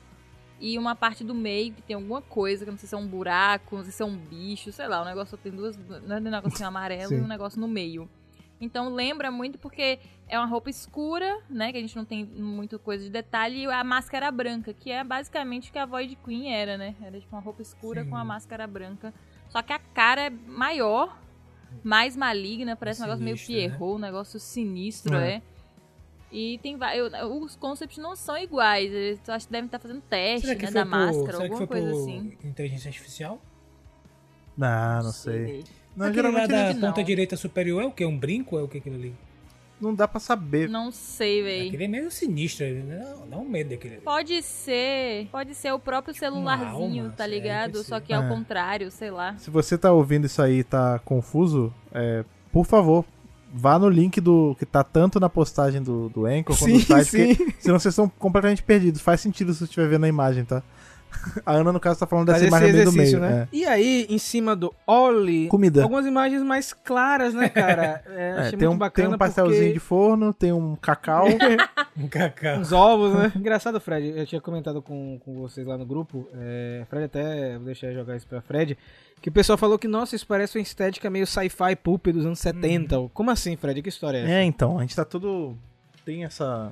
e 0.60 0.76
uma 0.80 0.96
parte 0.96 1.24
do 1.24 1.36
meio 1.36 1.72
que 1.74 1.84
tem 1.84 1.96
alguma 1.96 2.22
coisa, 2.22 2.66
que 2.66 2.72
não 2.72 2.78
sei 2.80 2.90
se 2.90 2.96
é 2.96 2.98
um 2.98 3.06
buraco, 3.08 3.78
não 3.78 3.84
sei 3.84 3.92
se 3.94 4.02
é 4.02 4.06
um 4.06 4.18
bicho, 4.18 4.72
sei 4.72 4.88
lá, 4.88 5.02
o 5.04 5.06
negócio 5.06 5.38
tem 5.38 5.52
duas. 5.52 5.78
Não 5.78 6.16
é 6.16 6.20
um 6.20 6.24
negocinho 6.24 6.68
amarelo 6.68 7.14
e 7.14 7.22
um 7.22 7.28
negócio 7.28 7.60
no 7.62 7.68
meio. 7.68 8.10
Então 8.60 8.94
lembra 8.94 9.30
muito 9.30 9.60
porque 9.60 10.00
é 10.28 10.38
uma 10.38 10.48
roupa 10.48 10.70
escura, 10.70 11.40
né? 11.50 11.72
Que 11.72 11.78
a 11.78 11.82
gente 11.82 11.96
não 11.96 12.06
tem 12.06 12.26
muita 12.26 12.80
coisa 12.80 13.04
de 13.04 13.10
detalhe, 13.10 13.64
e 13.64 13.66
a 13.68 13.84
máscara 13.84 14.32
branca, 14.32 14.74
que 14.74 14.90
é 14.92 15.04
basicamente 15.04 15.70
o 15.70 15.74
que 15.74 15.78
a 15.80 15.86
Void 15.86 16.16
Queen 16.26 16.52
era, 16.54 16.78
né? 16.78 16.96
Era 17.02 17.20
tipo 17.20 17.36
uma 17.36 17.42
roupa 17.42 17.62
escura 17.62 18.04
Sim. 18.04 18.10
com 18.10 18.16
a 18.16 18.24
máscara 18.26 18.66
branca. 18.66 19.14
Só 19.50 19.62
que 19.62 19.72
a 19.72 19.80
cara 19.80 20.22
é 20.26 20.30
maior, 20.30 21.18
mais 21.84 22.16
maligna, 22.18 22.76
parece 22.76 23.02
um 23.02 23.06
negócio 23.06 23.24
meio 23.24 23.38
Sinistro, 23.38 23.54
né? 23.62 23.70
Pierrot, 23.78 23.96
um 23.96 24.00
negócio 24.00 24.40
sinistro, 24.40 25.16
É. 25.16 25.34
é. 25.36 25.42
E 26.30 26.58
tem 26.58 26.78
eu- 26.96 27.42
os 27.42 27.56
concepts 27.56 27.98
não 28.00 28.14
são 28.16 28.38
iguais. 28.38 28.92
Eles 28.92 29.22
eu 29.26 29.34
acho 29.34 29.46
que 29.46 29.52
devem 29.52 29.68
estar 29.68 29.80
fazendo 29.80 30.02
teste, 30.02 30.56
que 30.58 30.66
né, 30.66 30.72
da 30.72 30.84
por, 30.84 30.90
máscara, 30.90 31.26
será 31.26 31.38
que 31.38 31.44
alguma 31.44 31.58
foi 31.60 31.68
coisa 31.68 31.92
assim. 31.92 32.38
inteligência 32.44 32.90
artificial? 32.90 33.42
Não, 34.58 35.04
não 35.04 35.12
sei. 35.12 35.46
velho. 35.46 35.64
Não, 35.98 36.06
Aquele 36.06 36.30
lá 36.30 36.46
da 36.46 36.74
que 36.74 36.80
ponta 36.80 37.04
direita 37.04 37.36
superior 37.36 37.82
é 37.82 37.86
o 37.88 37.92
quê? 37.92 38.06
Um 38.06 38.18
brinco? 38.18 38.58
É 38.58 38.62
o 38.62 38.68
que 38.68 38.78
aquilo 38.78 38.96
ali? 38.96 39.14
não 39.80 39.94
dá 39.94 40.08
pra 40.08 40.20
saber. 40.20 40.68
Não 40.68 40.92
sei, 40.92 41.44
velho. 41.44 41.68
Aquele 41.68 41.84
é 41.84 41.88
meio 41.88 42.10
sinistro, 42.10 42.66
né? 42.66 42.98
Dá- 42.98 43.16
dá 43.30 43.38
um 43.38 43.48
medo 43.48 43.70
daquele 43.70 43.96
ali. 43.96 44.04
Pode 44.04 44.42
ser, 44.42 45.28
pode 45.32 45.54
ser 45.54 45.72
o 45.72 45.78
próprio 45.80 46.16
celularzinho, 46.16 47.04
alma, 47.04 47.10
tá 47.16 47.26
sério, 47.26 47.34
ligado? 47.36 47.72
que 47.74 47.84
Só 47.84 48.00
que 48.00 48.12
ao 48.12 48.24
É. 48.24 48.28
contrário, 48.28 48.90
sei 48.90 49.12
lá. 49.12 49.36
Se 49.38 49.52
você 49.52 49.78
tá 49.78 49.92
ouvindo 49.92 50.26
isso 50.26 50.42
aí 50.42 50.60
e 50.60 50.64
tá 50.64 51.00
confuso, 51.06 51.72
é, 51.92 52.26
por 52.52 52.66
favor, 52.66 53.06
vá 53.54 53.78
no 53.78 53.88
link 53.88 54.20
do 54.20 54.56
que 54.58 54.66
tá 54.66 54.84
tanto 54.84 55.20
na 55.20 55.30
postagem 55.30 55.84
do, 55.84 56.10
do 56.10 56.26
Anchor 56.26 56.58
quanto 56.58 56.74
no 56.74 56.80
site, 56.80 57.08
sim. 57.10 57.36
porque 57.36 57.54
senão 57.60 57.78
vocês 57.80 57.94
estão 57.94 58.10
completamente 58.10 58.64
perdidos. 58.64 59.00
Faz 59.00 59.22
sentido 59.22 59.54
se 59.54 59.60
você 59.60 59.66
estiver 59.66 59.88
vendo 59.90 60.06
a 60.06 60.10
imagem, 60.10 60.44
tá? 60.44 60.64
A 61.46 61.54
Ana, 61.54 61.72
no 61.72 61.80
caso, 61.80 62.00
tá 62.00 62.08
falando 62.08 62.28
dessa 62.28 62.40
Faz 62.40 62.48
imagem 62.48 62.74
bem 62.74 62.84
do 62.86 62.92
meio. 62.92 63.20
né? 63.20 63.48
E 63.52 63.66
aí, 63.66 64.06
em 64.10 64.18
cima 64.18 64.56
do 64.56 64.74
Oli, 64.86 65.48
Comida. 65.48 65.84
algumas 65.84 66.06
imagens 66.06 66.42
mais 66.44 66.74
claras, 66.74 67.34
né, 67.34 67.50
cara? 67.50 68.04
É, 68.08 68.30
É, 68.30 68.32
achei 68.40 68.58
tem, 68.58 68.68
muito 68.68 68.76
um, 68.76 68.78
bacana 68.78 69.08
tem 69.08 69.16
um 69.16 69.18
pastelzinho 69.18 69.62
porque... 69.62 69.74
de 69.74 69.80
forno, 69.80 70.34
tem 70.34 70.52
um 70.52 70.76
cacau. 70.76 71.26
Um 72.00 72.08
cacau. 72.08 72.60
uns 72.60 72.72
ovos, 72.72 73.14
né? 73.16 73.32
Engraçado, 73.36 73.80
Fred, 73.82 74.14
eu 74.16 74.26
tinha 74.26 74.40
comentado 74.40 74.82
com, 74.84 75.20
com 75.26 75.34
vocês 75.42 75.66
lá 75.66 75.78
no 75.78 75.86
grupo, 75.86 76.28
é, 76.36 76.86
Fred 76.90 77.06
até, 77.06 77.56
vou 77.58 77.66
deixar 77.66 77.88
eu 77.88 77.94
jogar 77.96 78.16
isso 78.16 78.28
pra 78.28 78.40
Fred, 78.40 78.78
que 79.20 79.30
o 79.30 79.32
pessoal 79.32 79.58
falou 79.58 79.80
que, 79.80 79.88
nossa, 79.88 80.16
isso 80.16 80.28
parece 80.28 80.58
uma 80.58 80.62
estética 80.62 81.10
meio 81.10 81.26
sci-fi 81.26 81.76
pulp 81.76 82.08
dos 82.08 82.24
anos 82.26 82.38
70. 82.40 83.10
Como 83.14 83.32
assim, 83.32 83.56
Fred? 83.56 83.82
Que 83.82 83.90
história 83.90 84.20
é 84.20 84.22
essa? 84.22 84.32
É, 84.32 84.44
então, 84.44 84.78
a 84.78 84.82
gente 84.82 84.96
tá 84.96 85.04
todo. 85.04 85.56
Tem 86.06 86.24
essa. 86.24 86.72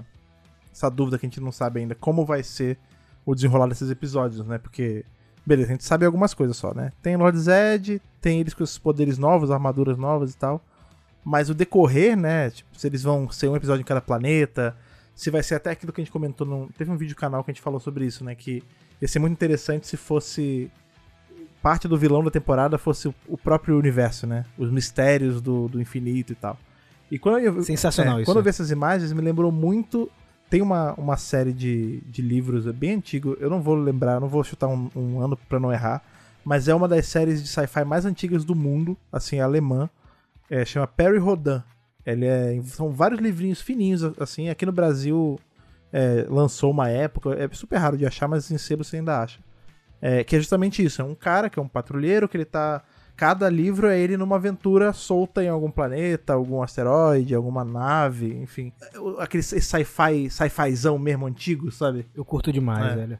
Essa 0.71 0.89
dúvida 0.89 1.17
que 1.17 1.25
a 1.25 1.29
gente 1.29 1.41
não 1.41 1.51
sabe 1.51 1.79
ainda 1.79 1.95
como 1.95 2.23
vai 2.25 2.43
ser 2.43 2.77
o 3.25 3.33
desenrolar 3.35 3.67
desses 3.67 3.89
episódios, 3.89 4.45
né? 4.45 4.57
Porque. 4.57 5.03
Beleza, 5.45 5.69
a 5.69 5.71
gente 5.73 5.83
sabe 5.83 6.05
algumas 6.05 6.33
coisas 6.33 6.57
só, 6.57 6.73
né? 6.73 6.91
Tem 7.03 7.15
Lord 7.15 7.37
Zed, 7.39 8.01
tem 8.19 8.39
eles 8.39 8.53
com 8.53 8.63
esses 8.63 8.79
poderes 8.79 9.17
novos, 9.19 9.51
armaduras 9.51 9.95
novas 9.97 10.33
e 10.33 10.37
tal. 10.37 10.59
Mas 11.23 11.49
o 11.49 11.53
decorrer, 11.53 12.17
né? 12.17 12.49
Tipo, 12.49 12.69
se 12.77 12.87
eles 12.87 13.03
vão 13.03 13.29
ser 13.29 13.47
um 13.47 13.55
episódio 13.55 13.81
em 13.81 13.85
cada 13.85 14.01
planeta, 14.01 14.75
se 15.13 15.29
vai 15.29 15.43
ser 15.43 15.55
até 15.55 15.69
aquilo 15.71 15.91
que 15.93 16.01
a 16.01 16.03
gente 16.03 16.11
comentou. 16.11 16.47
No... 16.47 16.69
Teve 16.77 16.89
um 16.91 16.97
vídeo 16.97 17.15
canal 17.15 17.43
que 17.43 17.51
a 17.51 17.53
gente 17.53 17.61
falou 17.61 17.79
sobre 17.79 18.05
isso, 18.05 18.23
né? 18.23 18.33
Que 18.33 18.63
ia 19.01 19.07
ser 19.07 19.19
muito 19.19 19.33
interessante 19.33 19.85
se 19.87 19.97
fosse. 19.97 20.71
Parte 21.61 21.87
do 21.87 21.97
vilão 21.97 22.23
da 22.23 22.29
temporada 22.31 22.77
fosse 22.77 23.07
o- 23.07 23.15
o 23.27 23.37
próprio 23.37 23.77
universo, 23.77 24.27
né? 24.27 24.45
Os 24.57 24.69
mistérios 24.71 25.41
do, 25.41 25.67
do 25.67 25.81
infinito 25.81 26.31
e 26.31 26.35
tal. 26.35 26.57
E 27.09 27.17
quando 27.19 27.39
eu, 27.39 27.63
Sensacional 27.63 28.17
é, 28.17 28.21
isso. 28.21 28.29
Quando 28.31 28.37
eu 28.37 28.43
vi 28.43 28.49
essas 28.49 28.69
imagens, 28.71 29.11
me 29.13 29.21
lembrou 29.21 29.51
muito. 29.51 30.09
Tem 30.55 30.61
uma, 30.61 30.93
uma 30.93 31.17
série 31.17 31.51
de, 31.51 31.99
de 32.05 32.21
livros 32.21 32.65
bem 32.67 32.93
antigo, 32.93 33.35
eu 33.41 33.49
não 33.49 33.61
vou 33.61 33.75
lembrar, 33.75 34.21
não 34.21 34.29
vou 34.29 34.41
chutar 34.41 34.69
um, 34.69 34.89
um 34.95 35.19
ano 35.19 35.35
pra 35.35 35.59
não 35.59 35.69
errar, 35.69 36.01
mas 36.45 36.69
é 36.69 36.73
uma 36.73 36.87
das 36.87 37.07
séries 37.07 37.43
de 37.43 37.49
sci-fi 37.49 37.83
mais 37.83 38.05
antigas 38.05 38.45
do 38.45 38.55
mundo, 38.55 38.95
assim, 39.11 39.41
alemã. 39.41 39.89
É, 40.49 40.63
chama 40.63 40.87
Perry 40.87 41.17
Rodin. 41.17 41.61
Ele 42.05 42.25
é, 42.25 42.57
são 42.67 42.93
vários 42.93 43.19
livrinhos 43.19 43.59
fininhos, 43.59 44.01
assim. 44.17 44.47
Aqui 44.47 44.65
no 44.65 44.71
Brasil 44.71 45.37
é, 45.91 46.25
lançou 46.29 46.71
uma 46.71 46.87
época, 46.87 47.33
é 47.33 47.49
super 47.51 47.75
raro 47.75 47.97
de 47.97 48.05
achar, 48.05 48.29
mas 48.29 48.49
em 48.49 48.57
sebo 48.57 48.81
você 48.81 48.95
ainda 48.95 49.23
acha. 49.23 49.41
É, 50.01 50.23
que 50.23 50.37
é 50.37 50.39
justamente 50.39 50.81
isso: 50.81 51.01
é 51.01 51.03
um 51.03 51.15
cara 51.15 51.49
que 51.49 51.59
é 51.59 51.61
um 51.61 51.67
patrulheiro 51.67 52.29
que 52.29 52.37
ele 52.37 52.45
tá. 52.45 52.81
Cada 53.15 53.49
livro 53.49 53.87
é 53.87 53.97
ele 53.97 54.17
numa 54.17 54.35
aventura 54.35 54.91
solta 54.91 55.41
em 55.43 55.47
algum 55.47 55.71
planeta, 55.71 56.33
algum 56.33 56.61
asteroide, 56.61 57.33
alguma 57.33 57.63
nave, 57.63 58.33
enfim. 58.41 58.73
Aquele 59.19 59.41
sci-fi, 59.41 60.29
sci-fizão 60.29 60.99
mesmo 60.99 61.25
antigo, 61.25 61.71
sabe? 61.71 62.05
Eu 62.13 62.25
curto 62.25 62.51
demais, 62.51 62.91
É. 62.91 62.95
velho. 62.95 63.19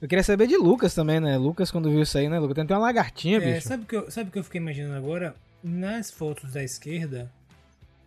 Eu 0.00 0.08
queria 0.08 0.24
saber 0.24 0.46
de 0.46 0.56
Lucas 0.56 0.94
também, 0.94 1.20
né? 1.20 1.36
Lucas, 1.36 1.70
quando 1.70 1.90
viu 1.90 2.02
isso 2.02 2.16
aí, 2.16 2.28
né, 2.28 2.38
Lucas? 2.38 2.54
Tem 2.54 2.64
até 2.64 2.74
uma 2.74 2.80
lagartinha, 2.80 3.36
É, 3.38 3.54
bicho. 3.54 3.68
sabe 3.68 3.84
o 3.84 3.86
que, 3.86 3.96
eu, 3.96 4.10
sabe 4.10 4.28
o 4.28 4.32
que 4.32 4.38
eu 4.38 4.44
fiquei 4.44 4.60
imaginando 4.60 4.94
agora? 4.96 5.34
Nas 5.62 6.10
fotos 6.10 6.52
da 6.52 6.62
esquerda, 6.62 7.30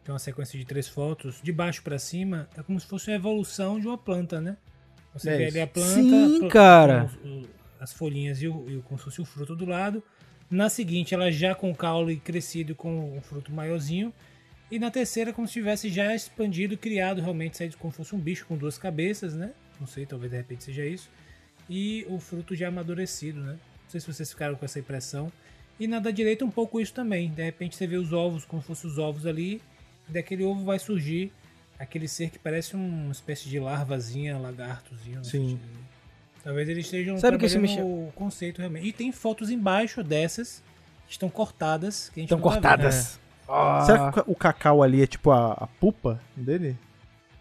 tem 0.04 0.14
uma 0.14 0.20
sequência 0.20 0.58
de 0.58 0.66
três 0.66 0.88
fotos, 0.88 1.40
de 1.42 1.52
baixo 1.52 1.82
pra 1.84 1.98
cima, 2.00 2.48
é 2.58 2.64
como 2.64 2.80
se 2.80 2.86
fosse 2.88 3.12
a 3.12 3.16
evolução 3.16 3.80
de 3.80 3.88
uma 3.88 3.98
planta, 3.98 4.40
né? 4.42 4.58
Você 5.14 5.30
É 5.30 5.38
vê 5.38 5.46
ali 5.48 5.62
a 5.62 5.68
planta, 5.68 5.90
Sim, 5.94 6.48
cara. 6.50 7.10
as 7.80 7.94
folhinhas 7.94 8.42
e, 8.42 8.48
o, 8.48 8.70
e 8.70 8.76
o- 8.78 8.82
como 8.84 8.98
se 9.00 9.06
fosse 9.06 9.22
o 9.22 9.26
fruto 9.26 9.56
do 9.56 9.66
lado. 9.66 10.04
Na 10.50 10.70
seguinte, 10.70 11.14
ela 11.14 11.32
já 11.32 11.54
com 11.54 11.70
o 11.72 11.76
caule 11.76 12.18
crescido 12.18 12.74
com 12.74 13.18
um 13.18 13.22
fruto 13.22 13.52
maiorzinho. 13.52 14.14
E 14.72 14.80
na 14.80 14.90
terceira, 14.92 15.32
como 15.34 15.48
se 15.48 15.54
tivesse 15.54 15.90
já 15.90 16.14
expandido, 16.16 16.78
criado 16.78 17.22
realmente, 17.22 17.58
saído 17.58 17.78
como 17.78 17.92
se 17.92 17.98
fosse 17.98 18.16
um 18.16 18.20
bicho 18.20 18.46
com 18.46 18.58
duas 18.58 18.78
cabeças, 18.78 19.34
né? 19.34 19.52
Não 19.80 19.88
sei, 19.88 20.06
talvez 20.06 20.32
de 20.32 20.38
repente 20.38 20.64
seja 20.64 20.86
isso. 20.86 21.10
E 21.70 22.06
o 22.10 22.20
fruto 22.20 22.56
já 22.56 22.68
amadurecido, 22.70 23.40
né? 23.42 23.54
Não 23.54 23.90
sei 23.90 24.00
se 24.02 24.08
vocês 24.12 24.30
ficaram 24.30 24.56
com 24.56 24.66
essa 24.66 24.80
impressão. 24.80 25.32
E 25.80 25.88
na 25.88 26.00
da 26.00 26.12
direita 26.12 26.44
um 26.44 26.50
pouco 26.52 26.80
isso 26.82 26.94
também. 26.94 27.30
De 27.30 27.44
repente 27.44 27.76
você 27.76 27.86
vê 27.88 27.98
os 27.98 28.12
ovos 28.12 28.44
como 28.46 28.62
se 28.62 28.68
fossem 28.68 28.90
os 28.90 28.98
ovos 28.98 29.26
ali. 29.26 29.62
E 30.10 30.12
daquele 30.14 30.44
ovo 30.44 30.64
vai 30.66 30.80
surgir 30.80 31.32
aquele 31.78 32.08
ser 32.08 32.30
que 32.30 32.40
parece 32.40 32.76
uma 32.76 33.12
espécie 33.12 33.48
de 33.48 33.60
larvazinha, 33.60 34.38
lagartozinho. 34.38 35.24
sei 35.24 35.40
Sim. 35.42 35.50
se- 35.58 35.88
Talvez 36.44 36.70
eles 36.70 36.86
estejam 36.86 37.18
Sabe 37.18 37.36
o 37.36 37.40
que 37.40 37.46
isso 37.46 37.60
me 37.60 37.68
trabalhando 37.68 38.08
o 38.08 38.12
conceito 38.14 38.60
realmente. 38.60 38.88
E 38.88 38.94
tem 38.94 39.12
fotos 39.12 39.50
embaixo 39.50 40.04
dessas 40.04 40.64
que 41.06 41.12
estão 41.14 41.30
cortadas. 41.30 42.10
Que 42.14 42.20
a 42.20 42.22
gente 42.22 42.34
Estão 42.34 42.40
tá 42.40 42.50
vendo. 42.56 42.62
cortadas. 42.62 43.20
Ah. 43.48 43.84
Será 43.86 44.12
que 44.12 44.24
o 44.26 44.36
cacau 44.36 44.84
ali 44.84 45.02
é 45.02 45.08
tipo 45.08 45.32
a, 45.32 45.54
a 45.54 45.68
pupa 45.68 46.20
dele? 46.36 46.78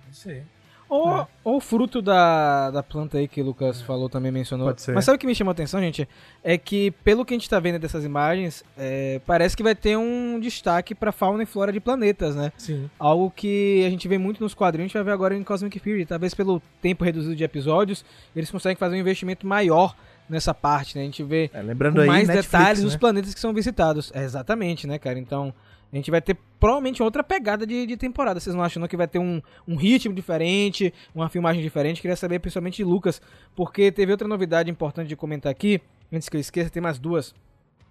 Não 0.06 0.14
sei. 0.14 0.42
Ou, 0.88 1.16
É. 1.16 1.26
ou 1.42 1.56
o 1.56 1.60
fruto 1.60 2.00
da, 2.00 2.70
da 2.70 2.82
planta 2.82 3.18
aí 3.18 3.26
que 3.26 3.40
o 3.40 3.44
Lucas 3.44 3.82
falou, 3.82 4.08
também 4.08 4.30
mencionou. 4.30 4.68
Pode 4.68 4.82
ser. 4.82 4.94
Mas 4.94 5.04
sabe 5.04 5.16
o 5.16 5.18
que 5.18 5.26
me 5.26 5.34
chamou 5.34 5.50
a 5.50 5.52
atenção, 5.52 5.80
gente? 5.80 6.08
É 6.44 6.56
que, 6.56 6.92
pelo 7.02 7.24
que 7.24 7.34
a 7.34 7.36
gente 7.36 7.50
tá 7.50 7.58
vendo 7.58 7.78
dessas 7.78 8.04
imagens, 8.04 8.64
é, 8.78 9.20
parece 9.26 9.56
que 9.56 9.62
vai 9.62 9.74
ter 9.74 9.96
um 9.96 10.38
destaque 10.38 10.94
pra 10.94 11.10
fauna 11.10 11.42
e 11.42 11.46
flora 11.46 11.72
de 11.72 11.80
planetas, 11.80 12.36
né? 12.36 12.52
Sim. 12.56 12.88
Algo 12.98 13.30
que 13.34 13.84
a 13.86 13.90
gente 13.90 14.06
vê 14.06 14.16
muito 14.16 14.40
nos 14.40 14.54
quadrinhos, 14.54 14.84
a 14.84 14.88
gente 14.88 14.94
vai 14.94 15.04
ver 15.04 15.12
agora 15.12 15.34
em 15.36 15.42
Cosmic 15.42 15.78
Fury. 15.80 16.06
Talvez 16.06 16.34
pelo 16.34 16.62
tempo 16.80 17.04
reduzido 17.04 17.34
de 17.34 17.42
episódios, 17.42 18.04
eles 18.34 18.50
conseguem 18.50 18.76
fazer 18.76 18.94
um 18.96 19.00
investimento 19.00 19.46
maior 19.46 19.94
nessa 20.28 20.52
parte, 20.52 20.96
né? 20.96 21.02
A 21.02 21.04
gente 21.06 21.22
vê 21.22 21.50
É, 21.54 21.62
lembrando 21.62 21.94
com 21.96 22.00
aí, 22.02 22.06
mais 22.06 22.26
Netflix, 22.28 22.46
detalhes 22.50 22.80
né? 22.82 22.86
os 22.88 22.96
planetas 22.96 23.32
que 23.34 23.40
são 23.40 23.52
visitados. 23.52 24.10
É, 24.14 24.22
exatamente, 24.24 24.86
né, 24.86 24.98
cara? 24.98 25.18
Então, 25.18 25.52
a 25.92 25.96
gente 25.96 26.10
vai 26.10 26.20
ter 26.20 26.36
provavelmente 26.58 27.02
outra 27.02 27.22
pegada 27.22 27.66
de, 27.66 27.86
de 27.86 27.96
temporada. 27.96 28.40
Vocês 28.40 28.54
não 28.54 28.62
acham 28.62 28.80
não, 28.80 28.88
que 28.88 28.96
vai 28.96 29.06
ter 29.06 29.18
um, 29.18 29.40
um 29.66 29.76
ritmo 29.76 30.14
diferente, 30.14 30.92
uma 31.14 31.28
filmagem 31.28 31.62
diferente? 31.62 32.00
Queria 32.00 32.16
saber 32.16 32.38
principalmente 32.38 32.76
de 32.76 32.84
Lucas, 32.84 33.20
porque 33.54 33.92
teve 33.92 34.12
outra 34.12 34.26
novidade 34.26 34.70
importante 34.70 35.08
de 35.08 35.16
comentar 35.16 35.50
aqui, 35.50 35.80
antes 36.12 36.28
que 36.28 36.36
eu 36.36 36.40
esqueça, 36.40 36.70
tem 36.70 36.82
mais 36.82 36.98
duas. 36.98 37.34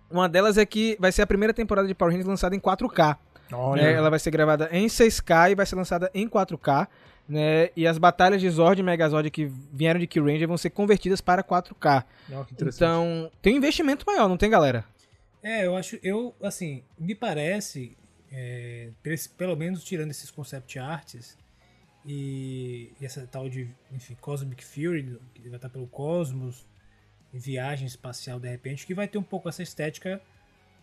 Uma 0.10 0.30
delas 0.30 0.58
é 0.58 0.66
que 0.66 0.98
vai 1.00 1.12
ser 1.12 1.22
a 1.22 1.28
primeira 1.28 1.54
temporada 1.54 1.88
de 1.88 1.96
Power 1.96 2.12
Rangers 2.12 2.28
lançada 2.28 2.56
em 2.56 2.60
4K. 2.60 3.18
Olha. 3.52 3.82
né? 3.82 3.94
Ela 3.94 4.10
vai 4.10 4.20
ser 4.20 4.32
gravada 4.32 4.70
em 4.72 4.88
6K 4.88 5.52
e 5.52 5.56
vai 5.56 5.66
ser 5.66 5.76
lançada 5.76 6.10
em 6.14 6.28
4K. 6.28 6.88
Né? 7.28 7.70
E 7.76 7.88
as 7.88 7.98
batalhas 7.98 8.40
de 8.40 8.48
Zord 8.50 8.80
e 8.80 8.84
Megazord 8.84 9.32
que 9.32 9.52
vieram 9.74 10.00
de 10.00 10.06
Kyuranger 10.06 10.48
vão 10.48 10.58
ser 10.58 10.70
convertidas 10.70 11.22
para 11.22 11.44
4K. 11.44 12.04
Ó, 12.34 12.44
que 12.44 12.54
interessante. 12.54 12.76
Então, 12.76 13.32
tem 13.42 13.56
um 13.56 13.58
investimento 13.58 14.06
maior, 14.06 14.30
não 14.30 14.38
tem, 14.38 14.50
galera? 14.50 14.86
É, 15.46 15.64
eu 15.64 15.78
acho, 15.78 16.00
eu, 16.02 16.36
assim, 16.42 16.84
me 16.98 17.14
parece, 17.14 17.96
é, 18.32 18.90
pelo 19.38 19.56
menos 19.56 19.84
tirando 19.84 20.10
esses 20.10 20.32
concept 20.32 20.80
arts 20.80 21.38
e, 22.04 22.92
e 23.00 23.06
essa 23.06 23.28
tal 23.28 23.48
de, 23.48 23.70
enfim, 23.92 24.16
Cosmic 24.16 24.66
Fury, 24.66 25.20
que 25.36 25.48
vai 25.48 25.58
estar 25.58 25.70
pelo 25.70 25.86
cosmos, 25.86 26.66
viagem 27.32 27.86
espacial 27.86 28.40
de 28.40 28.50
repente, 28.50 28.88
que 28.88 28.96
vai 28.96 29.08
ter 29.08 29.20
um 29.20 29.24
pouco 29.24 29.48
essa 29.48 29.62
estética 29.62 30.20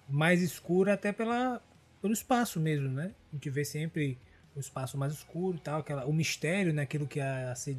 mais 0.08 0.40
escura 0.40 0.94
até 0.94 1.10
pela, 1.10 1.60
pelo 2.00 2.12
espaço 2.12 2.60
mesmo, 2.60 2.88
né? 2.88 3.12
A 3.32 3.34
gente 3.34 3.50
vê 3.50 3.64
sempre 3.64 4.16
o 4.54 4.60
espaço 4.60 4.96
mais 4.96 5.12
escuro 5.12 5.56
e 5.56 5.60
tal, 5.60 5.80
aquela, 5.80 6.06
o 6.06 6.12
mistério, 6.12 6.72
né? 6.72 6.82
Aquilo 6.82 7.08
que, 7.08 7.18
é 7.18 7.48
a 7.50 7.54
ser, 7.56 7.78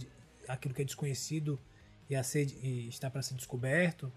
aquilo 0.49 0.73
que 0.73 0.81
é 0.81 0.85
desconhecido 0.85 1.57
e, 2.09 2.15
a 2.15 2.23
ser, 2.23 2.45
e 2.61 2.89
está 2.89 3.09
para 3.09 3.21
ser 3.21 3.35
descoberto. 3.35 4.11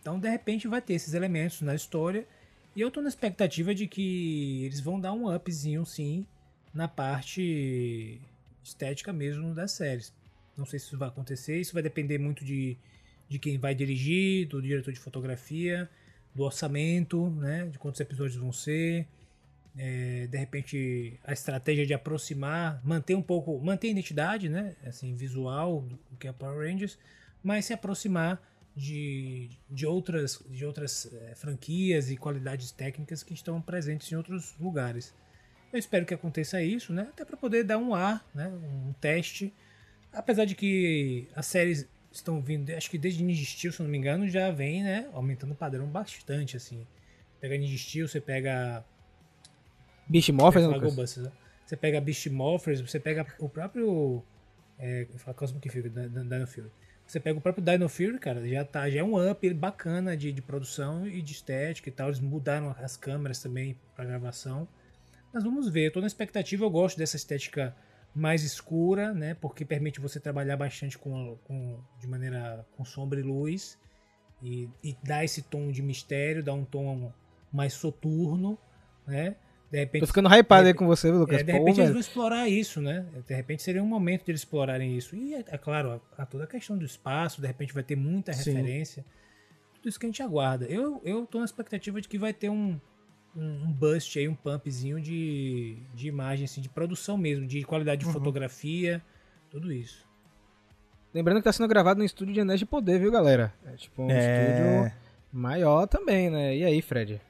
Então, 0.00 0.18
de 0.18 0.28
repente, 0.28 0.68
vai 0.68 0.80
ter 0.80 0.94
esses 0.94 1.14
elementos 1.14 1.60
na 1.60 1.74
história. 1.74 2.26
E 2.74 2.80
eu 2.80 2.90
tô 2.90 3.00
na 3.00 3.08
expectativa 3.08 3.74
de 3.74 3.86
que 3.86 4.64
eles 4.64 4.80
vão 4.80 5.00
dar 5.00 5.12
um 5.12 5.34
upzinho, 5.34 5.84
sim, 5.84 6.26
na 6.72 6.86
parte 6.86 8.20
estética 8.62 9.12
mesmo 9.12 9.54
das 9.54 9.72
séries. 9.72 10.12
Não 10.56 10.66
sei 10.66 10.78
se 10.78 10.86
isso 10.86 10.98
vai 10.98 11.08
acontecer. 11.08 11.58
Isso 11.58 11.72
vai 11.72 11.82
depender 11.82 12.18
muito 12.18 12.44
de, 12.44 12.76
de 13.28 13.38
quem 13.38 13.58
vai 13.58 13.74
dirigir, 13.74 14.48
do 14.48 14.60
diretor 14.60 14.92
de 14.92 15.00
fotografia, 15.00 15.88
do 16.34 16.42
orçamento, 16.42 17.30
né? 17.30 17.66
De 17.66 17.78
quantos 17.78 18.00
episódios 18.00 18.36
vão 18.36 18.52
ser. 18.52 19.06
É, 19.76 20.26
de 20.26 20.36
repente, 20.36 21.18
a 21.24 21.32
estratégia 21.32 21.86
de 21.86 21.94
aproximar, 21.94 22.80
manter 22.84 23.14
um 23.14 23.22
pouco, 23.22 23.60
manter 23.60 23.88
a 23.88 23.90
identidade, 23.90 24.48
né? 24.48 24.74
Assim, 24.84 25.14
visual 25.14 25.82
do 26.10 26.16
que 26.16 26.26
é 26.26 26.32
Power 26.32 26.68
Rangers, 26.68 26.98
mas 27.42 27.64
se 27.64 27.72
aproximar 27.72 28.42
de, 28.78 29.50
de 29.68 29.84
outras, 29.84 30.40
de 30.48 30.64
outras 30.64 31.12
eh, 31.12 31.34
franquias 31.34 32.10
e 32.12 32.16
qualidades 32.16 32.70
técnicas 32.70 33.24
que 33.24 33.34
estão 33.34 33.60
presentes 33.60 34.10
em 34.12 34.14
outros 34.14 34.54
lugares. 34.58 35.12
Eu 35.72 35.78
espero 35.80 36.06
que 36.06 36.14
aconteça 36.14 36.62
isso, 36.62 36.92
né? 36.92 37.08
Até 37.10 37.24
para 37.24 37.36
poder 37.36 37.64
dar 37.64 37.76
um 37.76 37.92
ar, 37.92 38.24
né? 38.32 38.46
Um 38.48 38.92
teste. 39.00 39.52
Apesar 40.12 40.44
de 40.44 40.54
que 40.54 41.28
as 41.34 41.46
séries 41.46 41.88
estão 42.12 42.40
vindo, 42.40 42.70
acho 42.70 42.88
que 42.88 42.96
desde 42.96 43.22
Ninja 43.22 43.44
Steel, 43.44 43.72
se 43.72 43.82
não 43.82 43.90
me 43.90 43.98
engano, 43.98 44.28
já 44.28 44.50
vem, 44.52 44.84
né? 44.84 45.10
Aumentando 45.12 45.52
o 45.52 45.56
padrão 45.56 45.86
bastante, 45.88 46.56
assim. 46.56 46.86
Pega 47.40 47.58
Ninja 47.58 47.76
Steel, 47.76 48.06
você 48.06 48.20
pega 48.20 48.84
Beast 50.08 50.28
Morphers, 50.30 50.64
é, 50.64 50.68
né? 50.68 51.32
Você 51.66 51.76
pega 51.76 52.00
Beast 52.00 52.26
Morphers, 52.28 52.80
você 52.80 53.00
pega 53.00 53.26
o 53.40 53.48
próprio. 53.48 54.22
É, 54.78 55.06
eu 55.12 55.18
falo 55.18 55.36
Cosmic 55.36 55.68
Fury, 55.68 55.90
da- 55.90 56.46
Fury. 56.46 56.70
Você 57.08 57.18
pega 57.18 57.38
o 57.38 57.40
próprio 57.40 57.64
Dino 57.64 57.88
Fury, 57.88 58.18
cara, 58.18 58.46
já, 58.46 58.62
tá, 58.66 58.90
já 58.90 59.00
é 59.00 59.02
um 59.02 59.30
up 59.30 59.54
bacana 59.54 60.14
de, 60.14 60.30
de 60.30 60.42
produção 60.42 61.06
e 61.06 61.22
de 61.22 61.32
estética 61.32 61.88
e 61.88 61.92
tal. 61.92 62.08
Eles 62.08 62.20
mudaram 62.20 62.76
as 62.78 62.98
câmeras 62.98 63.40
também 63.42 63.80
pra 63.96 64.04
gravação. 64.04 64.68
Mas 65.32 65.42
vamos 65.42 65.70
ver, 65.70 65.86
eu 65.86 65.92
tô 65.92 66.02
na 66.02 66.06
expectativa, 66.06 66.66
eu 66.66 66.70
gosto 66.70 66.98
dessa 66.98 67.16
estética 67.16 67.74
mais 68.14 68.44
escura, 68.44 69.14
né? 69.14 69.32
Porque 69.32 69.64
permite 69.64 70.00
você 70.00 70.20
trabalhar 70.20 70.58
bastante 70.58 70.98
com, 70.98 71.38
com 71.44 71.80
de 71.98 72.06
maneira 72.06 72.66
com 72.76 72.84
sombra 72.84 73.18
e 73.18 73.22
luz 73.22 73.78
e, 74.42 74.68
e 74.84 74.94
dá 75.02 75.24
esse 75.24 75.40
tom 75.40 75.72
de 75.72 75.80
mistério, 75.80 76.42
dá 76.42 76.52
um 76.52 76.64
tom 76.64 77.10
mais 77.50 77.72
soturno, 77.72 78.58
né? 79.06 79.34
De 79.70 79.78
repente, 79.78 80.00
Tô 80.00 80.06
ficando 80.06 80.28
hypado 80.34 80.62
de 80.62 80.68
aí 80.68 80.74
com 80.74 80.86
você, 80.86 81.10
viu, 81.10 81.20
Lucas. 81.20 81.40
é, 81.40 81.42
de 81.42 81.52
Pô, 81.52 81.58
repente 81.58 81.68
eles 81.68 81.76
velho. 81.78 81.92
vão 81.92 82.00
explorar 82.00 82.48
isso, 82.48 82.80
né? 82.80 83.04
De 83.26 83.34
repente 83.34 83.62
seria 83.62 83.82
um 83.82 83.86
momento 83.86 84.24
de 84.24 84.30
eles 84.30 84.40
explorarem 84.40 84.96
isso. 84.96 85.14
E 85.14 85.34
é, 85.34 85.44
é 85.46 85.58
claro, 85.58 86.00
a, 86.16 86.22
a 86.22 86.26
toda 86.26 86.44
a 86.44 86.46
questão 86.46 86.76
do 86.78 86.84
espaço, 86.86 87.40
de 87.42 87.46
repente 87.46 87.74
vai 87.74 87.82
ter 87.82 87.94
muita 87.96 88.32
Sim. 88.32 88.52
referência. 88.54 89.04
Tudo 89.74 89.88
isso 89.90 90.00
que 90.00 90.06
a 90.06 90.08
gente 90.08 90.22
aguarda. 90.22 90.64
Eu, 90.66 91.02
eu 91.04 91.26
tô 91.26 91.38
na 91.38 91.44
expectativa 91.44 92.00
de 92.00 92.08
que 92.08 92.16
vai 92.18 92.32
ter 92.32 92.48
um, 92.48 92.80
um, 93.36 93.64
um 93.64 93.70
bust 93.72 94.18
aí, 94.18 94.26
um 94.26 94.34
pumpzinho 94.34 94.98
de, 95.00 95.76
de 95.94 96.08
imagem, 96.08 96.46
assim, 96.46 96.62
de 96.62 96.68
produção 96.70 97.18
mesmo, 97.18 97.46
de 97.46 97.62
qualidade 97.64 98.00
de 98.00 98.06
Uhum. 98.06 98.12
fotografia, 98.12 99.02
tudo 99.50 99.70
isso. 99.70 100.08
Lembrando 101.12 101.38
que 101.38 101.44
tá 101.44 101.52
sendo 101.52 101.68
gravado 101.68 101.98
no 101.98 102.04
estúdio 102.04 102.32
de 102.34 102.40
Anéis 102.40 102.58
de 102.60 102.66
Poder, 102.66 102.98
viu, 102.98 103.10
galera? 103.12 103.52
É 103.66 103.72
tipo 103.76 104.02
um 104.02 104.10
É. 104.10 104.18
estúdio 104.18 104.98
maior 105.32 105.86
também, 105.86 106.30
né? 106.30 106.56
E 106.56 106.64
aí, 106.64 106.80
Fred? 106.82 107.20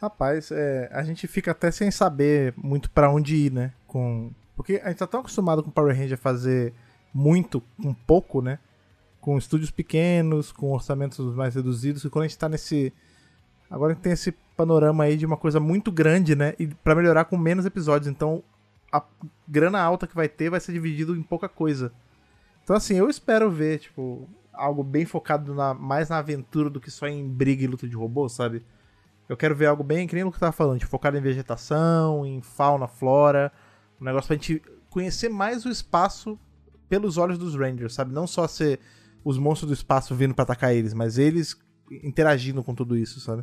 Rapaz, 0.00 0.50
é, 0.50 0.90
a 0.92 1.02
gente 1.02 1.26
fica 1.26 1.52
até 1.52 1.70
sem 1.70 1.90
saber 1.90 2.52
muito 2.56 2.90
pra 2.90 3.10
onde 3.10 3.34
ir, 3.34 3.52
né? 3.52 3.72
Com... 3.86 4.30
Porque 4.54 4.80
a 4.84 4.88
gente 4.88 4.98
tá 4.98 5.06
tão 5.06 5.20
acostumado 5.20 5.62
com 5.62 5.70
Power 5.70 5.96
Ranger 5.96 6.18
fazer 6.18 6.74
muito 7.12 7.62
com 7.82 7.94
pouco, 7.94 8.40
né? 8.42 8.58
Com 9.20 9.38
estúdios 9.38 9.70
pequenos, 9.70 10.52
com 10.52 10.72
orçamentos 10.72 11.34
mais 11.34 11.54
reduzidos, 11.54 12.02
que 12.02 12.10
quando 12.10 12.24
a 12.24 12.28
gente 12.28 12.38
tá 12.38 12.48
nesse. 12.48 12.92
Agora 13.70 13.92
a 13.92 13.94
gente 13.94 14.02
tem 14.02 14.12
esse 14.12 14.32
panorama 14.56 15.04
aí 15.04 15.16
de 15.16 15.26
uma 15.26 15.36
coisa 15.36 15.58
muito 15.58 15.90
grande, 15.90 16.36
né? 16.36 16.54
E 16.58 16.66
pra 16.66 16.94
melhorar 16.94 17.24
com 17.24 17.36
menos 17.36 17.66
episódios. 17.66 18.08
Então 18.08 18.42
a 18.92 19.02
grana 19.46 19.80
alta 19.80 20.06
que 20.06 20.14
vai 20.14 20.28
ter 20.28 20.50
vai 20.50 20.60
ser 20.60 20.72
dividido 20.72 21.16
em 21.16 21.22
pouca 21.22 21.48
coisa. 21.48 21.92
Então, 22.62 22.74
assim, 22.74 22.96
eu 22.96 23.08
espero 23.08 23.50
ver, 23.50 23.78
tipo, 23.78 24.28
algo 24.52 24.82
bem 24.82 25.04
focado 25.04 25.54
na, 25.54 25.72
mais 25.74 26.08
na 26.08 26.18
aventura 26.18 26.68
do 26.68 26.80
que 26.80 26.90
só 26.90 27.06
em 27.06 27.28
briga 27.28 27.62
e 27.62 27.66
luta 27.66 27.88
de 27.88 27.94
robô, 27.94 28.28
sabe? 28.28 28.64
Eu 29.28 29.36
quero 29.36 29.54
ver 29.54 29.66
algo 29.66 29.82
bem, 29.82 30.06
que 30.06 30.14
nem 30.14 30.24
o 30.24 30.30
que 30.30 30.38
tava 30.38 30.52
falando, 30.52 30.78
tipo, 30.78 30.90
focado 30.90 31.16
em 31.16 31.20
vegetação, 31.20 32.24
em 32.24 32.40
fauna, 32.40 32.86
flora. 32.86 33.52
Um 34.00 34.04
negócio 34.04 34.28
pra 34.28 34.36
gente 34.36 34.62
conhecer 34.90 35.28
mais 35.28 35.64
o 35.64 35.68
espaço 35.68 36.38
pelos 36.88 37.18
olhos 37.18 37.38
dos 37.38 37.54
Rangers, 37.54 37.94
sabe? 37.94 38.12
Não 38.12 38.26
só 38.26 38.46
ser 38.46 38.78
os 39.24 39.38
monstros 39.38 39.68
do 39.68 39.74
espaço 39.74 40.14
vindo 40.14 40.34
pra 40.34 40.44
atacar 40.44 40.74
eles, 40.74 40.94
mas 40.94 41.18
eles 41.18 41.56
interagindo 41.90 42.62
com 42.62 42.74
tudo 42.74 42.96
isso, 42.96 43.18
sabe? 43.20 43.42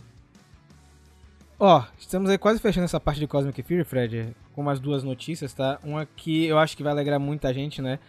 Ó, 1.60 1.84
estamos 1.98 2.30
aí 2.30 2.38
quase 2.38 2.60
fechando 2.60 2.86
essa 2.86 3.00
parte 3.00 3.20
de 3.20 3.28
Cosmic 3.28 3.62
Fury, 3.64 3.84
Fred, 3.84 4.36
com 4.54 4.62
umas 4.62 4.80
duas 4.80 5.04
notícias, 5.04 5.54
tá? 5.54 5.80
Uma 5.84 6.06
que 6.06 6.46
eu 6.46 6.58
acho 6.58 6.76
que 6.76 6.84
vai 6.84 6.92
alegrar 6.92 7.20
muita 7.20 7.54
gente, 7.54 7.82
né? 7.82 8.00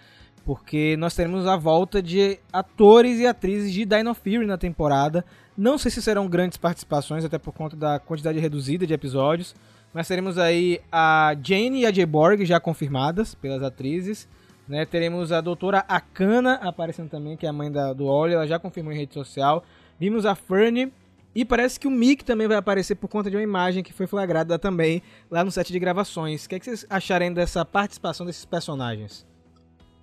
Porque 0.44 0.96
nós 0.96 1.14
teremos 1.14 1.46
a 1.46 1.56
volta 1.56 2.02
de 2.02 2.38
atores 2.52 3.18
e 3.18 3.26
atrizes 3.26 3.72
de 3.72 3.84
Dino 3.84 4.14
Fury 4.14 4.46
na 4.46 4.58
temporada. 4.58 5.24
Não 5.56 5.78
sei 5.78 5.90
se 5.90 6.02
serão 6.02 6.28
grandes 6.28 6.58
participações, 6.58 7.24
até 7.24 7.38
por 7.38 7.52
conta 7.52 7.76
da 7.76 7.98
quantidade 7.98 8.38
reduzida 8.38 8.86
de 8.86 8.92
episódios. 8.92 9.54
Mas 9.92 10.08
teremos 10.08 10.38
aí 10.38 10.80
a 10.90 11.36
Jane 11.40 11.82
e 11.82 11.86
a 11.86 11.92
Jay 11.92 12.04
Borg 12.04 12.44
já 12.44 12.58
confirmadas 12.58 13.34
pelas 13.36 13.62
atrizes. 13.62 14.28
Né? 14.68 14.84
Teremos 14.84 15.30
a 15.30 15.40
doutora 15.40 15.84
Akana 15.86 16.54
aparecendo 16.54 17.08
também, 17.08 17.36
que 17.36 17.46
é 17.46 17.48
a 17.48 17.52
mãe 17.52 17.70
da, 17.70 17.92
do 17.92 18.06
Oli, 18.06 18.34
ela 18.34 18.46
já 18.46 18.58
confirmou 18.58 18.92
em 18.92 18.96
rede 18.96 19.14
social. 19.14 19.62
Vimos 19.98 20.26
a 20.26 20.34
Fernie 20.34 20.92
e 21.34 21.44
parece 21.44 21.78
que 21.78 21.86
o 21.86 21.90
Mick 21.90 22.24
também 22.24 22.48
vai 22.48 22.56
aparecer 22.56 22.96
por 22.96 23.06
conta 23.06 23.30
de 23.30 23.36
uma 23.36 23.42
imagem 23.42 23.84
que 23.84 23.92
foi 23.92 24.08
flagrada 24.08 24.58
também 24.58 25.02
lá 25.30 25.44
no 25.44 25.52
set 25.52 25.72
de 25.72 25.78
gravações. 25.78 26.44
O 26.44 26.48
que, 26.48 26.56
é 26.56 26.58
que 26.58 26.64
vocês 26.64 26.86
acharem 26.90 27.32
dessa 27.32 27.64
participação 27.64 28.26
desses 28.26 28.44
personagens? 28.44 29.24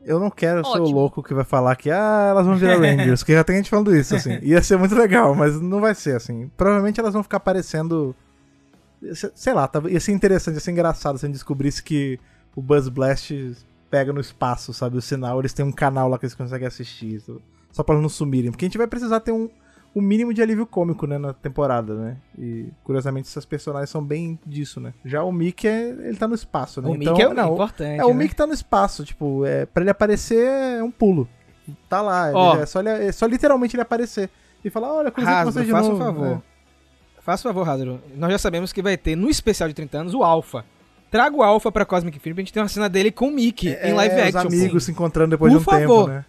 Eu 0.04 0.20
não 0.20 0.30
quero 0.32 0.64
ser 0.66 0.80
o 0.80 0.84
Ótimo. 0.84 0.98
louco 1.00 1.22
que 1.24 1.34
vai 1.34 1.44
falar 1.44 1.76
que, 1.76 1.92
ah, 1.92 2.28
elas 2.32 2.46
vão 2.46 2.56
virar 2.56 2.78
Rangers, 2.82 3.20
porque 3.22 3.34
já 3.34 3.44
tem 3.44 3.58
gente 3.58 3.70
falando 3.70 3.96
isso, 3.96 4.16
assim. 4.16 4.40
Ia 4.42 4.62
ser 4.64 4.78
muito 4.78 4.96
legal, 4.96 5.36
mas 5.36 5.62
não 5.62 5.80
vai 5.80 5.94
ser, 5.94 6.16
assim. 6.16 6.50
Provavelmente 6.58 7.00
elas 7.00 7.14
vão 7.14 7.22
ficar 7.24 7.38
aparecendo. 7.38 8.16
se- 9.14 9.32
Sei 9.36 9.54
lá, 9.54 9.70
ia 9.90 10.00
ser 10.00 10.12
interessante, 10.12 10.56
ia 10.56 10.60
ser 10.60 10.72
engraçado 10.72 11.18
se 11.18 11.26
a 11.26 11.28
gente 11.28 11.36
descobrisse 11.36 11.84
que 11.84 12.20
o 12.56 12.62
Buzz 12.62 12.90
Blast 12.90 13.32
pega 13.90 14.12
no 14.12 14.20
espaço, 14.22 14.74
sabe? 14.74 14.98
O 14.98 15.02
sinal, 15.02 15.40
eles 15.40 15.54
têm 15.54 15.66
um 15.66 15.72
canal 15.72 16.08
lá 16.10 16.18
que 16.18 16.26
eles 16.26 16.34
conseguem 16.36 16.68
assistir, 16.68 17.22
só 17.72 17.84
pra 17.84 17.96
não 18.00 18.10
sumirem. 18.10 18.50
Porque 18.52 18.66
a 18.66 18.68
gente 18.68 18.78
vai 18.78 18.88
precisar 18.88 19.20
ter 19.20 19.32
um, 19.32 19.50
um 19.96 20.02
mínimo 20.02 20.34
de 20.34 20.42
alívio 20.42 20.66
cômico, 20.66 21.06
né, 21.06 21.18
na 21.18 21.34
temporada, 21.34 21.94
né? 21.94 22.18
E, 22.38 22.68
curiosamente, 22.84 23.28
essas 23.28 23.44
personagens 23.46 23.90
são 23.90 24.04
bem 24.04 24.40
disso, 24.46 24.80
né? 24.80 24.94
Já 25.04 25.22
o 25.24 25.32
Mickey, 25.32 25.68
é- 25.68 25.90
ele 25.90 26.16
tá 26.18 26.28
no 26.28 26.36
espaço, 26.36 26.82
né? 26.82 26.88
o 26.90 26.96
então, 26.96 27.14
Mick 27.14 27.22
é 27.24 27.28
o 27.28 27.34
não, 27.34 27.54
importante. 27.54 28.00
é, 28.00 28.06
o 28.06 28.10
né? 28.10 28.14
Mickey 28.14 28.36
tá 28.36 28.48
no 28.48 28.54
espaço, 28.54 29.04
tipo, 29.04 29.46
é, 29.46 29.66
pra 29.66 29.84
ele 29.84 29.90
aparecer 29.90 30.48
é 30.80 30.84
um 30.84 30.92
pulo. 30.92 31.28
Tá 31.90 32.02
lá, 32.02 32.28
ele- 32.30 32.38
Ó. 32.38 32.56
é, 32.58 32.66
só 32.66 32.80
ele- 32.80 32.90
é 32.90 33.12
só 33.12 33.26
literalmente 33.26 33.76
ele 33.76 33.82
aparecer. 33.82 34.30
E 34.64 34.70
falar, 34.70 34.94
olha, 34.94 35.12
com 35.12 35.22
Hasbro, 35.22 35.52
vocês 35.54 35.66
de 35.66 35.72
faça 35.72 35.90
um 35.90 35.98
novo. 35.98 36.04
favor. 36.04 36.42
Faça 37.22 37.48
um 37.50 37.54
favor, 37.54 37.70
Hadro. 37.70 38.00
Nós 38.16 38.32
já 38.32 38.38
sabemos 38.38 38.72
que 38.74 38.82
vai 38.82 38.98
ter 38.98 39.16
no 39.16 39.30
especial 39.30 39.68
de 39.70 39.76
30 39.76 39.98
anos 40.00 40.14
o 40.14 40.24
Alpha. 40.24 40.64
Traga 41.12 41.36
o 41.36 41.44
Alpha 41.44 41.72
pra 41.72 41.86
Cosmic 41.86 42.18
Fury 42.20 42.34
pra 42.34 42.42
gente 42.42 42.54
ter 42.54 42.60
uma 42.62 42.68
cena 42.70 42.88
dele 42.88 43.12
com 43.12 43.28
o 43.28 43.32
Mickey 43.32 43.70
É, 43.74 43.90
em 43.90 43.94
live 43.94 44.16
é, 44.16 44.24
action. 44.28 44.40
Os 44.40 44.44
pô. 44.48 44.54
amigos 44.62 44.84
se 44.86 44.92
encontrando 44.92 45.32
depois 45.32 45.52
Por 45.52 45.60
de 45.60 45.62
um 45.62 45.66
favor. 45.66 46.06
tempo, 46.06 46.08
né? 46.08 46.26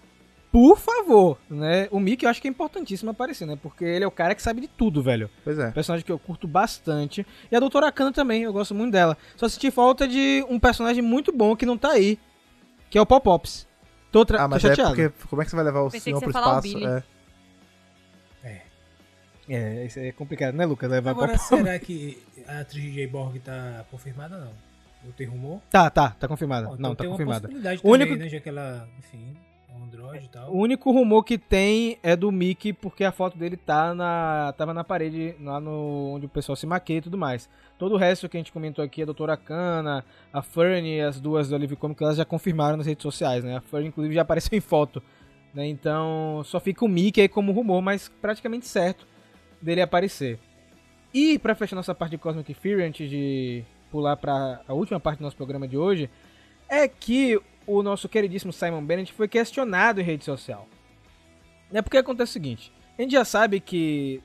Por 0.53 0.78
favor, 0.78 1.38
né? 1.48 1.88
O 1.90 1.98
Mickey 1.98 2.26
eu 2.26 2.30
acho 2.30 2.40
que 2.40 2.46
é 2.46 2.50
importantíssimo 2.50 3.11
aparecer, 3.11 3.46
né? 3.46 3.59
Porque 3.61 3.84
ele 3.84 4.05
é 4.05 4.07
o 4.07 4.11
cara 4.11 4.34
que 4.34 4.42
sabe 4.42 4.61
de 4.61 4.68
tudo, 4.68 5.03
velho. 5.03 5.30
Pois 5.42 5.59
é. 5.59 5.70
Personagem 5.70 6.05
que 6.05 6.12
eu 6.12 6.18
curto 6.18 6.46
bastante. 6.46 7.26
E 7.50 7.57
a 7.57 7.59
Doutora 7.59 7.88
Akana 7.88 8.12
também, 8.12 8.42
eu 8.42 8.53
gosto 8.53 8.74
muito 8.74 8.92
dela. 8.92 9.16
Só 9.34 9.48
senti 9.48 9.70
falta 9.70 10.07
de 10.07 10.44
um 10.50 10.61
personagem 10.61 11.03
muito 11.03 11.32
bom 11.32 11.57
que 11.57 11.64
não 11.64 11.78
tá 11.78 11.92
aí. 11.92 12.18
Que 12.90 12.98
é 12.98 13.00
o 13.00 13.07
Pop-Ops. 13.07 13.66
Tô, 14.12 14.26
tra- 14.26 14.40
Ah, 14.40 14.42
tô 14.42 14.48
mas 14.50 14.62
é 14.64 14.68
chateado. 14.68 14.90
porque 14.94 15.26
como 15.30 15.40
é 15.40 15.44
que 15.46 15.50
você 15.50 15.57
vai 15.57 15.64
levar 15.64 15.80
o 15.80 15.84
Pensei 15.86 16.00
senhor 16.00 16.20
pro 16.20 16.28
espaço? 16.28 16.61
Billy. 16.62 16.84
É. 16.84 17.03
É, 19.48 19.84
isso 19.86 19.98
é 19.98 20.12
complicado, 20.12 20.55
né, 20.55 20.64
Lucas? 20.64 20.88
Levar 20.90 21.11
Agora, 21.11 21.32
Pop-Ops. 21.32 21.48
será 21.48 21.78
que 21.78 22.22
a 22.46 22.61
atriz 22.61 22.84
de 22.84 22.92
J. 22.92 23.07
Borg 23.09 23.38
tá 23.40 23.84
confirmada 23.90 24.36
ou 24.36 24.40
não? 24.42 24.53
Não 25.05 25.12
tem 25.12 25.26
rumor? 25.26 25.61
Tá, 25.68 25.90
tá, 25.90 26.11
tá 26.11 26.28
confirmada. 26.28 26.68
Bom, 26.68 26.76
não, 26.78 26.92
então 26.92 27.07
tá 27.07 27.11
confirmada. 27.11 27.40
possibilidade 27.40 27.80
O 27.82 27.90
único- 27.90 28.12
também, 28.12 28.24
né? 28.24 28.30
Já 28.30 28.38
que 28.40 28.48
ela, 28.48 28.88
enfim, 29.00 29.36
androide 29.80 30.26
e 30.26 30.28
tal. 30.28 30.52
O 30.52 30.58
único 30.58 30.90
rumor 30.90 31.22
que 31.24 31.38
tem 31.38 31.98
é 32.02 32.16
do 32.16 32.30
Mickey, 32.32 32.72
porque 32.72 33.04
a 33.04 33.12
foto 33.12 33.36
dele 33.36 33.56
tá 33.56 33.94
na, 33.94 34.54
tava 34.56 34.74
na 34.74 34.82
parede, 34.82 35.34
lá 35.40 35.60
no, 35.60 36.14
onde 36.14 36.26
o 36.26 36.28
pessoal 36.28 36.56
se 36.56 36.66
maquia 36.66 36.98
e 36.98 37.00
tudo 37.00 37.16
mais. 37.16 37.48
Todo 37.78 37.94
o 37.94 37.98
resto 37.98 38.28
que 38.28 38.36
a 38.36 38.40
gente 38.40 38.52
comentou 38.52 38.84
aqui, 38.84 39.02
a 39.02 39.06
Doutora 39.06 39.36
Kana, 39.36 40.04
a 40.32 40.42
Fernie 40.42 41.00
as 41.00 41.20
duas 41.20 41.48
do 41.48 41.54
Alívio 41.54 41.76
Cômico, 41.76 42.02
elas 42.02 42.16
já 42.16 42.24
confirmaram 42.24 42.76
nas 42.76 42.86
redes 42.86 43.02
sociais, 43.02 43.44
né? 43.44 43.56
A 43.56 43.60
Fernie, 43.60 43.88
inclusive, 43.88 44.14
já 44.14 44.22
apareceu 44.22 44.56
em 44.58 44.60
foto. 44.60 45.02
Né? 45.54 45.66
Então, 45.66 46.42
só 46.44 46.58
fica 46.58 46.84
o 46.84 46.88
Mickey 46.88 47.20
aí 47.20 47.28
como 47.28 47.52
rumor, 47.52 47.82
mas 47.82 48.08
praticamente 48.08 48.66
certo 48.66 49.06
dele 49.60 49.80
aparecer. 49.80 50.38
E, 51.14 51.38
pra 51.38 51.54
fechar 51.54 51.76
nossa 51.76 51.94
parte 51.94 52.12
de 52.12 52.18
Cosmic 52.18 52.54
Fury, 52.54 52.82
antes 52.82 53.08
de 53.08 53.62
pular 53.90 54.16
pra 54.16 54.62
a 54.66 54.72
última 54.72 54.98
parte 54.98 55.18
do 55.18 55.24
nosso 55.24 55.36
programa 55.36 55.68
de 55.68 55.76
hoje, 55.76 56.08
é 56.68 56.88
que 56.88 57.38
o 57.66 57.82
nosso 57.82 58.08
queridíssimo 58.08 58.52
Simon 58.52 58.84
Bennett 58.84 59.12
foi 59.12 59.28
questionado 59.28 60.00
em 60.00 60.04
rede 60.04 60.24
social. 60.24 60.68
É 61.72 61.80
porque 61.80 61.96
acontece 61.96 62.30
o 62.30 62.32
seguinte: 62.32 62.72
a 62.98 63.02
gente 63.02 63.12
já 63.12 63.24
sabe 63.24 63.60
que 63.60 64.20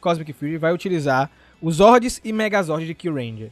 Cosmic 0.00 0.32
Fury 0.32 0.58
vai 0.58 0.72
utilizar 0.72 1.30
os 1.60 1.76
Zords 1.76 2.20
e 2.24 2.32
Megazords 2.32 2.86
de 2.86 2.94
Kill 2.94 3.14
Ranger. 3.14 3.50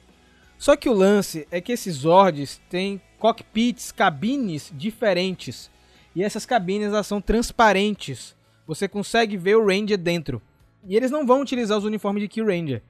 Só 0.59 0.77
que 0.77 0.89
o 0.89 0.93
lance 0.93 1.47
é 1.51 1.61
que 1.61 1.73
esses 1.73 1.97
Zords 1.97 2.61
têm 2.69 3.01
cockpits, 3.19 3.93
cabines 3.93 4.71
diferentes. 4.75 5.71
E 6.15 6.23
essas 6.23 6.45
cabines 6.45 6.89
elas 6.89 7.07
são 7.07 7.21
transparentes. 7.21 8.37
Você 8.67 8.87
consegue 8.87 9.37
ver 9.37 9.57
o 9.57 9.67
Ranger 9.67 9.97
dentro. 9.97 10.43
E 10.87 10.97
eles 10.97 11.11
não 11.11 11.27
vão 11.27 11.41
utilizar 11.41 11.79
os 11.79 11.85
uniformes 11.85 12.23
de 12.23 12.29
Kill 12.29 12.47
Ranger. 12.47 12.83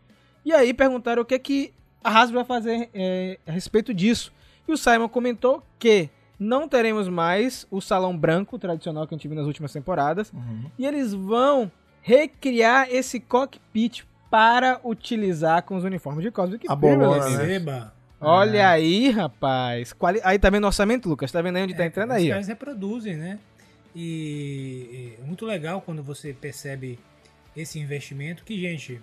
E 0.44 0.52
aí 0.52 0.72
perguntaram 0.72 1.22
o 1.22 1.24
que 1.24 1.34
é 1.34 1.38
que 1.38 1.72
a 2.02 2.10
Hasbro 2.10 2.38
vai 2.38 2.44
fazer 2.44 2.88
é, 2.94 3.38
a 3.46 3.52
respeito 3.52 3.92
disso. 3.92 4.32
E 4.66 4.72
o 4.72 4.76
Simon 4.76 5.08
comentou 5.08 5.62
que 5.78 6.08
não 6.40 6.66
teremos 6.66 7.06
mais 7.08 7.66
o 7.70 7.80
salão 7.80 8.16
branco 8.16 8.58
tradicional 8.58 9.06
que 9.06 9.14
a 9.14 9.16
gente 9.18 9.28
viu 9.28 9.36
nas 9.36 9.46
últimas 9.46 9.72
temporadas. 9.72 10.32
E 10.78 10.84
eles 10.86 11.12
vão 11.12 11.70
recriar 12.00 12.88
esse 12.90 13.20
cockpit 13.20 14.02
para 14.30 14.80
utilizar 14.82 15.62
com 15.64 15.76
os 15.76 15.84
uniformes 15.84 16.24
de 16.24 16.30
Cosmic 16.30 16.66
A 16.68 16.74
bolona, 16.74 17.28
né? 17.28 17.44
Olha 18.20 18.68
aí, 18.70 19.10
rapaz. 19.10 19.92
Quali- 19.92 20.20
Aí 20.24 20.38
tá 20.38 20.48
vendo 20.50 20.64
o 20.64 20.66
orçamento, 20.68 21.08
Lucas? 21.08 21.30
Tá 21.32 21.40
vendo 21.42 21.56
aí 21.56 21.64
onde 21.64 21.74
tá 21.74 21.84
É, 21.84 21.86
entrando 21.86 22.10
Os 22.10 22.16
aí, 22.16 22.26
ó. 22.28 22.32
caras 22.32 22.48
reproduzem, 22.48 23.16
né? 23.16 23.38
E 23.94 25.14
é 25.20 25.24
muito 25.24 25.44
legal 25.44 25.80
quando 25.80 26.02
você 26.02 26.32
percebe 26.32 26.98
esse 27.56 27.78
investimento 27.78 28.44
que, 28.44 28.58
gente, 28.60 29.00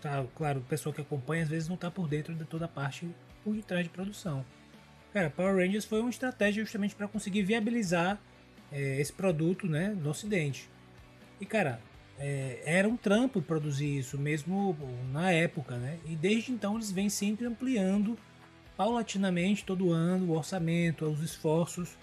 tá, 0.00 0.24
claro, 0.36 0.60
o 0.60 0.62
pessoal 0.62 0.92
que 0.92 1.00
acompanha 1.00 1.42
às 1.42 1.48
vezes 1.48 1.68
não 1.68 1.76
tá 1.76 1.90
por 1.90 2.06
dentro 2.08 2.34
de 2.34 2.44
toda 2.44 2.66
a 2.66 2.68
parte 2.68 3.08
por 3.44 3.54
detrás 3.54 3.82
de 3.84 3.90
produção. 3.90 4.44
Cara, 5.12 5.30
Power 5.30 5.56
Rangers 5.56 5.84
foi 5.84 6.00
uma 6.00 6.10
estratégia 6.10 6.62
justamente 6.62 6.94
para 6.94 7.08
conseguir 7.08 7.42
viabilizar 7.42 8.20
é, 8.70 9.00
esse 9.00 9.12
produto, 9.12 9.66
né, 9.66 9.96
no 10.00 10.10
ocidente. 10.10 10.68
E, 11.40 11.46
cara, 11.46 11.80
é, 12.18 12.60
era 12.64 12.88
um 12.88 12.96
trampo 12.96 13.40
produzir 13.40 13.98
isso 13.98 14.18
mesmo 14.18 14.76
na 15.12 15.30
época, 15.30 15.76
né? 15.76 15.98
E 16.04 16.16
desde 16.16 16.52
então 16.52 16.74
eles 16.74 16.90
vêm 16.90 17.08
sempre 17.08 17.46
ampliando 17.46 18.18
paulatinamente 18.76 19.64
todo 19.64 19.92
ano 19.92 20.32
o 20.32 20.36
orçamento, 20.36 21.04
os 21.06 21.22
esforços. 21.22 21.96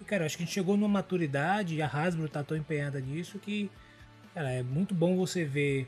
E, 0.00 0.04
cara, 0.04 0.26
acho 0.26 0.36
que 0.36 0.42
a 0.42 0.46
gente 0.46 0.54
chegou 0.54 0.76
numa 0.76 0.88
maturidade 0.88 1.74
e 1.76 1.82
a 1.82 1.86
Hasbro 1.86 2.28
tá 2.28 2.42
tão 2.42 2.56
empenhada 2.56 2.98
nisso 3.00 3.38
que, 3.38 3.70
cara, 4.34 4.50
é 4.50 4.62
muito 4.62 4.94
bom 4.94 5.16
você 5.16 5.44
ver 5.44 5.86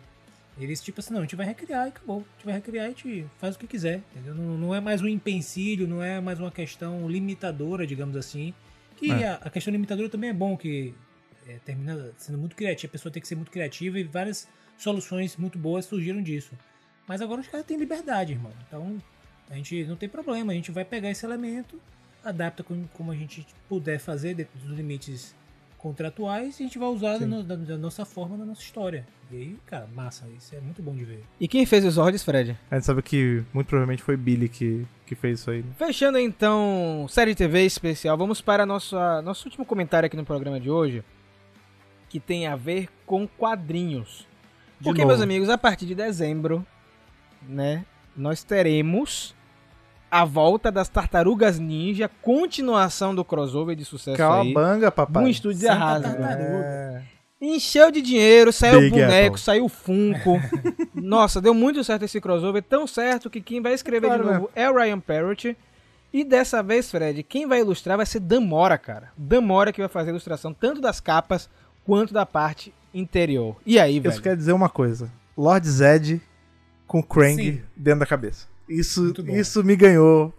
Eles, 0.59 0.82
tipo 0.82 1.00
assim, 1.00 1.12
não, 1.14 1.20
a 1.20 1.22
gente 1.22 1.34
vai 1.34 1.46
recriar 1.46 1.86
e 1.86 1.88
acabou. 1.88 2.18
A 2.18 2.32
gente 2.36 2.44
vai 2.44 2.55
recriar 2.55 2.84
e 2.84 2.86
a 2.86 2.90
gente 2.90 3.26
faz 3.38 3.57
o 3.57 3.59
que 3.59 3.66
quiser, 3.66 4.03
entendeu? 4.12 4.34
Não, 4.34 4.59
não 4.59 4.74
é 4.74 4.80
mais 4.80 5.00
um 5.00 5.09
empecilho, 5.09 5.88
não 5.88 6.03
é 6.03 6.20
mais 6.20 6.38
uma 6.38 6.50
questão 6.50 7.09
limitadora, 7.09 7.86
digamos 7.86 8.16
assim. 8.16 8.53
Que 8.96 9.11
É. 9.11 9.28
a, 9.28 9.34
a 9.36 9.50
questão 9.50 9.72
limitadora 9.72 10.09
também 10.11 10.30
é 10.30 10.32
bom, 10.34 10.57
que 10.57 10.94
é, 11.48 11.59
termina 11.64 12.12
sendo 12.18 12.36
muito 12.38 12.55
criativa. 12.55 12.90
A 12.90 12.92
pessoa 12.92 13.11
tem 13.11 13.20
que 13.22 13.26
ser 13.28 13.34
muito 13.34 13.50
criativa 13.50 13.98
e 13.98 14.05
várias 14.05 14.46
soluções 14.76 15.36
muito 15.36 15.59
boas 15.59 15.86
surgiram 15.86 16.22
disso. 16.22 16.53
Mas 17.09 17.20
agora 17.22 17.40
os 17.40 17.48
caras 17.48 17.64
têm 17.66 17.78
liberdade, 17.78 18.32
irmão. 18.32 18.53
Então, 18.68 19.03
a 19.50 19.55
gente 19.55 19.84
não 19.84 19.96
tem 19.96 20.09
problema. 20.09 20.53
A 20.53 20.55
gente 20.55 20.70
vai 20.70 20.84
pegar 20.84 21.11
esse 21.11 21.24
elemento, 21.24 21.80
adapta 22.22 22.62
com- 22.62 22.86
como 22.92 23.11
a 23.11 23.16
gente 23.16 23.46
puder 23.68 23.98
fazer 23.98 24.34
dentro 24.34 24.57
dos 24.59 24.76
limites 24.76 25.34
contratuais 25.82 26.58
e 26.58 26.62
a 26.62 26.66
gente 26.66 26.78
vai 26.78 26.88
usar 26.88 27.18
da, 27.18 27.26
no- 27.26 27.42
da- 27.42 27.56
da 27.56 27.76
nossa 27.76 28.04
forma, 28.04 28.36
na 28.36 28.44
nossa 28.44 28.60
história. 28.62 29.04
E 29.30 29.36
aí, 29.36 29.56
cara, 29.66 29.88
massa. 29.94 30.26
Isso 30.38 30.54
é 30.54 30.60
muito 30.60 30.80
bom 30.80 30.94
de 30.94 31.04
ver. 31.04 31.24
E 31.40 31.48
quem 31.48 31.66
fez 31.66 31.84
os 31.84 31.94
Zords, 31.94 32.22
Fred? 32.22 32.56
A 32.70 32.76
gente 32.76 32.84
sabe 32.86 33.02
que 33.02 33.42
muito 33.52 33.66
provavelmente 33.66 34.02
foi 34.02 34.16
Billy 34.16 34.48
que, 34.48 34.86
que 35.06 35.14
fez 35.14 35.40
isso 35.40 35.50
aí. 35.50 35.64
Fechando 35.76 36.18
então 36.18 37.06
série 37.08 37.34
TV 37.34 37.64
especial, 37.64 38.16
vamos 38.16 38.40
para 38.40 38.64
nossa, 38.64 39.20
nosso 39.22 39.46
último 39.48 39.64
comentário 39.66 40.06
aqui 40.06 40.16
no 40.16 40.24
programa 40.24 40.60
de 40.60 40.70
hoje, 40.70 41.02
que 42.08 42.20
tem 42.20 42.46
a 42.46 42.54
ver 42.56 42.88
com 43.04 43.26
quadrinhos. 43.26 44.26
De 44.78 44.84
Porque, 44.84 45.00
novo. 45.02 45.08
meus 45.12 45.20
amigos, 45.22 45.48
a 45.48 45.56
partir 45.58 45.86
de 45.86 45.94
dezembro, 45.94 46.64
né, 47.48 47.84
nós 48.16 48.42
teremos 48.44 49.34
a 50.12 50.26
volta 50.26 50.70
das 50.70 50.90
Tartarugas 50.90 51.58
Ninja, 51.58 52.06
continuação 52.20 53.14
do 53.14 53.24
crossover 53.24 53.74
de 53.74 53.82
sucesso 53.82 54.10
aí. 54.10 54.16
Calabanga, 54.52 54.92
papai. 54.92 55.24
Um 55.24 55.26
estúdio 55.26 55.60
de. 55.60 55.66
É. 55.68 57.02
Encheu 57.40 57.90
de 57.90 58.02
dinheiro, 58.02 58.52
saiu 58.52 58.78
Big 58.80 58.90
boneco, 58.90 59.26
Apple. 59.28 59.40
saiu 59.40 59.68
Funko. 59.70 60.38
Nossa, 60.94 61.40
deu 61.40 61.54
muito 61.54 61.82
certo 61.82 62.04
esse 62.04 62.20
crossover, 62.20 62.62
tão 62.62 62.86
certo 62.86 63.30
que 63.30 63.40
quem 63.40 63.62
vai 63.62 63.72
escrever 63.72 64.08
Claro, 64.08 64.22
de 64.22 64.28
né? 64.28 64.34
novo 64.34 64.50
é 64.54 64.70
o 64.70 64.74
Ryan 64.76 65.00
Parrott. 65.00 65.56
E 66.12 66.24
dessa 66.24 66.62
vez, 66.62 66.90
Fred, 66.90 67.22
quem 67.22 67.46
vai 67.46 67.60
ilustrar 67.60 67.96
vai 67.96 68.04
ser 68.04 68.20
Damora, 68.20 68.76
cara. 68.76 69.10
Damora 69.16 69.72
que 69.72 69.80
vai 69.80 69.88
fazer 69.88 70.10
a 70.10 70.12
ilustração 70.12 70.52
tanto 70.52 70.78
das 70.78 71.00
capas 71.00 71.48
quanto 71.86 72.12
da 72.12 72.26
parte 72.26 72.72
interior. 72.92 73.56
E 73.64 73.80
aí, 73.80 73.98
velho? 73.98 74.12
Isso 74.12 74.20
quer 74.20 74.36
dizer 74.36 74.52
uma 74.52 74.68
coisa. 74.68 75.10
Lord 75.34 75.66
Zed 75.66 76.20
com 76.86 77.02
Krang 77.02 77.42
Sim. 77.42 77.62
dentro 77.74 78.00
da 78.00 78.06
cabeça. 78.06 78.51
Isso, 78.78 79.12
isso 79.28 79.62
me 79.64 79.76
ganhou. 79.76 80.32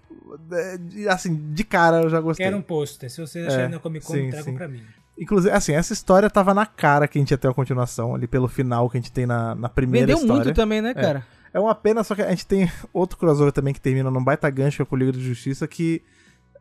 É, 0.52 0.78
de- 0.78 1.08
Assim, 1.08 1.36
de 1.54 1.64
cara 1.64 2.02
eu 2.04 2.10
já 2.10 2.20
gostei. 2.20 2.46
Quero 2.46 2.58
um 2.58 2.62
pôster. 2.62 3.10
Se 3.10 3.22
vocês 3.22 3.46
acharem 3.48 3.66
É, 3.66 3.70
na 3.70 3.80
Comic 3.80 4.06
Con, 4.06 4.14
sim, 4.14 4.32
sim. 4.32 4.54
pra 4.56 4.68
mim. 4.68 4.82
Inclusive, 5.18 5.54
assim, 5.54 5.74
essa 5.74 5.94
história 5.94 6.28
tava 6.30 6.54
na 6.56 6.66
cara 6.66 7.08
que 7.08 7.20
a 7.20 7.22
gente 7.22 7.30
ia 7.32 7.38
ter 7.38 7.48
uma 7.48 7.54
continuação 7.54 8.16
ali 8.16 8.26
pelo 8.28 8.48
final 8.48 8.90
que 8.90 8.98
a 8.98 9.00
gente 9.00 9.12
tem 9.12 9.26
na, 9.28 9.54
na 9.54 9.70
primeira 9.70 10.08
Vendeu 10.08 10.22
história. 10.22 10.44
muito 10.46 10.56
também, 10.56 10.82
né, 10.82 10.94
cara? 10.94 11.24
É 11.54 11.60
uma 11.60 11.76
pena, 11.76 12.04
só 12.04 12.16
que 12.16 12.24
a 12.24 12.30
gente 12.32 12.48
tem 12.48 12.68
outro 12.92 13.16
crossover 13.18 13.52
também 13.54 13.74
que 13.76 13.80
termina 13.82 14.10
num 14.10 14.24
baita 14.24 14.50
gancho 14.50 14.84
com 14.88 14.96
o 14.96 14.98
Liga 15.00 15.12
da 15.12 15.20
Justiça, 15.20 15.68
que 15.68 16.02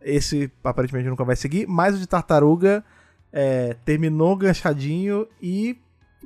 esse 0.03 0.51
aparentemente 0.63 1.09
nunca 1.09 1.25
vai 1.25 1.35
seguir, 1.37 1.67
mas 1.67 1.95
o 1.95 1.99
de 1.99 2.07
Tartaruga 2.07 2.85
é, 3.33 3.75
terminou 3.87 4.37
ganchadinho 4.37 5.27
e 5.41 5.79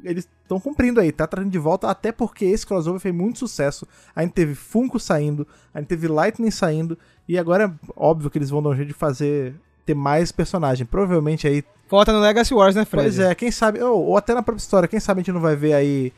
eles 0.02 0.28
estão 0.46 0.60
cumprindo 0.60 1.00
aí, 1.00 1.10
tá 1.12 1.26
trazendo 1.26 1.50
de 1.52 1.58
volta, 1.58 1.88
até 1.90 2.10
porque 2.12 2.44
esse 2.44 2.64
crossover 2.66 3.00
fez 3.00 3.14
muito 3.14 3.38
sucesso. 3.38 3.86
A 4.14 4.22
gente 4.22 4.32
teve 4.32 4.54
Funko 4.54 4.98
saindo, 4.98 5.46
a 5.74 5.80
gente 5.80 5.88
teve 5.88 6.08
Lightning 6.08 6.50
saindo, 6.50 6.96
e 7.28 7.36
agora 7.38 7.64
é 7.64 7.70
óbvio 7.96 8.30
que 8.30 8.38
eles 8.38 8.50
vão 8.50 8.62
dar 8.62 8.70
um 8.70 8.76
jeito 8.76 8.88
de 8.88 8.94
fazer 8.94 9.54
ter 9.84 9.94
mais 9.94 10.32
personagem. 10.32 10.86
Provavelmente 10.86 11.46
aí 11.46 11.62
Falta 11.88 12.12
no 12.12 12.18
Legacy 12.18 12.52
Wars, 12.52 12.74
né, 12.74 12.84
Fred? 12.84 13.04
Pois 13.04 13.18
é, 13.20 13.32
quem 13.34 13.50
sabe, 13.52 13.80
ou, 13.80 14.06
ou 14.06 14.16
até 14.16 14.34
na 14.34 14.42
própria 14.42 14.60
história, 14.62 14.88
quem 14.88 14.98
sabe 14.98 15.20
a 15.20 15.22
gente 15.22 15.32
não 15.32 15.40
vai 15.40 15.54
ver 15.54 15.72
aí 15.74 16.12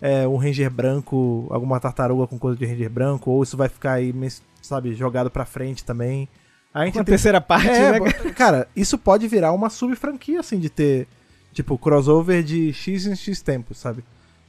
é, 0.00 0.26
um 0.26 0.36
Ranger 0.36 0.68
branco, 0.68 1.46
alguma 1.50 1.78
tartaruga 1.78 2.26
com 2.26 2.36
coisa 2.38 2.58
de 2.58 2.66
Ranger 2.66 2.90
branco, 2.90 3.30
ou 3.30 3.42
isso 3.42 3.56
vai 3.56 3.68
ficar 3.68 3.92
aí, 3.92 4.12
sabe, 4.60 4.94
jogado 4.94 5.30
pra 5.30 5.44
frente 5.44 5.84
também. 5.84 6.28
A 6.74 6.84
gente 6.84 6.94
Com 6.94 7.00
a 7.00 7.04
tem- 7.04 7.12
terceira 7.12 7.38
parte, 7.40 7.68
É, 7.68 8.00
né, 8.00 8.10
cara, 8.34 8.66
isso 8.74 8.98
pode 8.98 9.28
virar 9.28 9.52
uma 9.52 9.70
sub-franquia, 9.70 10.40
assim, 10.40 10.58
de 10.58 10.68
ter, 10.68 11.06
tipo, 11.52 11.78
crossover 11.78 12.42
de 12.42 12.72
X 12.72 13.06
em 13.06 13.14
X 13.14 13.40
tempo, 13.42 13.74
sabe? 13.74 14.04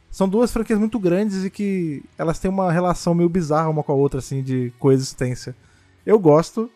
São 0.09 0.29
duas 0.29 0.51
franquias 0.51 0.77
muito 0.77 0.99
grandes 0.99 1.43
e 1.43 1.49
que 1.49 2.03
elas 2.17 2.37
têm 2.39 2.49
uma 2.49 2.71
relação 2.71 3.15
meio 3.15 3.27
bizarra 3.27 3.69
uma 3.69 3.83
com 3.83 3.91
a 3.91 3.95
outra, 3.95 4.19
assim, 4.19 4.43
de 4.43 4.71
coexistência. 4.79 5.55
Eu 6.05 6.19
gosto. 6.19 6.69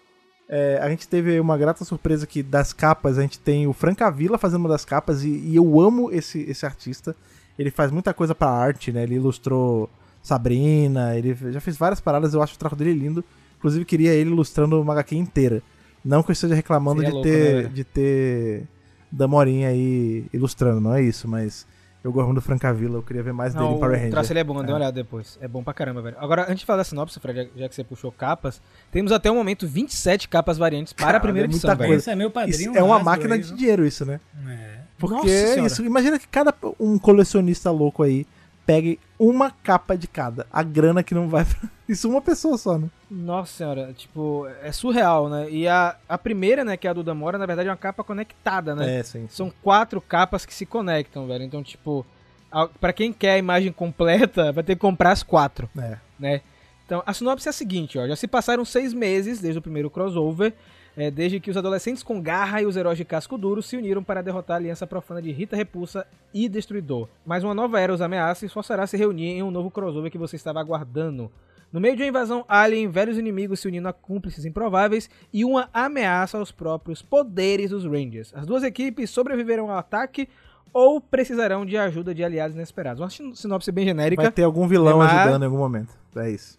É, 0.49 0.79
a 0.81 0.89
gente 0.89 1.07
teve 1.07 1.39
uma 1.39 1.57
grata 1.57 1.83
surpresa 1.85 2.25
que 2.25 2.41
das 2.41 2.71
capas 2.71 3.17
a 3.17 3.21
gente 3.21 3.37
tem 3.37 3.67
o 3.67 3.73
Francavilla 3.73 4.37
fazendo 4.37 4.61
uma 4.61 4.69
das 4.69 4.85
capas 4.85 5.23
e, 5.23 5.29
e 5.29 5.55
eu 5.55 5.79
amo 5.79 6.11
esse, 6.11 6.39
esse 6.49 6.65
artista. 6.65 7.15
Ele 7.59 7.69
faz 7.69 7.91
muita 7.91 8.13
coisa 8.13 8.33
pra 8.33 8.49
arte, 8.49 8.91
né? 8.91 9.03
Ele 9.03 9.15
ilustrou 9.15 9.89
Sabrina, 10.23 11.15
ele 11.15 11.35
já 11.51 11.59
fez 11.59 11.77
várias 11.77 11.99
paradas, 11.99 12.33
eu 12.33 12.41
acho 12.41 12.55
o 12.55 12.57
trabalho 12.57 12.79
dele 12.79 12.99
lindo. 12.99 13.23
Inclusive 13.57 13.85
queria 13.85 14.13
ele 14.13 14.29
ilustrando 14.29 14.81
uma 14.81 14.93
HQ 14.93 15.15
inteira. 15.15 15.61
Não 16.03 16.23
que 16.23 16.31
eu 16.31 16.33
esteja 16.33 16.55
reclamando 16.55 17.01
Seria 17.01 17.09
de 17.09 17.15
louco, 17.15 17.29
ter, 17.29 17.63
né, 17.63 17.69
de 17.73 17.83
ter 17.83 18.67
Damorinha 19.11 19.69
aí 19.69 20.25
ilustrando, 20.33 20.81
não 20.81 20.93
é 20.93 21.01
isso, 21.01 21.27
mas 21.27 21.65
eu 22.03 22.11
gosto 22.11 22.27
muito 22.27 22.37
do 22.39 22.41
Francavilla, 22.41 22.97
eu 22.97 23.03
queria 23.03 23.23
ver 23.23 23.33
mais 23.33 23.53
dele 23.53 23.65
Não, 23.65 23.75
em 23.75 23.79
Power 23.79 23.91
o 23.91 23.95
Ranger. 23.95 24.11
traço 24.11 24.31
ele 24.31 24.39
é 24.39 24.43
bom, 24.43 24.53
dê 24.55 24.71
uma 24.71 24.71
É. 24.71 24.75
olhada 24.75 24.91
depois. 24.93 25.37
É 25.41 25.47
bom 25.47 25.63
pra 25.63 25.73
caramba, 25.73 26.01
velho. 26.01 26.15
Agora, 26.19 26.43
antes 26.43 26.59
de 26.59 26.65
falar 26.65 26.77
da 26.77 26.83
sinopse, 26.83 27.19
Fred, 27.19 27.49
já- 27.55 27.67
que 27.69 27.75
você 27.75 27.83
puxou 27.83 28.11
capas, 28.11 28.61
temos 28.91 29.11
até 29.11 29.29
o 29.31 29.35
momento 29.35 29.67
27 29.67 30.27
capas 30.29 30.57
variantes 30.57 30.93
para 30.93 31.05
Cara, 31.05 31.17
a 31.17 31.21
primeira 31.21 31.47
é 31.47 31.49
muita 31.49 31.57
edição, 31.67 31.75
velho. 31.77 31.89
coisa. 31.89 32.01
Esse 32.03 32.09
é 32.11 32.15
meu 32.15 32.31
padrinho. 32.31 32.71
Isso 32.71 32.77
é 32.77 32.83
uma 32.83 32.99
máquina 32.99 33.35
aí, 33.35 33.41
de 33.41 33.51
dinheiro 33.53 33.85
isso, 33.85 34.05
né? 34.05 34.19
É. 34.47 34.77
Porque 34.97 35.15
Nossa 35.15 35.29
é 35.29 35.59
isso. 35.65 35.85
Imagina 35.85 36.17
que 36.17 36.27
cada 36.27 36.53
um 36.79 36.97
colecionista 36.97 37.69
louco 37.71 38.03
aí 38.03 38.25
pegue 38.67 38.99
uma 39.17 39.49
capa 39.49 39.97
de 39.97 40.07
cada. 40.07 40.45
A 40.51 40.61
grana 40.61 41.01
que 41.01 41.15
não 41.15 41.27
vai 41.27 41.43
pra... 41.45 41.69
Isso 41.89 42.07
uma 42.09 42.21
pessoa 42.21 42.57
só, 42.57 42.77
né? 42.77 42.89
Nossa 43.09 43.53
senhora, 43.53 43.93
tipo, 43.93 44.45
é 44.61 44.71
surreal, 44.73 45.29
né? 45.29 45.49
E 45.49 45.67
a, 45.69 45.95
a 46.07 46.17
primeira, 46.17 46.65
né, 46.65 46.75
que 46.75 46.85
é 46.85 46.89
a 46.89 46.93
do 46.93 47.01
Damora, 47.01 47.37
na 47.37 47.45
verdade 47.45 47.69
é 47.69 47.71
uma 47.71 47.77
capa 47.77 48.03
conectada, 48.03 48.75
né? 48.75 48.99
É, 48.99 49.03
sim. 49.03 49.25
São 49.29 49.49
quatro 49.63 50.01
capas 50.01 50.45
que 50.45 50.53
se 50.53 50.65
conectam, 50.65 51.25
velho. 51.25 51.45
Então, 51.45 51.63
tipo, 51.63 52.05
a- 52.51 52.67
pra 52.67 52.91
quem 52.91 53.13
quer 53.13 53.31
a 53.31 53.37
imagem 53.37 53.71
completa, 53.71 54.51
vai 54.51 54.63
ter 54.65 54.75
que 54.75 54.81
comprar 54.81 55.11
as 55.13 55.23
quatro, 55.23 55.69
É. 55.79 55.97
né? 56.19 56.41
Então, 56.85 57.01
a 57.05 57.13
sinopse 57.13 57.47
é 57.47 57.51
a 57.51 57.53
seguinte, 57.53 57.97
ó. 57.97 58.05
Já 58.05 58.15
se 58.17 58.27
passaram 58.27 58.63
seis 58.65 58.93
meses 58.93 59.39
desde 59.39 59.59
o 59.59 59.61
primeiro 59.61 59.89
crossover, 59.89 60.53
é, 60.97 61.09
desde 61.11 61.39
que 61.39 61.49
os 61.51 61.55
adolescentes 61.55 62.01
com 62.03 62.19
garra 62.19 62.61
e 62.61 62.65
os 62.65 62.75
heróis 62.75 62.97
de 62.97 63.05
casco 63.05 63.37
duro 63.37 63.61
se 63.61 63.77
uniram 63.77 64.03
para 64.03 64.21
derrotar 64.23 64.55
a 64.55 64.59
aliança 64.59 64.85
profana 64.87 65.21
de 65.21 65.31
Rita 65.31 65.55
Repulsa 65.55 66.05
e 66.33 66.49
Destruidor. 66.49 67.07
Mas 67.25 67.43
uma 67.43 67.53
nova 67.53 67.79
era 67.79 67.93
os 67.93 68.01
ameaça 68.01 68.45
e 68.45 68.49
forçará 68.49 68.83
a 68.83 68.87
se 68.87 68.97
reunir 68.97 69.27
em 69.37 69.43
um 69.43 69.51
novo 69.51 69.69
crossover 69.71 70.11
que 70.11 70.17
você 70.17 70.35
estava 70.35 70.59
aguardando. 70.59 71.31
No 71.71 71.79
meio 71.79 71.95
de 71.95 72.01
uma 72.01 72.07
invasão 72.09 72.43
alien, 72.47 72.87
velhos 72.89 73.17
inimigos 73.17 73.59
se 73.59 73.67
unindo 73.67 73.87
a 73.87 73.93
cúmplices 73.93 74.43
improváveis 74.45 75.09
e 75.31 75.45
uma 75.45 75.69
ameaça 75.73 76.37
aos 76.37 76.51
próprios 76.51 77.01
poderes 77.01 77.69
dos 77.69 77.85
Rangers. 77.85 78.33
As 78.33 78.45
duas 78.45 78.63
equipes 78.63 79.09
sobreviverão 79.09 79.69
ao 79.69 79.77
ataque 79.77 80.27
ou 80.73 80.99
precisarão 81.01 81.65
de 81.65 81.77
ajuda 81.77 82.15
de 82.15 82.23
aliados 82.23 82.55
inesperados. 82.55 83.01
Uma 83.01 83.09
sin- 83.09 83.35
sinopse 83.35 83.71
bem 83.71 83.85
genérica. 83.85 84.21
Vai 84.23 84.31
ter 84.31 84.43
algum 84.43 84.67
vilão 84.67 84.99
Mas- 84.99 85.11
ajudando 85.13 85.43
em 85.43 85.45
algum 85.45 85.57
momento. 85.57 85.93
É 86.15 86.29
isso. 86.31 86.57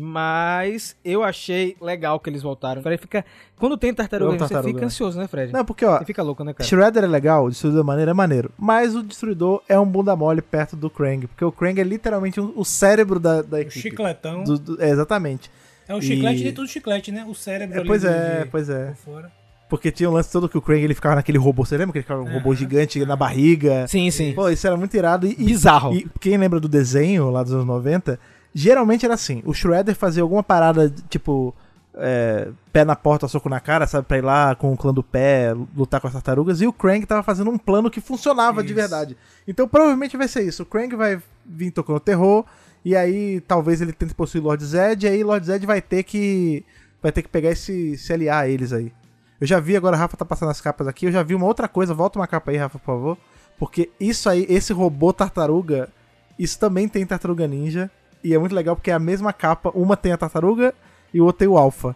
Mas 0.00 0.94
eu 1.04 1.24
achei 1.24 1.76
legal 1.82 2.20
que 2.20 2.30
eles 2.30 2.40
voltaram. 2.40 2.80
Fred 2.82 3.00
fica. 3.00 3.24
Quando 3.56 3.76
tem 3.76 3.92
tartaruga, 3.92 4.32
você 4.32 4.38
tartaruga. 4.38 4.72
fica 4.74 4.86
ansioso, 4.86 5.18
né, 5.18 5.26
Fred? 5.26 5.52
Não, 5.52 5.64
porque, 5.64 5.84
ó, 5.84 5.98
Você 5.98 6.04
fica 6.04 6.22
louco, 6.22 6.44
né, 6.44 6.52
cara? 6.54 6.68
Shredder 6.68 7.02
é 7.02 7.06
legal, 7.08 7.46
o 7.46 7.50
Destruidor 7.50 7.80
é 7.80 7.84
maneiro, 7.84 8.10
é 8.10 8.14
maneiro. 8.14 8.50
Mas 8.56 8.94
o 8.94 9.02
Destruidor 9.02 9.60
é 9.68 9.78
um 9.78 9.84
bunda 9.86 10.14
mole 10.14 10.40
perto 10.40 10.76
do 10.76 10.88
Krang. 10.88 11.26
Porque 11.26 11.44
o 11.44 11.50
Krang 11.50 11.80
é 11.80 11.84
literalmente 11.84 12.40
o 12.40 12.52
o 12.56 12.64
cérebro 12.64 13.18
da, 13.18 13.42
da 13.42 13.56
O 13.56 13.60
equipe. 13.60 13.80
chicletão. 13.80 14.44
Do- 14.44 14.58
do- 14.58 14.82
é, 14.82 14.88
exatamente. 14.90 15.50
É 15.88 15.94
o 15.94 16.00
chiclete 16.00 16.40
E- 16.40 16.44
dentro 16.44 16.62
do 16.62 16.68
chiclete, 16.68 17.10
né? 17.10 17.24
O 17.28 17.34
cérebro 17.34 17.76
É, 17.76 17.80
ali 17.80 17.88
pois 17.88 18.02
de- 18.02 18.06
é, 18.08 18.44
de- 18.44 18.50
pois 18.50 18.68
é. 18.70 18.94
Porque 19.68 19.90
tinha 19.90 20.08
o 20.08 20.12
lance 20.12 20.30
todo 20.32 20.48
que 20.48 20.56
o 20.56 20.62
Krang 20.62 20.80
ele 20.82 20.94
ficava 20.94 21.16
naquele 21.16 21.36
robô. 21.38 21.64
Você 21.64 21.76
lembra 21.76 21.92
que 21.92 21.98
ele 21.98 22.02
ficava 22.04 22.22
um 22.22 22.32
robô 22.32 22.50
Aham. 22.50 22.56
gigante 22.56 23.04
na 23.04 23.16
barriga? 23.16 23.86
Sim, 23.88 24.10
sim. 24.10 24.32
Pô, 24.32 24.48
isso 24.48 24.66
era 24.66 24.76
muito 24.76 24.94
irado. 24.96 25.26
E, 25.26 25.32
e- 25.32 25.44
Bizarro. 25.44 25.92
E 25.94 26.06
quem 26.20 26.36
lembra 26.38 26.58
do 26.60 26.68
desenho 26.68 27.30
lá 27.30 27.42
dos 27.42 27.52
anos 27.52 27.66
90, 27.66 28.18
geralmente 28.54 29.04
era 29.04 29.14
assim: 29.14 29.42
o 29.44 29.52
Shredder 29.52 29.94
fazia 29.94 30.22
alguma 30.22 30.42
parada, 30.42 30.92
tipo, 31.08 31.54
é, 31.94 32.48
pé 32.72 32.84
na 32.84 32.94
porta, 32.94 33.26
soco 33.28 33.48
na 33.48 33.60
cara, 33.60 33.86
sabe, 33.86 34.06
pra 34.06 34.18
ir 34.18 34.24
lá 34.24 34.54
com 34.54 34.72
o 34.72 34.76
clã 34.76 34.94
do 34.94 35.02
pé, 35.02 35.54
lutar 35.76 36.00
com 36.00 36.06
as 36.06 36.12
tartarugas, 36.12 36.60
e 36.60 36.66
o 36.66 36.72
Krang 36.72 37.04
tava 37.04 37.22
fazendo 37.22 37.50
um 37.50 37.58
plano 37.58 37.90
que 37.90 38.00
funcionava 38.00 38.62
de 38.62 38.68
Isso. 38.68 38.76
verdade. 38.76 39.16
Então 39.46 39.66
provavelmente 39.66 40.16
vai 40.16 40.28
ser 40.28 40.42
isso: 40.42 40.62
o 40.62 40.66
Krang 40.66 40.94
vai 40.94 41.20
vir 41.44 41.70
tocando 41.70 42.00
terror, 42.00 42.44
e 42.84 42.96
aí 42.96 43.40
talvez 43.40 43.80
ele 43.80 43.92
tente 43.92 44.14
possuir 44.14 44.42
Lord 44.42 44.64
Zed, 44.64 45.04
e 45.04 45.08
aí 45.08 45.24
Lord 45.24 45.44
Zed 45.46 45.66
vai 45.66 45.82
ter 45.82 46.02
que. 46.02 46.64
Vai 47.02 47.12
ter 47.12 47.22
que 47.22 47.28
pegar 47.28 47.50
esse. 47.50 47.96
se 47.96 48.12
aliar 48.12 48.44
a 48.44 48.48
eles 48.48 48.72
aí. 48.72 48.92
Eu 49.40 49.46
já 49.46 49.60
vi, 49.60 49.76
agora 49.76 49.96
a 49.96 49.98
Rafa 49.98 50.16
tá 50.16 50.24
passando 50.24 50.50
as 50.50 50.60
capas 50.60 50.88
aqui, 50.88 51.06
eu 51.06 51.12
já 51.12 51.22
vi 51.22 51.34
uma 51.34 51.46
outra 51.46 51.68
coisa, 51.68 51.94
volta 51.94 52.18
uma 52.18 52.26
capa 52.26 52.50
aí, 52.50 52.56
Rafa, 52.56 52.78
por 52.78 52.84
favor. 52.84 53.18
Porque 53.56 53.90
isso 53.98 54.28
aí, 54.28 54.46
esse 54.48 54.72
robô 54.72 55.12
tartaruga, 55.12 55.88
isso 56.38 56.58
também 56.58 56.88
tem 56.88 57.04
tartaruga 57.06 57.46
ninja. 57.46 57.90
E 58.22 58.34
é 58.34 58.38
muito 58.38 58.54
legal 58.54 58.74
porque 58.76 58.90
é 58.90 58.94
a 58.94 58.98
mesma 58.98 59.32
capa, 59.32 59.70
uma 59.74 59.96
tem 59.96 60.12
a 60.12 60.16
tartaruga 60.16 60.74
e 61.14 61.20
o 61.20 61.24
outro 61.24 61.38
tem 61.40 61.48
o 61.48 61.56
alfa. 61.58 61.94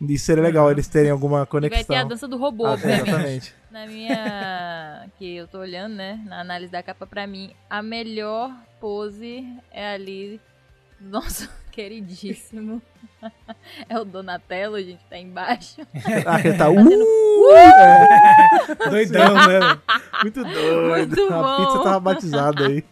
Isso 0.00 0.26
seria 0.26 0.42
legal, 0.42 0.70
eles 0.70 0.86
terem 0.88 1.10
alguma 1.10 1.36
E 1.36 1.38
vai 1.38 1.46
conexão. 1.46 1.84
ter 1.86 1.96
a 1.96 2.04
dança 2.04 2.28
do 2.28 2.36
robô, 2.36 2.66
Ah, 2.66 2.72
obviamente. 2.72 3.08
exatamente. 3.08 3.54
Na 3.70 3.86
minha. 3.86 5.06
que 5.18 5.36
eu 5.36 5.46
tô 5.48 5.58
olhando, 5.58 5.94
né? 5.94 6.20
Na 6.26 6.40
análise 6.40 6.70
da 6.70 6.82
capa, 6.82 7.06
pra 7.06 7.26
mim, 7.26 7.50
a 7.70 7.82
melhor 7.82 8.50
pose 8.80 9.46
é 9.72 9.94
ali 9.94 10.40
do 11.00 11.08
nosso 11.10 11.48
queridíssimo. 11.72 12.82
é 13.88 13.98
o 13.98 14.04
Donatello, 14.04 14.78
gente, 14.80 15.02
tá 15.08 15.16
embaixo. 15.18 15.80
Ah, 16.26 16.40
ele 16.40 16.56
tá. 16.58 16.68
Uh! 16.70 17.56
É, 17.56 18.88
Doidão, 18.90 19.34
né? 19.34 19.78
muito 20.22 20.44
doido. 20.44 21.16
Muito 21.16 21.32
a 21.34 21.42
bom. 21.42 21.56
pizza 21.64 21.82
tava 21.82 22.00
batizada 22.00 22.66
aí. 22.66 22.84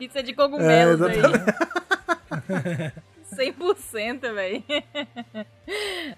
Pizza 0.00 0.22
de 0.22 0.32
cogumelos 0.32 0.98
É, 1.02 1.04
aí. 3.36 3.52
100%, 3.52 4.20
velho. 4.32 4.64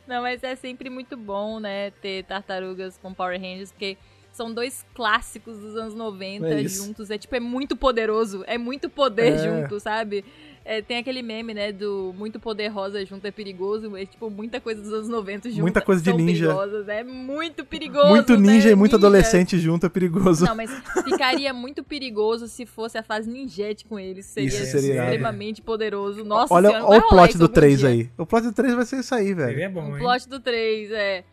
Não, 0.06 0.22
mas 0.22 0.40
é 0.44 0.54
sempre 0.54 0.88
muito 0.88 1.16
bom, 1.16 1.58
né, 1.58 1.90
ter 2.00 2.22
tartarugas 2.22 2.96
com 2.96 3.12
Power 3.12 3.40
Rangers, 3.40 3.72
porque 3.72 3.98
são 4.32 4.52
dois 4.52 4.84
clássicos 4.94 5.58
dos 5.58 5.76
anos 5.76 5.94
90 5.94 6.46
É 6.48 6.66
juntos. 6.66 7.10
É 7.10 7.18
tipo, 7.18 7.34
é 7.36 7.40
muito 7.40 7.76
poderoso. 7.76 8.42
É 8.46 8.56
muito 8.58 8.88
poder 8.88 9.34
É. 9.34 9.38
junto, 9.38 9.78
sabe? 9.78 10.24
É, 10.64 10.80
tem 10.80 10.98
aquele 10.98 11.22
meme, 11.22 11.52
né, 11.52 11.72
do 11.72 12.14
muito 12.16 12.38
poder 12.38 12.68
rosa 12.68 13.04
junto 13.04 13.26
é 13.26 13.32
perigoso. 13.32 13.96
É 13.96 14.06
tipo, 14.06 14.30
muita 14.30 14.60
coisa 14.60 14.80
dos 14.80 14.92
anos 14.92 15.08
90 15.08 15.50
junto. 15.50 15.60
Muita 15.62 15.80
coisa 15.80 16.00
de 16.00 16.10
são 16.10 16.16
ninja. 16.16 16.46
perigosas. 16.46 16.88
É 16.88 17.02
muito 17.02 17.64
perigoso. 17.64 18.06
muito 18.10 18.36
ninja 18.36 18.66
né? 18.68 18.72
e 18.72 18.74
muito 18.76 18.92
Ninja. 18.94 19.06
adolescente 19.08 19.58
junto 19.58 19.86
é 19.86 19.88
perigoso. 19.88 20.44
Não, 20.46 20.54
mas 20.54 20.70
ficaria 21.02 21.52
muito 21.52 21.82
perigoso 21.82 22.46
se 22.46 22.64
fosse 22.64 22.96
a 22.96 23.02
fase 23.02 23.28
ninjete 23.28 23.84
com 23.84 23.98
eles. 23.98 24.24
Seria, 24.26 24.48
Isso 24.48 24.64
seria 24.66 25.02
extremamente 25.02 25.60
poderoso. 25.60 26.24
Nossa 26.24 26.54
Olha, 26.54 26.68
senhora, 26.68 26.86
olha 26.86 27.00
o 27.00 27.08
plot 27.08 27.36
do 27.36 27.42
algum 27.44 27.54
3 27.54 27.78
dia. 27.80 27.88
aí. 27.88 28.10
O 28.16 28.24
plot 28.24 28.44
do 28.44 28.52
3 28.52 28.74
vai 28.74 28.84
ser 28.86 29.00
isso 29.00 29.14
aí, 29.16 29.26
Ele 29.26 29.34
velho. 29.34 29.60
é 29.62 29.68
bom, 29.68 29.90
O 29.90 29.96
hein? 29.96 30.02
plot 30.02 30.28
do 30.28 30.38
3, 30.38 30.92
é. 30.92 31.24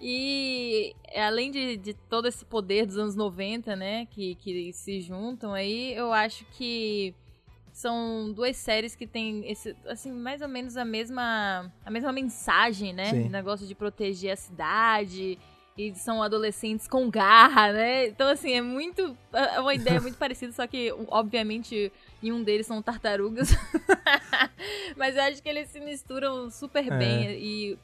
E 0.00 0.94
é, 1.08 1.24
além 1.24 1.50
de, 1.50 1.76
de 1.76 1.94
todo 1.94 2.28
esse 2.28 2.44
poder 2.44 2.86
dos 2.86 2.98
anos 2.98 3.14
90, 3.16 3.74
né, 3.74 4.06
que, 4.06 4.34
que 4.36 4.72
se 4.72 5.00
juntam 5.00 5.52
aí, 5.54 5.94
eu 5.94 6.12
acho 6.12 6.44
que 6.52 7.14
são 7.72 8.32
duas 8.32 8.56
séries 8.56 8.94
que 8.94 9.06
têm 9.06 9.50
esse, 9.50 9.76
assim, 9.86 10.10
mais 10.10 10.40
ou 10.40 10.48
menos 10.48 10.76
a 10.76 10.84
mesma, 10.84 11.70
a 11.84 11.90
mesma 11.90 12.10
mensagem, 12.12 12.92
né? 12.94 13.10
Sim. 13.10 13.26
O 13.26 13.30
negócio 13.30 13.66
de 13.66 13.74
proteger 13.74 14.32
a 14.32 14.36
cidade. 14.36 15.38
E 15.78 15.94
são 15.94 16.22
adolescentes 16.22 16.88
com 16.88 17.10
garra, 17.10 17.70
né? 17.70 18.06
Então, 18.06 18.28
assim, 18.30 18.50
é 18.54 18.62
muito. 18.62 19.14
É 19.30 19.60
uma 19.60 19.74
ideia 19.74 20.00
muito 20.00 20.16
parecida, 20.18 20.50
só 20.52 20.66
que, 20.66 20.90
obviamente, 21.08 21.92
em 22.22 22.32
um 22.32 22.42
deles 22.42 22.66
são 22.66 22.80
tartarugas. 22.80 23.50
Mas 24.96 25.16
eu 25.16 25.22
acho 25.24 25.42
que 25.42 25.48
eles 25.50 25.68
se 25.68 25.78
misturam 25.78 26.50
super 26.50 26.90
É. 26.90 26.96
bem. 26.96 27.30
E 27.32 27.78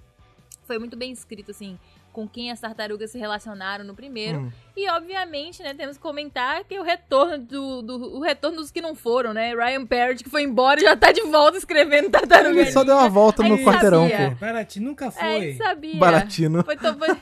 foi 0.65 0.79
muito 0.79 0.97
bem 0.97 1.13
escrito, 1.13 1.51
assim, 1.51 1.79
com 2.13 2.29
quem 2.29 2.51
as 2.51 2.61
tartarugas 2.61 3.11
se 3.11 3.19
relacionaram 3.19 3.85
no 3.85 3.95
primeiro. 3.95 4.41
Hum. 4.41 4.53
E, 4.77 4.89
obviamente, 4.91 5.63
né, 5.63 5.73
temos 5.75 5.97
que 5.97 6.03
comentar 6.03 6.63
que 6.65 6.79
o 6.79 6.83
retorno 6.83 7.39
do, 7.39 7.83
do- 7.83 8.17
o 8.17 8.21
retorno 8.21 8.59
dos 8.59 8.71
que 8.71 8.81
não 8.83 8.95
foram, 8.95 9.33
né? 9.33 9.55
Ryan 9.55 9.87
Parrott, 9.87 10.23
que 10.23 10.31
foi 10.31 10.43
embora 10.43 10.79
e 10.81 10.85
já 10.85 10.97
tá 10.97 11.11
de 11.13 11.23
volta 11.23 11.57
escrevendo 11.59 12.11
Tartaruga 12.11 12.61
Ele 12.61 12.71
só 12.71 12.85
deu 12.85 12.97
uma 12.97 13.09
volta 13.09 13.43
Aí 13.43 13.49
no 13.49 13.59
quarteirão, 13.59 14.09
sabia. 14.09 14.31
pô. 14.31 14.37
Paraty 14.37 14.81
nunca 14.81 15.07
É, 15.07 15.11
foi. 15.11 15.35
ele 15.37 15.55
sabia. 15.57 15.97
Baratino. 15.97 16.65
Foi, 16.65 16.77
to- 16.77 16.95
foi- 16.99 17.17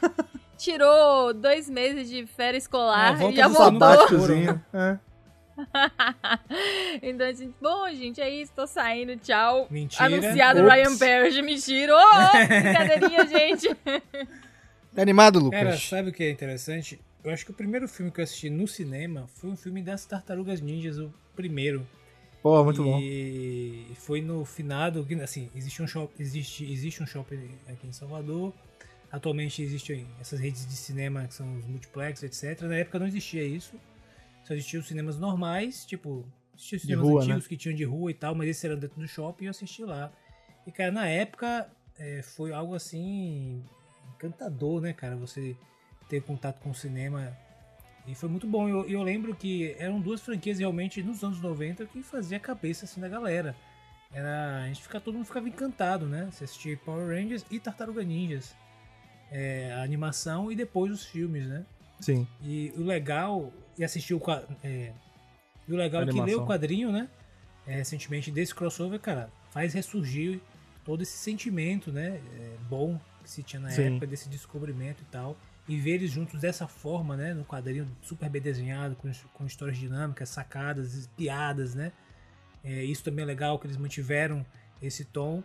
tirou 0.59 1.32
dois 1.32 1.70
meses 1.70 2.09
de 2.11 2.26
férias 2.26 2.62
É, 2.62 2.64
escolar 2.64 3.16
volta 3.16 3.34
e 3.34 3.36
já 3.36 3.49
voltou. 3.49 3.88
É. 4.74 4.99
então, 7.03 7.26
assim, 7.28 7.53
bom, 7.61 7.88
gente, 7.91 8.20
é 8.20 8.30
isso, 8.30 8.53
tô 8.57 8.66
saindo, 8.66 9.16
tchau. 9.16 9.66
Mentira. 9.70 10.05
Anunciado 10.07 10.61
Ops. 10.61 10.72
Ryan 10.72 10.99
Parrott, 10.99 11.43
mentira. 11.43 11.95
Ô, 11.95 11.99
ô, 11.99 12.47
brincadeirinha, 12.49 13.26
gente. 13.26 13.68
Tá 14.95 15.03
animado, 15.03 15.51
Cara, 15.51 15.70
Lucas? 15.70 15.82
sabe 15.82 16.11
o 16.11 16.12
que 16.12 16.24
é 16.24 16.30
interessante? 16.30 17.01
Eu 17.22 17.30
acho 17.30 17.45
que 17.45 17.51
o 17.51 17.55
primeiro 17.55 17.86
filme 17.86 18.11
que 18.11 18.20
eu 18.20 18.24
assisti 18.24 18.51
no 18.51 18.66
cinema 18.66 19.28
foi 19.34 19.51
um 19.51 19.57
filme 19.57 19.82
das 19.82 20.05
Tartarugas 20.05 20.61
Ninjas, 20.61 20.99
o 20.99 21.12
primeiro. 21.36 21.86
Pô, 22.43 22.64
muito 22.64 22.82
bom. 22.82 22.99
E 22.99 23.93
foi 23.97 24.22
no 24.22 24.45
finado, 24.45 25.07
assim, 25.22 25.51
existe 25.55 25.82
um 25.82 25.86
shopping, 25.86 26.22
existe, 26.22 26.72
existe 26.72 27.03
um 27.03 27.07
shopping 27.07 27.51
aqui 27.68 27.86
em 27.86 27.93
Salvador. 27.93 28.55
Atualmente 29.12 29.62
existem 29.62 30.07
essas 30.20 30.41
redes 30.41 30.66
de 30.66 30.74
cinema 30.74 31.26
que 31.26 31.34
são 31.34 31.59
os 31.59 31.66
multiplex, 31.66 32.22
etc. 32.22 32.62
Na 32.62 32.76
época 32.76 32.99
não 32.99 33.07
existia 33.07 33.45
isso. 33.45 33.74
Só 34.45 34.55
existiam 34.55 34.80
os 34.80 34.88
cinemas 34.88 35.18
normais, 35.18 35.84
tipo, 35.84 36.24
existiam 36.57 36.76
os 36.78 36.82
cinemas 36.82 37.07
rua, 37.07 37.22
antigos 37.22 37.47
que 37.47 37.57
tinham 37.57 37.76
de 37.76 37.84
rua 37.84 38.11
e 38.11 38.14
tal, 38.14 38.34
mas 38.34 38.49
esse 38.49 38.66
era 38.66 38.76
dentro 38.76 38.99
do 38.99 39.07
shopping 39.07 39.45
e 39.45 39.47
eu 39.49 39.51
assisti 39.51 39.84
lá. 39.84 40.11
E, 40.66 40.72
cara, 40.72 40.91
na 40.91 41.07
época 41.07 41.70
é, 41.99 42.22
foi 42.22 42.53
algo 42.53 42.74
assim 42.74 43.62
encantador, 44.26 44.80
né, 44.80 44.92
cara? 44.92 45.16
Você 45.16 45.56
ter 46.08 46.22
contato 46.22 46.60
com 46.60 46.70
o 46.70 46.74
cinema. 46.74 47.36
E 48.06 48.14
foi 48.14 48.28
muito 48.28 48.46
bom. 48.46 48.68
E 48.68 48.70
eu, 48.70 48.88
eu 48.88 49.02
lembro 49.02 49.34
que 49.34 49.74
eram 49.78 50.00
duas 50.00 50.20
franquias 50.20 50.58
realmente 50.58 51.02
nos 51.02 51.22
anos 51.22 51.40
90 51.40 51.86
que 51.86 52.02
fazia 52.02 52.36
a 52.36 52.40
cabeça 52.40 52.84
assim 52.84 53.00
da 53.00 53.08
galera. 53.08 53.54
Era, 54.12 54.64
a 54.64 54.66
gente 54.66 54.82
fica, 54.82 55.00
todo 55.00 55.14
mundo 55.14 55.26
ficava 55.26 55.48
encantado, 55.48 56.06
né? 56.06 56.28
Você 56.30 56.44
assistia 56.44 56.76
Power 56.78 57.06
Rangers 57.08 57.44
e 57.50 57.60
Tartaruga 57.60 58.02
Ninjas. 58.02 58.54
É, 59.30 59.72
a 59.72 59.82
animação 59.82 60.50
e 60.50 60.56
depois 60.56 60.92
os 60.92 61.04
filmes, 61.04 61.46
né? 61.46 61.64
Sim. 62.00 62.26
E 62.42 62.72
o 62.76 62.82
legal, 62.82 63.52
e 63.78 63.84
assistir 63.84 64.14
o 64.14 64.20
é, 64.64 64.92
e 65.68 65.72
o 65.72 65.76
legal 65.76 66.02
é 66.02 66.06
que 66.06 66.20
ler 66.20 66.34
o 66.34 66.44
quadrinho, 66.44 66.90
né? 66.90 67.08
é, 67.66 67.76
recentemente 67.76 68.30
desse 68.30 68.54
crossover, 68.54 68.98
cara, 68.98 69.30
faz 69.50 69.74
ressurgir 69.74 70.40
todo 70.84 71.02
esse 71.02 71.16
sentimento, 71.16 71.92
né? 71.92 72.20
é, 72.38 72.56
bom 72.68 73.00
que 73.31 73.35
se 73.35 73.43
tinha 73.45 73.61
na 73.61 73.70
Sim. 73.70 73.83
época 73.83 74.07
desse 74.07 74.28
descobrimento 74.28 75.03
e 75.03 75.07
tal. 75.07 75.37
E 75.68 75.78
ver 75.78 75.93
eles 75.93 76.11
juntos 76.11 76.41
dessa 76.41 76.66
forma, 76.66 77.16
né? 77.16 77.33
No 77.33 77.45
quadrinho 77.45 77.89
super 78.03 78.28
bem 78.28 78.43
desenhado, 78.43 78.97
com, 78.97 79.11
com 79.33 79.47
histórias 79.47 79.78
dinâmicas, 79.78 80.28
sacadas, 80.28 81.09
piadas, 81.16 81.74
né? 81.74 81.93
É, 82.64 82.85
isso 82.85 83.05
também 83.05 83.22
é 83.22 83.26
legal 83.26 83.59
que 83.59 83.66
eles 83.66 83.76
mantiveram 83.76 84.45
esse 84.83 85.05
tom. 85.05 85.43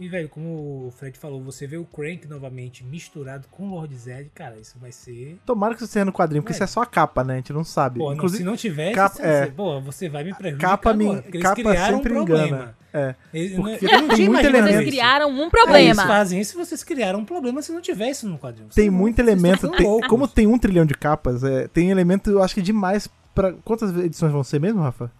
E, 0.00 0.08
velho, 0.08 0.28
como 0.28 0.86
o 0.88 0.90
Fred 0.90 1.16
falou, 1.16 1.40
você 1.40 1.66
vê 1.68 1.76
o 1.76 1.84
Crank 1.84 2.26
novamente 2.26 2.82
misturado 2.82 3.46
com 3.48 3.68
o 3.68 3.74
Lord 3.76 3.94
Zed, 3.96 4.28
cara, 4.34 4.56
isso 4.60 4.76
vai 4.80 4.90
ser. 4.90 5.38
Tomara 5.46 5.74
que 5.74 5.82
isso 5.84 5.92
seja 5.92 6.04
no 6.04 6.12
quadrinho, 6.12 6.42
porque 6.42 6.52
É. 6.52 6.56
isso 6.56 6.64
é 6.64 6.66
só 6.66 6.82
a 6.82 6.86
capa, 6.86 7.22
né? 7.22 7.34
A 7.34 7.36
gente 7.36 7.52
não 7.52 7.62
sabe. 7.62 8.00
Pô, 8.00 8.06
não, 8.06 8.14
Inclusive, 8.14 8.38
se 8.38 8.44
não 8.44 8.56
tivesse, 8.56 8.94
capa- 8.94 9.14
você, 9.14 9.22
é. 9.22 9.46
pô, 9.46 9.80
você 9.80 10.08
vai 10.08 10.24
me 10.24 10.34
prejudicar. 10.34 10.70
capa, 10.70 10.92
me, 10.94 11.04
agora, 11.04 11.22
porque 11.22 11.36
eles 11.36 11.42
capa 11.48 11.54
criaram 11.62 11.96
sempre 11.98 12.12
um 12.12 12.14
problema. 12.24 12.46
engana. 12.46 12.76
É. 12.92 13.14
Eles, 13.32 13.54
Porque 13.56 13.86
não 13.86 14.06
tem 14.08 14.16
tinha 14.16 14.30
muito 14.30 14.46
elemento. 14.46 14.66
Vocês 14.72 14.80
isso. 14.82 14.90
criaram 14.90 15.28
um 15.30 15.38
Eles 15.40 15.50
problema. 15.50 16.06
fazem 16.06 16.40
isso, 16.40 16.56
vocês 16.56 16.84
criaram 16.84 17.18
um 17.20 17.24
problema 17.24 17.62
se 17.62 17.72
não 17.72 17.80
tivesse 17.80 18.24
no 18.26 18.38
quadrinho. 18.38 18.68
Tem 18.74 18.90
não- 18.90 18.98
muito 18.98 19.18
elemento. 19.20 19.68
tem- 19.70 20.00
como 20.08 20.26
tem 20.28 20.46
um 20.46 20.58
trilhão 20.58 20.84
de 20.86 20.94
capas, 20.94 21.42
é, 21.44 21.66
tem 21.68 21.90
elemento, 21.90 22.30
eu 22.30 22.42
acho 22.42 22.54
que 22.54 22.62
demais 22.62 23.08
pra. 23.34 23.52
Quantas 23.64 23.96
edições 23.96 24.32
vão 24.32 24.42
ser 24.44 24.60
mesmo, 24.60 24.80
Rafa? 24.80 25.10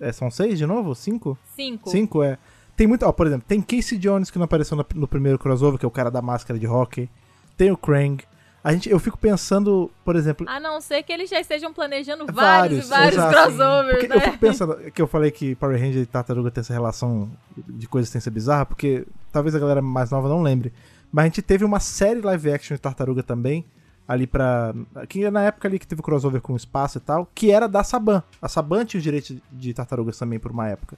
É, 0.00 0.12
são 0.12 0.30
seis 0.30 0.58
de 0.58 0.64
novo? 0.66 0.94
Cinco? 0.94 1.36
Cinco. 1.56 1.90
Cinco, 1.90 2.22
é. 2.22 2.38
Tem 2.78 2.86
muito. 2.86 3.04
Ó, 3.04 3.10
por 3.10 3.26
exemplo, 3.26 3.44
tem 3.48 3.60
Casey 3.60 3.98
Jones 3.98 4.30
que 4.30 4.38
não 4.38 4.44
apareceu 4.44 4.76
no, 4.76 4.86
no 4.94 5.08
primeiro 5.08 5.36
crossover, 5.36 5.80
que 5.80 5.84
é 5.84 5.88
o 5.88 5.90
cara 5.90 6.12
da 6.12 6.22
máscara 6.22 6.56
de 6.56 6.64
hockey. 6.64 7.10
Tem 7.56 7.72
o 7.72 7.76
Krang. 7.76 8.22
A 8.62 8.72
gente, 8.72 8.88
eu 8.88 9.00
fico 9.00 9.18
pensando, 9.18 9.90
por 10.04 10.14
exemplo. 10.14 10.48
A 10.48 10.60
não 10.60 10.80
ser 10.80 11.02
que 11.02 11.12
eles 11.12 11.28
já 11.28 11.40
estejam 11.40 11.72
planejando 11.74 12.24
vários, 12.32 12.86
e 12.86 12.88
vários 12.88 13.14
exato. 13.14 13.32
crossovers, 13.32 14.08
né? 14.08 14.16
eu 14.16 14.20
fico 14.20 14.38
pensando 14.38 14.76
que 14.92 15.02
eu 15.02 15.08
falei 15.08 15.32
que 15.32 15.56
Power 15.56 15.80
Ranger 15.80 16.02
e 16.02 16.06
Tartaruga 16.06 16.52
tem 16.52 16.60
essa 16.60 16.72
relação 16.72 17.28
de 17.56 17.88
coexistência 17.88 18.30
bizarra, 18.30 18.64
porque 18.64 19.04
talvez 19.32 19.56
a 19.56 19.58
galera 19.58 19.82
mais 19.82 20.12
nova 20.12 20.28
não 20.28 20.40
lembre. 20.40 20.72
Mas 21.10 21.24
a 21.24 21.26
gente 21.26 21.42
teve 21.42 21.64
uma 21.64 21.80
série 21.80 22.20
live 22.20 22.52
action 22.52 22.76
de 22.76 22.80
Tartaruga 22.80 23.24
também, 23.24 23.64
ali 24.06 24.26
pra. 24.26 24.72
Que 25.08 25.24
é 25.24 25.32
na 25.32 25.42
época 25.42 25.66
ali 25.66 25.80
que 25.80 25.86
teve 25.86 26.00
o 26.00 26.04
crossover 26.04 26.40
com 26.40 26.52
o 26.52 26.56
espaço 26.56 26.98
e 26.98 27.00
tal, 27.00 27.28
que 27.34 27.50
era 27.50 27.66
da 27.66 27.82
Saban. 27.82 28.22
A 28.40 28.48
Saban 28.48 28.84
tinha 28.84 28.98
os 28.98 29.04
direitos 29.04 29.36
de 29.50 29.74
tartarugas 29.74 30.16
também 30.16 30.38
por 30.38 30.52
uma 30.52 30.68
época. 30.68 30.96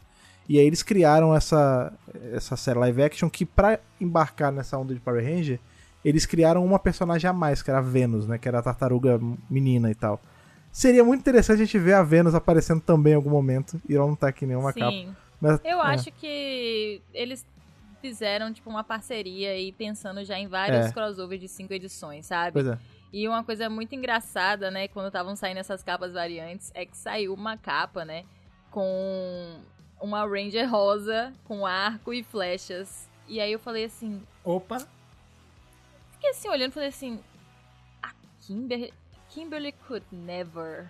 E 0.50 0.58
aí 0.58 0.66
eles 0.66 0.82
criaram 0.82 1.32
essa, 1.32 1.92
essa 2.32 2.56
série 2.56 2.76
live 2.80 3.04
action 3.04 3.30
que, 3.30 3.46
pra 3.46 3.78
embarcar 4.00 4.50
nessa 4.50 4.76
onda 4.76 4.92
de 4.92 4.98
Power 4.98 5.24
Ranger, 5.24 5.60
eles 6.04 6.26
criaram 6.26 6.64
uma 6.64 6.76
personagem 6.76 7.30
a 7.30 7.32
mais, 7.32 7.62
que 7.62 7.70
era 7.70 7.78
a 7.78 7.82
Venus, 7.82 8.26
né? 8.26 8.36
Que 8.36 8.48
era 8.48 8.58
a 8.58 8.62
tartaruga 8.62 9.20
menina 9.48 9.92
e 9.92 9.94
tal. 9.94 10.20
Seria 10.72 11.04
muito 11.04 11.20
interessante 11.20 11.62
a 11.62 11.64
gente 11.64 11.78
ver 11.78 11.92
a 11.92 12.02
Venus 12.02 12.34
aparecendo 12.34 12.80
também 12.80 13.12
em 13.12 13.16
algum 13.16 13.30
momento. 13.30 13.80
E 13.88 13.94
ela 13.94 14.08
não 14.08 14.16
tá 14.16 14.26
aqui 14.26 14.44
nenhuma 14.44 14.72
capa. 14.72 14.90
Sim. 14.90 15.14
Mas, 15.40 15.60
Eu 15.64 15.78
é. 15.78 15.94
acho 15.94 16.10
que 16.10 17.00
eles 17.14 17.46
fizeram, 18.00 18.52
tipo, 18.52 18.68
uma 18.68 18.82
parceria 18.82 19.50
aí, 19.50 19.70
pensando 19.70 20.24
já 20.24 20.36
em 20.36 20.48
vários 20.48 20.86
É. 20.86 20.90
crossovers 20.92 21.40
de 21.40 21.46
cinco 21.46 21.72
edições, 21.72 22.26
sabe? 22.26 22.54
Pois 22.54 22.66
é. 22.66 22.76
E 23.12 23.28
uma 23.28 23.44
coisa 23.44 23.70
muito 23.70 23.94
engraçada, 23.94 24.68
né, 24.68 24.88
quando 24.88 25.06
estavam 25.06 25.36
saindo 25.36 25.58
essas 25.58 25.80
capas 25.84 26.12
variantes, 26.12 26.72
é 26.74 26.84
que 26.84 26.96
saiu 26.96 27.34
uma 27.34 27.56
capa, 27.56 28.04
né, 28.04 28.24
com 28.70 29.60
uma 30.00 30.26
Ranger 30.26 30.68
rosa, 30.70 31.32
com 31.44 31.66
arco 31.66 32.12
e 32.12 32.22
flechas. 32.22 33.08
E 33.28 33.40
aí 33.40 33.52
eu 33.52 33.58
falei 33.58 33.84
assim, 33.84 34.22
Opa, 34.44 34.78
fiquei 36.12 36.30
assim 36.30 36.48
olhando 36.48 36.70
e 36.70 36.74
falei 36.74 36.88
assim, 36.88 37.20
a 38.02 38.10
Kimber 38.40 38.90
Kimberly 39.28 39.72
could 39.86 40.04
never, 40.10 40.88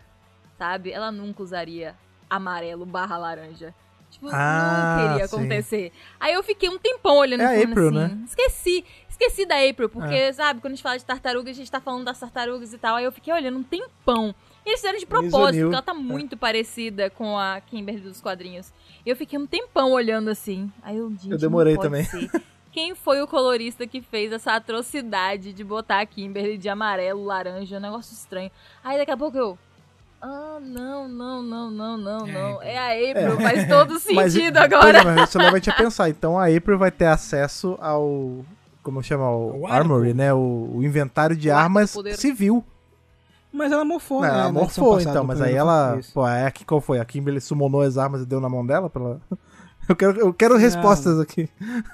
sabe? 0.56 0.90
Ela 0.92 1.12
nunca 1.12 1.42
usaria 1.42 1.94
amarelo 2.28 2.86
barra 2.86 3.18
laranja. 3.18 3.74
Tipo, 4.10 4.28
Ah, 4.32 4.96
não 4.98 5.08
queria 5.08 5.28
sim. 5.28 5.36
acontecer. 5.36 5.92
Aí 6.18 6.32
eu 6.32 6.42
fiquei 6.42 6.68
um 6.68 6.78
tempão 6.78 7.16
olhando 7.18 7.42
É 7.42 7.62
April, 7.62 7.88
assim. 7.88 7.96
né? 7.96 8.18
Esqueci. 8.26 8.84
Esqueci 9.08 9.44
da 9.44 9.56
April, 9.68 9.88
porque, 9.90 10.32
sabe, 10.32 10.60
quando 10.62 10.72
a 10.72 10.76
gente 10.76 10.82
fala 10.82 10.98
de 10.98 11.04
tartaruga, 11.04 11.50
a 11.50 11.52
gente 11.52 11.70
tá 11.70 11.78
falando 11.80 12.04
das 12.06 12.18
tartarugas 12.18 12.72
e 12.72 12.78
tal. 12.78 12.96
Aí 12.96 13.04
eu 13.04 13.12
fiquei 13.12 13.32
olhando 13.32 13.58
um 13.58 13.62
tempão. 13.62 14.34
E 14.64 14.70
eles 14.70 14.80
fizeram 14.80 14.98
de 14.98 15.04
propósito, 15.06 15.60
porque 15.62 15.74
ela 15.74 15.82
tá 15.82 15.92
muito 15.94 16.36
parecida 16.38 17.10
com 17.10 17.38
a 17.38 17.60
Kimberly 17.60 18.00
dos 18.00 18.20
quadrinhos. 18.20 18.72
Eu 19.10 19.16
fiquei 19.16 19.38
um 19.38 19.46
tempão 19.46 19.92
olhando 19.92 20.30
assim. 20.30 20.70
Aí 20.82 20.96
eu, 20.96 21.10
gente, 21.10 21.30
Eu 21.30 21.38
demorei 21.38 21.76
também. 21.76 22.04
ser. 22.04 22.30
Quem 22.72 22.94
foi 22.94 23.20
o 23.20 23.26
colorista 23.26 23.86
que 23.86 24.00
fez 24.00 24.30
essa 24.32 24.52
atrocidade 24.52 25.52
de 25.52 25.64
botar 25.64 26.00
a 26.00 26.06
Kimberly 26.06 26.56
de 26.56 26.68
amarelo, 26.68 27.24
laranja, 27.24 27.78
um 27.78 27.80
negócio 27.80 28.12
estranho. 28.14 28.50
Aí 28.84 28.96
daqui 28.98 29.10
a 29.10 29.16
pouco 29.16 29.36
eu. 29.36 29.58
Ah, 30.22 30.58
não, 30.60 31.08
não, 31.08 31.42
não, 31.42 31.70
não, 31.70 31.96
não, 31.96 32.26
É, 32.28 32.32
não. 32.32 32.62
É 32.62 32.78
a 32.78 33.10
April, 33.10 33.40
faz 33.40 33.66
todo 33.68 33.94
Mas- 34.14 34.32
sentido 34.32 34.54
pois 34.58 34.64
agora. 34.72 34.98
é, 34.98 35.04
mas 35.04 35.30
você 35.30 35.38
leva 35.38 35.50
a 35.52 35.58
gente 35.58 35.70
a 35.70 35.74
pensar. 35.74 36.08
Então 36.10 36.38
a 36.38 36.46
April 36.46 36.78
vai 36.78 36.90
ter 36.90 37.06
acesso 37.06 37.76
ao. 37.80 38.44
Como 38.82 39.02
chama? 39.02 39.28
O 39.30 39.62
O 39.62 39.66
Armory, 39.66 40.14
né? 40.14 40.32
O, 40.32 40.70
o 40.74 40.82
inventário 40.84 41.34
de 41.34 41.48
O 41.48 41.54
armas 41.56 41.92
poderoso. 41.92 42.20
civil. 42.22 42.64
Mas 43.52 43.72
ela 43.72 43.84
morfou, 43.84 44.20
Não, 44.22 44.28
né? 44.28 44.40
ela 44.40 44.52
morfou, 44.52 44.94
passada 44.94 45.10
então, 45.10 45.24
mas 45.24 45.40
aí 45.40 45.54
ela. 45.54 45.96
Isso. 45.98 46.12
Pô, 46.12 46.26
é 46.26 46.46
aqui 46.46 46.64
qual 46.64 46.80
foi? 46.80 47.00
A 47.00 47.04
Kimberly 47.04 47.40
summonou 47.40 47.80
as 47.82 47.98
armas 47.98 48.22
e 48.22 48.26
deu 48.26 48.40
na 48.40 48.48
mão 48.48 48.64
dela? 48.64 48.88
Pela... 48.88 49.20
Eu 49.88 49.96
quero, 49.96 50.20
eu 50.20 50.32
quero 50.32 50.56
respostas 50.56 51.18
aqui. 51.18 51.48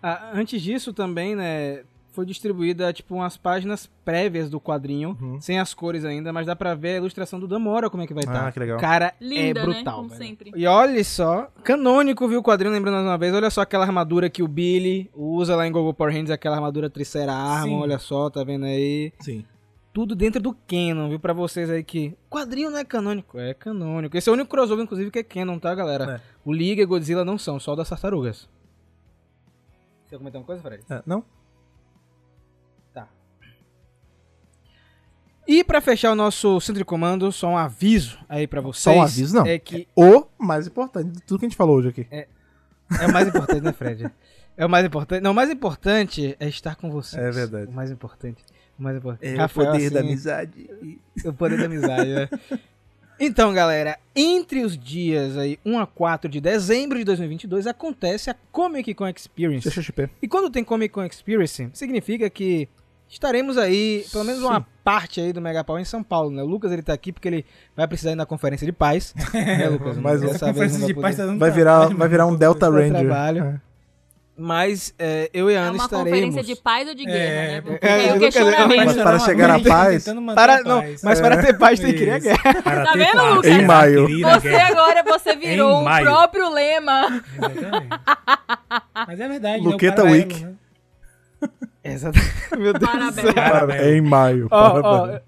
Ah, 0.00 0.30
antes 0.32 0.62
disso 0.62 0.92
também, 0.92 1.34
né, 1.34 1.80
foi 2.12 2.24
distribuída 2.24 2.92
tipo 2.92 3.16
umas 3.16 3.36
páginas 3.36 3.90
prévias 4.04 4.48
do 4.48 4.60
quadrinho, 4.60 5.16
Uhum. 5.20 5.40
sem 5.40 5.58
as 5.58 5.74
cores 5.74 6.04
ainda, 6.04 6.32
mas 6.32 6.46
dá 6.46 6.54
pra 6.54 6.72
ver 6.76 6.90
a 6.94 6.96
ilustração 6.98 7.40
do 7.40 7.48
Damora 7.48 7.90
como 7.90 8.04
é 8.04 8.06
que 8.06 8.14
vai 8.14 8.22
estar. 8.22 8.46
Ah, 8.46 8.52
que 8.52 8.60
legal. 8.60 8.78
Cara, 8.78 9.12
Linda, 9.20 9.60
é 9.60 9.66
né? 9.66 9.72
brutal. 9.74 9.96
Como 9.96 10.08
velho. 10.10 10.22
sempre. 10.22 10.52
E 10.54 10.66
olha 10.68 11.02
só, 11.02 11.48
canônico, 11.64 12.28
viu 12.28 12.38
o 12.38 12.42
quadrinho, 12.44 12.72
lembrando 12.72 12.94
mais 12.94 13.06
uma 13.08 13.18
vez, 13.18 13.34
olha 13.34 13.50
só 13.50 13.62
aquela 13.62 13.84
armadura 13.84 14.30
que 14.30 14.40
o 14.42 14.46
Billy 14.46 15.10
usa 15.12 15.56
lá 15.56 15.66
em 15.66 15.72
Gogo 15.72 15.92
Power 15.92 16.12
Rangers, 16.12 16.30
aquela 16.30 16.54
armadura 16.54 16.88
Tricera 16.88 17.32
Arma, 17.32 17.76
olha 17.78 17.98
só, 17.98 18.30
tá 18.30 18.44
vendo 18.44 18.66
aí? 18.66 19.12
Sim. 19.18 19.44
Tudo 19.98 20.14
dentro 20.14 20.40
do 20.40 20.54
Canon, 20.54 21.08
viu? 21.08 21.18
Pra 21.18 21.32
vocês 21.32 21.68
aí 21.68 21.82
que. 21.82 22.16
Quadrinho 22.30 22.70
não 22.70 22.78
é 22.78 22.84
canônico. 22.84 23.36
É 23.36 23.52
canônico. 23.52 24.16
Esse 24.16 24.28
é 24.28 24.30
o 24.30 24.34
único 24.36 24.48
crossover, 24.48 24.84
inclusive, 24.84 25.10
que 25.10 25.18
é 25.18 25.24
Canon, 25.24 25.58
tá, 25.58 25.74
galera? 25.74 26.14
É. 26.14 26.20
O 26.44 26.52
Liga 26.52 26.80
e 26.80 26.86
Godzilla 26.86 27.24
não 27.24 27.36
são, 27.36 27.58
só 27.58 27.72
o 27.72 27.74
das 27.74 27.88
tartarugas. 27.88 28.48
Você 30.04 30.14
ia 30.14 30.18
comentar 30.18 30.40
uma 30.40 30.46
coisa, 30.46 30.62
Fred? 30.62 30.84
É, 30.88 31.02
não? 31.04 31.24
Tá. 32.94 33.08
E 35.48 35.64
pra 35.64 35.80
fechar 35.80 36.12
o 36.12 36.14
nosso 36.14 36.60
centro 36.60 36.78
de 36.78 36.84
comando, 36.84 37.32
só 37.32 37.48
um 37.48 37.58
aviso 37.58 38.20
aí 38.28 38.46
pra 38.46 38.60
vocês. 38.60 38.84
Só 38.84 38.92
um 38.92 39.02
aviso, 39.02 39.34
não. 39.34 39.46
É 39.46 39.58
que 39.58 39.88
O 39.96 40.26
mais 40.38 40.68
importante 40.68 41.10
de 41.10 41.22
tudo 41.22 41.40
que 41.40 41.46
a 41.46 41.48
gente 41.48 41.58
falou 41.58 41.76
hoje 41.76 41.88
aqui. 41.88 42.06
é 42.12 42.28
o 43.04 43.12
mais 43.12 43.26
importante, 43.26 43.62
né, 43.62 43.72
Fred? 43.72 44.08
É 44.56 44.64
o 44.64 44.68
mais 44.68 44.86
importante. 44.86 45.22
Não, 45.22 45.32
o 45.32 45.34
mais 45.34 45.50
importante 45.50 46.36
é 46.38 46.48
estar 46.48 46.76
com 46.76 46.88
vocês. 46.88 47.20
É 47.20 47.32
verdade. 47.32 47.68
O 47.68 47.74
mais 47.74 47.90
importante. 47.90 48.44
O 48.78 48.82
mais 48.82 48.96
importante. 48.96 49.26
É 49.34 49.36
Rafael, 49.36 49.68
o 49.68 49.72
poder 49.72 49.84
assim, 49.86 49.94
da 49.94 50.00
amizade. 50.00 50.70
O 51.24 51.32
poder 51.32 51.58
da 51.58 51.64
amizade, 51.66 52.08
né? 52.14 52.28
Então, 53.20 53.52
galera, 53.52 53.98
entre 54.14 54.62
os 54.64 54.78
dias 54.78 55.36
aí 55.36 55.58
1 55.66 55.78
a 55.80 55.86
4 55.86 56.30
de 56.30 56.40
dezembro 56.40 56.96
de 56.98 57.04
2022 57.04 57.66
acontece 57.66 58.30
a 58.30 58.36
Comic 58.52 58.94
Con 58.94 59.08
Experience. 59.08 59.68
CXP. 59.68 60.08
E 60.22 60.28
quando 60.28 60.48
tem 60.50 60.62
Comic 60.62 60.94
Con 60.94 61.04
Experience, 61.04 61.68
significa 61.72 62.30
que 62.30 62.68
estaremos 63.08 63.58
aí, 63.58 64.04
pelo 64.12 64.22
menos 64.22 64.40
uma 64.40 64.64
parte 64.84 65.20
aí 65.20 65.32
do 65.32 65.40
Mega 65.40 65.64
Power 65.64 65.82
em 65.82 65.84
São 65.84 66.00
Paulo, 66.02 66.30
né? 66.30 66.42
O 66.44 66.46
Lucas 66.46 66.70
ele 66.70 66.82
tá 66.82 66.92
aqui 66.92 67.10
porque 67.10 67.26
ele 67.26 67.44
vai 67.74 67.88
precisar 67.88 68.12
ir 68.12 68.14
na 68.14 68.24
conferência 68.26 68.64
de 68.64 68.72
paz, 68.72 69.12
né, 69.34 69.66
Lucas? 69.68 69.96
Mais. 69.98 70.20
Dessa 70.20 70.34
Essa 70.36 70.52
vez 70.52 70.54
conferência 70.72 70.86
de 70.86 70.92
vai 70.92 71.02
paz 71.02 71.16
poder- 71.16 71.26
tá 71.26 71.32
dando 71.32 71.40
Vai 71.40 71.50
virar, 71.50 71.76
trabalho, 71.78 71.98
vai 71.98 72.08
virar 72.08 72.26
um. 72.26 72.36
Delta 72.36 72.70
Ranger. 72.70 72.92
trabalho. 73.00 73.42
É. 73.44 73.67
Mas 74.40 74.94
é, 74.98 75.28
eu 75.34 75.50
e 75.50 75.56
a 75.56 75.58
É 75.58 75.62
Ana 75.62 75.72
uma 75.72 75.84
estaremos... 75.84 76.10
conferência 76.12 76.44
de 76.44 76.54
paz 76.62 76.86
ou 76.88 76.94
de 76.94 77.04
guerra, 77.04 77.16
É, 77.18 77.48
né? 77.54 77.60
Porque 77.60 77.84
é, 77.86 77.92
aí 77.92 78.16
o 78.16 78.20
questionamento. 78.20 78.84
Mas 78.86 78.96
para 78.96 79.18
chegar 79.18 79.50
à 79.50 79.58
paz- 79.60 80.04
Para, 80.34 80.62
não, 80.62 80.80
paz. 80.80 81.02
mas 81.02 81.20
para 81.20 81.42
ter 81.42 81.58
paz 81.58 81.80
tem 81.80 81.92
que 81.92 81.98
criar 81.98 82.18
Isso. 82.18 82.26
guerra. 82.28 82.62
Para 82.62 82.84
Tá 82.84 82.92
vendo, 82.92 83.12
paz, 83.16 83.34
Lucas? 83.34 83.50
Em 83.50 83.64
maio. 83.66 84.08
Você 84.08 84.48
agora 84.54 85.02
você 85.02 85.34
virou 85.36 85.80
o 85.80 85.84
maio. 85.84 86.06
próprio 86.06 86.50
lema. 86.50 87.24
Exatamente. 87.36 87.88
Mas 89.08 89.20
é 89.20 89.28
verdade, 89.28 89.64
Luqueta 89.64 90.04
né? 90.04 90.10
Week. 90.12 90.44
né? 90.44 90.54
Exato. 91.82 92.18
Meu 92.56 92.72
Deus 92.72 92.90
Parabéns. 92.92 93.34
Parabéns. 93.34 93.80
É 93.80 93.90
em 93.96 94.00
maio. 94.00 94.46
Ó, 94.52 94.80
ó. 94.84 95.20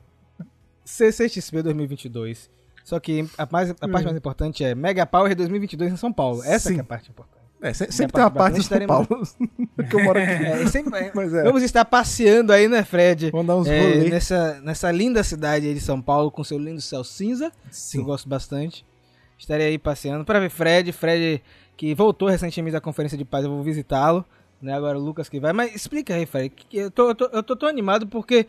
CCXP 0.84 1.62
2022. 1.62 2.48
Só 2.84 3.00
que 3.00 3.26
a, 3.38 3.46
mais, 3.50 3.70
a 3.70 3.74
parte 3.88 4.04
mais 4.04 4.16
importante 4.16 4.62
é 4.64 4.74
Mega 4.74 5.04
Power 5.06 5.34
2022 5.34 5.92
em 5.92 5.96
São 5.96 6.12
Paulo. 6.12 6.42
Essa 6.44 6.68
Sim. 6.68 6.74
que 6.74 6.80
é 6.80 6.82
a 6.82 6.84
parte 6.86 7.10
importante. 7.10 7.39
É, 7.62 7.72
se- 7.74 7.84
a 7.84 7.92
sempre 7.92 8.12
tem 8.14 8.22
uma 8.22 8.30
parte 8.30 8.58
de 8.60 8.64
São 8.64 8.86
Paulo. 8.86 9.06
que 9.88 9.96
eu 9.96 10.02
moro 10.04 10.18
aqui. 10.18 10.30
É, 10.30 10.66
sempre- 10.66 10.98
é, 10.98 11.12
Mas 11.14 11.34
é. 11.34 11.42
Vamos 11.42 11.62
estar 11.62 11.84
passeando 11.84 12.52
aí, 12.52 12.66
né, 12.68 12.82
Fred? 12.82 13.30
Vamos 13.30 13.46
dar 13.46 13.56
uns 13.56 13.66
É, 13.68 13.80
rolês. 13.80 14.10
nessa, 14.10 14.60
nessa 14.62 14.90
linda 14.90 15.22
cidade 15.22 15.66
aí 15.66 15.74
de 15.74 15.80
São 15.80 16.00
Paulo, 16.00 16.30
com 16.30 16.42
seu 16.42 16.58
lindo 16.58 16.80
céu 16.80 17.04
cinza, 17.04 17.52
que 17.90 17.98
eu 17.98 18.04
gosto 18.04 18.28
bastante. 18.28 18.84
Estarei 19.38 19.66
aí 19.68 19.78
passeando 19.78 20.24
para 20.24 20.38
ver 20.40 20.50
Fred. 20.50 20.92
Fred, 20.92 21.42
que 21.76 21.94
voltou 21.94 22.28
recentemente 22.28 22.72
da 22.72 22.80
Conferência 22.80 23.16
de 23.18 23.24
Paz, 23.24 23.44
eu 23.44 23.50
vou 23.50 23.62
visitá-lo. 23.62 24.24
Né? 24.60 24.74
Agora 24.74 24.98
o 24.98 25.02
Lucas 25.02 25.28
que 25.28 25.40
vai. 25.40 25.52
Mas 25.54 25.74
explica 25.74 26.14
aí, 26.14 26.26
Fred. 26.26 26.52
eu, 26.72 26.90
tô, 26.90 27.08
eu, 27.08 27.14
tô, 27.14 27.24
eu 27.32 27.42
tô 27.42 27.56
tão 27.56 27.68
animado 27.68 28.06
porque 28.06 28.46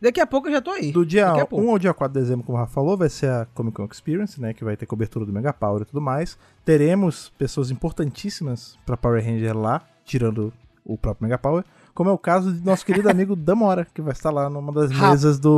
daqui 0.00 0.20
a 0.20 0.26
pouco 0.26 0.48
eu 0.48 0.52
já 0.52 0.60
tô 0.60 0.70
aí. 0.70 0.92
Do 0.92 1.04
dia 1.04 1.26
Daqui 1.26 1.40
a 1.40 1.46
pouco. 1.46 1.64
1 1.64 1.70
ao 1.70 1.78
dia 1.78 1.94
4 1.94 2.12
de 2.14 2.20
dezembro, 2.20 2.44
como 2.44 2.56
o 2.56 2.60
Rafa 2.60 2.72
falou, 2.72 2.96
vai 2.96 3.08
ser 3.08 3.30
a 3.30 3.46
Comic 3.54 3.76
Con 3.76 3.88
Experience, 3.90 4.40
né? 4.40 4.52
Que 4.54 4.64
vai 4.64 4.76
ter 4.76 4.86
cobertura 4.86 5.24
do 5.24 5.32
Mega 5.32 5.52
Power 5.52 5.82
e 5.82 5.84
tudo 5.84 6.00
mais. 6.00 6.38
Teremos 6.64 7.30
pessoas 7.38 7.70
importantíssimas 7.70 8.78
pra 8.86 8.96
Power 8.96 9.24
Ranger 9.24 9.56
lá, 9.56 9.82
tirando 10.04 10.52
o 10.84 10.96
próprio 10.96 11.24
Mega 11.24 11.38
Power. 11.38 11.64
Como 11.94 12.10
é 12.10 12.12
o 12.12 12.18
caso 12.18 12.52
do 12.52 12.64
nosso 12.64 12.84
querido 12.84 13.08
amigo 13.10 13.36
Damora, 13.36 13.86
que 13.92 14.00
vai 14.00 14.12
estar 14.12 14.30
lá 14.30 14.48
numa 14.48 14.72
das 14.72 14.90
mesas 14.90 15.38
do. 15.38 15.56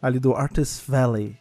ali 0.00 0.18
do 0.18 0.34
Artist 0.34 0.88
Valley. 0.90 1.36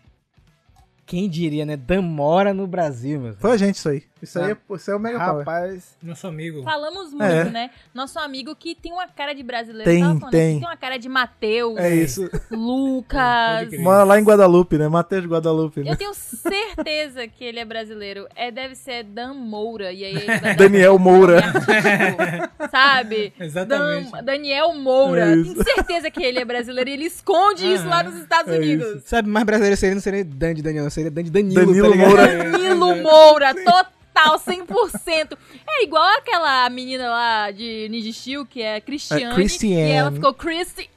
Quem 1.06 1.30
diria, 1.30 1.66
né? 1.66 1.78
Damora 1.78 2.52
no 2.54 2.66
Brasil, 2.66 3.20
meu. 3.22 3.36
Foi 3.36 3.52
a 3.52 3.58
gente 3.58 3.76
isso 3.76 3.90
aí. 3.90 4.04
Isso 4.22 4.40
aí 4.40 4.46
Ah. 4.46 4.58
é, 4.72 4.76
isso 4.76 4.90
aí 4.90 4.94
é 4.94 4.98
o 4.98 5.00
Mega 5.00 5.20
Power. 5.20 5.40
Rapaz. 5.40 5.98
Nosso 6.02 6.26
amigo. 6.26 6.64
Falamos 6.64 7.12
muito, 7.12 7.24
É. 7.26 7.44
né? 7.50 7.70
Nosso 7.94 8.18
amigo 8.18 8.56
que 8.56 8.74
tem 8.74 8.92
uma 8.94 9.08
cara 9.08 9.34
de 9.36 9.44
brasileiro. 9.44 9.84
Tem, 9.84 10.02
falando, 10.02 10.30
tem. 10.30 10.60
Tem 10.60 10.68
uma 10.68 10.78
cara 10.78 10.98
de 10.98 11.10
Matheus, 11.10 11.78
É 11.78 11.94
isso. 11.94 12.30
Lucas. 12.50 13.70
Mora 13.80 14.04
lá 14.06 14.20
em 14.20 14.24
Guadalupe, 14.24 14.78
né? 14.78 14.88
Matheus 14.88 15.22
de 15.24 15.28
Guadalupe. 15.28 15.82
Né? 15.82 15.92
Eu 15.92 15.98
tenho 15.98 16.14
certeza 16.14 17.28
que 17.28 17.44
ele 17.44 17.60
é 17.60 17.66
brasileiro. 17.66 18.26
É, 18.36 18.50
deve 18.52 18.76
ser 18.76 19.04
Dan 19.04 19.34
Moura. 19.34 19.92
E 19.92 20.06
aí 20.06 20.56
Daniel 20.58 20.98
Moura. 20.98 21.40
artístico, 21.40 22.70
Sabe? 22.72 23.34
Exatamente. 23.40 24.12
Dan- 24.12 24.24
Daniel 24.24 24.74
Moura. 24.74 25.32
É 25.32 25.36
isso. 25.36 25.54
Tenho 25.56 25.76
certeza 25.76 26.10
que 26.10 26.24
ele 26.24 26.40
é 26.40 26.46
brasileiro 26.46 26.90
e 26.90 26.94
ele 26.94 27.06
esconde 27.06 27.66
isso 27.72 27.86
lá 27.88 28.02
nos 28.02 28.16
Estados 28.16 28.52
É 28.54 28.58
Unidos. 28.58 29.04
Sabe, 29.06 29.30
mais 29.30 29.46
brasileiro 29.46 29.76
seria 29.78 29.96
não 29.96 30.02
seria 30.02 30.24
Dan 30.24 30.54
de 30.54 30.62
Daniel, 30.62 30.90
seria 30.90 31.12
Dan 31.12 31.24
de 31.24 31.32
Danilo. 31.32 31.66
Danilo 31.66 31.92
tá? 31.92 31.98
Moura. 31.98 32.28
Danilo 32.52 32.96
Moura, 33.04 33.54
total, 33.54 33.86
100%. 34.40 35.38
É 35.68 35.84
igual 35.84 36.04
aquela 36.18 36.70
menina 36.70 37.10
lá 37.10 37.52
de 37.52 37.88
Ninja 37.90 38.12
Steel, 38.12 38.46
que 38.46 38.62
é 38.62 38.80
Cristiane. 38.82 39.24
É, 39.24 39.34
Christiane. 39.34 39.90
E 39.90 39.92
ela 39.92 40.12
ficou 40.12 40.34
Christiane. 40.34 40.90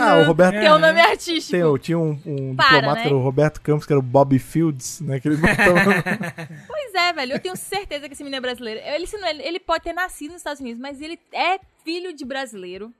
Ah, 0.00 0.18
o 0.22 0.24
Roberto. 0.26 0.52
Que 0.60 0.66
é 0.66 0.72
o 0.74 0.78
nome 0.78 1.00
artístico. 1.00 1.50
Tem, 1.52 1.64
o- 1.64 1.78
tinha 1.78 1.98
um, 1.98 2.20
um 2.26 2.54
Para, 2.56 2.68
diplomata, 2.76 2.94
né? 2.96 3.02
que 3.02 3.06
era 3.08 3.16
o 3.16 3.22
Roberto 3.22 3.60
Campos, 3.60 3.86
que 3.86 3.92
era 3.92 4.00
o 4.00 4.02
Bob 4.02 4.38
Fields, 4.38 5.00
né? 5.00 5.18
Que 5.20 5.28
ele 5.28 5.36
botava... 5.36 5.84
Pois 6.68 6.94
é, 6.94 7.12
velho. 7.12 7.32
Eu 7.34 7.40
tenho 7.40 7.56
certeza 7.56 8.06
que 8.08 8.14
esse 8.14 8.22
menino 8.22 8.36
é 8.38 8.40
brasileiro. 8.40 8.80
Ele, 8.84 9.06
ele, 9.28 9.42
ele 9.42 9.60
pode 9.60 9.84
ter 9.84 9.92
nascido 9.92 10.32
nos 10.32 10.40
Estados 10.40 10.60
Unidos, 10.60 10.80
mas 10.80 11.00
ele 11.00 11.18
é 11.32 11.58
filho 11.84 12.12
de 12.12 12.24
brasileiro. 12.24 12.92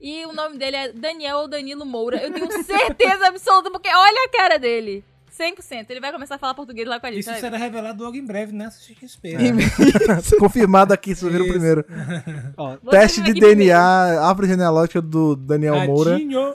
E 0.00 0.24
o 0.26 0.32
nome 0.32 0.58
dele 0.58 0.76
é 0.76 0.92
Daniel 0.92 1.38
ou 1.38 1.48
Danilo 1.48 1.86
Moura. 1.86 2.18
Eu 2.18 2.30
tenho 2.32 2.50
certeza 2.64 3.28
absoluta, 3.28 3.70
porque 3.70 3.88
olha 3.88 4.24
a 4.26 4.28
cara 4.28 4.58
dele. 4.58 5.02
100%. 5.38 5.86
Ele 5.90 6.00
vai 6.00 6.12
começar 6.12 6.36
a 6.36 6.38
falar 6.38 6.54
português 6.54 6.88
lá 6.88 6.98
com 6.98 7.06
a 7.06 7.10
gente. 7.10 7.20
Isso 7.20 7.34
será 7.34 7.56
revelado 7.56 8.02
logo 8.02 8.16
em 8.16 8.24
breve 8.24 8.52
nessa 8.52 8.80
XP. 8.80 9.34
É. 9.34 9.38
Confirmado 10.38 10.92
aqui, 10.92 11.14
vocês 11.14 11.30
viram 11.30 11.46
primeiro. 11.46 11.84
Ó, 12.56 12.76
Teste 12.90 13.22
de 13.22 13.34
DNA, 13.34 13.78
árvore 13.78 14.48
genealógica 14.48 15.02
do 15.02 15.36
Daniel 15.36 15.86
Moura. 15.86 16.12
Ratinho. 16.12 16.54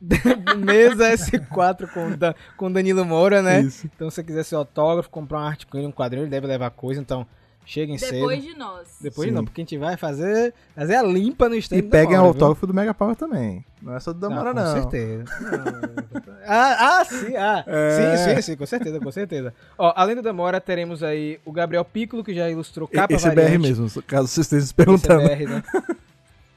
mesa 0.58 1.12
S4 1.12 1.86
com, 1.92 2.16
da, 2.16 2.34
com 2.56 2.72
Danilo 2.72 3.04
Moura, 3.04 3.42
né? 3.42 3.60
Isso. 3.60 3.86
Então, 3.94 4.10
se 4.10 4.16
você 4.16 4.24
quiser 4.24 4.44
ser 4.44 4.54
autógrafo, 4.54 5.10
comprar 5.10 5.40
um 5.40 5.42
arte 5.42 5.66
com 5.66 5.76
ele, 5.76 5.86
um 5.86 5.92
quadrinho, 5.92 6.24
ele 6.24 6.30
deve 6.30 6.46
levar 6.46 6.70
coisa. 6.70 7.00
Então, 7.00 7.26
cheguem 7.70 7.96
Depois 7.96 8.42
cedo. 8.42 8.52
de 8.52 8.58
nós. 8.58 8.96
Depois 9.00 9.28
Sim. 9.28 9.34
não, 9.34 9.44
porque 9.44 9.60
a 9.60 9.64
gente 9.64 9.78
vai 9.78 9.96
fazer, 9.96 10.52
fazer 10.74 10.96
a 10.96 11.02
limpa 11.02 11.48
no 11.48 11.54
stand 11.54 11.76
E 11.78 11.82
peguem 11.82 12.16
o 12.16 12.18
Moura, 12.18 12.22
viu? 12.22 12.26
autógrafo 12.28 12.66
do 12.66 12.74
Mega 12.74 12.92
Power 12.92 13.14
também. 13.14 13.64
Não 13.80 13.94
é 13.94 14.00
só 14.00 14.12
do 14.12 14.18
Damora, 14.18 14.52
não. 14.52 14.74
Com 14.74 14.82
certeza. 14.82 15.24
Não. 15.40 16.22
ah, 16.46 16.98
ah, 17.00 17.04
sim, 17.04 17.36
ah. 17.36 17.64
É. 17.66 18.16
Sim, 18.16 18.34
sim, 18.34 18.42
sim, 18.42 18.56
com 18.56 18.66
certeza, 18.66 18.98
com 18.98 19.12
certeza. 19.12 19.54
Ó, 19.78 19.92
além 19.94 20.16
do 20.16 20.22
Damora, 20.22 20.60
teremos 20.60 21.02
aí 21.02 21.38
o 21.44 21.52
Gabriel 21.52 21.84
Piccolo, 21.84 22.24
que 22.24 22.34
já 22.34 22.50
ilustrou 22.50 22.88
capa 22.88 23.14
Esse 23.14 23.28
é 23.28 23.34
variante. 23.34 23.58
BR 23.58 23.62
mesmo, 23.62 24.02
caso 24.02 24.26
vocês 24.28 24.46
estejam 24.46 24.66
se 24.66 24.66
Esse 24.66 24.74
perguntando. 24.74 25.22
é 25.22 25.36
BR, 25.36 25.48
né? 25.48 25.62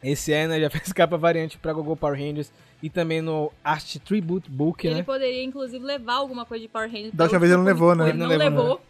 Esse 0.04 0.34
ano 0.34 0.60
já 0.60 0.70
fez 0.70 0.92
capa 0.92 1.16
variante 1.18 1.58
pra 1.58 1.72
Google 1.72 1.96
Power 1.96 2.20
Rangers 2.20 2.52
e 2.82 2.90
também 2.90 3.22
no 3.22 3.50
Art 3.64 3.96
Tribute 4.00 4.50
Book, 4.50 4.86
Ele 4.86 4.96
né? 4.96 5.04
poderia, 5.04 5.44
inclusive, 5.44 5.84
levar 5.86 6.16
alguma 6.16 6.46
coisa 6.46 6.62
de 6.64 6.68
Power 6.68 6.92
Rangers. 6.92 7.14
Da 7.14 7.24
última 7.24 7.40
vez 7.40 7.52
ele 7.52 7.60
não 7.60 7.66
levou, 7.66 7.96
né? 7.96 8.10
Ele 8.10 8.18
não, 8.18 8.28
levou. 8.28 8.82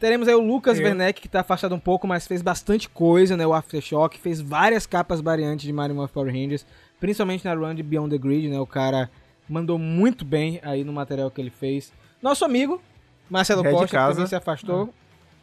Teremos 0.00 0.26
aí 0.26 0.34
o 0.34 0.40
Lucas 0.40 0.78
Eu. 0.78 0.86
Werneck, 0.86 1.20
que 1.20 1.28
tá 1.28 1.40
afastado 1.40 1.74
um 1.74 1.78
pouco, 1.78 2.08
mas 2.08 2.26
fez 2.26 2.40
bastante 2.40 2.88
coisa, 2.88 3.36
né? 3.36 3.46
O 3.46 3.52
Aftershock, 3.52 4.18
fez 4.18 4.40
várias 4.40 4.86
capas 4.86 5.20
variantes 5.20 5.66
de 5.66 5.72
Mario 5.74 5.94
Morph 5.94 6.10
Power 6.10 6.32
Rangers, 6.32 6.64
principalmente 6.98 7.44
na 7.44 7.52
run 7.52 7.74
de 7.74 7.82
Beyond 7.82 8.10
the 8.10 8.16
Grid, 8.16 8.48
né? 8.48 8.58
O 8.58 8.66
cara 8.66 9.10
mandou 9.46 9.78
muito 9.78 10.24
bem 10.24 10.58
aí 10.62 10.84
no 10.84 10.92
material 10.92 11.30
que 11.30 11.38
ele 11.38 11.50
fez. 11.50 11.92
Nosso 12.22 12.46
amigo, 12.46 12.80
Marcelo 13.28 13.60
Red 13.60 13.72
Costa, 13.72 14.08
também 14.08 14.26
se 14.26 14.34
afastou, 14.34 14.88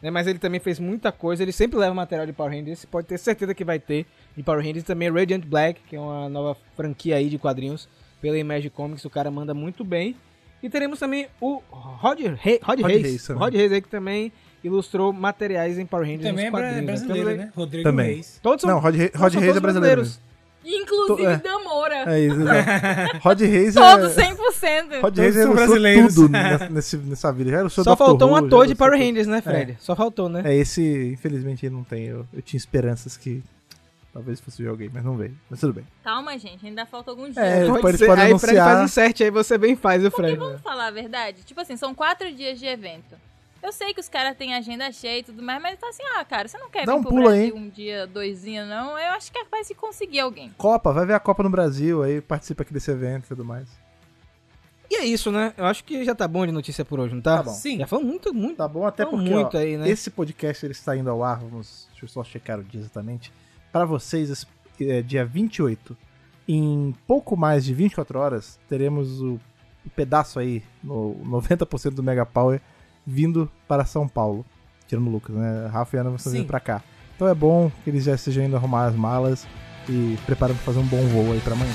né? 0.02 0.10
Mas 0.10 0.26
ele 0.26 0.40
também 0.40 0.58
fez 0.58 0.80
muita 0.80 1.12
coisa, 1.12 1.44
ele 1.44 1.52
sempre 1.52 1.78
leva 1.78 1.94
material 1.94 2.26
de 2.26 2.32
Power 2.32 2.52
Rangers, 2.52 2.80
você 2.80 2.86
pode 2.88 3.06
ter 3.06 3.16
certeza 3.16 3.54
que 3.54 3.64
vai 3.64 3.78
ter 3.78 4.06
de 4.36 4.42
Power 4.42 4.60
Rangers. 4.60 4.82
Também 4.82 5.08
Radiant 5.08 5.44
Black, 5.44 5.80
que 5.88 5.94
é 5.94 6.00
uma 6.00 6.28
nova 6.28 6.56
franquia 6.76 7.14
aí 7.14 7.28
de 7.28 7.38
quadrinhos 7.38 7.88
pela 8.20 8.36
Image 8.36 8.70
Comics, 8.70 9.04
o 9.04 9.10
cara 9.10 9.30
manda 9.30 9.54
muito 9.54 9.84
bem. 9.84 10.16
E 10.60 10.68
teremos 10.68 10.98
também 10.98 11.28
o 11.40 11.62
Rod, 11.70 12.18
Re 12.18 12.58
Rod, 12.60 12.80
Rod 12.80 12.90
Reis, 12.90 13.02
Reis 13.02 13.26
também. 13.28 13.42
Rod 13.42 13.54
Reis 13.54 13.72
aí 13.72 13.80
que 13.80 13.88
também 13.88 14.32
ilustrou 14.64 15.12
materiais 15.12 15.78
em 15.78 15.86
Power 15.86 16.06
Rangers 16.06 16.26
Também 16.28 16.46
é 16.46 16.50
bra- 16.50 16.60
quadrinhos. 16.60 16.84
brasileiro, 16.86 17.36
né? 17.36 17.52
Rodrigo 17.54 17.84
Também. 17.84 18.06
Reis. 18.14 18.38
Todos 18.42 18.60
são, 18.62 18.70
Não, 18.70 18.78
Rod, 18.80 18.94
Re- 18.96 19.12
Rod 19.14 19.34
Reis 19.34 19.56
é 19.56 19.60
brasileiro. 19.60 20.02
brasileiros. 20.02 20.20
Inclusive 20.64 21.24
É. 21.24 21.36
Damora. 21.38 22.12
É 22.14 22.20
isso, 22.20 22.36
né? 22.44 23.08
Rod 23.22 23.40
Reis 23.40 23.76
é. 23.76 23.80
Todos 23.80 24.12
100%. 24.16 25.00
Rod 25.00 25.16
Reis 25.18 25.34
são 25.34 25.42
ilustrou 25.44 25.54
brasileiros. 25.54 26.14
tudo 26.14 26.28
nessa, 26.28 26.68
nesse- 26.68 26.96
nessa 26.98 27.32
vida. 27.32 27.50
Já 27.50 27.68
Só 27.68 27.82
Doctor 27.84 27.96
faltou 28.06 28.30
um 28.30 28.36
ator 28.36 28.66
de 28.66 28.74
Power. 28.74 28.98
Rangers, 28.98 29.26
né, 29.26 29.40
Fred? 29.40 29.76
Só 29.80 29.94
faltou, 29.96 30.28
né? 30.28 30.42
É, 30.44 30.54
esse, 30.54 31.12
infelizmente, 31.12 31.64
ele 31.64 31.74
não 31.74 31.84
tem. 31.84 32.04
Eu, 32.06 32.26
eu 32.34 32.42
tinha 32.42 32.58
esperanças 32.58 33.16
que 33.16 33.42
talvez 34.12 34.40
fosse 34.40 34.62
ver 34.62 34.68
alguém, 34.68 34.90
mas 34.92 35.04
não 35.04 35.16
veio. 35.16 35.34
Mas 35.48 35.60
tudo 35.60 35.72
bem. 35.72 35.84
Calma, 36.04 36.36
gente, 36.38 36.66
ainda 36.66 36.84
falta 36.84 37.12
alguns 37.12 37.32
dias. 37.34 37.38
É, 37.38 37.64
Pode 37.66 37.86
eles 37.86 37.98
ser. 38.00 38.06
podem 38.06 38.24
aí 38.24 38.38
Fred 38.38 38.58
anunciar. 38.58 38.76
faz 38.76 38.90
insert, 38.90 39.20
aí 39.22 39.30
você 39.30 39.56
bem 39.56 39.76
faz 39.76 40.04
o 40.04 40.10
Fred. 40.10 40.36
Vamos 40.36 40.60
falar 40.60 40.88
a 40.88 40.90
verdade? 40.90 41.42
Tipo 41.44 41.60
assim, 41.60 41.76
são 41.76 41.94
quatro 41.94 42.30
dias 42.34 42.58
de 42.58 42.66
evento. 42.66 43.14
Eu 43.62 43.72
sei 43.72 43.92
que 43.92 44.00
os 44.00 44.08
caras 44.08 44.36
têm 44.36 44.54
agenda 44.54 44.90
cheia 44.92 45.18
e 45.18 45.22
tudo 45.22 45.42
mais, 45.42 45.60
mas 45.60 45.78
tá 45.78 45.88
assim, 45.88 46.02
ah, 46.16 46.24
cara, 46.24 46.46
você 46.46 46.56
não 46.58 46.70
quer 46.70 46.86
Dá 46.86 46.92
vir 46.92 46.98
um 46.98 47.02
pro 47.02 47.10
pulo 47.10 47.28
aí. 47.28 47.50
Brasil 47.50 47.56
um 47.56 47.68
dia, 47.68 48.06
dois 48.06 48.42
dias, 48.42 48.68
não? 48.68 48.98
Eu 48.98 49.12
acho 49.12 49.32
que 49.32 49.38
é 49.38 49.44
capaz 49.44 49.66
de 49.66 49.74
conseguir 49.74 50.20
alguém. 50.20 50.52
Copa, 50.56 50.92
vai 50.92 51.04
ver 51.04 51.14
a 51.14 51.20
Copa 51.20 51.42
no 51.42 51.50
Brasil, 51.50 52.02
aí 52.02 52.20
participa 52.20 52.62
aqui 52.62 52.72
desse 52.72 52.90
evento 52.90 53.24
e 53.26 53.28
tudo 53.28 53.44
mais. 53.44 53.68
E 54.90 54.96
é 54.96 55.04
isso, 55.04 55.30
né? 55.30 55.52
Eu 55.56 55.66
acho 55.66 55.84
que 55.84 56.02
já 56.04 56.14
tá 56.14 56.26
bom 56.26 56.46
de 56.46 56.52
notícia 56.52 56.84
por 56.84 56.98
hoje, 56.98 57.14
não 57.14 57.20
tá? 57.20 57.38
Tá 57.38 57.42
bom. 57.42 57.50
Sim. 57.50 57.78
Já 57.78 57.86
falou 57.86 58.04
muito, 58.04 58.32
muito. 58.32 58.56
Tá 58.56 58.66
bom, 58.66 58.86
até 58.86 59.04
porque 59.04 59.28
muito 59.28 59.56
ó, 59.56 59.60
aí, 59.60 59.76
né? 59.76 59.88
esse 59.88 60.10
podcast 60.10 60.64
ele 60.64 60.72
está 60.72 60.96
indo 60.96 61.10
ao 61.10 61.22
ar, 61.22 61.40
vamos, 61.40 61.86
deixa 61.90 62.04
eu 62.04 62.08
só 62.08 62.24
checar 62.24 62.58
o 62.58 62.64
dia 62.64 62.80
exatamente. 62.80 63.32
Para 63.70 63.84
vocês, 63.84 64.46
é, 64.80 65.02
dia 65.02 65.26
28, 65.26 65.96
em 66.48 66.94
pouco 67.06 67.36
mais 67.36 67.64
de 67.64 67.74
24 67.74 68.18
horas, 68.18 68.58
teremos 68.66 69.20
o, 69.20 69.38
o 69.84 69.90
pedaço 69.94 70.38
aí, 70.38 70.62
no 70.82 71.16
90% 71.26 71.90
do 71.90 72.02
Mega 72.02 72.24
Power, 72.24 72.60
vindo 73.08 73.50
para 73.66 73.86
São 73.86 74.06
Paulo. 74.06 74.44
Tirando 74.86 75.06
o 75.06 75.10
Lucas, 75.10 75.34
né? 75.34 75.66
Rafa 75.72 75.96
e 75.96 76.00
Ana 76.00 76.10
vão 76.10 76.32
vindo 76.32 76.46
pra 76.46 76.60
cá. 76.60 76.82
Então 77.16 77.26
é 77.26 77.34
bom 77.34 77.72
que 77.82 77.90
eles 77.90 78.04
já 78.04 78.14
estejam 78.14 78.44
indo 78.44 78.54
arrumar 78.54 78.84
as 78.84 78.94
malas 78.94 79.46
e 79.88 80.18
preparando 80.26 80.56
para 80.56 80.66
fazer 80.66 80.78
um 80.78 80.86
bom 80.86 81.02
voo 81.08 81.32
aí 81.32 81.40
para 81.40 81.54
amanhã. 81.54 81.72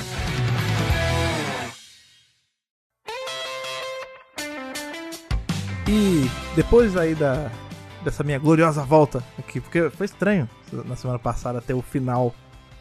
E 5.88 6.29
depois 6.55 6.95
aí 6.95 7.13
da, 7.13 7.51
dessa 8.03 8.23
minha 8.23 8.39
gloriosa 8.39 8.84
volta 8.84 9.23
aqui, 9.38 9.59
porque 9.59 9.89
foi 9.89 10.05
estranho 10.05 10.47
na 10.71 10.95
semana 10.95 11.19
passada 11.19 11.57
até 11.57 11.73
o 11.73 11.81
final 11.81 12.34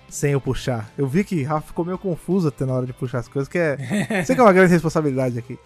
sem 0.09 0.33
eu 0.33 0.41
puxar. 0.41 0.91
Eu 0.97 1.07
vi 1.07 1.25
que 1.25 1.43
Rafa 1.43 1.69
ficou 1.69 1.85
meio 1.85 1.99
confuso 1.99 2.49
até 2.49 2.67
na 2.67 2.75
hora 2.75 2.87
de 2.87 2.93
puxar 2.93 3.19
as 3.21 3.29
coisas, 3.29 3.49
que 3.49 3.59
é. 3.59 3.77
sei 4.25 4.35
que 4.35 4.41
é 4.41 4.45
uma 4.45 4.53
grande 4.53 4.73
responsabilidade 4.73 5.39
aqui. 5.39 5.59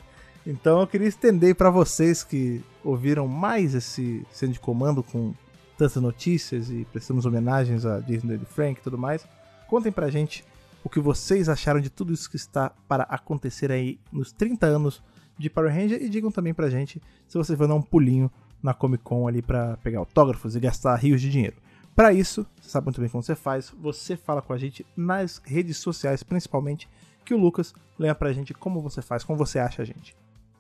Então 0.46 0.80
eu 0.80 0.86
queria 0.86 1.08
estender 1.08 1.56
para 1.56 1.70
vocês 1.70 2.22
que 2.22 2.62
ouviram 2.84 3.26
mais 3.26 3.74
esse 3.74 4.24
centro 4.30 4.52
de 4.52 4.60
comando 4.60 5.02
com 5.02 5.34
tantas 5.76 6.00
notícias 6.00 6.70
e 6.70 6.86
prestamos 6.92 7.26
homenagens 7.26 7.84
a 7.84 7.98
Disney 7.98 8.36
e 8.40 8.44
Frank 8.46 8.78
e 8.78 8.82
tudo 8.82 8.96
mais. 8.96 9.26
Contem 9.66 9.90
pra 9.90 10.08
gente 10.08 10.44
o 10.84 10.88
que 10.88 11.00
vocês 11.00 11.48
acharam 11.48 11.80
de 11.80 11.90
tudo 11.90 12.12
isso 12.12 12.30
que 12.30 12.36
está 12.36 12.70
para 12.86 13.02
acontecer 13.04 13.72
aí 13.72 13.98
nos 14.12 14.30
30 14.30 14.66
anos 14.66 15.02
de 15.36 15.50
Power 15.50 15.74
Ranger 15.74 16.00
e 16.00 16.08
digam 16.08 16.30
também 16.30 16.54
pra 16.54 16.70
gente 16.70 17.02
se 17.26 17.36
vocês 17.36 17.58
vão 17.58 17.66
dar 17.66 17.74
um 17.74 17.82
pulinho 17.82 18.30
na 18.62 18.72
Comic 18.72 19.02
Con 19.02 19.26
ali 19.26 19.42
pra 19.42 19.76
pegar 19.78 19.98
autógrafos 19.98 20.54
e 20.54 20.60
gastar 20.60 20.94
rios 20.94 21.20
de 21.20 21.28
dinheiro. 21.28 21.56
Pra 21.94 22.12
isso, 22.12 22.46
você 22.60 22.70
sabe 22.70 22.86
muito 22.86 23.00
bem 23.00 23.10
como 23.10 23.22
você 23.22 23.34
faz, 23.34 23.74
você 23.80 24.16
fala 24.16 24.40
com 24.40 24.52
a 24.52 24.58
gente 24.58 24.86
nas 24.96 25.42
redes 25.44 25.78
sociais, 25.78 26.22
principalmente, 26.22 26.88
que 27.24 27.34
o 27.34 27.38
Lucas 27.38 27.74
lembra 27.98 28.14
pra 28.14 28.32
gente 28.32 28.54
como 28.54 28.80
você 28.80 29.02
faz, 29.02 29.24
como 29.24 29.38
você 29.38 29.58
acha 29.58 29.82
a 29.82 29.84
gente. 29.84 30.14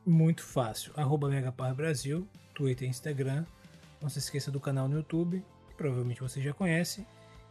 Muito 0.06 0.44
fácil. 0.44 0.92
Arroba 0.96 1.28
Megapower 1.28 1.74
Brasil, 1.74 2.28
Twitter 2.54 2.86
e 2.86 2.90
Instagram. 2.90 3.44
Não 4.00 4.08
se 4.08 4.20
esqueça 4.20 4.52
do 4.52 4.60
canal 4.60 4.86
no 4.86 4.98
YouTube, 4.98 5.44
que 5.68 5.74
provavelmente 5.74 6.20
você 6.20 6.40
já 6.40 6.52
conhece. 6.52 7.04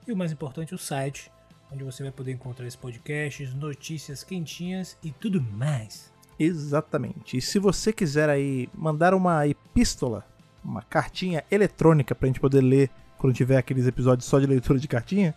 E 0.07 0.11
o 0.13 0.15
mais 0.15 0.31
importante, 0.31 0.73
o 0.73 0.77
site, 0.77 1.29
onde 1.69 1.83
você 1.83 2.01
vai 2.03 2.13
poder 2.13 2.31
encontrar 2.31 2.65
esses 2.65 2.79
podcasts, 2.79 3.53
notícias 3.53 4.23
quentinhas 4.23 4.97
e 5.03 5.11
tudo 5.11 5.41
mais. 5.41 6.13
Exatamente. 6.39 7.37
E 7.37 7.41
se 7.41 7.59
você 7.59 7.91
quiser 7.91 8.29
aí 8.29 8.69
mandar 8.73 9.13
uma 9.13 9.45
epístola, 9.45 10.25
uma 10.63 10.81
cartinha 10.81 11.43
eletrônica 11.51 12.15
pra 12.15 12.27
gente 12.27 12.39
poder 12.39 12.61
ler 12.61 12.89
quando 13.17 13.33
tiver 13.33 13.57
aqueles 13.57 13.85
episódios 13.85 14.27
só 14.27 14.39
de 14.39 14.45
leitura 14.45 14.79
de 14.79 14.87
cartinha, 14.87 15.35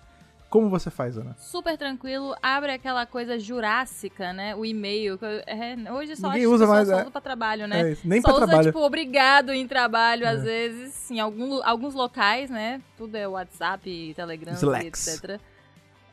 como 0.51 0.69
você 0.71 0.91
faz, 0.91 1.17
Ana? 1.19 1.35
Super 1.39 1.77
tranquilo, 1.77 2.35
abre 2.43 2.73
aquela 2.73 3.05
coisa 3.07 3.39
jurássica, 3.39 4.33
né? 4.33 4.55
O 4.57 4.65
e-mail. 4.65 5.19
que 5.19 5.25
eu- 5.25 5.43
é, 5.47 5.77
hoje 5.93 6.17
só 6.17 6.29
Ninguém 6.29 6.31
acho 6.31 6.39
que 6.41 6.47
usa 6.47 6.65
pessoal 6.65 6.77
mais, 6.77 6.89
só 6.89 6.95
é. 6.95 7.03
usa 7.03 7.11
pra 7.11 7.21
trabalho, 7.21 7.67
né? 7.69 7.81
É 7.83 7.93
isso, 7.93 8.09
nem 8.09 8.21
só 8.21 8.29
pra 8.29 8.37
usa, 8.37 8.47
trabalho. 8.47 8.69
tipo, 8.69 8.79
obrigado 8.81 9.53
em 9.53 9.67
trabalho, 9.69 10.25
É. 10.25 10.29
às 10.29 10.43
vezes, 10.43 11.11
em 11.11 11.21
algum, 11.21 11.63
alguns 11.63 11.95
locais, 11.95 12.49
né? 12.51 12.81
Tudo 12.97 13.15
é 13.17 13.27
WhatsApp, 13.29 14.13
Telegram, 14.17 14.55
Slacks. 14.55 15.07
etc. 15.23 15.41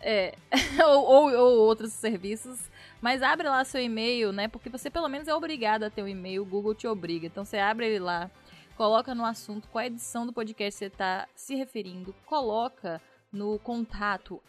É, 0.01 0.35
ou, 0.87 1.03
ou- 1.05 1.33
ou 1.33 1.57
outros 1.65 1.91
serviços. 1.93 2.59
Mas 3.01 3.21
abre 3.21 3.47
lá 3.47 3.63
seu 3.63 3.81
e-mail, 3.81 4.31
né? 4.31 4.47
Porque 4.47 4.69
você 4.69 4.89
pelo 4.89 5.07
menos 5.07 5.27
é 5.27 5.33
obrigado 5.35 5.83
a 5.83 5.89
ter 5.89 6.01
um 6.03 6.07
e-mail, 6.07 6.41
o 6.41 6.45
Google 6.45 6.73
te 6.75 6.87
obriga. 6.87 7.27
Então 7.27 7.45
você 7.45 7.57
abre 7.57 7.85
ele 7.87 7.99
lá, 7.99 8.29
coloca 8.75 9.13
no 9.15 9.23
assunto 9.25 9.67
qual 9.69 9.83
edição 9.85 10.25
do 10.25 10.33
podcast 10.33 10.77
você 10.79 10.85
está 10.85 11.27
se 11.35 11.55
referindo, 11.55 12.13
coloca 12.25 13.01
no 13.35 13.59
contato 13.59 14.41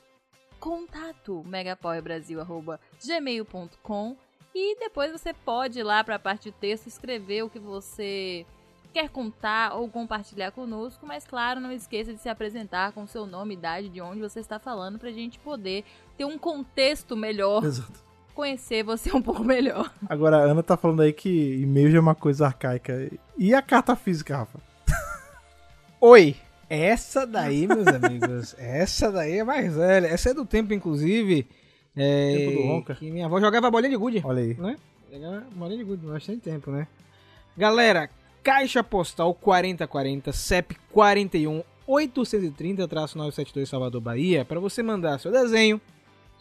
contato 0.59 1.45
megapowerbrasil@gmail.com 1.45 4.17
e 4.55 4.79
depois 4.79 5.13
você 5.13 5.35
pode 5.35 5.81
ir 5.81 5.83
lá 5.83 6.03
para 6.03 6.15
a 6.15 6.19
parte 6.19 6.45
de 6.45 6.53
texto 6.53 6.87
escrever 6.87 7.43
o 7.43 7.51
que 7.51 7.59
você 7.59 8.47
quer 8.95 9.11
contar 9.11 9.75
ou 9.75 9.87
compartilhar 9.91 10.53
conosco, 10.53 11.07
mas 11.07 11.27
claro, 11.27 11.61
não 11.61 11.71
esqueça 11.71 12.15
de 12.15 12.21
se 12.21 12.31
apresentar 12.31 12.93
com 12.93 13.07
seu 13.07 13.27
nome, 13.27 13.53
idade, 13.53 13.91
de 13.91 14.01
onde 14.01 14.21
você 14.21 14.41
está 14.41 14.59
falando 14.59 14.99
pra 14.99 15.13
gente 15.13 15.39
poder 15.39 15.85
ter 16.17 16.25
um 16.25 16.39
contexto 16.39 17.15
melhor, 17.15 17.63
Exato. 17.63 18.03
conhecer 18.35 18.83
você 18.83 19.15
um 19.15 19.21
pouco 19.21 19.45
melhor. 19.45 19.93
Agora, 20.09 20.39
a 20.39 20.45
Ana 20.45 20.63
tá 20.63 20.79
falando 20.79 21.03
aí 21.03 21.13
que 21.13 21.61
e-mail 21.61 21.91
já 21.91 21.99
é 21.99 22.01
uma 22.01 22.15
coisa 22.15 22.47
arcaica. 22.47 23.11
E 23.37 23.55
a 23.55 23.61
carta 23.61 23.95
física, 23.95 24.39
Rafa? 24.39 24.59
Oi! 26.01 26.35
Essa 26.69 27.27
daí, 27.27 27.67
meus 27.67 27.87
amigos, 27.87 28.55
essa 28.59 29.11
daí 29.11 29.39
é 29.39 29.45
mais 29.45 29.75
velha. 29.75 30.07
Essa 30.07 30.31
é 30.31 30.35
do 30.35 30.45
tempo, 30.45 30.73
inclusive. 30.75 31.47
É, 31.97 32.37
Tempo 32.37 32.61
do 32.63 32.67
Ronca. 32.67 32.95
Que 32.95 33.11
minha 33.11 33.27
avó 33.27 33.41
jogava 33.41 33.71
bolinha 33.71 33.91
de 33.91 33.97
gude. 33.97 34.21
Olha 34.25 34.43
aí. 34.43 34.55
né? 34.55 34.77
Jogava 35.13 35.47
bolinha 35.55 35.79
de 35.79 35.85
gude, 35.85 36.07
bastante 36.07 36.41
tempo, 36.41 36.71
né? 36.71 36.87
Galera, 37.57 38.11
Caixa 38.43 38.83
Postal 38.85 39.33
4040, 39.35 40.33
CEP 40.33 40.77
41 40.93 41.63
830-972 41.89 43.67
Salvador, 43.67 44.01
Bahia, 44.01 44.45
para 44.45 44.59
você 44.59 44.83
mandar 44.83 45.19
seu 45.21 45.31
desenho, 45.31 45.81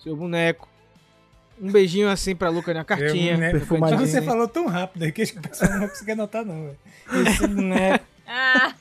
seu 0.03 0.15
boneco, 0.15 0.67
um 1.61 1.71
beijinho 1.71 2.09
assim 2.09 2.35
pra 2.35 2.49
Luca 2.49 2.73
na 2.73 2.83
cartinha. 2.83 3.33
Eu, 3.33 3.37
né, 3.37 3.51
perfumadinho. 3.51 3.99
Você 4.05 4.21
falou 4.21 4.47
tão 4.47 4.67
rápido 4.67 5.03
aí 5.03 5.11
que 5.11 5.21
acho 5.21 5.33
que 5.33 5.39
o 5.39 5.41
pessoal 5.41 5.71
não 5.71 5.79
vai 5.81 5.89
conseguir 5.89 6.11
anotar, 6.13 6.43
não, 6.43 6.63
velho. 6.65 6.77
Esse 7.27 7.47
boneco. 7.47 8.05
Ah, 8.27 8.73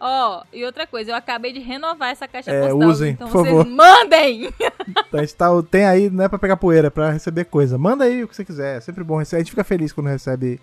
ó, 0.00 0.42
e 0.52 0.64
outra 0.64 0.86
coisa, 0.86 1.10
eu 1.10 1.14
acabei 1.16 1.52
de 1.52 1.60
renovar 1.60 2.10
essa 2.10 2.26
caixa 2.28 2.50
É, 2.50 2.68
postal, 2.68 2.88
usem, 2.88 3.10
então 3.12 3.28
por 3.28 3.42
vocês 3.44 3.56
favor. 3.56 3.66
mandem! 3.66 4.44
Então 4.46 5.20
a 5.20 5.24
gente 5.24 5.34
tá, 5.34 5.48
tem 5.70 5.84
aí, 5.84 6.10
não 6.10 6.24
é 6.24 6.28
pra 6.28 6.38
pegar 6.38 6.56
poeira, 6.56 6.88
é 6.88 6.90
pra 6.90 7.10
receber 7.10 7.44
coisa. 7.44 7.76
Manda 7.78 8.04
aí 8.04 8.22
o 8.22 8.28
que 8.28 8.36
você 8.36 8.44
quiser, 8.44 8.78
é 8.78 8.80
sempre 8.80 9.02
bom 9.04 9.18
receber. 9.18 9.36
A 9.40 9.40
gente 9.44 9.50
fica 9.50 9.64
feliz 9.64 9.92
quando 9.92 10.08
recebe 10.08 10.60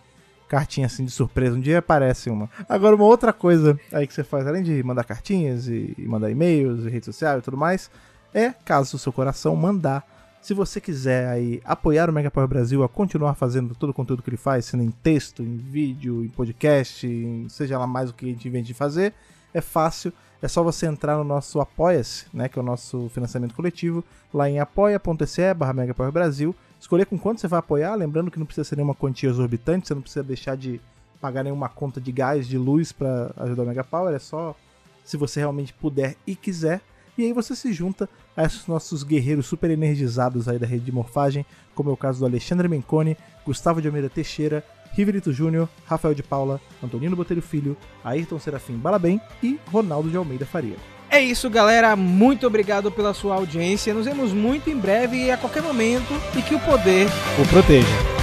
cartinha 0.48 0.86
assim 0.86 1.04
de 1.04 1.12
surpresa. 1.12 1.56
Um 1.56 1.62
dia 1.62 1.80
aparece 1.80 2.30
uma. 2.30 2.50
Agora, 2.70 2.96
uma 2.96 3.06
outra 3.06 3.34
coisa 3.34 3.80
aí 3.92 4.06
que 4.06 4.14
você 4.14 4.24
faz, 4.24 4.46
além 4.46 4.62
de 4.62 4.84
mandar 4.84 5.04
cartinhas 5.04 5.68
e, 5.68 5.96
e 5.98 6.06
mandar 6.08 6.30
e-mails 6.30 6.86
e 6.86 6.90
rede 6.90 7.06
social 7.06 7.40
e 7.40 7.42
tudo 7.42 7.58
mais, 7.58 7.90
é, 8.34 8.54
caso 8.64 8.96
o 8.96 9.00
seu 9.00 9.12
coração 9.12 9.56
mandar. 9.56 10.13
Se 10.44 10.54
você 10.54 10.82
quiser 10.82 11.30
aí 11.30 11.62
apoiar 11.64 12.10
o 12.10 12.14
Mega 12.14 12.30
Power 12.30 12.50
Brasil 12.50 12.84
a 12.84 12.90
continuar 12.90 13.34
fazendo 13.34 13.74
todo 13.74 13.92
o 13.92 13.94
conteúdo 13.94 14.22
que 14.22 14.30
ele 14.30 14.36
faz, 14.36 14.66
sendo 14.66 14.84
em 14.84 14.92
texto, 14.92 15.42
em 15.42 15.56
vídeo, 15.56 16.22
em 16.22 16.28
podcast, 16.28 17.08
em 17.08 17.48
seja 17.48 17.80
lá 17.80 17.88
mais 17.88 18.10
o 18.10 18.14
que 18.14 18.26
a 18.26 18.28
gente 18.28 18.46
invente 18.46 18.68
de 18.68 18.74
fazer, 18.74 19.14
é 19.54 19.62
fácil. 19.62 20.12
É 20.42 20.48
só 20.50 20.62
você 20.62 20.86
entrar 20.86 21.16
no 21.16 21.24
nosso 21.24 21.62
Apoia-se, 21.62 22.26
né, 22.34 22.50
que 22.50 22.60
é 22.60 22.62
o 22.62 22.66
nosso 22.66 23.10
financiamento 23.14 23.56
coletivo, 23.56 24.04
lá 24.34 24.50
em 24.50 24.60
apoia.se 24.60 25.54
barra 25.54 26.12
Brasil. 26.12 26.54
Escolher 26.78 27.06
com 27.06 27.18
quanto 27.18 27.40
você 27.40 27.48
vai 27.48 27.60
apoiar, 27.60 27.96
lembrando 27.96 28.30
que 28.30 28.38
não 28.38 28.46
precisa 28.46 28.66
ser 28.66 28.76
nenhuma 28.76 28.94
quantia 28.94 29.30
exorbitante, 29.30 29.88
você 29.88 29.94
não 29.94 30.02
precisa 30.02 30.26
deixar 30.26 30.58
de 30.58 30.82
pagar 31.22 31.44
nenhuma 31.44 31.70
conta 31.70 32.02
de 32.02 32.12
gás, 32.12 32.46
de 32.46 32.58
luz 32.58 32.92
para 32.92 33.32
ajudar 33.38 33.64
o 33.64 33.66
Mega 33.66 33.84
Power, 33.86 34.14
é 34.14 34.20
só 34.20 34.54
se 35.06 35.16
você 35.16 35.40
realmente 35.40 35.74
puder 35.74 36.18
e 36.28 36.36
quiser. 36.36 36.82
E 37.18 37.24
aí 37.24 37.32
você 37.32 37.56
se 37.56 37.72
junta 37.72 38.10
a 38.36 38.44
esses 38.44 38.68
nossos 38.68 39.04
guerreiros 39.04 39.46
super 39.46 39.70
energizados 39.70 40.48
aí 40.48 40.58
da 40.58 40.68
rede 40.68 40.86
de 40.86 40.92
morfagem, 40.92 41.46
como 41.76 41.90
é 41.90 41.94
o 41.94 41.98
caso 41.98 42.20
do 42.20 42.26
Alexandre 42.26 42.68
Menconi, 42.68 43.18
Gustavo 43.46 43.82
de 43.82 43.88
Almeida 43.88 44.10
Teixeira, 44.10 44.64
Riverito 44.94 45.34
Júnior, 45.34 45.68
Rafael 45.86 46.14
de 46.14 46.24
Paula, 46.24 46.62
Antonino 46.82 47.16
Botelho 47.16 47.42
Filho, 47.42 47.76
Ayrton 48.04 48.40
Serafim 48.40 48.78
Balabem 48.78 49.20
e 49.42 49.60
Ronaldo 49.72 50.10
de 50.10 50.18
Almeida 50.18 50.46
Faria. 50.46 50.76
É 51.10 51.22
isso, 51.22 51.50
galera. 51.50 51.96
Muito 51.96 52.48
obrigado 52.48 52.92
pela 52.92 53.14
sua 53.14 53.36
audiência. 53.36 53.94
Nos 53.94 54.06
vemos 54.06 54.32
muito 54.32 54.70
em 54.70 54.78
breve 54.78 55.18
e 55.18 55.32
a 55.32 55.38
qualquer 55.38 55.62
momento 55.62 56.14
e 56.36 56.42
que 56.42 56.56
o 56.56 56.60
poder 56.60 57.08
o 57.40 57.48
proteja. 57.50 58.23